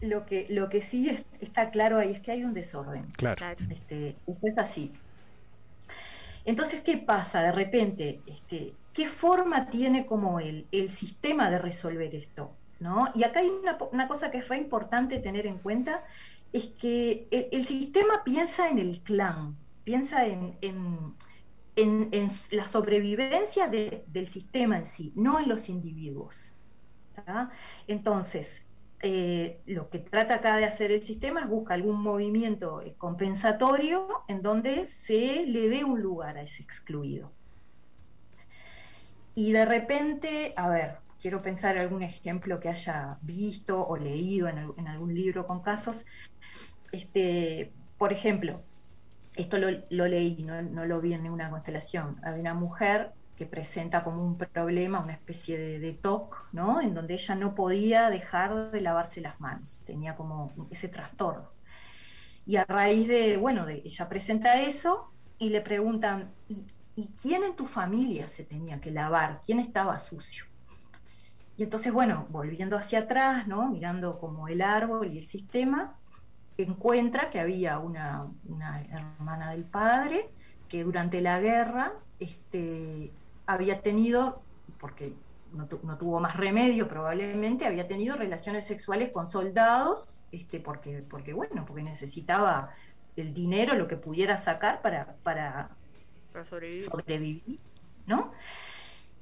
lo 0.00 0.26
que, 0.26 0.46
lo 0.50 0.68
que 0.68 0.82
sí 0.82 1.08
es- 1.10 1.24
está 1.40 1.70
claro 1.70 1.98
ahí 1.98 2.12
es 2.12 2.20
que 2.20 2.32
hay 2.32 2.44
un 2.44 2.52
desorden. 2.54 3.06
Claro. 3.16 3.44
Este, 3.70 4.10
esto 4.26 4.46
es 4.46 4.58
así. 4.58 4.92
Entonces, 6.44 6.80
¿qué 6.82 6.96
pasa? 6.98 7.42
De 7.42 7.52
repente, 7.52 8.20
este, 8.26 8.72
¿qué 8.92 9.06
forma 9.06 9.68
tiene 9.70 10.06
como 10.06 10.40
el, 10.40 10.66
el 10.72 10.90
sistema 10.90 11.50
de 11.50 11.58
resolver 11.58 12.14
esto? 12.14 12.52
¿no? 12.80 13.08
Y 13.14 13.24
acá 13.24 13.40
hay 13.40 13.48
una, 13.92 14.08
cosa 14.08 14.30
que 14.30 14.38
es 14.38 14.48
re 14.48 14.56
importante 14.56 15.18
tener 15.18 15.46
en 15.46 15.58
cuenta, 15.58 16.04
es 16.52 16.66
que 16.68 17.26
el, 17.30 17.48
el 17.52 17.64
sistema 17.64 18.22
piensa 18.24 18.68
en 18.68 18.78
el 18.78 19.00
clan, 19.02 19.56
piensa 19.84 20.26
en, 20.26 20.56
en- 20.62 21.14
en- 21.76 22.08
en 22.12 22.28
la 22.52 22.66
sobrevivencia 22.66 23.68
de- 23.68 24.04
del 24.08 24.28
sistema 24.28 24.78
en 24.78 24.86
sí, 24.86 25.12
no 25.16 25.38
en 25.40 25.48
los 25.48 25.68
individuos. 25.68 26.52
¿tá? 27.26 27.50
Entonces, 27.88 28.64
eh, 29.02 29.62
lo 29.66 29.90
que 29.90 30.00
trata 30.00 30.36
acá 30.36 30.56
de 30.56 30.64
hacer 30.64 30.90
el 30.92 31.02
sistema 31.04 31.40
es 31.42 31.48
buscar 31.48 31.76
algún 31.76 32.00
movimiento 32.02 32.82
eh, 32.82 32.96
compensatorio 32.96 34.08
en 34.28 34.42
donde 34.42 34.86
se 34.86 35.44
le 35.46 35.68
dé 35.68 35.84
un 35.84 36.02
lugar 36.02 36.36
a 36.38 36.42
ese 36.42 36.62
excluido. 36.62 37.36
Y 39.34 39.52
de 39.52 39.64
repente, 39.64 40.52
a 40.56 40.68
ver, 40.68 41.00
quiero 41.18 41.42
pensar 41.42 41.76
en 41.76 41.82
algún 41.82 42.02
ejemplo 42.02 42.58
que 42.60 42.68
haya 42.68 43.18
visto 43.22 43.86
o 43.86 43.96
leído 43.96 44.48
en, 44.48 44.58
al- 44.58 44.74
en 44.76 44.88
algún 44.88 45.14
libro 45.14 45.46
con 45.46 45.62
casos. 45.62 46.04
Este, 46.92 47.76
por 47.98 48.12
ejemplo, 48.12 48.66
esto 49.34 49.58
lo, 49.58 50.06
leí, 50.08 50.44
no, 50.44 50.62
no 50.62 50.86
lo 50.86 51.00
vi 51.02 51.14
en 51.14 51.24
ninguna 51.24 51.50
constelación. 51.50 52.20
Hay 52.24 52.40
una 52.40 52.54
mujer 52.54 53.14
que 53.38 53.46
presenta 53.46 54.02
como 54.02 54.24
un 54.24 54.36
problema, 54.36 54.98
una 54.98 55.12
especie 55.12 55.56
de, 55.56 55.78
de 55.78 55.92
TOC, 55.92 56.48
¿no? 56.50 56.80
En 56.80 56.92
donde 56.92 57.14
ella 57.14 57.36
no 57.36 57.54
podía 57.54 58.10
dejar 58.10 58.72
de 58.72 58.80
lavarse 58.80 59.20
las 59.20 59.38
manos, 59.40 59.80
tenía 59.86 60.16
como 60.16 60.52
ese 60.70 60.88
trastorno. 60.88 61.48
Y 62.44 62.56
a 62.56 62.64
raíz 62.64 63.06
de, 63.06 63.36
bueno, 63.36 63.64
de, 63.64 63.82
ella 63.84 64.08
presenta 64.08 64.60
eso 64.60 65.12
y 65.38 65.50
le 65.50 65.60
preguntan, 65.60 66.32
¿y, 66.48 66.66
¿y 66.96 67.12
quién 67.20 67.44
en 67.44 67.54
tu 67.54 67.64
familia 67.64 68.26
se 68.26 68.42
tenía 68.42 68.80
que 68.80 68.90
lavar? 68.90 69.40
¿Quién 69.46 69.60
estaba 69.60 69.96
sucio? 70.00 70.44
Y 71.56 71.62
entonces, 71.62 71.92
bueno, 71.92 72.26
volviendo 72.30 72.76
hacia 72.76 73.00
atrás, 73.00 73.46
¿no? 73.46 73.70
Mirando 73.70 74.18
como 74.18 74.48
el 74.48 74.62
árbol 74.62 75.12
y 75.12 75.18
el 75.18 75.28
sistema, 75.28 75.96
encuentra 76.56 77.30
que 77.30 77.38
había 77.38 77.78
una, 77.78 78.26
una 78.48 78.82
hermana 78.82 79.52
del 79.52 79.62
padre 79.62 80.28
que 80.68 80.82
durante 80.82 81.20
la 81.20 81.38
guerra 81.38 81.92
este, 82.18 83.12
había 83.48 83.82
tenido, 83.82 84.46
porque 84.78 85.20
no, 85.50 85.68
tu- 85.68 85.80
no 85.84 85.98
tuvo 85.98 86.20
más 86.20 86.36
remedio 86.38 86.88
probablemente, 86.88 87.66
había 87.66 87.88
tenido 87.88 88.16
relaciones 88.16 88.66
sexuales 88.68 89.12
con 89.12 89.26
soldados, 89.28 90.24
este, 90.32 90.60
porque, 90.60 91.02
porque 91.04 91.34
bueno, 91.34 91.66
porque 91.66 91.84
necesitaba 91.84 92.70
el 93.16 93.34
dinero, 93.34 93.74
lo 93.76 93.88
que 93.88 93.98
pudiera 93.98 94.38
sacar 94.38 94.82
para, 94.82 95.18
para 95.24 95.78
Para 96.32 96.44
sobrevivir. 96.46 96.94
sobrevivir, 96.96 97.60
¿no? 98.06 98.32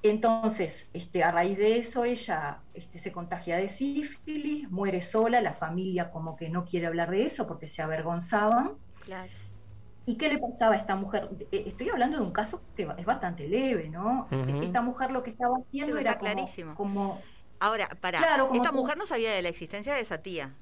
Entonces, 0.03 0.91
este, 0.93 1.25
a 1.25 1.33
raíz 1.33 1.59
de 1.59 1.79
eso, 1.79 2.05
ella 2.05 2.65
este, 2.73 2.99
se 2.99 3.13
contagia 3.13 3.57
de 3.59 3.69
sífilis, 3.69 4.71
muere 4.71 5.03
sola, 5.03 5.41
la 5.41 5.55
familia 5.55 6.11
como 6.11 6.37
que 6.37 6.51
no 6.51 6.65
quiere 6.65 6.87
hablar 6.89 7.11
de 7.11 7.25
eso 7.25 7.47
porque 7.47 7.67
se 7.67 7.83
avergonzaban. 7.83 8.79
Claro. 9.01 9.33
¿Y 10.07 10.17
qué 10.19 10.29
le 10.29 10.39
pasaba 10.39 10.75
a 10.75 10.79
esta 10.79 10.97
mujer? 10.97 11.29
Eh, 11.51 11.65
Estoy 11.67 11.89
hablando 11.91 12.19
de 12.19 12.23
un 12.25 12.33
caso 12.33 12.65
que 12.75 12.89
es 12.99 13.07
bastante 13.07 13.49
leve, 13.49 13.89
¿no? 13.91 14.29
Ujú. 14.31 14.47
Esta 14.61 14.81
mujer 14.83 15.11
lo 15.11 15.23
que 15.23 15.31
estaba 15.31 15.57
haciendo 15.59 15.97
Sí, 15.97 15.99
era 15.99 16.13
está 16.13 16.19
como, 16.19 16.29
clarísimo. 16.35 16.73
como 16.73 17.31
Ahora, 17.61 17.89
para, 18.01 18.21
Claro, 18.21 18.47
como 18.49 18.63
esta 18.63 18.71
tú- 18.71 18.77
mujer 18.79 18.97
no 18.99 19.07
sabía 19.07 19.33
de 19.33 19.43
la 19.43 19.49
existencia 19.51 19.95
de 19.95 20.01
esa 20.03 20.23
tía. 20.23 20.59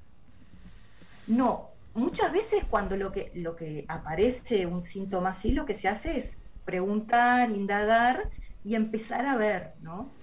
No, 1.27 1.79
muchas 1.95 2.33
veces 2.33 2.65
cuando 2.66 2.97
lo 2.97 3.11
que, 3.12 3.31
lo 3.35 3.57
que 3.57 3.85
aparece 3.89 4.66
un 4.66 4.83
síntoma 4.83 5.31
así, 5.31 5.53
lo 5.53 5.65
que 5.66 5.75
se 5.75 5.89
hace 5.89 6.16
es 6.16 6.43
preguntar, 6.65 7.51
indagar 7.51 8.31
y 8.62 8.75
empezar 8.75 9.27
a 9.27 9.37
ver, 9.37 9.75
¿no? 9.81 10.19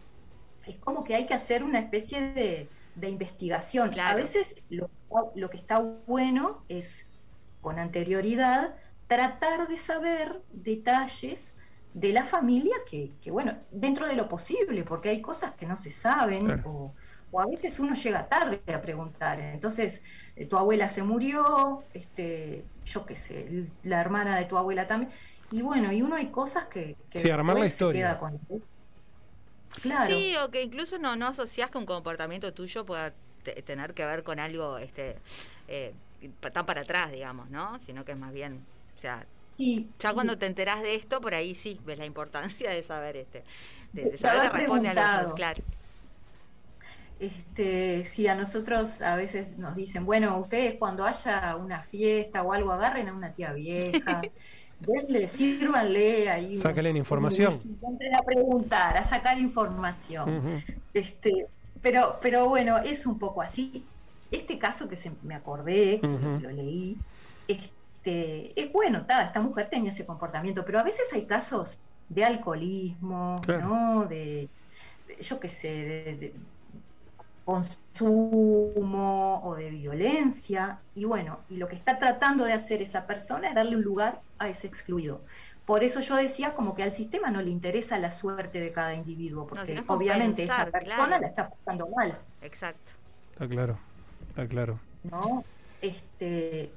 Es 0.65 0.79
como 0.79 1.03
que 1.05 1.15
hay 1.15 1.27
que 1.27 1.35
hacer 1.35 1.63
una 1.63 1.79
especie 1.79 2.33
de, 2.33 2.73
de 2.95 3.09
investigación. 3.09 3.99
A 3.99 4.15
veces 4.15 4.55
lo, 4.69 4.91
lo 5.35 5.49
que 5.51 5.57
está 5.57 5.79
bueno 5.79 6.65
es, 6.69 7.11
con 7.61 7.79
anterioridad, 7.79 8.75
tratar 9.15 9.67
de 9.67 9.77
saber 9.77 10.43
detalles 10.49 11.55
de 11.93 12.13
la 12.13 12.25
familia 12.25 12.75
que, 12.89 13.17
que, 13.21 13.31
bueno, 13.31 13.65
dentro 13.71 14.07
de 14.07 14.15
lo 14.15 14.27
posible, 14.29 14.83
porque 14.85 15.09
hay 15.09 15.21
cosas 15.21 15.55
que 15.55 15.65
no 15.65 15.75
se 15.75 15.91
saben 15.91 16.45
Claro. 16.45 16.63
o, 16.63 16.95
o 17.31 17.41
a 17.41 17.45
veces 17.47 17.79
uno 17.79 17.93
llega 17.95 18.29
tarde 18.29 18.63
a 18.73 18.81
preguntar. 18.81 19.39
Entonces, 19.41 20.01
eh, 20.35 20.47
tu 20.47 20.57
abuela 20.57 20.87
se 20.89 21.03
murió, 21.03 21.89
este, 21.93 22.69
yo 22.85 23.05
qué 23.05 23.15
sé, 23.17 23.73
la 23.83 23.99
hermana 24.01 24.37
de 24.37 24.45
tu 24.45 24.57
abuela 24.57 24.87
también. 24.87 25.11
Y 25.49 25.61
bueno, 25.63 25.91
y 25.91 26.01
uno 26.01 26.15
hay 26.15 26.31
cosas 26.31 26.65
que, 26.67 26.95
que 27.09 27.19
Sí, 27.21 27.29
armar 27.29 27.57
la 27.57 27.67
historia. 27.67 28.03
queda 28.03 28.17
con- 28.19 28.39
Claro. 29.81 30.17
Sí, 30.17 30.35
o 30.37 30.49
que 30.51 30.63
incluso 30.63 30.97
no, 30.97 31.15
no 31.15 31.27
asociás 31.27 31.69
que 31.71 31.77
un 31.77 31.85
comportamiento 31.85 32.53
tuyo 32.53 32.85
pueda 32.85 33.15
te- 33.43 33.61
tener 33.63 33.93
que 33.93 34.05
ver 34.05 34.23
con 34.23 34.39
algo 34.39 34.77
este 34.79 35.21
eh, 35.67 35.95
tan 36.53 36.65
para 36.65 36.81
atrás, 36.81 37.11
digamos, 37.11 37.49
¿no? 37.49 37.79
Sino 37.79 38.03
que 38.05 38.13
es 38.13 38.17
más 38.17 38.33
bien, 38.33 38.67
o 39.01 39.03
sea, 39.03 39.25
Sí, 39.49 39.89
ya 39.99 40.09
sí. 40.09 40.13
cuando 40.13 40.37
te 40.37 40.45
enterás 40.45 40.83
de 40.83 40.93
esto, 40.93 41.19
por 41.19 41.33
ahí 41.33 41.55
sí 41.55 41.79
ves 41.83 41.97
la 41.97 42.05
importancia 42.05 42.69
de 42.69 42.83
saber 42.83 43.17
este, 43.17 43.43
de, 43.93 44.15
saber 44.15 44.51
que 44.51 44.57
responde 44.57 44.89
a 44.89 45.23
los 45.23 45.33
claro. 45.33 45.63
Este, 47.19 48.05
sí, 48.05 48.27
a 48.27 48.35
nosotros 48.35 49.01
a 49.01 49.15
veces 49.15 49.57
nos 49.57 49.75
dicen, 49.75 50.05
bueno, 50.05 50.37
ustedes 50.37 50.75
cuando 50.75 51.03
haya 51.03 51.55
una 51.55 51.81
fiesta 51.81 52.43
o 52.43 52.53
algo, 52.53 52.71
agarren 52.71 53.09
a 53.09 53.13
una 53.13 53.31
tía 53.33 53.53
vieja, 53.53 54.21
denle, 54.79 55.27
sírvanle 55.27 56.29
ahí. 56.29 56.57
Sáquenle 56.57 56.91
información. 56.91 57.59
a 58.17 58.23
preguntar, 58.23 58.97
a 58.97 59.03
sacar 59.03 59.39
información. 59.39 60.63
Este, 60.93 61.47
pero, 61.81 62.19
pero 62.21 62.49
bueno, 62.49 62.77
es 62.77 63.07
un 63.07 63.17
poco 63.17 63.41
así. 63.41 63.83
Este 64.29 64.59
caso 64.59 64.87
que 64.87 64.95
se, 64.95 65.11
me 65.23 65.33
acordé, 65.33 65.99
lo 66.03 66.51
leí, 66.51 66.97
este, 67.47 67.80
es 68.05 68.71
bueno, 68.71 69.05
ta, 69.05 69.23
esta 69.23 69.39
mujer 69.39 69.69
tenía 69.69 69.91
ese 69.91 70.05
comportamiento, 70.05 70.65
pero 70.65 70.79
a 70.79 70.83
veces 70.83 71.11
hay 71.13 71.25
casos 71.25 71.79
de 72.09 72.25
alcoholismo, 72.25 73.41
Claro. 73.43 73.67
¿no? 73.67 74.05
De, 74.05 74.49
yo 75.19 75.39
qué 75.39 75.49
sé, 75.49 75.67
de, 75.67 76.15
de 76.17 76.33
consumo 77.45 79.41
o 79.43 79.55
de 79.55 79.69
violencia, 79.69 80.79
y 80.95 81.05
bueno, 81.05 81.39
y 81.49 81.57
lo 81.57 81.67
que 81.67 81.75
está 81.75 81.97
tratando 81.97 82.43
de 82.45 82.53
hacer 82.53 82.81
esa 82.81 83.05
persona 83.05 83.49
es 83.49 83.55
darle 83.55 83.75
un 83.75 83.83
lugar 83.83 84.21
a 84.39 84.49
ese 84.49 84.67
excluido. 84.67 85.21
Por 85.65 85.83
eso 85.83 85.99
yo 85.99 86.15
decía 86.15 86.53
como 86.53 86.75
que 86.75 86.83
al 86.83 86.91
sistema 86.91 87.29
no 87.29 87.41
le 87.41 87.51
interesa 87.51 87.97
la 87.99 88.11
suerte 88.11 88.59
de 88.59 88.71
cada 88.71 88.93
individuo, 88.93 89.47
porque 89.47 89.83
obviamente 89.87 90.43
esa 90.43 90.65
persona 90.65 90.95
claro. 91.05 91.21
la 91.21 91.27
está 91.27 91.49
pasando 91.49 91.87
mal, 91.95 92.17
Exacto. 92.41 92.91
Está 93.33 93.47
claro. 93.47 93.77
Está 94.29 94.47
claro. 94.47 94.79
¿no? 95.03 95.43
Este, 95.81 96.71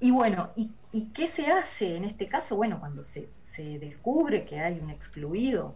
y 0.00 0.10
bueno, 0.10 0.50
¿y, 0.56 0.72
qué 1.14 1.26
se 1.26 1.46
hace 1.46 1.96
en 1.96 2.04
este 2.04 2.26
caso? 2.26 2.56
Bueno, 2.56 2.80
cuando 2.80 3.02
se, 3.02 3.28
se 3.44 3.78
descubre 3.78 4.44
que 4.44 4.60
hay 4.60 4.78
un 4.78 4.90
excluido, 4.90 5.74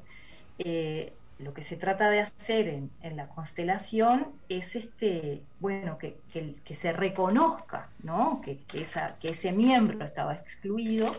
eh, 0.59 1.13
lo 1.39 1.55
que 1.55 1.63
se 1.63 1.77
trata 1.77 2.11
de 2.11 2.21
hacer 2.21 2.69
en, 2.69 2.91
en 3.03 3.17
la 3.17 3.29
constelación 3.29 4.29
es 4.49 4.77
este, 4.77 5.43
bueno, 5.59 5.97
que, 5.99 6.19
que, 6.33 6.57
que 6.65 6.75
se 6.75 6.93
reconozca, 6.93 7.91
¿no? 8.03 8.41
Que, 8.43 8.59
que, 8.65 8.83
esa, 8.83 9.19
que 9.19 9.31
ese 9.31 9.53
miembro 9.53 10.05
estaba 10.05 10.35
excluido, 10.35 11.11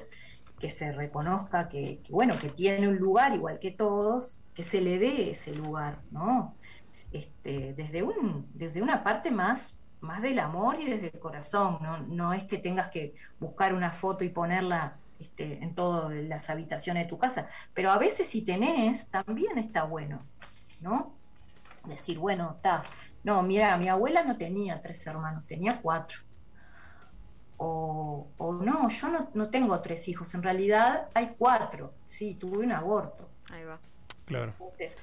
que 0.60 0.70
se 0.70 0.92
reconozca 0.92 1.70
que, 1.70 2.00
que, 2.04 2.12
bueno, 2.12 2.38
que 2.40 2.50
tiene 2.50 2.88
un 2.88 2.98
lugar 2.98 3.34
igual 3.34 3.60
que 3.60 3.72
todos, 3.72 4.40
que 4.54 4.64
se 4.64 4.82
le 4.82 5.00
dé 5.00 5.32
ese 5.32 5.56
lugar, 5.56 6.02
¿no? 6.12 6.56
Este, 7.12 7.74
desde, 7.74 8.04
un, 8.04 8.48
desde 8.54 8.82
una 8.82 9.04
parte 9.04 9.32
más, 9.32 9.76
más 10.02 10.22
del 10.22 10.40
amor 10.40 10.80
y 10.80 10.90
desde 10.90 11.08
el 11.08 11.20
corazón, 11.20 11.78
¿no? 11.82 12.00
no 12.00 12.34
es 12.34 12.44
que 12.44 12.58
tengas 12.58 12.90
que 12.90 13.16
buscar 13.40 13.74
una 13.74 13.92
foto 13.92 14.24
y 14.24 14.30
ponerla 14.30 14.98
este, 15.20 15.64
en 15.64 15.76
todas 15.76 16.12
las 16.14 16.50
habitaciones 16.50 17.04
de 17.04 17.10
tu 17.10 17.18
casa, 17.18 17.48
pero 17.74 17.92
a 17.92 17.98
veces 17.98 18.28
si 18.28 18.42
tenés, 18.42 19.08
también 19.08 19.58
está 19.60 19.84
bueno, 19.84 20.24
¿no? 20.82 21.14
Decir, 21.86 22.18
bueno, 22.18 22.54
está, 22.56 22.84
no, 23.24 23.44
mira, 23.44 23.78
mi 23.78 23.88
abuela 23.88 24.24
no 24.24 24.38
tenía 24.38 24.82
tres 24.82 25.06
hermanos, 25.06 25.46
tenía 25.46 25.80
cuatro. 25.80 26.20
O, 27.58 28.28
o 28.38 28.54
no, 28.54 28.90
yo 28.90 29.10
no, 29.10 29.30
no 29.36 29.50
tengo 29.50 29.80
tres 29.82 30.08
hijos, 30.08 30.34
en 30.34 30.42
realidad 30.42 31.10
hay 31.14 31.36
cuatro, 31.38 31.94
sí, 32.08 32.34
tuve 32.34 32.58
un 32.58 32.72
aborto. 32.72 33.30
Ahí 33.52 33.64
va. 33.64 33.80
Claro. 34.26 34.54
Entonces, 34.60 34.98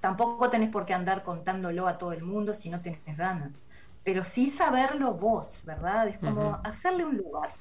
tampoco 0.00 0.50
tenés 0.50 0.70
por 0.70 0.84
qué 0.86 0.94
andar 0.94 1.22
contándolo 1.22 1.86
a 1.86 1.98
todo 1.98 2.12
el 2.12 2.22
mundo 2.24 2.54
si 2.54 2.68
no 2.70 2.80
tenés 2.80 3.16
ganas, 3.16 3.64
pero 4.06 4.24
sí 4.24 4.48
saberlo 4.48 5.14
vos, 5.16 5.64
¿verdad? 5.66 6.08
Es 6.08 6.20
como 6.20 6.62
hacerle 6.64 7.06
un 7.06 7.18
lugar. 7.18 7.54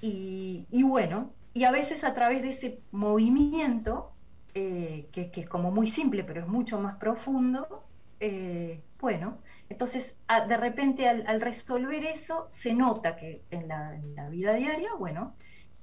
Y, 0.00 0.66
y 0.70 0.82
bueno, 0.82 1.36
y 1.52 1.64
a 1.64 1.70
veces 1.70 2.04
a 2.04 2.12
través 2.14 2.42
de 2.42 2.50
ese 2.50 2.84
movimiento 2.90 4.16
eh, 4.54 5.08
que, 5.12 5.30
que 5.30 5.40
es 5.42 5.48
como 5.48 5.70
muy 5.72 5.86
simple, 5.88 6.24
pero 6.24 6.40
es 6.42 6.46
mucho 6.48 6.78
más 6.80 6.96
profundo, 6.98 7.90
eh, 8.20 8.86
bueno, 8.98 9.42
entonces 9.68 10.22
a- 10.28 10.46
de 10.46 10.56
repente 10.56 11.08
al, 11.08 11.24
al 11.26 11.40
resolver 11.40 12.04
eso, 12.04 12.46
se 12.50 12.74
nota 12.74 13.16
que 13.16 13.46
en 13.50 13.68
la, 13.68 13.94
en 13.96 14.14
la 14.14 14.28
vida 14.28 14.54
diaria, 14.54 14.90
bueno, 14.98 15.36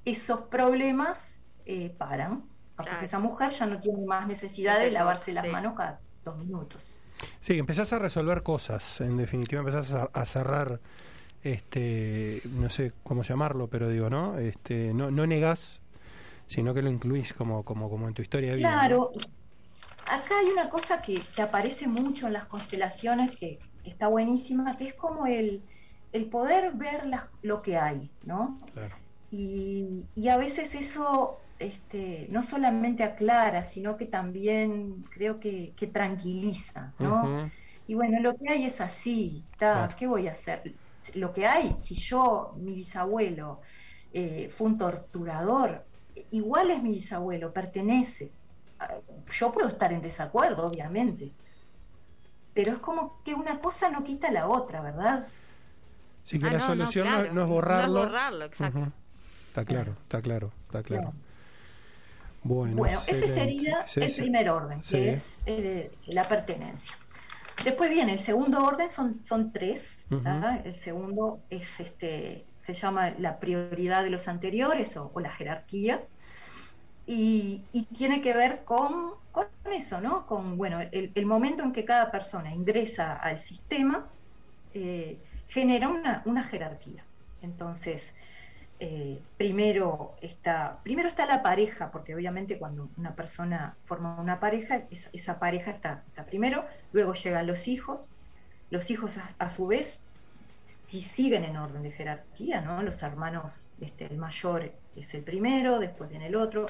esos 0.05 0.43
problemas 0.43 1.47
eh, 1.65 1.95
paran, 1.97 2.49
porque 2.75 2.95
Claro. 2.95 3.05
esa 3.05 3.19
mujer 3.19 3.51
ya 3.51 3.65
no 3.67 3.79
tiene 3.79 4.05
más 4.05 4.27
necesidad 4.27 4.79
de 4.79 4.91
lavarse 4.91 5.33
las 5.33 5.47
sí. 5.47 5.49
manos 5.49 5.73
cada 5.75 6.03
dos 6.23 6.37
minutos. 6.37 7.02
Sí, 7.39 7.57
empezás 7.59 7.93
a 7.93 7.99
resolver 7.99 8.43
cosas, 8.43 9.01
en 9.01 9.17
definitiva 9.17 9.59
empezás 9.61 9.93
a, 9.93 10.03
a 10.13 10.25
cerrar, 10.25 10.79
este, 11.43 12.41
no 12.45 12.69
sé 12.69 12.93
cómo 13.03 13.23
llamarlo, 13.23 13.67
pero 13.69 13.89
digo, 13.89 14.09
¿no? 14.09 14.37
Este, 14.39 14.93
no, 14.93 15.11
no 15.11 15.27
negás, 15.27 15.81
sino 16.47 16.73
que 16.73 16.81
lo 16.83 16.89
incluís 16.91 17.33
como, 17.33 17.63
como, 17.65 17.89
como 17.89 18.07
en 18.07 18.13
tu 18.15 18.21
historia 18.23 18.51
de 18.51 18.57
vida. 18.57 18.77
¿no? 18.77 18.79
Claro, 18.79 19.11
acá 20.05 20.39
hay 20.39 20.47
una 20.49 20.69
cosa 20.69 21.01
que, 21.01 21.31
que 21.35 21.41
aparece 21.41 21.87
mucho 21.87 22.27
en 22.27 22.33
las 22.33 22.45
constelaciones 22.47 23.37
que, 23.39 23.59
que 23.83 23.89
está 23.91 24.07
buenísima, 24.07 24.77
que 24.77 24.87
es 24.89 24.95
como 24.95 25.25
el, 25.27 25.67
el 26.11 26.29
poder 26.29 26.73
ver 26.73 27.05
las- 27.07 27.29
lo 27.41 27.61
que 27.61 27.77
hay, 27.77 28.11
¿no? 28.23 28.57
Claro. 28.73 28.95
Y, 29.31 30.09
y 30.15 30.29
a 30.29 30.37
veces 30.37 30.75
eso 30.75 31.42
este, 31.59 32.27
no 32.31 32.43
solamente 32.43 33.03
aclara, 33.03 33.63
sino 33.65 33.97
que 33.97 34.05
también 34.07 35.03
creo 35.09 35.39
que, 35.39 35.73
que 35.75 35.87
tranquiliza, 35.87 36.95
¿no? 36.99 37.39
Y 37.85 37.95
bueno, 37.95 38.19
lo 38.21 38.35
que 38.37 38.49
hay 38.49 38.65
es 38.65 38.81
así. 38.81 39.49
Claro. 39.57 39.95
¿qué 39.97 40.07
voy 40.07 40.27
a 40.27 40.31
hacer? 40.31 40.79
Lo 41.15 41.33
que 41.33 41.47
hay, 41.47 41.75
si 41.77 41.95
yo, 41.95 42.53
mi 42.57 42.75
bisabuelo, 42.75 43.61
eh, 44.11 44.49
fue 44.49 44.67
un 44.67 44.77
torturador, 44.77 45.89
igual 46.31 46.71
es 46.71 46.81
mi 46.83 46.91
bisabuelo, 46.93 47.53
pertenece. 47.53 48.35
Ah, 48.79 48.99
Yo 49.27 49.51
puedo 49.51 49.67
estar 49.67 49.91
en 49.93 50.01
desacuerdo, 50.01 50.65
obviamente, 50.65 51.35
pero 52.53 52.71
es 52.73 52.79
como 52.79 53.21
que 53.23 53.33
una 53.33 53.59
cosa 53.59 53.89
no 53.89 54.03
quita 54.03 54.31
la 54.31 54.47
otra, 54.47 54.81
¿verdad? 54.81 55.33
Sí, 56.23 56.39
que 56.39 56.49
Ah, 56.49 56.51
la 56.51 56.59
no, 56.59 56.65
solución 56.65 57.09
no, 57.09 57.11
claro. 57.11 57.33
no 57.33 57.41
es 57.43 57.47
borrarlo. 57.47 57.99
No 57.99 58.03
es 58.03 58.11
borrarlo, 58.11 58.45
exacto. 58.45 58.93
Está 59.49 59.65
claro, 59.65 59.93
está 60.03 60.21
claro, 60.21 60.53
está 60.65 60.83
claro. 60.83 61.15
Bueno, 62.43 62.75
Bueno, 62.75 62.99
ese 63.07 63.27
sería 63.27 63.87
Sí, 63.87 64.01
el 64.01 64.09
sí. 64.11 64.21
primer 64.21 64.49
orden, 64.49 64.83
Sí. 64.83 64.95
que 64.97 65.11
es 65.11 65.39
eh, 65.45 65.91
la 66.07 66.23
pertenencia. 66.25 66.95
Después 67.63 67.89
viene 67.89 68.13
el 68.13 68.19
segundo 68.19 68.63
orden, 68.65 68.89
son, 68.89 69.19
son 69.23 69.51
tres. 69.53 70.07
El 70.65 70.75
segundo 70.75 71.39
es 71.49 71.79
este, 71.79 72.45
se 72.61 72.73
llama 72.73 73.11
la 73.19 73.39
prioridad 73.39 74.03
de 74.03 74.09
los 74.09 74.27
anteriores 74.27 74.97
o, 74.97 75.11
o 75.13 75.19
la 75.19 75.29
jerarquía. 75.29 76.01
Y, 77.05 77.63
y 77.73 77.85
tiene 77.85 78.21
que 78.21 78.33
ver 78.33 78.63
con, 78.63 79.11
con 79.31 79.47
eso, 79.71 79.99
¿no? 80.01 80.25
Con 80.25 80.57
bueno, 80.57 80.79
el, 80.81 81.11
el 81.13 81.25
momento 81.25 81.63
en 81.63 81.73
que 81.73 81.83
cada 81.85 82.11
persona 82.11 82.53
ingresa 82.53 83.13
al 83.13 83.39
sistema 83.39 84.07
eh, 84.73 85.17
genera 85.47 85.89
una, 85.89 86.21
una 86.25 86.43
jerarquía. 86.43 87.03
Entonces, 87.41 88.15
eh, 88.85 89.17
primero 89.37 90.13
está 90.19 90.81
primero 90.83 91.07
está 91.07 91.25
la 91.25 91.41
pareja 91.41 91.89
porque 91.89 92.13
obviamente 92.13 92.57
cuando 92.57 92.89
una 92.97 93.15
persona 93.15 93.77
forma 93.85 94.19
una 94.19 94.41
pareja 94.41 94.83
esa, 94.89 95.39
pareja 95.39 95.71
está, 95.71 96.03
está 96.07 96.25
primero 96.25 96.65
luego 96.91 97.13
llegan 97.13 97.47
los 97.47 97.69
hijos 97.69 98.09
los 98.71 98.91
hijos 98.91 99.17
a, 99.39 99.49
su 99.49 99.67
vez 99.67 100.01
si 100.85 100.99
siguen 100.99 101.45
en 101.45 101.55
orden 101.55 101.81
de 101.81 101.91
jerarquía 101.91 102.59
no 102.59 102.83
los 102.83 103.03
hermanos 103.03 103.71
este 103.79 104.03
el 104.03 104.17
mayor 104.17 104.73
es 104.97 105.13
el 105.13 105.23
primero 105.23 105.79
después 105.79 106.09
viene 106.09 106.27
el 106.27 106.35
otro. 106.35 106.65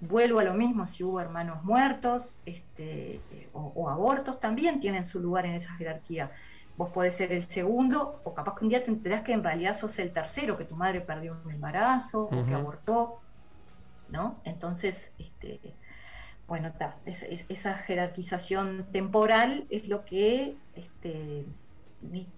Vuelvo 0.00 0.40
a 0.40 0.44
lo 0.44 0.52
mismo 0.52 0.84
si 0.86 1.04
hubo 1.04 1.22
hermanos 1.22 1.64
muertos 1.64 2.38
este 2.44 3.14
eh, 3.32 3.48
o 3.54 3.88
abortos 3.88 4.38
también 4.40 4.78
tienen 4.78 5.06
su 5.06 5.20
lugar 5.20 5.46
en 5.46 5.54
esa 5.54 5.72
jerarquía 5.76 6.30
vos 6.76 6.90
podés 6.92 7.16
ser 7.16 7.32
el 7.32 7.44
segundo, 7.44 8.20
o 8.24 8.34
capaz 8.34 8.54
que 8.56 8.64
un 8.64 8.70
día 8.70 8.84
te 8.84 8.90
enterás 8.90 9.22
que 9.22 9.32
en 9.32 9.44
realidad 9.44 9.78
sos 9.78 9.98
el 9.98 10.12
tercero, 10.12 10.56
que 10.56 10.64
tu 10.66 10.76
madre 10.76 11.00
perdió 11.02 11.40
un 11.44 11.52
embarazo, 11.52 12.22
o 12.24 12.46
que 12.46 12.54
abortó, 12.54 13.24
¿no? 14.08 14.42
Entonces, 14.44 15.14
este, 15.18 15.78
bueno, 16.46 16.72
es- 17.06 17.22
es- 17.24 17.46
esa 17.48 17.74
jerarquización 17.76 18.90
temporal 18.92 19.66
es 19.70 19.88
lo 19.88 20.04
que 20.04 20.60
este, 20.74 21.46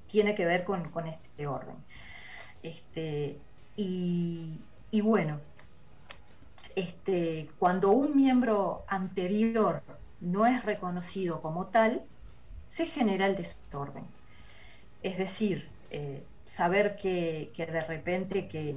tiene 0.06 0.34
que 0.34 0.46
ver 0.46 0.64
con, 0.64 0.90
con 0.90 1.06
este 1.06 1.46
orden. 1.46 1.84
Este, 2.62 3.44
y, 3.76 4.68
y 4.90 5.00
bueno, 5.02 5.42
este, 6.74 7.54
cuando 7.58 7.90
un 7.92 8.16
miembro 8.16 8.84
anterior 8.88 9.84
no 10.20 10.46
es 10.46 10.64
reconocido 10.64 11.42
como 11.42 11.70
tal, 11.70 12.08
se 12.62 12.86
genera 12.86 13.26
el 13.26 13.36
desorden. 13.36 14.17
Es 15.02 15.18
decir, 15.18 15.68
eh, 15.90 16.24
saber 16.44 16.96
que, 16.96 17.50
que 17.54 17.66
de 17.66 17.80
repente 17.80 18.48
que 18.48 18.74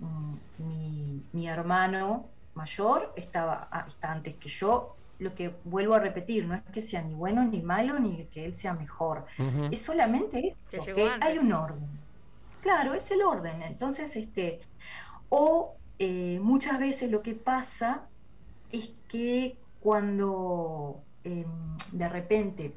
mm, 0.00 0.30
mi, 0.58 1.22
mi 1.32 1.48
hermano 1.48 2.26
mayor 2.54 3.12
estaba 3.16 3.68
ah, 3.70 3.84
está 3.86 4.12
antes 4.12 4.34
que 4.34 4.48
yo, 4.48 4.96
lo 5.18 5.34
que 5.34 5.54
vuelvo 5.64 5.94
a 5.94 6.00
repetir, 6.00 6.46
no 6.46 6.54
es 6.54 6.62
que 6.62 6.82
sea 6.82 7.02
ni 7.02 7.14
bueno 7.14 7.44
ni 7.44 7.60
malo, 7.60 7.98
ni 7.98 8.24
que 8.26 8.44
él 8.44 8.54
sea 8.54 8.74
mejor. 8.74 9.26
Es 9.70 9.80
solamente 9.82 10.48
esto, 10.48 10.94
que 10.94 11.10
hay 11.20 11.38
un 11.38 11.52
orden. 11.52 11.88
Claro, 12.60 12.94
es 12.94 13.10
el 13.10 13.22
orden. 13.22 13.62
Entonces, 13.62 14.14
este, 14.16 14.60
o 15.28 15.74
eh, 15.98 16.38
muchas 16.40 16.78
veces 16.78 17.10
lo 17.10 17.22
que 17.22 17.34
pasa 17.34 18.06
es 18.70 18.92
que 19.08 19.56
cuando 19.80 21.02
em, 21.24 21.76
de 21.92 22.08
repente 22.08 22.74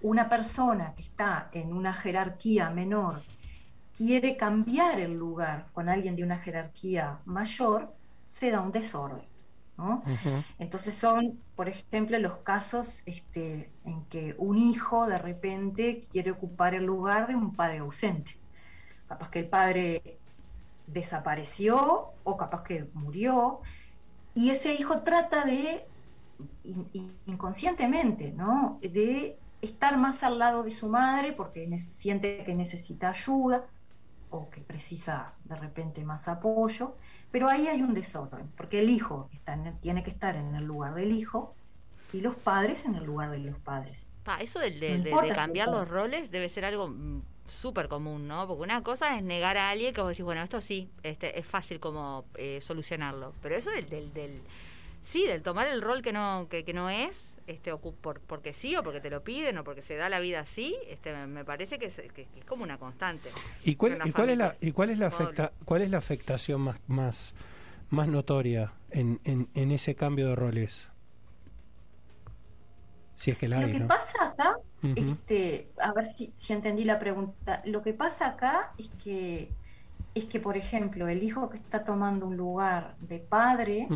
una 0.00 0.28
persona 0.28 0.94
que 0.94 1.02
está 1.02 1.50
en 1.52 1.72
una 1.72 1.94
jerarquía 1.94 2.70
menor 2.70 3.28
quiere 3.92 4.36
cambiar 4.36 5.00
el 5.00 5.14
lugar 5.14 5.70
con 5.72 5.88
alguien 5.88 6.16
de 6.16 6.24
una 6.24 6.38
jerarquía 6.38 7.22
mayor, 7.24 7.96
se 8.28 8.50
da 8.50 8.60
un 8.60 8.72
desorden. 8.72 9.28
¿no? 9.76 10.02
Entonces 10.58 10.96
son, 10.96 11.44
por 11.54 11.68
ejemplo, 11.68 12.18
los 12.18 12.38
casos 12.42 13.02
este, 13.06 13.74
en 13.84 14.06
que 14.08 14.34
un 14.38 14.56
hijo 14.58 15.06
de 15.06 15.18
repente 15.18 16.00
quiere 16.10 16.30
ocupar 16.32 16.74
el 16.74 16.84
lugar 16.84 17.26
de 17.28 17.36
un 17.36 17.54
padre 17.56 17.78
ausente. 17.78 18.32
Capaz 19.06 19.30
que 19.30 19.40
el 19.40 19.48
padre 19.50 20.22
desapareció 20.86 22.16
o 22.22 22.36
capaz 22.36 22.62
que 22.64 22.90
murió 22.94 23.62
y 24.34 24.50
ese 24.50 24.74
hijo 24.74 25.02
trata 25.02 25.44
de, 25.44 25.90
in- 26.62 26.90
in- 26.92 27.22
inconscientemente, 27.26 28.32
¿no? 28.32 28.78
De 28.82 29.42
estar 29.60 29.96
más 29.98 30.22
al 30.22 30.38
lado 30.38 30.62
de 30.62 30.70
su 30.70 30.88
madre 30.88 31.32
porque 31.32 31.66
siente 31.78 32.44
que 32.44 32.54
necesita 32.54 33.10
ayuda 33.10 33.70
o 34.28 34.50
que 34.50 34.62
precisa 34.62 35.38
de 35.44 35.56
repente 35.56 36.04
más 36.04 36.28
apoyo, 36.28 36.98
pero 37.30 37.48
ahí 37.48 37.68
hay 37.68 37.82
un 37.82 37.94
desorden, 37.94 38.52
porque 38.56 38.80
el 38.80 38.90
hijo 38.90 39.28
está 39.32 39.54
en- 39.54 39.80
tiene 39.80 40.02
que 40.04 40.10
estar 40.10 40.36
en 40.36 40.54
el 40.56 40.64
lugar 40.64 40.94
del 40.94 41.12
hijo 41.12 41.56
y 42.12 42.20
los 42.20 42.36
padres 42.36 42.84
en 42.86 42.96
el 42.96 43.04
lugar 43.04 43.30
de 43.30 43.38
los 43.40 43.60
padres. 43.60 44.10
Pa, 44.24 44.38
eso 44.40 44.58
del- 44.58 44.80
de, 44.80 44.88
No 44.88 44.94
de- 44.98 45.20
de 45.20 45.32
importa 45.32 45.34
cambiar 45.34 45.68
los 45.68 45.88
roles 45.88 46.30
debe 46.30 46.48
ser 46.48 46.64
algo 46.64 46.88
mm, 46.88 47.22
súper 47.46 47.88
común, 47.88 48.26
¿no? 48.26 48.46
Porque 48.48 48.62
una 48.64 48.82
cosa 48.82 49.16
es 49.16 49.22
negar 49.22 49.56
a 49.56 49.68
alguien 49.70 49.94
que 49.94 50.00
vos 50.00 50.10
decís, 50.10 50.24
bueno, 50.24 50.42
esto 50.42 50.60
sí, 50.60 50.90
este, 51.04 51.38
es 51.38 51.46
fácil 51.46 51.78
como 51.78 52.24
eh, 52.34 52.60
solucionarlo. 52.60 53.34
Pero 53.40 53.56
eso 53.56 53.70
del, 53.70 53.88
del, 53.88 54.12
del- 54.12 54.42
sí, 55.06 55.26
del 55.26 55.42
tomar 55.42 55.66
el 55.68 55.82
rol 55.82 56.02
que 56.02 56.12
no, 56.12 56.48
que, 56.50 56.64
que 56.64 56.74
no 56.74 56.90
es, 56.90 57.34
este, 57.46 57.74
por, 57.76 58.20
porque 58.22 58.52
sí, 58.52 58.76
o 58.76 58.82
porque 58.82 59.00
te 59.00 59.10
lo 59.10 59.22
piden, 59.24 59.58
o 59.58 59.64
porque 59.64 59.82
se 59.82 59.96
da 59.96 60.08
la 60.08 60.20
vida 60.20 60.40
así, 60.40 60.76
este, 60.88 61.12
me, 61.12 61.26
me 61.26 61.44
parece 61.44 61.78
que 61.78 61.86
es, 61.86 61.96
que- 61.96 62.10
que 62.12 62.28
es 62.40 62.44
como 62.44 62.64
una 62.64 62.78
constante. 62.78 63.30
¿Y 63.64 63.74
cuál, 63.76 63.98
y 64.04 64.12
cuál 64.12 64.30
es 64.30 64.38
la 64.38 64.56
y 64.60 64.72
cuál 64.72 64.90
es 64.90 64.98
la 64.98 65.06
afecta, 65.08 65.52
cuál 65.64 65.82
es 65.82 65.90
la 65.90 65.98
afectación 65.98 66.60
más 66.60 66.76
más 66.86 67.34
más 67.90 68.08
notoria 68.08 68.72
en, 68.90 69.20
en, 69.24 69.48
en 69.54 69.70
ese 69.72 69.94
cambio 69.94 70.28
de 70.28 70.36
roles? 70.36 70.88
Si 73.16 73.30
es 73.30 73.38
que 73.38 73.48
la 73.48 73.60
Lo 73.60 73.66
hay, 73.66 73.72
que 73.72 73.80
¿no? 73.80 73.86
pasa 73.88 74.24
acá, 74.26 74.56
este, 74.94 75.72
a 75.80 75.92
ver 75.92 76.04
si, 76.06 76.32
si 76.34 76.52
entendí 76.52 76.84
la 76.84 76.98
pregunta, 76.98 77.62
lo 77.64 77.82
que 77.82 77.94
pasa 77.94 78.26
acá 78.28 78.74
es 78.78 78.90
que, 79.02 79.56
es 80.14 80.26
que, 80.26 80.40
por 80.40 80.56
ejemplo, 80.56 81.08
el 81.08 81.22
hijo 81.22 81.48
que 81.50 81.56
está 81.58 81.84
tomando 81.84 82.26
un 82.26 82.36
lugar 82.36 82.96
de 82.98 83.20
padre. 83.20 83.88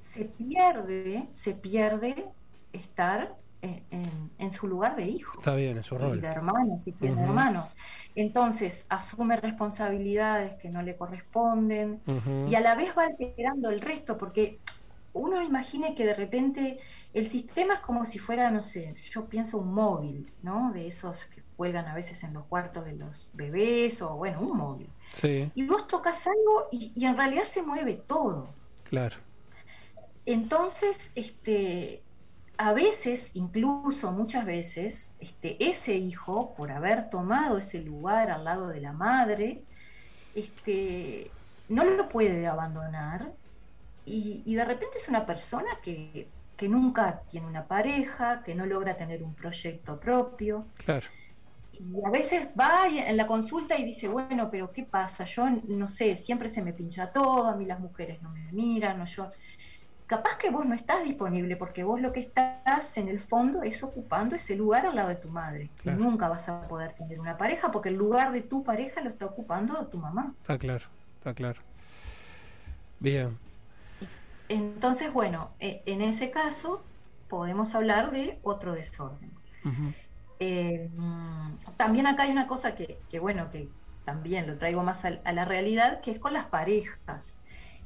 Se 0.00 0.26
pierde, 0.26 1.28
se 1.32 1.54
pierde 1.54 2.32
estar 2.72 3.36
en, 3.62 3.86
en- 3.90 4.34
en 4.38 4.52
su 4.52 4.66
lugar 4.68 4.96
de 4.96 5.04
hijo. 5.06 5.38
Está 5.38 5.54
bien, 5.54 5.78
es 5.78 5.86
su 5.86 5.96
y 5.96 6.20
de 6.20 6.28
hermanos 6.28 6.86
y 6.88 6.92
Ujú. 6.92 7.22
hermanos. 7.22 7.76
Entonces 8.14 8.86
asume 8.88 9.36
responsabilidades 9.36 10.56
que 10.60 10.70
no 10.70 10.82
le 10.82 10.96
corresponden 10.96 12.02
y 12.44 12.54
a 12.56 12.60
la 12.60 12.74
vez 12.74 12.94
va 12.96 13.04
alterando 13.04 13.70
el 13.70 13.80
resto, 13.80 14.18
porque 14.18 14.62
uno 15.12 15.42
imagine 15.42 15.94
que 15.94 16.06
de 16.06 16.14
repente 16.14 16.78
el 17.12 17.28
sistema 17.28 17.74
es 17.74 17.80
como 17.80 18.04
si 18.06 18.18
fuera, 18.18 18.50
no 18.50 18.62
sé, 18.62 18.94
yo 19.10 19.28
pienso 19.28 19.58
un 19.58 19.74
móvil, 19.74 20.34
¿no? 20.42 20.72
De 20.72 20.86
esos 20.86 21.26
que 21.26 21.44
cuelgan 21.56 21.86
a 21.88 21.94
veces 21.94 22.22
en 22.24 22.32
los 22.34 22.46
cuartos 22.46 22.84
de 22.86 22.94
los 22.96 23.30
bebés 23.34 24.02
o 24.02 24.16
bueno, 24.16 24.40
un 24.42 24.56
móvil. 24.56 24.96
Sí, 25.12 25.52
Y 25.54 25.66
vos 25.68 25.86
tocas 25.88 26.26
algo 26.26 26.68
y, 26.72 26.92
y 26.96 27.06
en 27.06 27.16
realidad 27.16 27.44
se 27.44 27.62
mueve 27.62 27.94
todo. 28.08 28.58
claro. 28.84 29.16
Entonces, 30.32 31.12
este, 31.14 32.02
a 32.56 32.72
veces, 32.72 33.30
incluso 33.34 34.12
muchas 34.12 34.44
veces, 34.44 35.14
este, 35.18 35.56
ese 35.64 35.96
hijo, 35.96 36.54
por 36.54 36.70
haber 36.70 37.08
tomado 37.10 37.58
ese 37.58 37.80
lugar 37.80 38.30
al 38.30 38.44
lado 38.44 38.68
de 38.68 38.80
la 38.80 38.92
madre, 38.92 39.62
este, 40.34 41.30
no 41.68 41.84
lo 41.84 42.08
puede 42.08 42.46
abandonar 42.46 43.32
y, 44.04 44.42
y 44.44 44.54
de 44.54 44.64
repente 44.64 44.98
es 44.98 45.08
una 45.08 45.24
persona 45.24 45.78
que, 45.82 46.28
que 46.60 46.68
nunca 46.68 47.22
tiene 47.30 47.46
una 47.46 47.64
pareja, 47.64 48.42
que 48.42 48.54
no 48.54 48.66
logra 48.66 48.94
tener 48.94 49.22
un 49.22 49.34
proyecto 49.34 49.98
propio. 49.98 50.66
Claro. 50.84 51.06
Y 51.72 52.04
a 52.04 52.10
veces 52.10 52.48
va 52.58 52.86
en 52.86 53.16
la 53.16 53.26
consulta 53.26 53.78
y 53.78 53.84
dice, 53.84 54.08
bueno, 54.08 54.50
pero 54.50 54.70
¿qué 54.70 54.82
pasa? 54.82 55.24
Yo 55.24 55.48
no 55.48 55.88
sé, 55.88 56.16
siempre 56.16 56.50
se 56.50 56.60
me 56.60 56.74
pincha 56.74 57.10
todo, 57.10 57.46
a 57.46 57.56
mí 57.56 57.64
las 57.64 57.80
mujeres 57.80 58.20
no 58.20 58.30
me 58.30 58.52
miran, 58.52 58.98
no 58.98 59.06
yo... 59.06 59.30
Capaz 60.10 60.38
que 60.38 60.50
vos 60.50 60.66
no 60.66 60.74
estás 60.74 61.04
disponible 61.04 61.54
porque 61.54 61.84
vos 61.84 62.00
lo 62.00 62.12
que 62.12 62.18
estás 62.18 62.96
en 62.96 63.08
el 63.08 63.20
fondo 63.20 63.62
es 63.62 63.84
ocupando 63.84 64.34
ese 64.34 64.56
lugar 64.56 64.84
al 64.84 64.96
lado 64.96 65.08
de 65.08 65.14
tu 65.14 65.28
madre. 65.28 65.70
Claro. 65.82 66.00
Y 66.00 66.02
nunca 66.02 66.28
vas 66.28 66.48
a 66.48 66.66
poder 66.66 66.94
tener 66.94 67.20
una 67.20 67.36
pareja 67.38 67.70
porque 67.70 67.90
el 67.90 67.94
lugar 67.94 68.32
de 68.32 68.42
tu 68.42 68.64
pareja 68.64 69.02
lo 69.02 69.08
está 69.08 69.26
ocupando 69.26 69.86
tu 69.86 69.98
mamá. 69.98 70.34
Está 70.40 70.58
claro, 70.58 70.84
está 71.18 71.32
claro. 71.32 71.60
Bien. 72.98 73.38
Entonces, 74.48 75.12
bueno, 75.12 75.52
e- 75.60 75.84
en 75.86 76.00
ese 76.00 76.32
caso 76.32 76.82
podemos 77.28 77.76
hablar 77.76 78.10
de 78.10 78.40
otro 78.42 78.72
desorden. 78.72 79.30
Eh, 80.40 80.90
también 81.76 82.08
acá 82.08 82.24
hay 82.24 82.32
una 82.32 82.48
cosa 82.48 82.74
que, 82.74 82.98
que, 83.08 83.20
bueno, 83.20 83.48
que 83.50 83.68
también 84.04 84.48
lo 84.48 84.58
traigo 84.58 84.82
más 84.82 85.04
al- 85.04 85.22
a, 85.24 85.32
la 85.32 85.44
realidad, 85.44 86.00
que 86.00 86.10
es 86.10 86.18
con 86.18 86.32
las 86.32 86.46
parejas. 86.46 87.39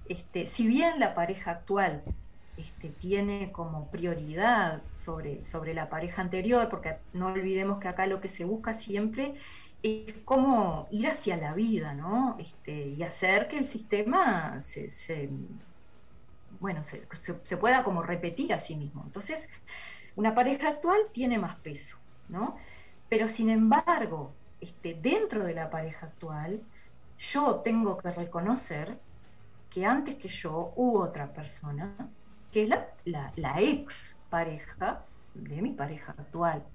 Este, 0.04 0.46
si 0.46 0.66
bien 0.68 1.00
la 1.00 1.14
pareja 1.14 1.50
actual 1.52 2.08
este, 2.56 2.90
tiene 2.90 3.52
como 3.52 3.90
prioridad 3.90 4.86
sobre, 4.92 5.44
sobre 5.44 5.74
la 5.74 5.88
pareja 5.88 6.22
anterior, 6.22 6.68
porque 6.68 7.00
no 7.12 7.28
olvidemos 7.28 7.78
que 7.80 7.88
acá 7.88 8.06
lo 8.06 8.20
que 8.20 8.28
se 8.28 8.44
busca 8.44 8.74
siempre 8.74 9.34
es 9.82 10.22
como 10.24 10.88
ir 10.90 11.08
hacia 11.08 11.36
la 11.36 11.54
vida, 11.54 11.94
¿no? 11.94 12.36
Este, 12.38 12.72
y 12.88 13.02
hacer 13.02 13.48
que 13.48 13.58
el 13.58 13.68
sistema 13.68 14.60
se, 14.60 14.88
se- 14.90 15.30
bueno, 16.48 16.82
se, 16.82 17.06
se- 17.42 17.56
pueda 17.56 17.82
como 17.84 18.02
repetir 18.02 18.52
a 18.54 18.58
sí 18.60 18.76
mismo. 18.76 19.04
Entonces, 19.04 19.48
una 20.16 20.34
pareja 20.34 20.70
actual 20.70 21.00
tiene 21.12 21.38
más 21.38 21.60
peso, 21.62 21.96
¿no? 22.28 22.56
Pero 23.08 23.28
sin 23.28 23.50
embargo, 23.50 24.40
este, 24.60 24.96
dentro 25.00 25.44
de 25.44 25.54
la 25.54 25.70
pareja 25.70 26.08
actual, 26.08 26.66
yo 27.18 27.62
tengo 27.62 27.98
que 27.98 28.12
reconocer 28.12 29.03
que 29.74 29.84
antes 29.86 30.16
que 30.16 30.28
yo 30.30 30.72
hubo 30.76 31.00
otra 31.02 31.32
persona, 31.34 32.14
que 32.50 32.64
es 32.64 32.68
la, 32.70 33.32
la- 33.36 33.60
ex 33.60 34.20
pareja 34.30 35.08
de 35.34 35.62
mi 35.62 35.72
pareja 35.74 36.12
actual. 36.18 36.70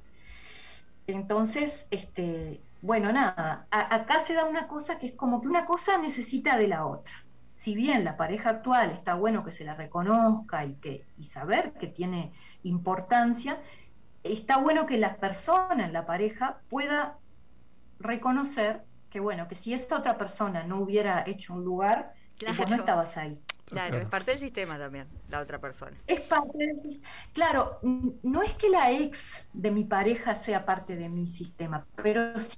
Entonces, 1.07 1.87
este, 1.91 2.65
bueno, 2.81 3.11
nada, 3.11 3.67
acá 3.71 4.19
se 4.21 4.33
da 4.35 4.45
una 4.45 4.67
cosa 4.67 4.97
que 4.99 5.07
es 5.07 5.15
como 5.15 5.41
que 5.41 5.47
una 5.47 5.65
cosa 5.65 5.97
necesita 5.97 6.57
de 6.57 6.67
la 6.67 6.85
otra. 6.85 7.13
Si 7.55 7.75
bien 7.75 8.03
la 8.05 8.15
pareja 8.15 8.51
actual 8.51 8.91
está 8.91 9.15
bueno 9.15 9.43
que 9.43 9.51
se 9.51 9.65
la 9.65 9.75
reconozca 9.75 10.65
y, 10.65 10.79
que, 10.79 11.09
y 11.15 11.25
saber 11.25 11.73
que 11.73 11.87
tiene 11.87 12.33
importancia, 12.61 13.61
está 14.23 14.57
bueno 14.57 14.85
que 14.87 14.97
la 14.97 15.19
persona 15.19 15.85
en 15.85 15.93
la 15.93 16.05
pareja 16.05 16.63
pueda 16.69 17.21
reconocer 17.99 18.87
que, 19.09 19.19
bueno, 19.19 19.47
que 19.47 19.55
si 19.55 19.73
esa 19.73 19.97
otra 19.97 20.17
persona 20.17 20.63
no 20.65 20.81
hubiera 20.81 21.23
hecho 21.27 21.53
un 21.53 21.63
lugar, 21.63 22.13
vos 22.47 22.55
Claro. 22.55 22.69
no 22.69 22.75
estabas 22.75 23.17
ahí. 23.17 23.41
Claro, 23.65 23.99
es 23.99 24.07
parte 24.07 24.31
del 24.31 24.39
sistema 24.39 24.79
también, 24.79 25.07
la 25.27 25.41
otra 25.41 25.59
persona. 25.61 25.95
Es 26.07 26.21
parte 26.21 26.57
del 26.57 26.79
sis- 26.79 27.01
Claro, 27.33 27.79
no 27.83 28.41
es 28.41 28.55
que 28.55 28.67
la 28.69 28.91
ex 28.91 29.47
de 29.53 29.69
mi 29.69 29.83
pareja 29.83 30.33
sea 30.33 30.65
parte 30.65 30.95
de 30.95 31.07
mi 31.07 31.27
sistema, 31.27 31.85
pero 31.95 32.39
sí 32.39 32.57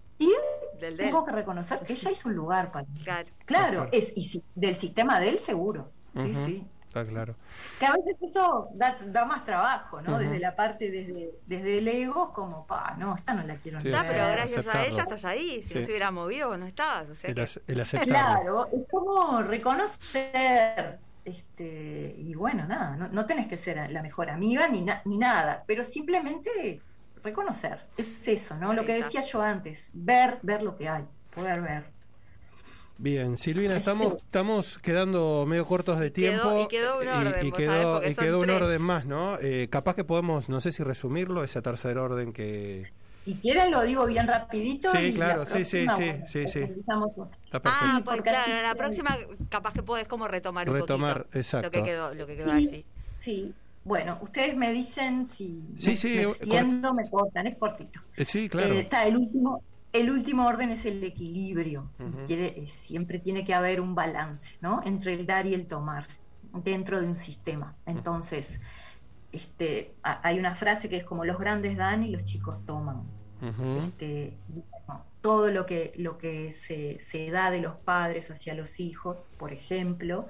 Del 0.80 0.96
tengo 0.96 1.26
que 1.26 1.34
reconocer 1.34 1.80
que 1.82 1.94
ella 1.94 2.12
hizo 2.12 2.30
un 2.30 2.36
lugar 2.36 2.72
para 2.72 2.86
mí. 2.88 3.04
Claro. 3.04 3.30
Claro, 3.46 3.90
es 3.92 4.14
y 4.16 4.24
si- 4.24 4.44
del 4.56 4.76
sistema 4.76 5.20
de 5.20 5.30
él 5.30 5.40
seguro. 5.40 5.92
Sí, 6.16 6.34
sí. 6.34 6.68
Está 6.92 7.06
claro. 7.06 7.38
Que 7.80 7.86
a 7.86 7.94
veces 7.94 8.18
eso 8.22 8.68
da, 8.74 8.98
da 9.06 9.24
más 9.24 9.46
trabajo, 9.46 10.02
¿no? 10.02 10.18
Desde 10.20 10.40
la 10.40 10.58
parte, 10.58 10.92
desde, 10.92 11.32
desde 11.46 11.78
el 11.78 11.88
ego, 11.88 12.28
es 12.28 12.34
como, 12.36 12.68
pa, 12.68 12.96
no, 12.98 13.16
esta 13.16 13.34
no 13.34 13.44
la 13.44 13.56
quiero 13.56 13.80
Sí, 13.80 13.88
Está, 13.88 14.02
pero 14.06 14.26
ver". 14.26 14.36
gracias 14.36 14.68
a 14.68 14.86
ella 14.86 15.04
estás 15.04 15.24
ahí. 15.24 15.62
Si 15.64 15.70
Sí. 15.70 15.76
no 15.80 15.86
se 15.86 15.92
hubiera 15.92 16.12
movido, 16.12 16.50
vos 16.50 16.60
no 16.60 16.66
estabas. 16.68 17.08
O 17.10 17.16
sea 17.16 17.30
El, 17.30 17.36
que-. 17.36 18.00
Claro, 18.06 18.68
es 18.74 18.82
como 18.92 19.42
reconocer, 19.42 21.00
este, 21.24 22.14
y 22.18 22.34
bueno, 22.36 22.66
nada, 22.68 22.98
no, 22.98 23.08
no 23.08 23.26
tenés 23.26 23.48
que 23.48 23.58
ser 23.58 23.90
la 23.90 24.02
mejor 24.02 24.30
amiga 24.30 24.68
ni, 24.68 24.82
na- 24.82 25.02
ni 25.06 25.18
nada, 25.18 25.64
pero 25.66 25.86
simplemente 25.86 26.84
reconocer, 27.24 27.88
es 27.96 28.28
eso, 28.28 28.58
¿no? 28.58 28.74
Lo 28.74 28.84
que 28.86 28.96
decía 28.96 29.22
yo 29.22 29.42
antes, 29.42 29.92
ver, 29.94 30.40
ver 30.42 30.62
lo 30.62 30.76
que 30.76 30.90
hay, 30.90 31.06
poder 31.34 31.62
ver. 31.62 31.86
Bien, 33.02 33.36
Silvina, 33.40 33.78
estamos, 33.78 34.14
estamos 34.14 34.78
quedando 34.78 35.46
medio 35.48 35.66
cortos 35.66 36.00
de 36.00 36.14
quedó- 36.14 36.14
tiempo. 36.14 36.62
y 36.66 36.68
quedó 36.68 37.00
un 37.00 37.04
y- 37.06 37.08
orden, 37.08 37.48
y 37.48 37.50
vos 37.50 37.58
sabés, 37.60 37.70
quedó, 37.80 37.94
porque 37.94 38.10
y 38.12 38.14
son 38.14 38.24
quedó 38.26 38.40
un 38.40 38.46
tres. 38.46 38.62
orden 38.62 38.82
más, 38.84 39.06
¿no? 39.08 39.38
Eh, 39.42 39.68
capaz 39.72 39.96
que 39.96 40.04
podemos, 40.04 40.50
no 40.50 40.62
sé 40.62 40.72
si 40.72 40.84
resumirlo, 40.84 41.44
ese 41.44 41.62
tercer 41.64 41.98
orden 41.98 42.32
que... 42.32 42.92
Si 43.26 43.36
quieren 43.36 43.72
lo 43.72 43.82
digo 43.82 44.06
bien 44.06 44.28
rapidito. 44.28 44.92
Sí, 44.92 44.98
y 45.00 45.12
la 45.14 45.26
claro, 45.26 45.46
sí, 45.48 45.66
sí, 45.66 45.82
sí, 45.82 45.86
bueno, 45.86 46.28
sí, 46.28 46.48
sí. 46.48 46.60
profundizamos 46.60 47.12
un- 47.16 47.30
Está 47.46 47.60
perfecto. 47.60 47.86
Ah, 47.88 47.94
Sí, 47.98 48.04
pues 48.04 48.16
porque 48.18 48.30
claro, 48.30 48.62
la 48.62 48.76
próxima 48.76 49.18
capaz 49.50 49.74
que 49.74 49.84
podés 49.84 50.08
como 50.08 50.28
retomar 50.28 50.70
un 50.70 50.76
Retomar, 50.76 51.24
poquito 51.24 51.38
exacto. 51.40 51.68
lo 51.68 51.72
que 51.72 51.84
quedó, 51.84 52.14
lo 52.14 52.28
que 52.28 52.36
quedó 52.36 52.52
Sí. 52.56 52.68
así. 52.68 52.86
Sí, 53.18 53.54
bueno, 53.84 54.20
ustedes 54.22 54.56
me 54.56 54.72
dicen 54.72 55.28
si 55.28 55.64
Sí, 55.78 55.92
me, 55.92 55.98
sí, 55.98 56.08
me 56.10 56.22
eh, 56.22 56.26
extiendo, 56.26 56.94
me 56.94 57.10
cortan, 57.10 57.48
es 57.48 57.58
cortito. 57.58 58.00
Eh, 58.18 58.26
sí, 58.26 58.48
claro. 58.50 58.74
Eh, 58.76 58.82
está 58.82 59.06
el 59.08 59.18
último, 59.18 59.62
el 59.92 60.12
último 60.12 60.48
orden 60.48 60.70
es 60.72 60.86
el 60.86 61.04
equilibrio. 61.04 61.96
Y 62.04 62.22
quiere, 62.22 62.60
eh, 62.64 62.68
siempre 62.70 63.20
tiene 63.20 63.44
que 63.46 63.54
haber 63.54 63.82
un 63.82 63.96
balance, 63.96 64.58
¿no? 64.62 64.82
Entre 64.86 65.14
el 65.14 65.26
dar 65.26 65.46
y 65.48 65.54
el 65.54 65.68
tomar 65.68 66.08
dentro 66.42 67.00
de 67.02 67.08
un 67.08 67.16
sistema. 67.16 67.80
Entonces, 67.86 68.62
este, 69.32 69.98
ha- 70.04 70.22
hay 70.28 70.40
una 70.40 70.56
frase 70.56 70.90
que 70.90 70.98
es 70.98 71.06
como 71.06 71.26
los 71.26 71.40
grandes 71.40 71.78
dan 71.78 72.04
y 72.04 72.12
los 72.12 72.26
chicos 72.26 72.66
toman. 72.66 73.14
Este, 73.74 74.42
bueno, 74.48 75.12
todo 75.22 75.52
lo 75.52 75.66
que, 75.66 75.94
lo 75.98 76.18
que 76.18 76.52
se, 76.52 77.00
se 77.00 77.32
da 77.32 77.52
de 77.52 77.62
los 77.62 77.78
padres 77.78 78.32
hacia 78.32 78.54
los 78.56 78.80
hijos, 78.80 79.34
por 79.38 79.54
ejemplo, 79.54 80.28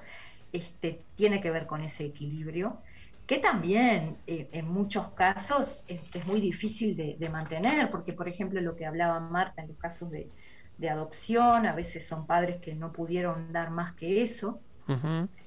este, 0.52 1.06
tiene 1.14 1.40
que 1.40 1.50
ver 1.50 1.66
con 1.66 1.82
ese 1.82 2.04
equilibrio, 2.04 2.82
que 3.26 3.38
también 3.38 4.18
eh, 4.26 4.48
en 4.52 4.68
muchos 4.68 5.10
casos 5.10 5.84
es, 5.88 6.00
es 6.14 6.26
muy 6.26 6.40
difícil 6.40 6.96
de, 6.96 7.16
de 7.18 7.30
mantener, 7.30 7.90
porque 7.90 8.12
por 8.12 8.28
ejemplo 8.28 8.60
lo 8.60 8.76
que 8.76 8.86
hablaba 8.86 9.20
Marta 9.20 9.62
en 9.62 9.68
los 9.68 9.78
casos 9.78 10.10
de, 10.10 10.30
de 10.78 10.90
adopción, 10.90 11.66
a 11.66 11.74
veces 11.74 12.06
son 12.06 12.26
padres 12.26 12.56
que 12.60 12.74
no 12.74 12.92
pudieron 12.92 13.52
dar 13.52 13.70
más 13.70 13.94
que 13.94 14.22
eso, 14.22 14.60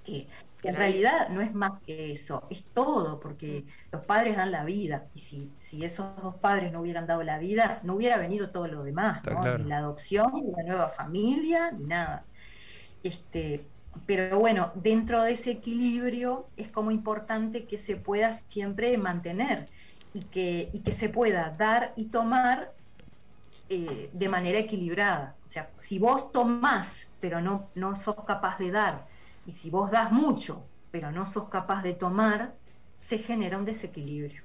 que, 0.03 0.27
Que 0.27 0.27
que 0.65 0.69
en 0.69 0.77
realidad 0.77 1.29
no 1.29 1.41
es 1.41 1.53
más 1.53 1.79
que 1.85 2.11
eso, 2.11 2.47
es 2.49 2.65
todo, 2.73 3.19
porque 3.19 3.65
los 3.91 4.03
padres 4.05 4.35
dan 4.35 4.51
la 4.51 4.63
vida, 4.63 5.09
y 5.13 5.19
si, 5.19 5.53
si 5.59 5.83
esos 5.85 6.15
dos 6.23 6.35
padres 6.37 6.71
no 6.71 6.81
hubieran 6.81 7.05
dado 7.05 7.21
la 7.21 7.37
vida, 7.37 7.81
no 7.83 7.95
hubiera 7.95 8.17
venido 8.17 8.49
todo 8.49 8.67
lo 8.67 8.83
demás, 8.83 9.23
¿no? 9.27 9.41
claro. 9.41 9.59
ni 9.59 9.65
la 9.65 9.77
adopción, 9.77 10.31
ni 10.43 10.51
la 10.51 10.63
nueva 10.63 10.89
familia, 10.89 11.71
ni 11.71 11.85
nada. 11.85 12.25
Este, 13.03 13.69
pero 14.05 14.39
bueno, 14.39 14.71
dentro 14.75 15.23
de 15.23 15.33
ese 15.33 15.51
equilibrio 15.51 16.47
es 16.57 16.69
como 16.69 16.91
importante 16.91 17.65
que 17.65 17.77
se 17.77 17.95
pueda 17.95 18.33
siempre 18.33 18.97
mantener 18.97 19.67
y 20.13 20.21
que, 20.21 20.69
y 20.73 20.81
que 20.81 20.91
se 20.91 21.09
pueda 21.09 21.51
dar 21.51 21.93
y 21.95 22.05
tomar 22.05 22.71
eh, 23.69 24.09
de 24.13 24.29
manera 24.29 24.59
equilibrada. 24.59 25.35
O 25.43 25.47
sea, 25.47 25.71
si 25.77 25.99
vos 25.99 26.31
tomás, 26.31 27.09
pero 27.19 27.41
no, 27.41 27.69
no 27.75 27.95
sos 27.95 28.23
capaz 28.25 28.57
de 28.59 28.71
dar, 28.71 29.07
y 29.45 29.51
si 29.51 29.69
vos 29.69 29.91
das 29.91 30.11
mucho, 30.11 30.63
pero 30.91 31.11
no 31.11 31.25
sos 31.25 31.49
capaz 31.49 31.81
de 31.83 31.93
tomar, 31.93 32.53
se 32.93 33.17
genera 33.17 33.57
un 33.57 33.65
desequilibrio. 33.65 34.43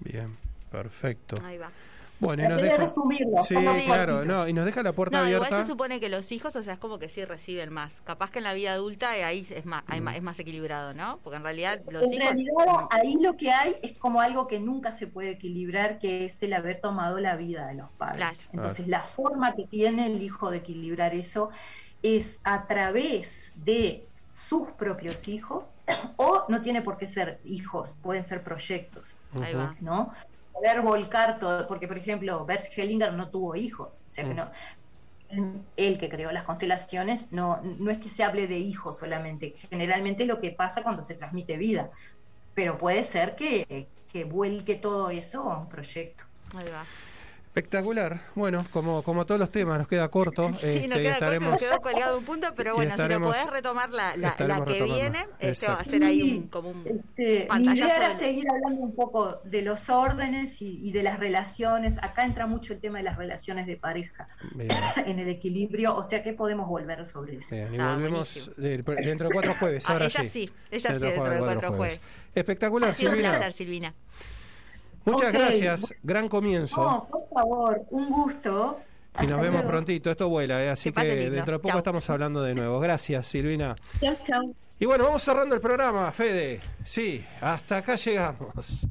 Bien, 0.00 0.36
perfecto. 0.70 1.38
Ahí 1.44 1.58
va. 1.58 1.70
Bueno, 2.20 2.44
y 2.44 2.48
nos 2.48 2.60
deja... 2.60 2.76
resumirlo, 2.76 3.42
Sí, 3.42 3.54
claro, 3.54 4.24
no, 4.24 4.48
y 4.48 4.52
nos 4.52 4.64
deja 4.64 4.82
la 4.82 4.92
puerta 4.92 5.20
No, 5.20 5.28
igual 5.28 5.44
abierta. 5.44 5.62
se 5.62 5.68
supone 5.68 6.00
que 6.00 6.08
los 6.08 6.32
hijos, 6.32 6.56
o 6.56 6.62
sea, 6.62 6.74
es 6.74 6.78
como 6.78 6.98
que 6.98 7.08
sí 7.08 7.24
reciben 7.24 7.72
más. 7.72 7.92
Capaz 8.04 8.30
que 8.30 8.38
en 8.38 8.44
la 8.44 8.52
vida 8.52 8.72
adulta 8.72 9.16
eh, 9.16 9.24
ahí 9.24 9.46
es 9.50 9.66
más, 9.66 9.84
hay 9.86 10.00
más, 10.00 10.16
es 10.16 10.22
más 10.22 10.38
equilibrado, 10.38 10.94
¿no? 10.94 11.18
Porque 11.22 11.36
en 11.36 11.44
realidad 11.44 11.80
los 11.90 12.02
En 12.02 12.14
hijos... 12.14 12.24
realidad, 12.24 12.86
ahí 12.90 13.16
lo 13.20 13.36
que 13.36 13.52
hay 13.52 13.76
es 13.82 13.92
como 13.92 14.20
algo 14.20 14.46
que 14.46 14.58
nunca 14.58 14.92
se 14.92 15.06
puede 15.06 15.30
equilibrar, 15.30 15.98
que 15.98 16.24
es 16.24 16.42
el 16.42 16.52
haber 16.54 16.80
tomado 16.80 17.20
la 17.20 17.36
vida 17.36 17.66
de 17.68 17.74
los 17.74 17.90
padres. 17.92 18.18
Claro. 18.18 18.36
Entonces, 18.52 18.88
la 18.88 19.00
forma 19.00 19.54
que 19.54 19.64
tiene 19.66 20.06
el 20.06 20.22
hijo 20.22 20.50
de 20.50 20.58
equilibrar 20.58 21.14
eso 21.14 21.50
es 22.02 22.40
a 22.44 22.66
través 22.66 23.52
de 23.56 24.06
sus 24.32 24.68
propios 24.70 25.28
hijos, 25.28 25.68
o 26.16 26.44
no 26.48 26.60
tiene 26.60 26.82
por 26.82 26.96
qué 26.96 27.06
ser 27.06 27.40
hijos, 27.44 27.98
pueden 28.02 28.24
ser 28.24 28.42
proyectos, 28.42 29.14
Ahí 29.40 29.54
va. 29.54 29.74
¿no? 29.80 30.12
Poder 30.58 30.80
volcar 30.82 31.38
todo, 31.38 31.66
porque 31.66 31.86
por 31.86 31.98
ejemplo, 31.98 32.44
Bert 32.44 32.66
Hellinger 32.76 33.12
no 33.12 33.30
tuvo 33.30 33.54
hijos, 33.54 34.02
o 34.06 34.10
sea 34.10 34.24
que 34.24 34.34
no, 34.34 34.50
él 35.76 35.98
que 35.98 36.08
creó 36.08 36.32
las 36.32 36.44
constelaciones, 36.44 37.30
no, 37.30 37.60
no 37.62 37.90
es 37.90 37.98
que 37.98 38.08
se 38.08 38.24
hable 38.24 38.46
de 38.46 38.58
hijos 38.58 38.98
solamente, 38.98 39.54
generalmente 39.70 40.24
es 40.24 40.28
lo 40.28 40.40
que 40.40 40.50
pasa 40.50 40.82
cuando 40.82 41.02
se 41.02 41.14
transmite 41.14 41.56
vida. 41.56 41.90
pero 42.54 42.76
puede 42.76 43.04
ser 43.04 43.36
que, 43.36 43.88
que 44.12 44.24
vuelque 44.24 44.74
todo 44.74 45.10
eso 45.10 45.42
a 45.50 45.58
un 45.58 45.68
proyecto. 45.68 46.24
Ahí 46.56 46.68
va. 46.68 46.84
Espectacular. 47.58 48.20
Bueno, 48.34 48.64
como, 48.70 49.02
como 49.02 49.26
todos 49.26 49.38
los 49.40 49.50
temas, 49.50 49.78
nos 49.78 49.88
queda 49.88 50.08
corto. 50.08 50.50
Sí, 50.60 50.66
Este, 50.66 50.88
nos 50.88 50.98
queda 50.98 51.10
corto, 51.10 51.14
estaremos, 51.24 51.50
nos 51.50 51.60
quedó 51.60 51.80
colgado 51.80 52.18
un 52.18 52.24
punto, 52.24 52.48
pero 52.56 52.74
bueno, 52.74 52.96
si 52.96 53.02
lo 53.08 53.20
podés 53.20 53.46
retomar 53.46 53.90
la, 53.90 54.16
la, 54.16 54.28
la 54.28 54.36
que 54.36 54.44
retomando. 54.44 54.94
viene, 54.94 55.26
este 55.38 55.66
va 55.66 55.74
a 55.74 55.84
ser 55.84 56.02
ahí 56.04 56.38
un, 56.38 56.48
como 56.48 56.70
un 56.70 56.82
Este, 56.86 57.48
mi 57.58 57.66
idea 57.66 57.96
era 57.96 58.12
seguir 58.12 58.46
hablando 58.50 58.80
un 58.82 58.94
poco 58.94 59.40
de 59.44 59.62
los 59.62 59.88
órdenes 59.90 60.60
y, 60.62 60.78
y 60.86 60.92
de 60.92 61.02
las 61.02 61.18
relaciones. 61.18 61.98
Acá 62.02 62.24
entra 62.24 62.46
mucho 62.46 62.72
el 62.72 62.80
tema 62.80 62.98
de 62.98 63.04
las 63.04 63.16
relaciones 63.16 63.66
de 63.66 63.76
pareja 63.76 64.28
Bien, 64.54 64.70
en 65.06 65.18
el 65.18 65.28
equilibrio, 65.28 65.94
o 65.96 66.02
sea 66.02 66.22
que 66.22 66.32
podemos 66.32 66.68
volver 66.68 67.06
sobre 67.06 67.36
eso. 67.36 67.54
bien, 67.54 67.74
y 67.74 67.78
Ah, 67.78 67.94
volvemos 67.94 68.50
dentro 68.56 69.28
de 69.28 69.32
cuatro 69.34 69.54
jueves. 69.58 69.84
Ah, 69.88 69.92
Ahora 69.92 70.06
ella 70.06 70.22
sí. 70.22 70.30
sí, 70.32 70.50
ella 70.70 70.90
sí, 70.94 70.98
dentro 70.98 71.30
de 71.30 71.38
cuatro 71.38 71.72
jueves. 71.72 72.00
Espectacular, 72.34 72.90
Ha 72.90 72.92
sido 72.94 73.10
un 73.10 73.16
Silvina. 73.16 73.36
placer, 73.36 73.52
Silvina. 73.54 73.94
Muchas 75.12 75.32
gracias. 75.32 75.94
Gran 76.02 76.28
comienzo. 76.28 76.76
No, 76.84 77.08
por 77.10 77.28
favor, 77.34 77.82
un 77.90 78.10
gusto. 78.10 78.78
y 79.14 79.22
nos 79.22 79.32
Hasta 79.32 79.36
vemos 79.42 79.52
luego. 79.62 79.68
prontito. 79.68 80.10
Esto 80.10 80.28
vuela, 80.28 80.62
¿eh? 80.62 80.70
así 80.70 80.92
Que 80.92 81.04
dentro 81.30 81.54
de 81.54 81.58
poco 81.58 81.68
Chau. 81.70 81.78
estamos 81.78 82.08
hablando 82.10 82.42
de 82.42 82.54
nuevo. 82.54 82.78
Gracias, 82.78 83.26
Silvina. 83.26 83.74
Chau, 84.00 84.16
chau. 84.24 84.54
Y 84.78 84.86
bueno, 84.86 85.04
vamos 85.04 85.22
cerrando 85.24 85.54
el 85.56 85.60
programa, 85.60 86.12
Fede. 86.12 86.60
Sí, 86.84 87.24
hasta 87.40 87.78
acá 87.78 87.96
llegamos. 87.96 88.86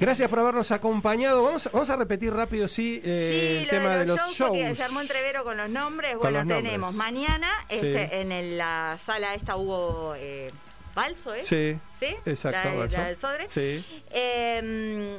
Gracias 0.00 0.28
por 0.28 0.40
habernos 0.40 0.70
acompañado. 0.72 1.42
Vamos, 1.42 1.66
a- 1.66 1.70
vamos 1.70 1.88
a 1.88 1.96
repetir 1.96 2.34
rápido, 2.34 2.66
sí, 2.68 3.00
eh, 3.04 3.30
Sí, 3.40 3.56
el 3.58 3.64
lo 3.64 3.70
tema 3.70 3.96
de 3.96 4.06
los 4.06 4.20
shows. 4.34 4.50
porque 4.50 4.74
se 4.74 4.82
armó 4.82 5.00
entrevero 5.00 5.44
con 5.44 5.56
los 5.56 5.70
nombres. 5.70 6.12
Con 6.14 6.20
bueno, 6.20 6.38
los 6.38 6.46
nombres. 6.46 6.64
tenemos 6.64 6.94
mañana 6.94 7.48
Sí. 7.68 7.76
este, 7.76 8.20
en 8.20 8.32
el- 8.32 8.58
la 8.58 8.98
sala 9.06 9.34
esta 9.34 9.56
hubo 9.56 10.14
eh, 10.16 10.50
Balso, 10.94 11.34
¿eh? 11.34 11.42
Sí, 11.42 11.78
¿Sí? 12.00 12.16
exacto. 12.26 12.68
La, 12.70 12.74
Balso. 12.74 12.98
la 12.98 13.04
del 13.06 13.16
Sodre. 13.16 13.48
Sí. 13.48 13.84
Eh, 14.10 15.16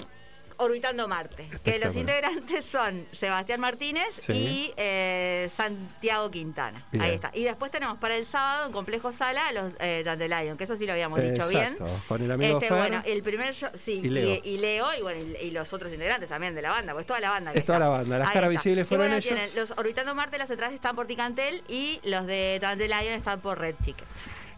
Orbitando 0.58 1.06
Marte. 1.10 1.50
Que 1.66 1.78
los 1.80 1.94
integrantes 1.98 2.64
son 2.66 3.06
Sebastián 3.12 3.60
Martínez 3.60 4.06
Sí. 4.18 4.32
y 4.32 4.74
eh, 4.78 5.50
Santiago 5.54 6.32
Quintana. 6.32 6.82
Bien. 6.94 7.04
Ahí 7.04 7.16
está. 7.16 7.30
Y 7.34 7.44
después 7.44 7.72
tenemos 7.74 7.98
para 7.98 8.16
el 8.16 8.26
sábado 8.26 8.68
en 8.68 8.72
Complejo 8.72 9.12
Sala 9.12 9.52
los 9.52 9.74
eh, 9.82 10.02
Dandelion, 10.06 10.56
que 10.58 10.64
eso 10.64 10.78
sí 10.78 10.86
lo 10.86 10.94
habíamos 10.94 11.22
dicho 11.22 11.46
bien. 11.50 11.74
Exacto, 11.74 11.90
con 12.08 12.22
el 12.22 12.32
amigo 12.32 12.54
Este, 12.60 12.70
Fer. 12.70 12.78
bueno, 12.78 13.04
el 13.06 13.22
primer 13.22 13.54
show, 13.54 13.70
sí, 13.74 14.00
y 14.02 14.08
Leo. 14.10 14.36
y, 14.46 14.50
y 14.50 14.58
Leo, 14.60 14.88
y, 14.98 15.02
bueno, 15.02 15.20
y, 15.42 15.46
y 15.48 15.52
los 15.52 15.74
otros 15.74 15.92
integrantes 15.92 16.30
también 16.30 16.56
de 16.56 16.62
la 16.62 16.72
banda, 16.72 16.94
pues 16.94 17.06
toda 17.06 17.20
la 17.20 17.32
banda. 17.32 17.52
que 17.52 17.60
Es 17.60 17.66
toda 17.66 17.78
está. 17.80 17.90
la 17.90 17.98
banda, 17.98 18.18
las 18.20 18.28
Ahí 18.30 18.34
caras 18.36 18.50
está. 18.52 18.60
visibles 18.62 18.88
fueron 18.88 19.08
bueno, 19.08 19.16
ellos. 19.18 19.28
tienen 19.28 19.56
los 19.58 19.72
Orbitando 19.78 20.16
Marte, 20.16 20.38
las 20.38 20.50
entradas 20.50 20.74
están 20.74 20.96
por 20.96 21.06
Ticantel 21.06 21.64
y 21.68 22.00
los 22.06 22.26
de 22.28 22.60
Dandelion 22.62 23.14
están 23.16 23.42
por 23.42 23.60
Red 23.60 23.76
Ticket. 23.84 24.06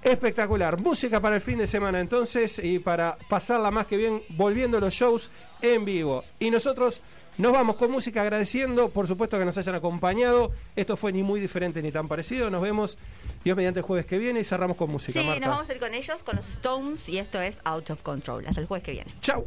Espectacular. 0.02 0.80
Música 0.80 1.20
para 1.20 1.36
el 1.36 1.42
fin 1.42 1.58
de 1.58 1.68
semana 1.68 2.00
entonces 2.00 2.60
y 2.60 2.80
para 2.80 3.18
pasarla 3.30 3.72
más 3.72 3.88
que 3.88 3.98
bien 3.98 4.22
volviendo 4.30 4.80
los 4.80 4.94
shows 4.94 5.30
en 5.62 5.86
vivo. 5.86 6.24
Y 6.40 6.50
nosotros 6.50 7.02
nos 7.38 7.52
vamos 7.52 7.76
con 7.76 7.92
música 7.92 8.22
agradeciendo, 8.22 8.90
por 8.90 9.08
supuesto 9.08 9.38
que 9.38 9.46
nos 9.46 9.58
hayan 9.58 9.76
acompañado. 9.76 10.52
Esto 10.76 10.98
fue 10.98 11.14
ni 11.14 11.22
muy 11.22 11.40
diferente 11.40 11.82
ni 11.82 11.92
tan 11.92 12.08
parecido. 12.08 12.50
Nos 12.50 12.62
vemos 12.62 12.98
Dios 13.44 13.56
mediante 13.56 13.82
el 13.82 13.86
jueves 13.86 14.06
que 14.06 14.18
viene 14.18 14.40
y 14.40 14.44
cerramos 14.44 14.76
con 14.76 14.90
música. 14.90 15.20
Sí, 15.20 15.26
Marta. 15.26 15.46
nos 15.46 15.56
vamos 15.56 15.70
a 15.70 15.74
ir 15.74 15.80
con 15.80 15.94
ellos, 15.94 16.24
con 16.24 16.36
los 16.36 16.48
Stones, 16.48 17.08
y 17.10 17.20
esto 17.20 17.40
es 17.40 17.58
Out 17.64 17.92
of 17.92 18.02
Control. 18.02 18.46
Hasta 18.48 18.62
el 18.62 18.68
jueves 18.68 18.84
que 18.84 18.92
viene. 18.94 19.14
Chau. 19.22 19.46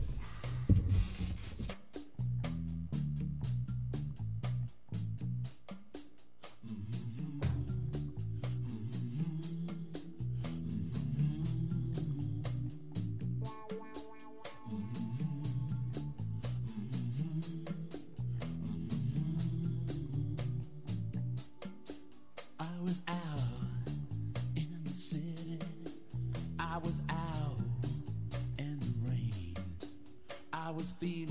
I 30.71 30.73
was 30.73 30.93
feeling 31.01 31.30